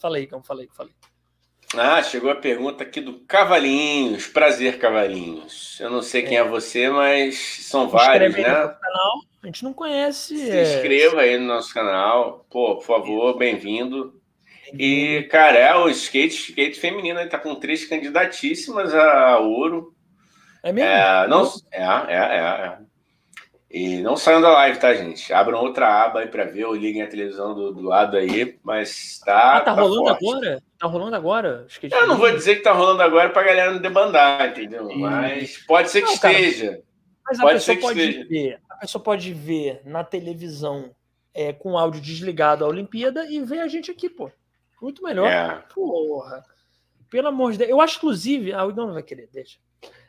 [0.00, 0.92] falei, como falei, falei.
[1.76, 4.28] Ah, chegou a pergunta aqui do Cavalinhos.
[4.28, 5.78] Prazer, Cavalinhos.
[5.80, 8.44] Eu não sei quem é, é você, mas são vários, né?
[8.44, 9.20] Canal.
[9.42, 10.36] A gente não conhece.
[10.36, 10.62] Se é...
[10.62, 12.46] inscreva aí no nosso canal.
[12.48, 14.20] Pô, por favor, bem-vindo.
[14.72, 19.94] E, cara, é o skate, skate feminino, ele tá com três candidatíssimas a ouro.
[20.62, 20.88] É mesmo?
[20.88, 22.78] É, não, é, é, é, é.
[23.70, 25.32] E não saiam da live, tá, gente?
[25.32, 29.18] Abram outra aba aí para ver ou liguem a televisão do, do lado aí, mas
[29.18, 29.56] tá.
[29.56, 30.24] Ah, tá, tá rolando forte.
[30.24, 30.62] agora?
[30.78, 31.66] Tá rolando agora?
[31.82, 34.88] Eu não vou dizer que tá rolando agora pra galera não debandar, entendeu?
[34.96, 36.70] Mas pode ser que não, esteja.
[36.70, 36.82] Cara,
[37.26, 38.28] mas pode a pessoa pode esteja.
[38.28, 40.94] ver, a pessoa pode ver na televisão
[41.34, 44.30] é, com áudio desligado a Olimpíada e ver a gente aqui, pô.
[44.84, 45.30] Muito melhor.
[45.30, 45.64] É.
[45.74, 46.44] Porra.
[47.08, 47.70] Pelo amor de Deus.
[47.70, 48.52] Eu acho, inclusive.
[48.52, 49.58] Ah, o não vai querer, deixa.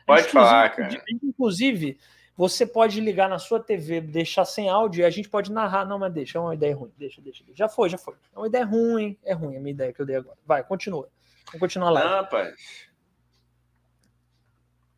[0.04, 1.02] Pode falar, cara.
[1.22, 1.98] Inclusive,
[2.36, 5.86] você pode ligar na sua TV, deixar sem áudio e a gente pode narrar.
[5.86, 6.92] Não, mas deixa, é uma ideia ruim.
[6.98, 7.56] Deixa, deixa, deixa.
[7.56, 8.14] Já foi, já foi.
[8.34, 10.36] É uma ideia ruim, é ruim a minha ideia que eu dei agora.
[10.44, 11.08] Vai, continua.
[11.46, 12.04] Vamos continuar lá.
[12.04, 12.54] Não, rapaz.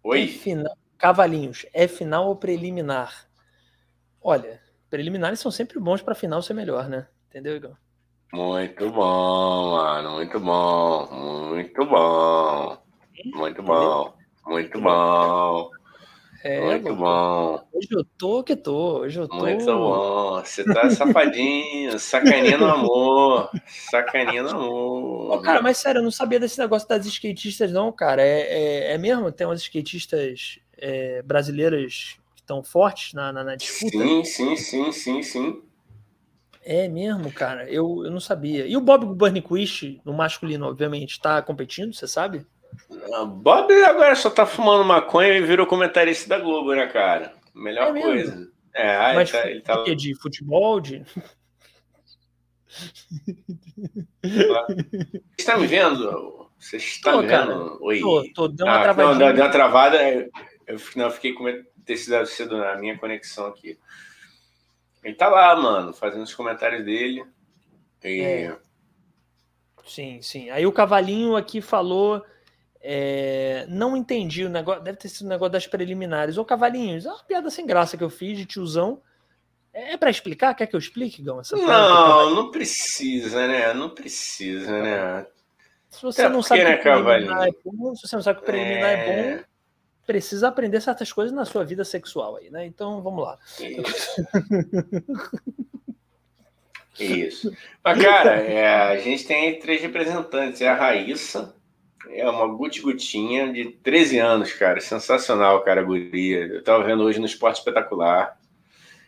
[0.02, 0.26] Oi.
[0.26, 0.76] Final...
[0.98, 3.28] Cavalinhos, é final ou preliminar?
[4.20, 4.60] Olha,
[4.90, 7.06] preliminares são sempre bons para final ser melhor, né?
[7.28, 7.76] Entendeu, Igor?
[8.32, 10.12] Muito bom, mano.
[10.12, 11.08] Muito bom.
[11.54, 12.78] Muito bom.
[13.34, 14.14] Muito bom.
[14.46, 15.70] Muito bom.
[16.44, 17.60] É, Muito bom.
[17.72, 19.00] Hoje eu tô que tô.
[19.00, 19.36] Hoje eu tô.
[19.36, 20.40] Muito bom.
[20.44, 23.50] Você tá safadinho, sacaninha no amor.
[23.90, 25.42] Sacaninha no amor.
[25.42, 28.22] cara, mas sério, eu não sabia desse negócio das skatistas, não, cara.
[28.22, 29.32] É, é, é mesmo?
[29.32, 33.98] Tem umas skatistas é, brasileiras que estão fortes na, na, na, disputa?
[33.98, 35.62] Sim, sim, sim, sim, sim.
[36.70, 37.64] É mesmo, cara.
[37.70, 38.66] Eu, eu não sabia.
[38.66, 42.44] E o Bob Burnquist, no masculino, obviamente, tá competindo, você sabe?
[43.26, 47.32] Bob agora só tá fumando maconha e virou comentarista da Globo, né, cara?
[47.54, 48.52] Melhor é coisa.
[48.74, 49.94] É, Mas ele tá, ele tá...
[49.94, 51.02] de futebol, de...
[54.22, 56.50] Você está me vendo?
[56.58, 57.46] Você está tô, me cara.
[57.46, 57.78] vendo?
[57.80, 58.00] Oi.
[58.00, 59.26] Tô, tô, deu uma ah, travadinha.
[59.26, 59.96] Não, deu uma travada.
[60.66, 63.78] Eu, não, fiquei com medo de ter sido na minha conexão aqui.
[65.02, 67.24] Ele tá lá, mano, fazendo os comentários dele.
[68.04, 68.20] E...
[68.20, 68.56] É.
[69.86, 70.50] Sim, sim.
[70.50, 72.22] Aí o Cavalinho aqui falou
[72.80, 76.38] é, não entendi o negócio, deve ter sido o negócio das preliminares.
[76.38, 79.02] Ô, Cavalinhos, é uma piada sem graça que eu fiz de tiozão.
[79.72, 80.54] É, é para explicar?
[80.54, 81.40] Quer que eu explique, Gão?
[81.52, 83.72] Não, não precisa, né?
[83.74, 85.26] Não precisa, né?
[85.90, 88.40] Se você Até não porque, sabe né, que preliminar é bom, se você não sabe
[88.40, 88.94] que preliminar é...
[88.94, 89.44] é bom,
[90.08, 92.64] precisa aprender certas coisas na sua vida sexual aí, né?
[92.64, 93.38] Então, vamos lá.
[93.60, 94.26] Isso.
[96.98, 97.52] Isso.
[97.84, 100.62] Mas, cara, é, a gente tem três representantes.
[100.62, 101.54] É a Raíssa,
[102.08, 104.80] é uma guti-gutinha de 13 anos, cara.
[104.80, 106.46] Sensacional, cara, a guria.
[106.46, 108.40] Eu tava vendo hoje no Esporte Espetacular.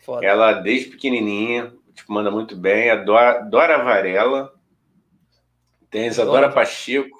[0.02, 0.24] Foda.
[0.24, 2.90] Ela, desde pequenininha, tipo, manda muito bem.
[2.90, 4.52] A Dora, Dora Varela.
[5.90, 7.19] Tem a Isadora Pacheco.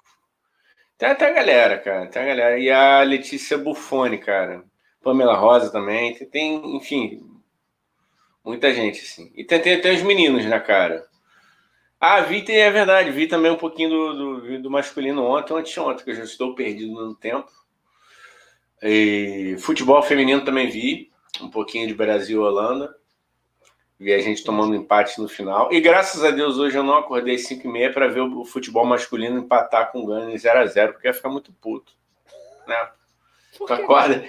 [1.00, 2.06] Tem até a galera, cara.
[2.08, 2.58] Tem a galera.
[2.58, 4.62] E a Letícia Buffoni, cara.
[5.02, 6.14] Pamela Rosa também.
[6.14, 7.22] Tem, tem enfim,
[8.44, 9.32] muita gente, assim.
[9.34, 11.02] E tem, tem, tem os meninos, né, cara?
[11.98, 16.04] Ah, vi, é verdade, vi também um pouquinho do, do, do masculino ontem, ontem, ontem,
[16.04, 17.50] que eu já estou perdido no tempo.
[18.82, 21.10] E futebol feminino também vi,
[21.40, 22.94] um pouquinho de Brasil e Holanda.
[24.00, 25.70] Vi a gente tomando empate no final.
[25.70, 28.86] E graças a Deus hoje eu não acordei 5 e meia para ver o futebol
[28.86, 31.92] masculino empatar com o Gana em 0x0, porque ia ficar muito puto.
[32.66, 32.88] Né?
[33.58, 34.24] Tu acorda.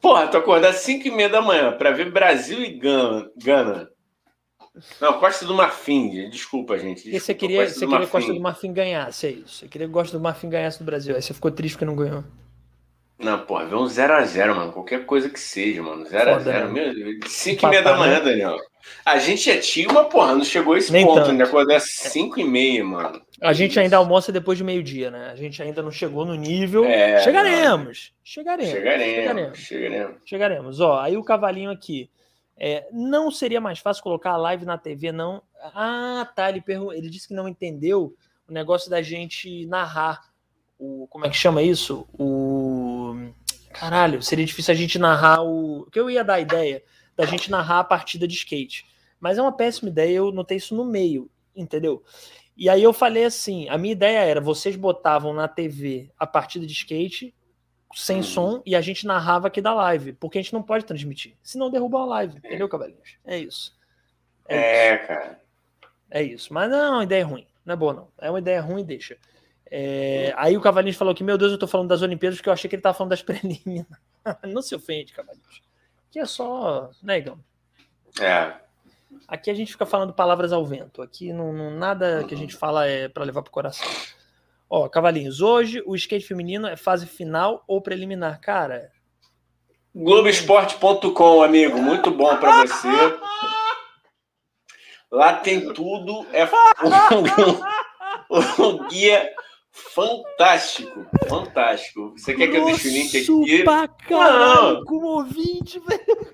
[0.00, 3.30] Porra, tu acordar às 5 e meia da manhã para ver Brasil e Gana.
[3.36, 3.90] Gana.
[4.98, 7.02] Não, Costa do Marfim, desculpa, gente.
[7.02, 9.58] Desculpa, você queria, Costa, você do queria Costa do Marfim ganhasse, é isso.
[9.58, 11.14] Você queria que Costa do Marfim ganhasse no Brasil.
[11.14, 12.24] Aí você ficou triste porque não ganhou.
[13.18, 14.72] Não, porra, vê um 0x0, mano.
[14.72, 16.06] Qualquer coisa que seja, mano.
[16.06, 17.28] 0x0.
[17.28, 18.24] 5 e meia da manhã, né?
[18.24, 18.56] Daniel.
[19.04, 21.30] A gente é tio, mas, porra, não chegou a esse Nem ponto.
[21.30, 23.20] Ainda acordar às 5 e meia, mano.
[23.40, 25.30] A gente ainda almoça depois de meio-dia, né?
[25.30, 26.84] A gente ainda não chegou no nível.
[26.84, 28.72] É, chegaremos, chegaremos.
[28.72, 29.14] Chegaremos.
[29.14, 29.58] Chegaremos.
[29.58, 30.16] Chegaremos.
[30.24, 30.80] Chegaremos.
[30.80, 32.08] Ó, aí o cavalinho aqui.
[32.56, 35.42] É, não seria mais fácil colocar a live na TV, não?
[35.74, 36.48] Ah, tá.
[36.48, 38.14] Ele, pergun ele disse que não entendeu
[38.48, 40.20] o negócio da gente narrar.
[40.78, 42.06] O, como é que chama isso?
[42.12, 43.16] O.
[43.72, 45.88] Caralho, seria difícil a gente narrar o.
[45.90, 46.82] Que eu ia dar a ideia
[47.22, 48.84] da gente narrar a partida de skate.
[49.20, 52.02] Mas é uma péssima ideia, eu notei isso no meio, entendeu?
[52.56, 56.66] E aí eu falei assim: a minha ideia era, vocês botavam na TV a partida
[56.66, 57.32] de skate
[57.94, 58.22] sem hum.
[58.22, 61.36] som e a gente narrava aqui da live, porque a gente não pode transmitir.
[61.42, 62.48] Senão derruba a live, é.
[62.48, 63.16] entendeu, cavalinhos?
[63.24, 63.78] É isso.
[64.48, 65.06] É, é isso.
[65.06, 65.40] cara.
[66.10, 66.52] É isso.
[66.52, 67.46] Mas não é uma ideia ruim.
[67.64, 68.08] Não é boa, não.
[68.18, 69.16] É uma ideia ruim, deixa.
[69.70, 70.34] É...
[70.36, 72.68] Aí o Cavalinhos falou que, meu Deus, eu tô falando das Olimpíadas porque eu achei
[72.68, 73.86] que ele tava falando das preliminares.
[74.42, 75.62] não se ofende, Cavalinhos.
[76.12, 77.42] Que é só, né, Igão?
[78.20, 78.52] É.
[79.26, 81.00] Aqui a gente fica falando palavras ao vento.
[81.00, 83.88] Aqui não, não nada que a gente fala é para levar pro coração.
[84.68, 88.38] Ó, Cavalinhos, hoje o skate feminino é fase final ou preliminar?
[88.42, 88.92] Cara.
[89.94, 92.88] Globoesporte.com, amigo, muito bom para você.
[95.10, 96.44] Lá tem tudo, é
[98.28, 99.32] o guia
[99.72, 102.12] fantástico, fantástico.
[102.16, 103.64] Você quer que eu deixe o link aqui?
[103.64, 104.84] Pra caralho, não.
[104.84, 106.32] como ouvinte, velho.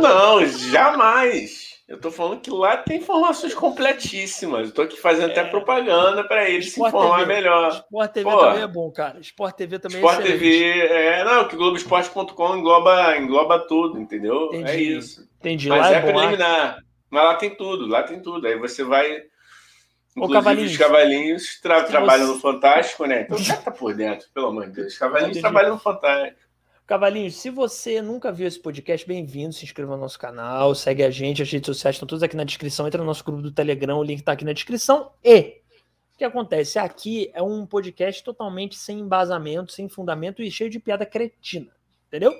[0.00, 1.72] Não, jamais.
[1.92, 4.68] Eu tô falando que lá tem informações completíssimas.
[4.68, 5.32] Eu tô aqui fazendo é.
[5.32, 7.34] até propaganda para eles Sport se informar TV.
[7.34, 7.70] melhor.
[7.70, 9.20] Sport TV Pô, também é bom, cara.
[9.20, 14.50] Sport TV também Sport é TV, é, não, que Globoesporte.com engloba, engloba tudo, entendeu?
[14.52, 14.70] É Entendi.
[14.70, 15.28] É isso.
[15.38, 15.68] Entendi.
[15.68, 16.78] Mas lá é, é preliminar.
[17.10, 18.46] Mas lá tem tudo, lá tem tudo.
[18.46, 19.24] Aí você vai.
[20.16, 20.72] Inclusive, cavalinhos.
[20.72, 22.34] os cavalinhos tra trabalham você...
[22.34, 23.22] no Fantástico, né?
[23.22, 24.92] Então já tá por dentro, pelo amor de Deus.
[24.92, 26.40] Os cavalinhos trabalham no Fantástico.
[26.86, 31.10] Cavalinhos, se você nunca viu esse podcast, bem-vindo, se inscreva no nosso canal, segue a
[31.10, 33.98] gente, as redes sociais estão todas aqui na descrição, entra no nosso grupo do Telegram,
[33.98, 35.10] o link está aqui na descrição.
[35.24, 35.62] E
[36.14, 36.78] o que acontece?
[36.78, 41.70] Aqui é um podcast totalmente sem embasamento, sem fundamento e cheio de piada cretina,
[42.08, 42.34] entendeu?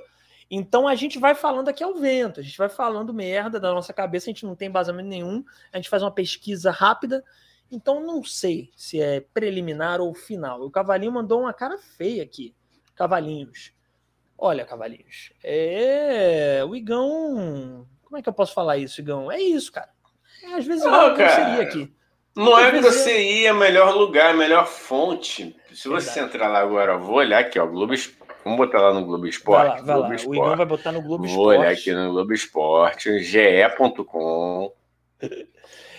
[0.50, 3.94] Então a gente vai falando aqui ao vento, a gente vai falando merda da nossa
[3.94, 5.42] cabeça, a gente não tem embasamento nenhum,
[5.72, 7.24] a gente faz uma pesquisa rápida,
[7.72, 10.60] então não sei se é preliminar ou final.
[10.60, 12.54] O Cavalinho mandou uma cara feia aqui.
[12.94, 13.72] Cavalinhos.
[14.36, 16.62] Olha, Cavalinhos, é.
[16.68, 17.86] O Igão.
[18.02, 19.32] Como é que eu posso falar isso, Igão?
[19.32, 19.88] É isso, cara.
[20.42, 21.94] É, às vezes não, eu seria aqui.
[22.34, 25.56] Não é grosseria, é melhor lugar, melhor fonte.
[25.72, 26.10] Se Verdade.
[26.10, 27.94] você entrar lá agora, eu vou olhar aqui, ó, Globo
[28.44, 29.68] Vamos botar lá no Globo Esporte.
[29.68, 30.14] Vai lá, vai Globo lá.
[30.14, 30.40] Esporte.
[30.40, 31.36] O Igão vai botar no Globo Esporte.
[31.36, 34.72] Vou olhar aqui no Globo Esporte, ge.com.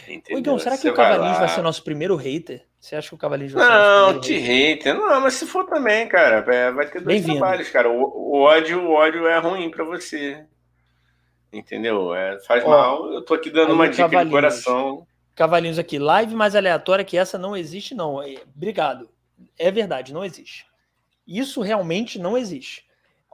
[0.08, 0.40] Entendeu?
[0.40, 2.66] Igão, será que você o Cavalinho vai, vai ser nosso primeiro hater?
[2.80, 4.94] Você acha que o Cavalinho vai ser Não, te hater.
[4.94, 7.90] Não, mas se for também, cara, é, vai ter dois trabalhos, cara.
[7.90, 10.46] O, o, ódio, o ódio é ruim para você.
[11.52, 12.14] Entendeu?
[12.14, 13.14] É, faz Ó, mal.
[13.14, 15.08] Eu tô aqui dando uma dica de coração.
[15.36, 18.22] Cavalinhos aqui, live mais aleatória que essa não existe, não.
[18.22, 19.10] É, obrigado.
[19.58, 20.66] É verdade, não existe.
[21.26, 22.86] Isso realmente não existe.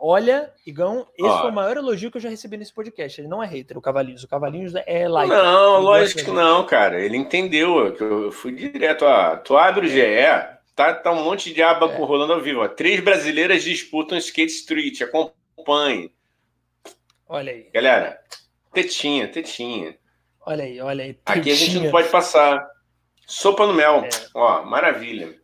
[0.01, 3.19] Olha, Igão, esse Ó, foi o maior elogio que eu já recebi nesse podcast.
[3.19, 4.23] Ele não é hater, o Cavalinhos.
[4.23, 5.30] O Cavalinhos é like.
[5.30, 7.03] Não, lógico que não, cara.
[7.03, 7.95] Ele entendeu.
[7.95, 9.03] Eu fui direto.
[9.03, 9.99] Ó, tu abre o GE,
[10.73, 11.95] tá, tá um monte de aba é.
[11.97, 12.61] rolando ao vivo.
[12.61, 12.67] Ó.
[12.67, 15.01] Três brasileiras disputam Skate Street.
[15.01, 16.13] Acompanhe.
[17.27, 17.69] Olha aí.
[17.73, 18.19] Galera,
[18.73, 19.97] tetinha, tetinha.
[20.45, 21.13] Olha aí, olha aí.
[21.13, 21.41] Tetinha.
[21.41, 22.65] Aqui a gente não pode passar.
[23.27, 24.05] Sopa no mel.
[24.05, 24.09] É.
[24.34, 25.39] Ó, maravilha.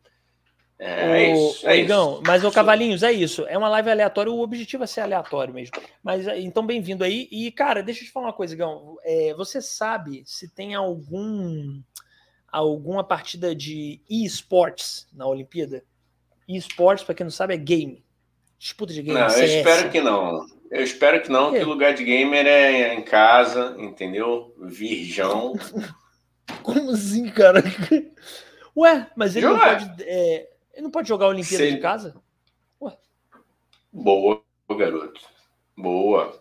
[0.78, 2.24] É, o, é isso, é Igão, isso.
[2.28, 3.46] Mas, o Cavalinhos, é isso.
[3.48, 5.76] É uma live aleatória, o objetivo é ser aleatório mesmo.
[6.04, 7.28] Mas então, bem-vindo aí.
[7.32, 8.98] E, cara, deixa eu te falar uma coisa, Igão.
[9.04, 11.82] É, você sabe se tem algum
[12.52, 15.84] alguma partida de esports na Olimpíada?
[16.48, 18.04] esports, para quem não sabe, é game.
[18.58, 19.20] Disputa de game.
[19.20, 19.40] Não, CS.
[19.40, 20.46] eu espero que não.
[20.72, 24.54] Eu espero que não, que o lugar de gamer é em casa, entendeu?
[24.60, 25.54] Virgão.
[26.64, 27.64] Como assim, cara?
[28.76, 30.04] Ué, mas ele não pode.
[30.04, 31.76] É, ele não pode jogar a Olimpíada Sim.
[31.76, 32.16] de casa?
[32.82, 32.92] Ué.
[33.92, 34.42] Boa,
[34.78, 35.22] garoto.
[35.76, 36.38] Boa.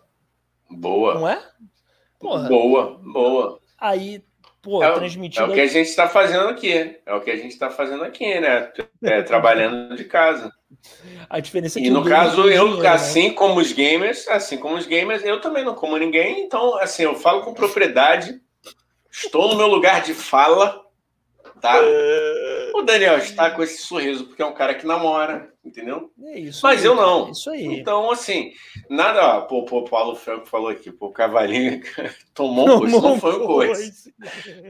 [0.68, 1.14] Boa.
[1.14, 1.40] Não é?
[2.18, 2.48] Porra.
[2.48, 3.60] Boa, boa.
[3.78, 4.24] Aí,
[4.60, 5.46] pô, é, transmitindo.
[5.46, 6.98] É o que a gente está fazendo aqui.
[7.06, 8.72] É o que a gente está fazendo aqui, né?
[9.04, 10.52] É, trabalhando de casa.
[11.30, 11.88] A diferença é que.
[11.88, 12.88] E no caso, eu, dinheiro, né?
[12.88, 13.34] assim né?
[13.34, 16.44] como os gamers, assim como os gamers, eu também não como ninguém.
[16.44, 18.40] Então, assim, eu falo com propriedade.
[19.08, 20.84] Estou no meu lugar de fala
[21.64, 21.80] tá?
[22.76, 26.10] O Daniel está com esse sorriso porque é um cara que namora, entendeu?
[26.24, 27.20] É isso Mas aí, eu não.
[27.20, 27.66] cara, Isso aí.
[27.66, 28.52] Então, assim,
[28.90, 29.42] nada.
[29.42, 31.80] Pô, pô, o Paulo Franco falou aqui, pô, o Cavalinho
[32.34, 33.00] tomou um coice.
[33.00, 34.14] Não foi um coice.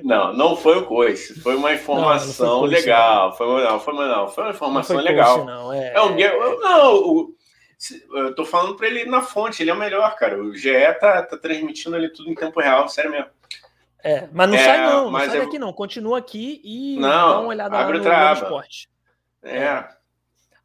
[0.03, 1.41] Não, não foi um coice.
[1.41, 3.37] Foi uma informação não, não foi coice, legal.
[3.37, 5.45] Foi, não, foi, não, foi uma informação Não foi legal.
[5.47, 5.73] não.
[5.73, 6.15] É, É um.
[6.61, 7.35] Não, o-
[8.15, 10.41] eu tô falando pra ele na fonte, ele é o melhor, cara.
[10.43, 10.71] O GE
[11.01, 13.27] tá, tá transmitindo ali tudo em tempo real, sério mesmo.
[14.05, 15.73] É, mas não É, sai não, não sai é- daqui não.
[15.73, 18.33] Continua aqui e Não, dá uma olhada lá no aba.
[18.35, 18.89] Esporte.
[19.43, 19.89] É.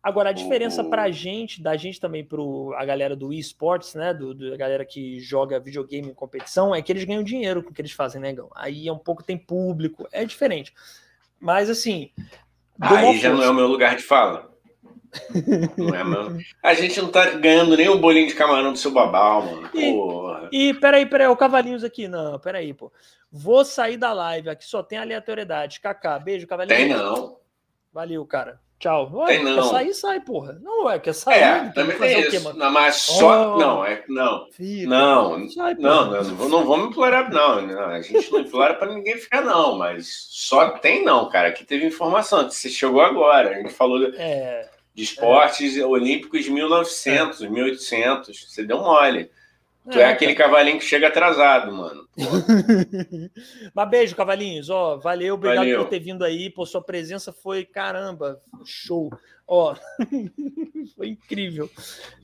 [0.01, 4.13] Agora, a diferença O- pra gente, da gente também pro a galera do esportes, né?
[4.13, 7.71] Do, do- a galera que joga videogame em competição, é que eles ganham dinheiro com
[7.71, 8.49] o que eles fazem, né, Gão?
[8.55, 10.73] Aí é um pouco tem público, é diferente.
[11.39, 12.11] Mas assim.
[12.79, 13.51] Aí já não é força.
[13.51, 14.48] o meu lugar de fala.
[15.77, 16.43] Não é.
[16.63, 19.69] A gente não tá ganhando nem um bolinho de camarão do seu babau, mano.
[19.73, 20.49] E- Porra.
[20.51, 22.07] E peraí, peraí, o Cavalinhos aqui.
[22.07, 22.91] Não, peraí, pô.
[23.31, 25.79] Vou sair da live, aqui só tem aleatoriedade.
[25.79, 26.77] Kaká, beijo, Cavalinhos.
[26.79, 27.37] Tem não.
[27.93, 28.59] Valeu, cara.
[28.79, 29.11] Tchau.
[29.13, 29.55] Ué, Tem não.
[29.55, 30.57] Quer sair, sai, porra.
[30.61, 31.41] Não, é, quer sair.
[31.43, 32.45] É, também fazer tem o quê, isso.
[32.45, 32.57] mano?
[32.59, 33.55] Não, mas só.
[33.55, 33.59] Oh.
[33.59, 34.03] Não, é.
[34.07, 34.47] Não.
[34.51, 37.85] Fica, Não, sai, não, não, não, não vamos implorar, não, não.
[37.87, 41.49] A gente não implora para ninguém ficar, não, mas só tem não, cara.
[41.49, 43.49] Aqui teve informação, que você chegou agora.
[43.49, 44.69] A gente falou É,
[44.99, 48.45] de esportes olímpicos 1900, 1800.
[48.49, 49.31] Você deu mole.
[49.89, 52.05] Tu é, É, aquele cavalinho que chega atrasado, mano.
[53.73, 54.69] Mas beijo, Cavalinhos.
[54.69, 55.83] Ó, valeu, obrigado Valeu.
[55.83, 56.49] por ter vindo aí.
[56.49, 59.09] Pô, sua presença foi caramba, show.
[59.47, 59.73] Ó,
[60.97, 61.69] foi incrível.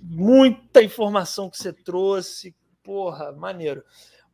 [0.04, 2.54] Muita informação que você trouxe.
[2.84, 3.84] Porra, maneiro.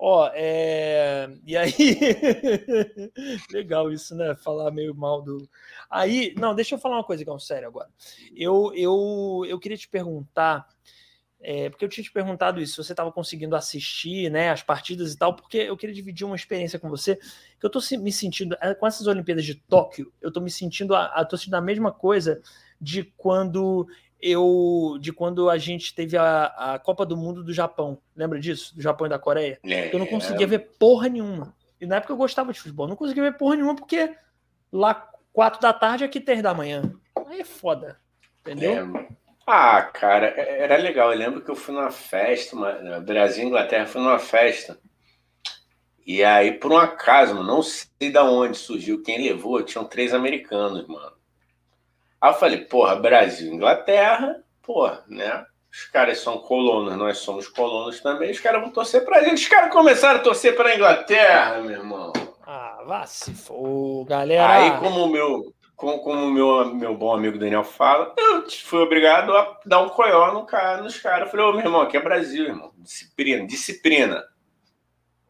[0.04, 1.30] Ó, é...
[1.46, 1.72] e aí.
[3.54, 4.34] Legal isso, né?
[4.34, 5.48] Falar meio mal do.
[5.88, 7.88] Aí, não, deixa eu falar uma coisa, Gão, sério agora.
[8.36, 10.68] Eu, eu, eu queria te perguntar.
[11.40, 15.18] É, porque eu tinha te perguntado isso, você estava conseguindo assistir né, as partidas e
[15.18, 18.76] tal, porque eu queria dividir uma experiência com você, que eu estou me sentindo, é,
[18.76, 22.40] com essas Olimpíadas de Tóquio, eu estou me sentindo, a, a, sentindo a mesma coisa
[22.80, 23.88] de quando
[24.22, 28.76] eu, de quando a gente teve a, a Copa do Mundo do Japão, lembra disso?
[28.76, 29.60] Do Japão e da Coreia?
[29.66, 31.56] É, Eu não conseguia ver porra nenhuma.
[31.80, 34.16] E na época eu gostava de futebol, não conseguia ver porra nenhuma porque
[34.72, 36.94] lá quatro da tarde aqui três da manhã.
[37.28, 38.00] Aí é foda,
[38.42, 38.96] entendeu?
[38.96, 39.22] É.
[39.48, 41.12] Ah, cara, era legal.
[41.12, 44.78] Eu lembro que eu fui numa festa, uma, Brasil e Inglaterra, fui numa festa.
[46.06, 50.14] E aí, por um acaso, mano, não sei da onde surgiu, quem levou, tinham três
[50.14, 51.14] americanos, mano.
[52.22, 55.44] Aí eu falei, porra, Brasil, Inglaterra, porra, né?
[55.72, 59.42] Os caras são colonos, nós somos colonos também, os caras vão torcer pra gente.
[59.42, 62.14] Os caras começaram a torcer pra Inglaterra, meu irmão.
[62.46, 64.50] Ah, vá se for, galera.
[64.50, 68.82] Aí, como o meu, como, como o meu, meu bom amigo Daniel fala, eu fui
[68.82, 71.22] obrigado a dar um coió no cara, nos caras.
[71.22, 72.72] Eu falei, ô meu irmão, aqui é Brasil, irmão.
[72.78, 74.24] Disciplina, disciplina.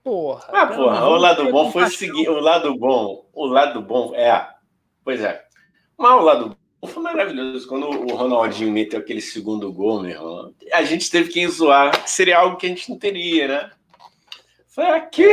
[0.04, 0.50] Porra.
[0.52, 2.00] Ah, porra, o lado bom foi o compaixão.
[2.00, 4.50] seguinte, o lado bom, o lado bom, é,
[5.06, 5.46] pois é.
[5.96, 7.68] Mas o lado bom foi maravilhoso.
[7.68, 12.10] Quando o Ronaldinho meteu aquele segundo gol, meu irmão, a gente teve que zoar, que
[12.10, 13.72] seria algo que a gente não teria, né?
[14.68, 15.28] Foi aqui.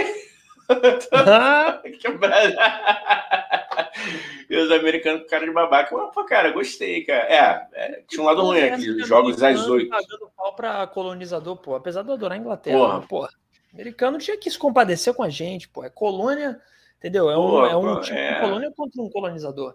[2.01, 2.57] que Brasil.
[4.51, 5.97] e os americanos com cara de babaca.
[5.97, 7.23] Mas, pô, cara, gostei, cara.
[7.23, 9.89] É, é, tinha um lado ruim aqui, que jogos às oito.
[9.89, 11.75] Pagando pau pra colonizador, pô.
[11.75, 12.99] Apesar de eu adorar a Inglaterra, Porra.
[12.99, 13.28] né, porra.
[13.73, 15.85] Americano tinha que se compadecer com a gente, pô.
[15.85, 16.60] É colônia,
[16.99, 17.31] entendeu?
[17.31, 18.35] É um, Pô, é um pô, tipo é.
[18.35, 19.75] de colônia contra um colonizador.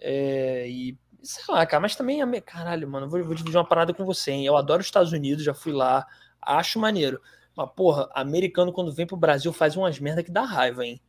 [0.00, 4.04] É, e sei lá, cara, mas também, caralho, mano, vou, vou dividir uma parada com
[4.04, 4.46] você, hein?
[4.46, 6.06] Eu adoro os Estados Unidos, já fui lá,
[6.40, 7.20] acho maneiro.
[7.56, 11.00] Mas, porra, americano quando vem pro Brasil faz umas merda que dá raiva, hein?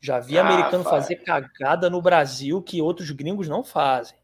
[0.00, 1.04] Já vi Ah, americano faz.
[1.04, 4.16] fazer cagada no Brasil que outros gringos não fazem.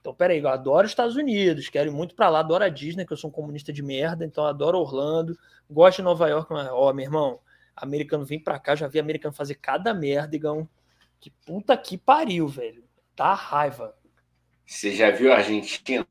[0.00, 3.04] Então, peraí, eu adoro os Estados Unidos, quero ir muito pra lá, adoro a Disney,
[3.04, 5.36] que eu sou um comunista de merda, então adoro Orlando,
[5.68, 7.40] gosto de Nova York, mas, ó, meu irmão,
[7.74, 10.68] americano vem pra cá, já vi americano fazer cada merda, igão.
[11.18, 12.85] Que puta que pariu, velho.
[13.16, 13.94] Dá raiva
[14.66, 16.06] Você já viu a Argentina?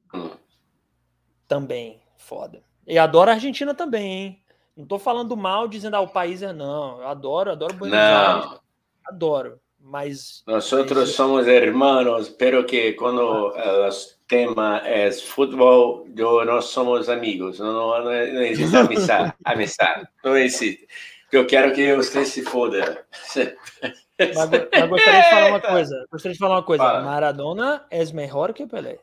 [1.48, 2.64] também, foda.
[2.88, 4.44] E adoro a Argentina também, hein?
[4.76, 7.00] Não tô falando mal dizendo, ah, o país é não.
[7.00, 8.60] Eu adoro, adoro Buenos Aires, Não.
[9.08, 9.60] adoro.
[9.80, 13.92] Mas Nosotros somos hermanos, pero que cuando el
[14.28, 17.60] tema es fútbol, yo no somos amigos.
[17.60, 18.12] No, no, no
[18.42, 19.36] existe amistad.
[19.46, 20.04] amistad.
[20.24, 20.88] No existe.
[21.32, 23.06] Eu quero que você se foda.
[24.18, 26.06] Mas, mas gostaria de falar uma coisa.
[26.12, 26.84] Gostaria de falar uma coisa.
[26.84, 27.02] Fala.
[27.02, 29.00] Maradona é melhor que Pelé.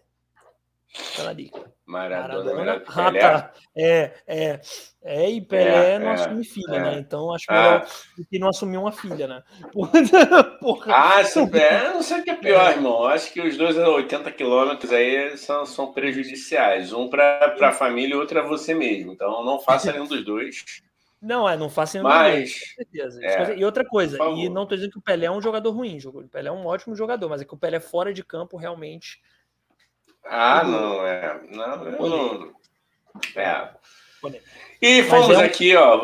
[0.95, 1.73] Fala dica.
[1.87, 3.21] Maradona, melhor que Ah, Pelé.
[3.21, 3.53] tá.
[3.77, 4.61] É, é,
[5.03, 6.81] é, e Pelé É, não é, assume filha, é.
[6.81, 6.99] né?
[6.99, 7.55] Então acho Ah.
[7.55, 9.43] melhor do que não assumir uma filha, né?
[10.61, 10.95] Porra.
[10.95, 13.05] Ah, se, é, não sei o que é pior, irmão.
[13.05, 16.93] Acho que os dois a 80 quilômetros aí são, são prejudiciais.
[16.93, 19.13] Um para a família e outro é você mesmo.
[19.13, 20.65] Então não faça nenhum dos dois.
[21.23, 23.25] Não, é, não faça nenhum Mas- certeza.
[23.25, 25.97] é, e outra coisa, e não tô dizendo que o Pelé é um jogador ruim,
[26.05, 29.23] o Pelé é um ótimo jogador, mas é que o Pelé fora de campo realmente
[30.25, 31.41] Ah, não, é.
[31.49, 32.53] Não, eu não.
[33.37, 33.71] É.
[34.81, 35.45] E fomos é um...
[35.45, 36.01] aqui, ó.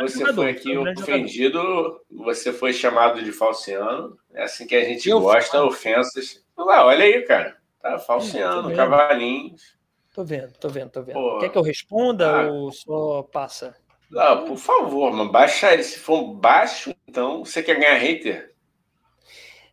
[0.00, 4.18] Você foi aqui é um ofendido, você foi chamado de falciano.
[4.32, 5.68] É assim que a gente eu gosta, falo.
[5.68, 6.42] ofensas.
[6.56, 7.56] olha aí, cara.
[7.80, 9.76] Tá falciano, cavalinhos.
[10.14, 11.14] Tô vendo, tô vendo, tô vendo.
[11.14, 13.76] Pô, Quer que eu responda ah, ou só passa?
[14.10, 15.82] Não, por favor, mano, baixa ele.
[15.82, 18.54] Se for baixo, então você quer ganhar hater?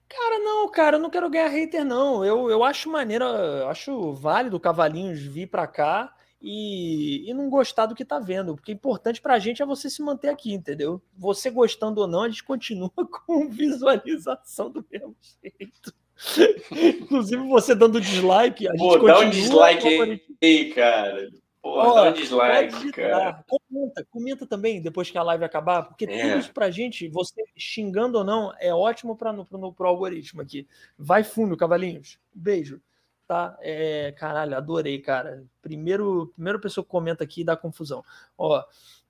[0.10, 2.24] Cara, não, cara, eu não quero ganhar hater, não.
[2.24, 7.86] Eu, eu acho maneira, acho válido o Cavalinhos vir para cá e, e não gostar
[7.86, 8.56] do que tá vendo.
[8.56, 11.02] Porque importante pra gente é você se manter aqui, entendeu?
[11.18, 12.92] Você gostando ou não, a gente continua
[13.26, 15.94] com visualização do mesmo jeito.
[16.72, 21.30] Inclusive, você dando dislike, a gente Pô, dá um dislike aí, cara.
[21.64, 23.42] Ó, dá um dislike, cara.
[23.48, 26.27] Comenta, comenta também depois que a live acabar, porque é.
[26.27, 30.42] tudo isso pra gente, você xingando ou não, é ótimo para no, pro, pro algoritmo
[30.42, 30.67] aqui.
[30.98, 32.19] Vai fundo, cavalinhos.
[32.33, 32.82] Beijo.
[33.25, 33.58] Tá?
[33.61, 35.45] É, caralho, adorei, cara.
[35.61, 38.03] Primeiro, primeira pessoa que comenta aqui dá confusão.
[38.38, 38.61] Ó,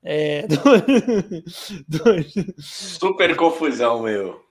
[0.04, 0.46] é...
[2.60, 4.44] Super confusão, meu.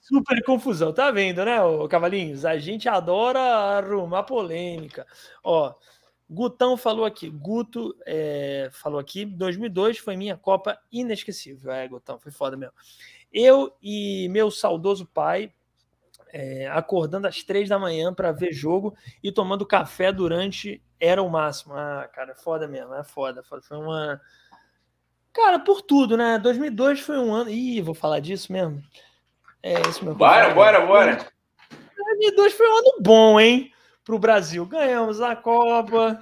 [0.00, 2.44] Super confusão, tá vendo, né, ô, Cavalinhos?
[2.44, 5.04] A gente adora arrumar polêmica.
[5.42, 5.74] Ó,
[6.30, 11.72] Gutão falou aqui, Guto é, falou aqui, 2002 foi minha Copa inesquecível.
[11.72, 12.74] É, Gutão, foi foda mesmo.
[13.32, 15.52] Eu e meu saudoso pai
[16.32, 21.30] é, acordando às três da manhã para ver jogo e tomando café durante era o
[21.30, 21.74] máximo.
[21.74, 23.62] Ah, cara, foda mesmo, é foda, foda.
[23.62, 24.20] Foi uma.
[25.32, 26.38] Cara, por tudo, né?
[26.38, 27.50] 2002 foi um ano.
[27.50, 28.82] Ih, vou falar disso mesmo.
[29.62, 30.14] É isso mesmo.
[30.14, 31.26] Bora, bora, bora.
[31.96, 33.72] 2002 foi um ano bom, hein?
[34.08, 34.64] Para o Brasil.
[34.64, 36.18] Ganhamos a Copa,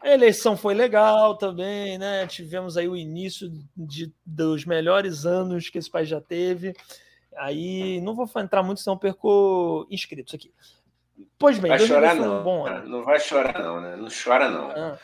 [0.00, 2.28] a eleição foi legal também, né?
[2.28, 6.72] Tivemos aí o início de, dos melhores anos que esse país já teve.
[7.36, 10.52] Aí não vou entrar muito, senão perco inscritos aqui.
[11.36, 12.44] Pois bem, vai chorar não.
[12.44, 12.84] Bom, né?
[12.86, 13.96] Não vai chorar não, né?
[13.96, 14.70] Não chora não.
[14.70, 14.98] Ah,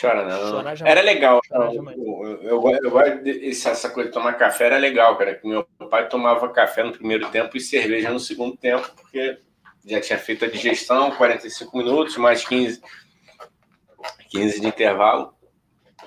[0.00, 0.86] chora não.
[0.86, 1.40] era legal.
[1.52, 3.00] Eu, eu, eu,
[3.48, 5.36] essa coisa de tomar café era legal, cara.
[5.36, 9.38] Que meu pai tomava café no primeiro tempo e cerveja no segundo tempo, porque
[9.84, 12.80] já tinha feito a digestão, 45 minutos, mais 15,
[14.30, 15.34] 15 de intervalo.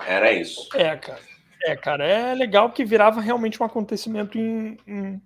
[0.06, 0.68] Era isso.
[0.74, 1.20] É, cara.
[1.64, 5.20] É, cara, é legal que virava realmente um acontecimento em, em,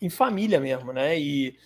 [0.00, 1.18] em família mesmo, né?
[1.18, 1.56] E,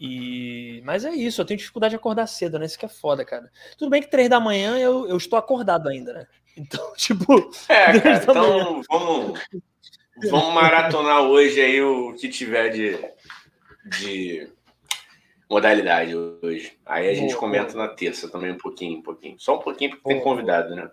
[0.00, 0.82] e...
[0.84, 2.66] Mas é isso, eu tenho dificuldade de acordar cedo, né?
[2.66, 3.50] Isso que é foda, cara.
[3.76, 6.26] Tudo bem que três da manhã eu, eu estou acordado ainda, né?
[6.56, 7.32] Então, tipo.
[7.68, 9.40] É, cara, então vamos,
[10.30, 12.98] vamos maratonar hoje aí o que tiver de,
[14.00, 14.52] de
[15.50, 16.76] modalidade hoje.
[16.84, 17.86] Aí a gente boa, comenta boa.
[17.86, 19.36] na terça também um pouquinho, um pouquinho.
[19.38, 20.90] Só um pouquinho porque boa, tem convidado, né?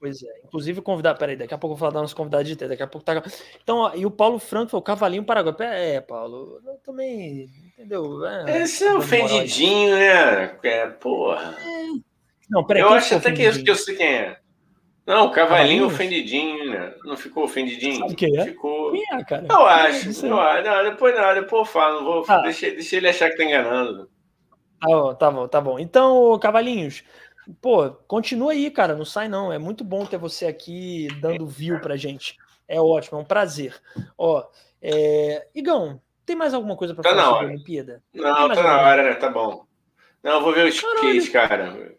[0.00, 0.40] Pois é.
[0.44, 2.82] Inclusive convidado, peraí, daqui a pouco eu vou falar da nossa convidada de ter, daqui
[2.82, 3.22] a pouco tá.
[3.62, 5.54] Então, ó, e o Paulo Franco foi o Cavalinho Paraguai.
[5.60, 8.26] É, Paulo, eu também, entendeu?
[8.26, 10.58] É, Esse é ofendidinho, né?
[10.64, 11.56] É, porra.
[11.60, 12.12] É.
[12.50, 12.82] Não, peraí.
[12.82, 14.41] Eu acho até que, que eu sei quem é.
[15.04, 16.94] Não, o cavalinho ofendidinho, né?
[17.04, 17.98] Não ficou ofendidinho?
[17.98, 18.44] Sabe quem é?
[18.44, 18.92] Ficou.
[18.92, 19.46] Quem é, cara?
[19.50, 20.26] Eu acho.
[20.26, 20.64] É eu acho.
[20.64, 22.04] Não, depois não, depois eu falo.
[22.04, 22.24] Vou...
[22.28, 22.38] Ah.
[22.42, 24.08] Deixa, deixa ele achar que tá enganando.
[24.80, 25.78] Tá bom, tá bom, tá bom.
[25.78, 27.02] Então, Cavalinhos,
[27.60, 28.94] pô, continua aí, cara.
[28.94, 29.52] Não sai, não.
[29.52, 32.36] É muito bom ter você aqui dando view pra gente.
[32.68, 33.74] É ótimo, é um prazer.
[34.16, 34.44] Ó,
[34.80, 35.46] é...
[35.52, 38.02] Igão, tem mais alguma coisa pra tá falar sobre a Olimpíada?
[38.14, 39.14] Não, tá na hora, né?
[39.14, 39.66] Tá bom.
[40.22, 41.96] Não, eu vou ver o skate, cara.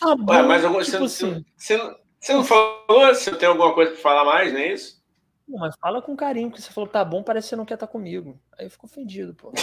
[0.00, 1.44] Tá bom, Ué, mas algum, tipo você, assim.
[1.56, 5.00] você, você não falou se eu tenho alguma coisa para falar mais, não é isso?
[5.48, 7.74] Não, mas fala com carinho, porque você falou tá bom, parece que você não quer
[7.74, 8.38] estar tá comigo.
[8.56, 9.52] Aí eu fico ofendido, pô.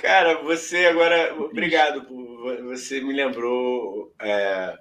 [0.00, 1.34] Cara, você agora.
[1.34, 2.62] Obrigado por.
[2.64, 4.78] Você me lembrou é,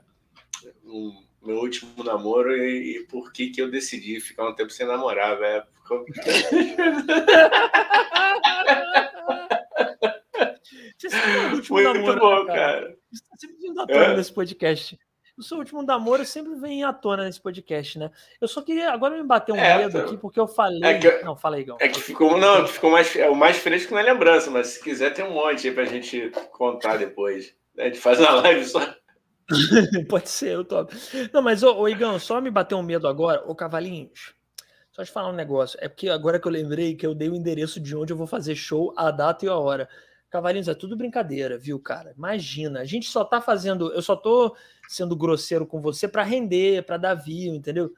[0.85, 4.85] um, meu último namoro e, e, por que, que eu decidi ficar um tempo sem
[4.85, 5.63] namorar, velho.
[10.97, 12.81] Você sabe o último Muito namoro, bom, né, cara.
[12.81, 12.97] cara.
[13.11, 14.17] Isso tá sempre vindo à tona é.
[14.17, 14.99] nesse podcast.
[15.37, 18.09] O seu último namoro sempre vem à tona nesse podcast, né?
[18.41, 20.83] Eu só queria agora me bater um é, medo aqui, porque eu falei.
[20.83, 21.77] É que, não, fala aí, Gão.
[21.79, 25.13] É que ficou, não, ficou mais, é o mais fresco na lembrança, mas se quiser
[25.13, 27.53] tem um monte aí pra gente contar depois.
[27.77, 28.79] A gente faz uma live só.
[30.09, 30.95] Pode ser, eu topo.
[31.31, 34.33] Não, mas, ô, ô, Igão, só me bater um medo agora, ô Cavalinhos.
[34.91, 35.77] Só te falar um negócio.
[35.79, 38.25] É porque agora que eu lembrei que eu dei o endereço de onde eu vou
[38.25, 39.87] fazer show, a data e a hora.
[40.29, 42.13] Cavalinhos, é tudo brincadeira, viu, cara?
[42.17, 44.55] Imagina, a gente só tá fazendo, eu só tô
[44.87, 47.93] sendo grosseiro com você para render, para dar view, entendeu?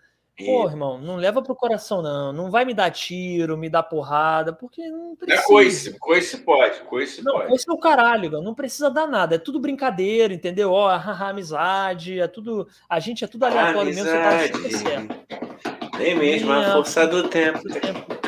[0.46, 2.32] Pô, irmão, não leva pro coração, não.
[2.32, 5.42] Não vai me dar tiro, me dar porrada, porque não precisa.
[5.42, 7.50] É coice, coice pode, coice não, pode.
[7.50, 9.36] Coice é o caralho, não precisa dar nada.
[9.36, 10.72] É tudo brincadeira, entendeu?
[10.72, 12.70] Ó, haha, amizade, é tudo.
[12.88, 15.98] A gente é tudo aleatório mesmo, você tá super certo.
[15.98, 17.62] Nem mesmo, a força do tempo.
[17.62, 18.19] Do tempo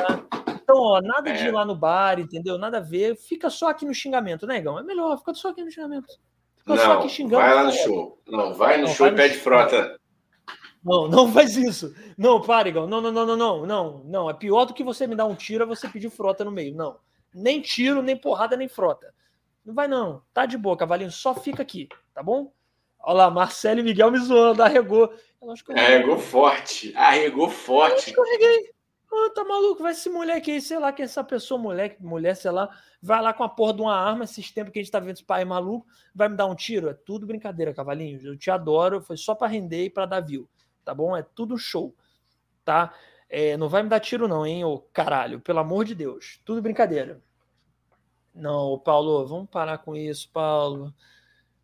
[0.81, 1.33] ó, nada é.
[1.33, 2.57] de ir lá no bar, entendeu?
[2.57, 3.15] Nada a ver.
[3.15, 4.77] Fica só aqui no xingamento, né, Igão?
[4.77, 6.07] É melhor, fica só aqui no xingamento.
[6.57, 7.41] Fica não, só aqui xingando.
[7.41, 8.21] Vai lá no show.
[8.27, 9.43] Não, vai no não, show vai e pede show.
[9.43, 9.99] frota.
[10.83, 11.93] Não, não faz isso.
[12.17, 12.87] Não, para, Igão.
[12.87, 14.29] Não, não, não, não, não, não, não.
[14.29, 16.75] É pior do que você me dar um tiro é você pedir frota no meio.
[16.75, 16.97] Não.
[17.33, 19.13] Nem tiro, nem porrada, nem frota.
[19.63, 20.21] Não vai, não.
[20.33, 21.11] Tá de boa, cavalinho.
[21.11, 22.51] Só fica aqui, tá bom?
[22.99, 25.13] Olha lá, Marcelo e Miguel me zoando, arregou.
[25.69, 28.07] Arregou forte, arregou forte.
[28.07, 28.71] Eu escorreguei.
[29.14, 29.83] Oh, tá maluco?
[29.83, 32.69] Vai esse moleque aí, sei lá, que essa pessoa, moleque, mulher, sei lá,
[33.01, 35.15] vai lá com a porra de uma arma, esses tempos que a gente tá vendo
[35.15, 36.88] esse pai maluco, vai me dar um tiro?
[36.90, 38.22] É tudo brincadeira, cavalinho.
[38.23, 40.48] Eu te adoro, foi só para render e pra dar view,
[40.85, 41.15] tá bom?
[41.15, 41.93] É tudo show,
[42.64, 42.93] tá?
[43.30, 46.40] É, não vai me dar tiro, não, hein, ô caralho, pelo amor de Deus.
[46.45, 47.22] Tudo brincadeira.
[48.33, 50.93] Não, Paulo, vamos parar com isso, Paulo.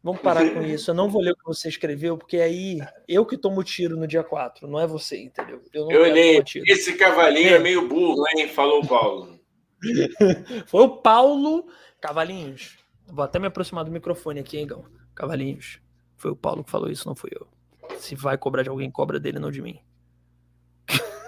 [0.07, 0.89] Vamos parar com isso.
[0.89, 2.79] Eu não vou ler o que você escreveu, porque aí
[3.09, 5.61] eu que tomo tiro no dia 4, não é você, entendeu?
[5.73, 6.41] Eu, eu nem.
[6.65, 7.55] Esse cavalinho é.
[7.55, 8.47] é meio burro, hein?
[8.47, 9.37] Falou o Paulo.
[10.67, 11.67] Foi o Paulo
[11.99, 12.77] Cavalinhos.
[13.05, 14.85] Vou até me aproximar do microfone aqui, hein, Gão?
[15.13, 15.81] Cavalinhos.
[16.15, 17.45] Foi o Paulo que falou isso, não fui eu.
[17.99, 19.77] Se vai cobrar de alguém, cobra dele, não de mim.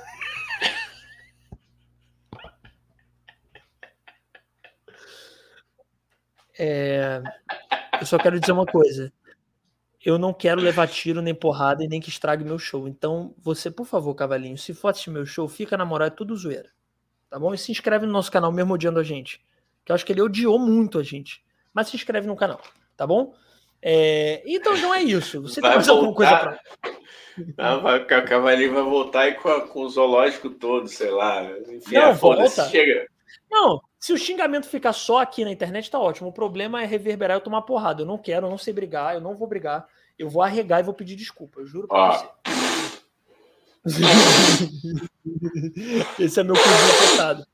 [6.61, 7.23] É,
[7.99, 9.11] eu só quero dizer uma coisa.
[10.03, 12.87] Eu não quero levar tiro nem porrada e nem que estrague meu show.
[12.87, 16.35] Então, você, por favor, cavalinho, se for assistir meu show, fica na moral, é tudo
[16.35, 16.69] zoeira.
[17.29, 17.53] Tá bom?
[17.53, 19.41] E se inscreve no nosso canal, mesmo odiando a gente.
[19.83, 21.43] Que eu acho que ele odiou muito a gente.
[21.73, 22.61] Mas se inscreve no canal,
[22.95, 23.33] tá bom?
[23.81, 24.41] É...
[24.45, 25.41] Então, não é isso.
[25.41, 26.59] Você vai tem mais alguma coisa pra.
[27.57, 31.43] Não, vai, o cavalinho vai voltar e com, a, com o zoológico todo, sei lá.
[31.69, 32.67] Enfim, não, volta.
[32.69, 33.07] Chega.
[33.49, 36.29] Não, se o xingamento ficar só aqui na internet, tá ótimo.
[36.29, 38.01] O problema é reverberar e tomar porrada.
[38.01, 39.85] Eu não quero, eu não sei brigar, eu não vou brigar.
[40.17, 42.11] Eu vou arregar e vou pedir desculpa, eu juro pra ah.
[42.11, 42.29] você.
[46.19, 47.47] Esse é meu cozinho coitado.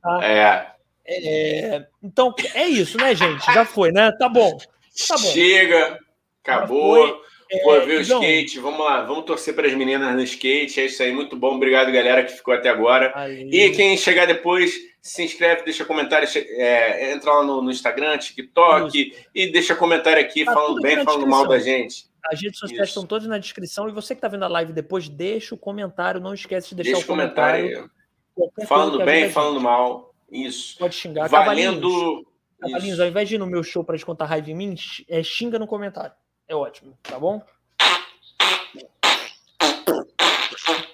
[0.00, 0.24] Tá?
[0.24, 0.74] É.
[1.06, 1.86] é.
[2.02, 3.44] Então, é isso, né, gente?
[3.46, 4.10] Já foi, né?
[4.18, 4.56] Tá bom.
[4.56, 5.30] Tá bom.
[5.30, 6.00] Chega,
[6.42, 7.22] acabou.
[7.64, 10.80] Vou ver o então, skate, vamos lá, vamos torcer para as meninas no skate.
[10.80, 11.56] É isso aí, muito bom.
[11.56, 13.12] Obrigado, galera, que ficou até agora.
[13.14, 13.48] Aí.
[13.50, 18.98] E quem chegar depois, se inscreve, deixa comentário, é, entra lá no, no Instagram, TikTok
[18.98, 19.20] isso.
[19.34, 22.06] e deixa comentário aqui, tá falando bem, falando mal da gente.
[22.24, 22.90] As redes sociais isso.
[22.90, 23.88] estão todas na descrição.
[23.88, 26.20] E você que está vendo a live depois, deixa o comentário.
[26.20, 27.90] Não esquece de deixar deixa o comentário.
[28.34, 30.14] comentário falando bem, falando mal.
[30.30, 30.78] Isso.
[30.78, 31.28] Pode xingar.
[31.28, 31.90] Valendo.
[31.90, 32.26] Cavalinhos,
[32.60, 34.74] Cavalinhos ao invés de ir no meu show para descontar raiva em mim,
[35.08, 36.14] é, xinga no comentário.
[36.52, 37.42] É ótimo, tá bom?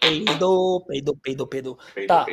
[0.00, 1.78] Peidou, peidou, peidou, peidou.
[2.06, 2.24] Tá.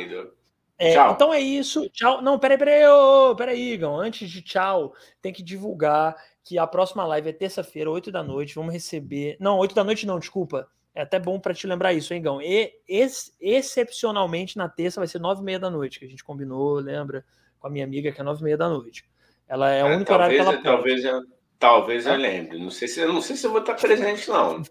[0.78, 1.90] É, então é isso.
[1.90, 2.22] Tchau.
[2.22, 3.98] Não, peraí, peraí, oh, peraí, Igão.
[3.98, 6.14] Antes de tchau, tem que divulgar
[6.44, 8.54] que a próxima live é terça-feira, 8 da noite.
[8.54, 9.36] Vamos receber.
[9.40, 10.68] Não, 8 da noite não, desculpa.
[10.94, 12.40] É até bom para te lembrar isso, hein, Igão.
[12.40, 16.22] E ex excepcionalmente na terça vai ser 9 e meia da noite, que a gente
[16.22, 17.24] combinou, lembra?
[17.58, 19.04] Com a minha amiga, que é 9 e meia da noite.
[19.48, 21.35] Ela é, é o único talvez, horário que ela talvez pode.
[21.58, 22.16] Talvez eu é.
[22.16, 22.58] lembre.
[22.58, 24.62] Não sei se não sei se eu vou estar presente, não.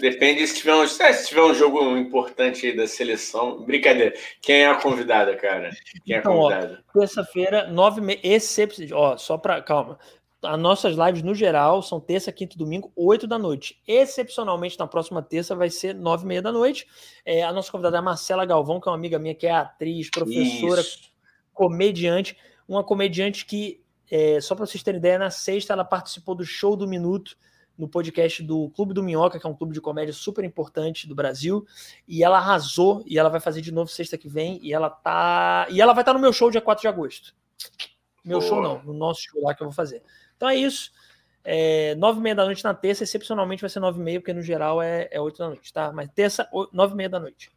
[0.00, 3.62] Depende se tiver, um, se tiver um jogo importante aí da seleção.
[3.64, 4.14] Brincadeira.
[4.42, 5.70] Quem é a convidada, cara?
[6.04, 6.84] Quem então, é a então, convidada?
[6.92, 8.20] Terça-feira, nove me...
[8.22, 8.92] Excep...
[8.92, 9.98] Ó, só para calma.
[10.42, 13.80] As nossas lives, no geral, são terça, quinta e domingo, oito da noite.
[13.88, 16.86] Excepcionalmente, na próxima terça, vai ser nove e meia da noite.
[17.24, 19.50] É, a nossa convidada é a Marcela Galvão, que é uma amiga minha, que é
[19.50, 21.10] atriz, professora, Isso.
[21.54, 22.36] comediante.
[22.68, 26.76] Uma comediante que é, só para vocês terem ideia, na sexta ela participou do Show
[26.76, 27.36] do Minuto
[27.76, 31.14] no podcast do Clube do Minhoca, que é um clube de comédia super importante do
[31.14, 31.66] Brasil,
[32.08, 35.66] e ela arrasou e ela vai fazer de novo sexta que vem e ela tá
[35.70, 37.34] e ela vai estar no meu show dia 4 de agosto.
[38.24, 38.48] Meu Boa.
[38.48, 40.02] show não, no nosso show lá que eu vou fazer.
[40.36, 40.90] Então é isso.
[41.44, 44.32] É, nove e meia da noite na terça, excepcionalmente vai ser nove e meia, porque
[44.32, 45.92] no geral é, é oito da noite, tá?
[45.92, 47.52] Mas terça, nove e meia da noite.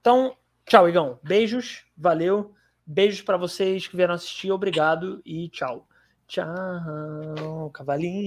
[0.00, 0.34] Então,
[0.64, 1.18] tchau, Igão.
[1.22, 2.54] Beijos, valeu.
[2.90, 5.86] Beijos para vocês que vieram assistir, obrigado e tchau.
[6.26, 8.26] Tchau, cavalinho.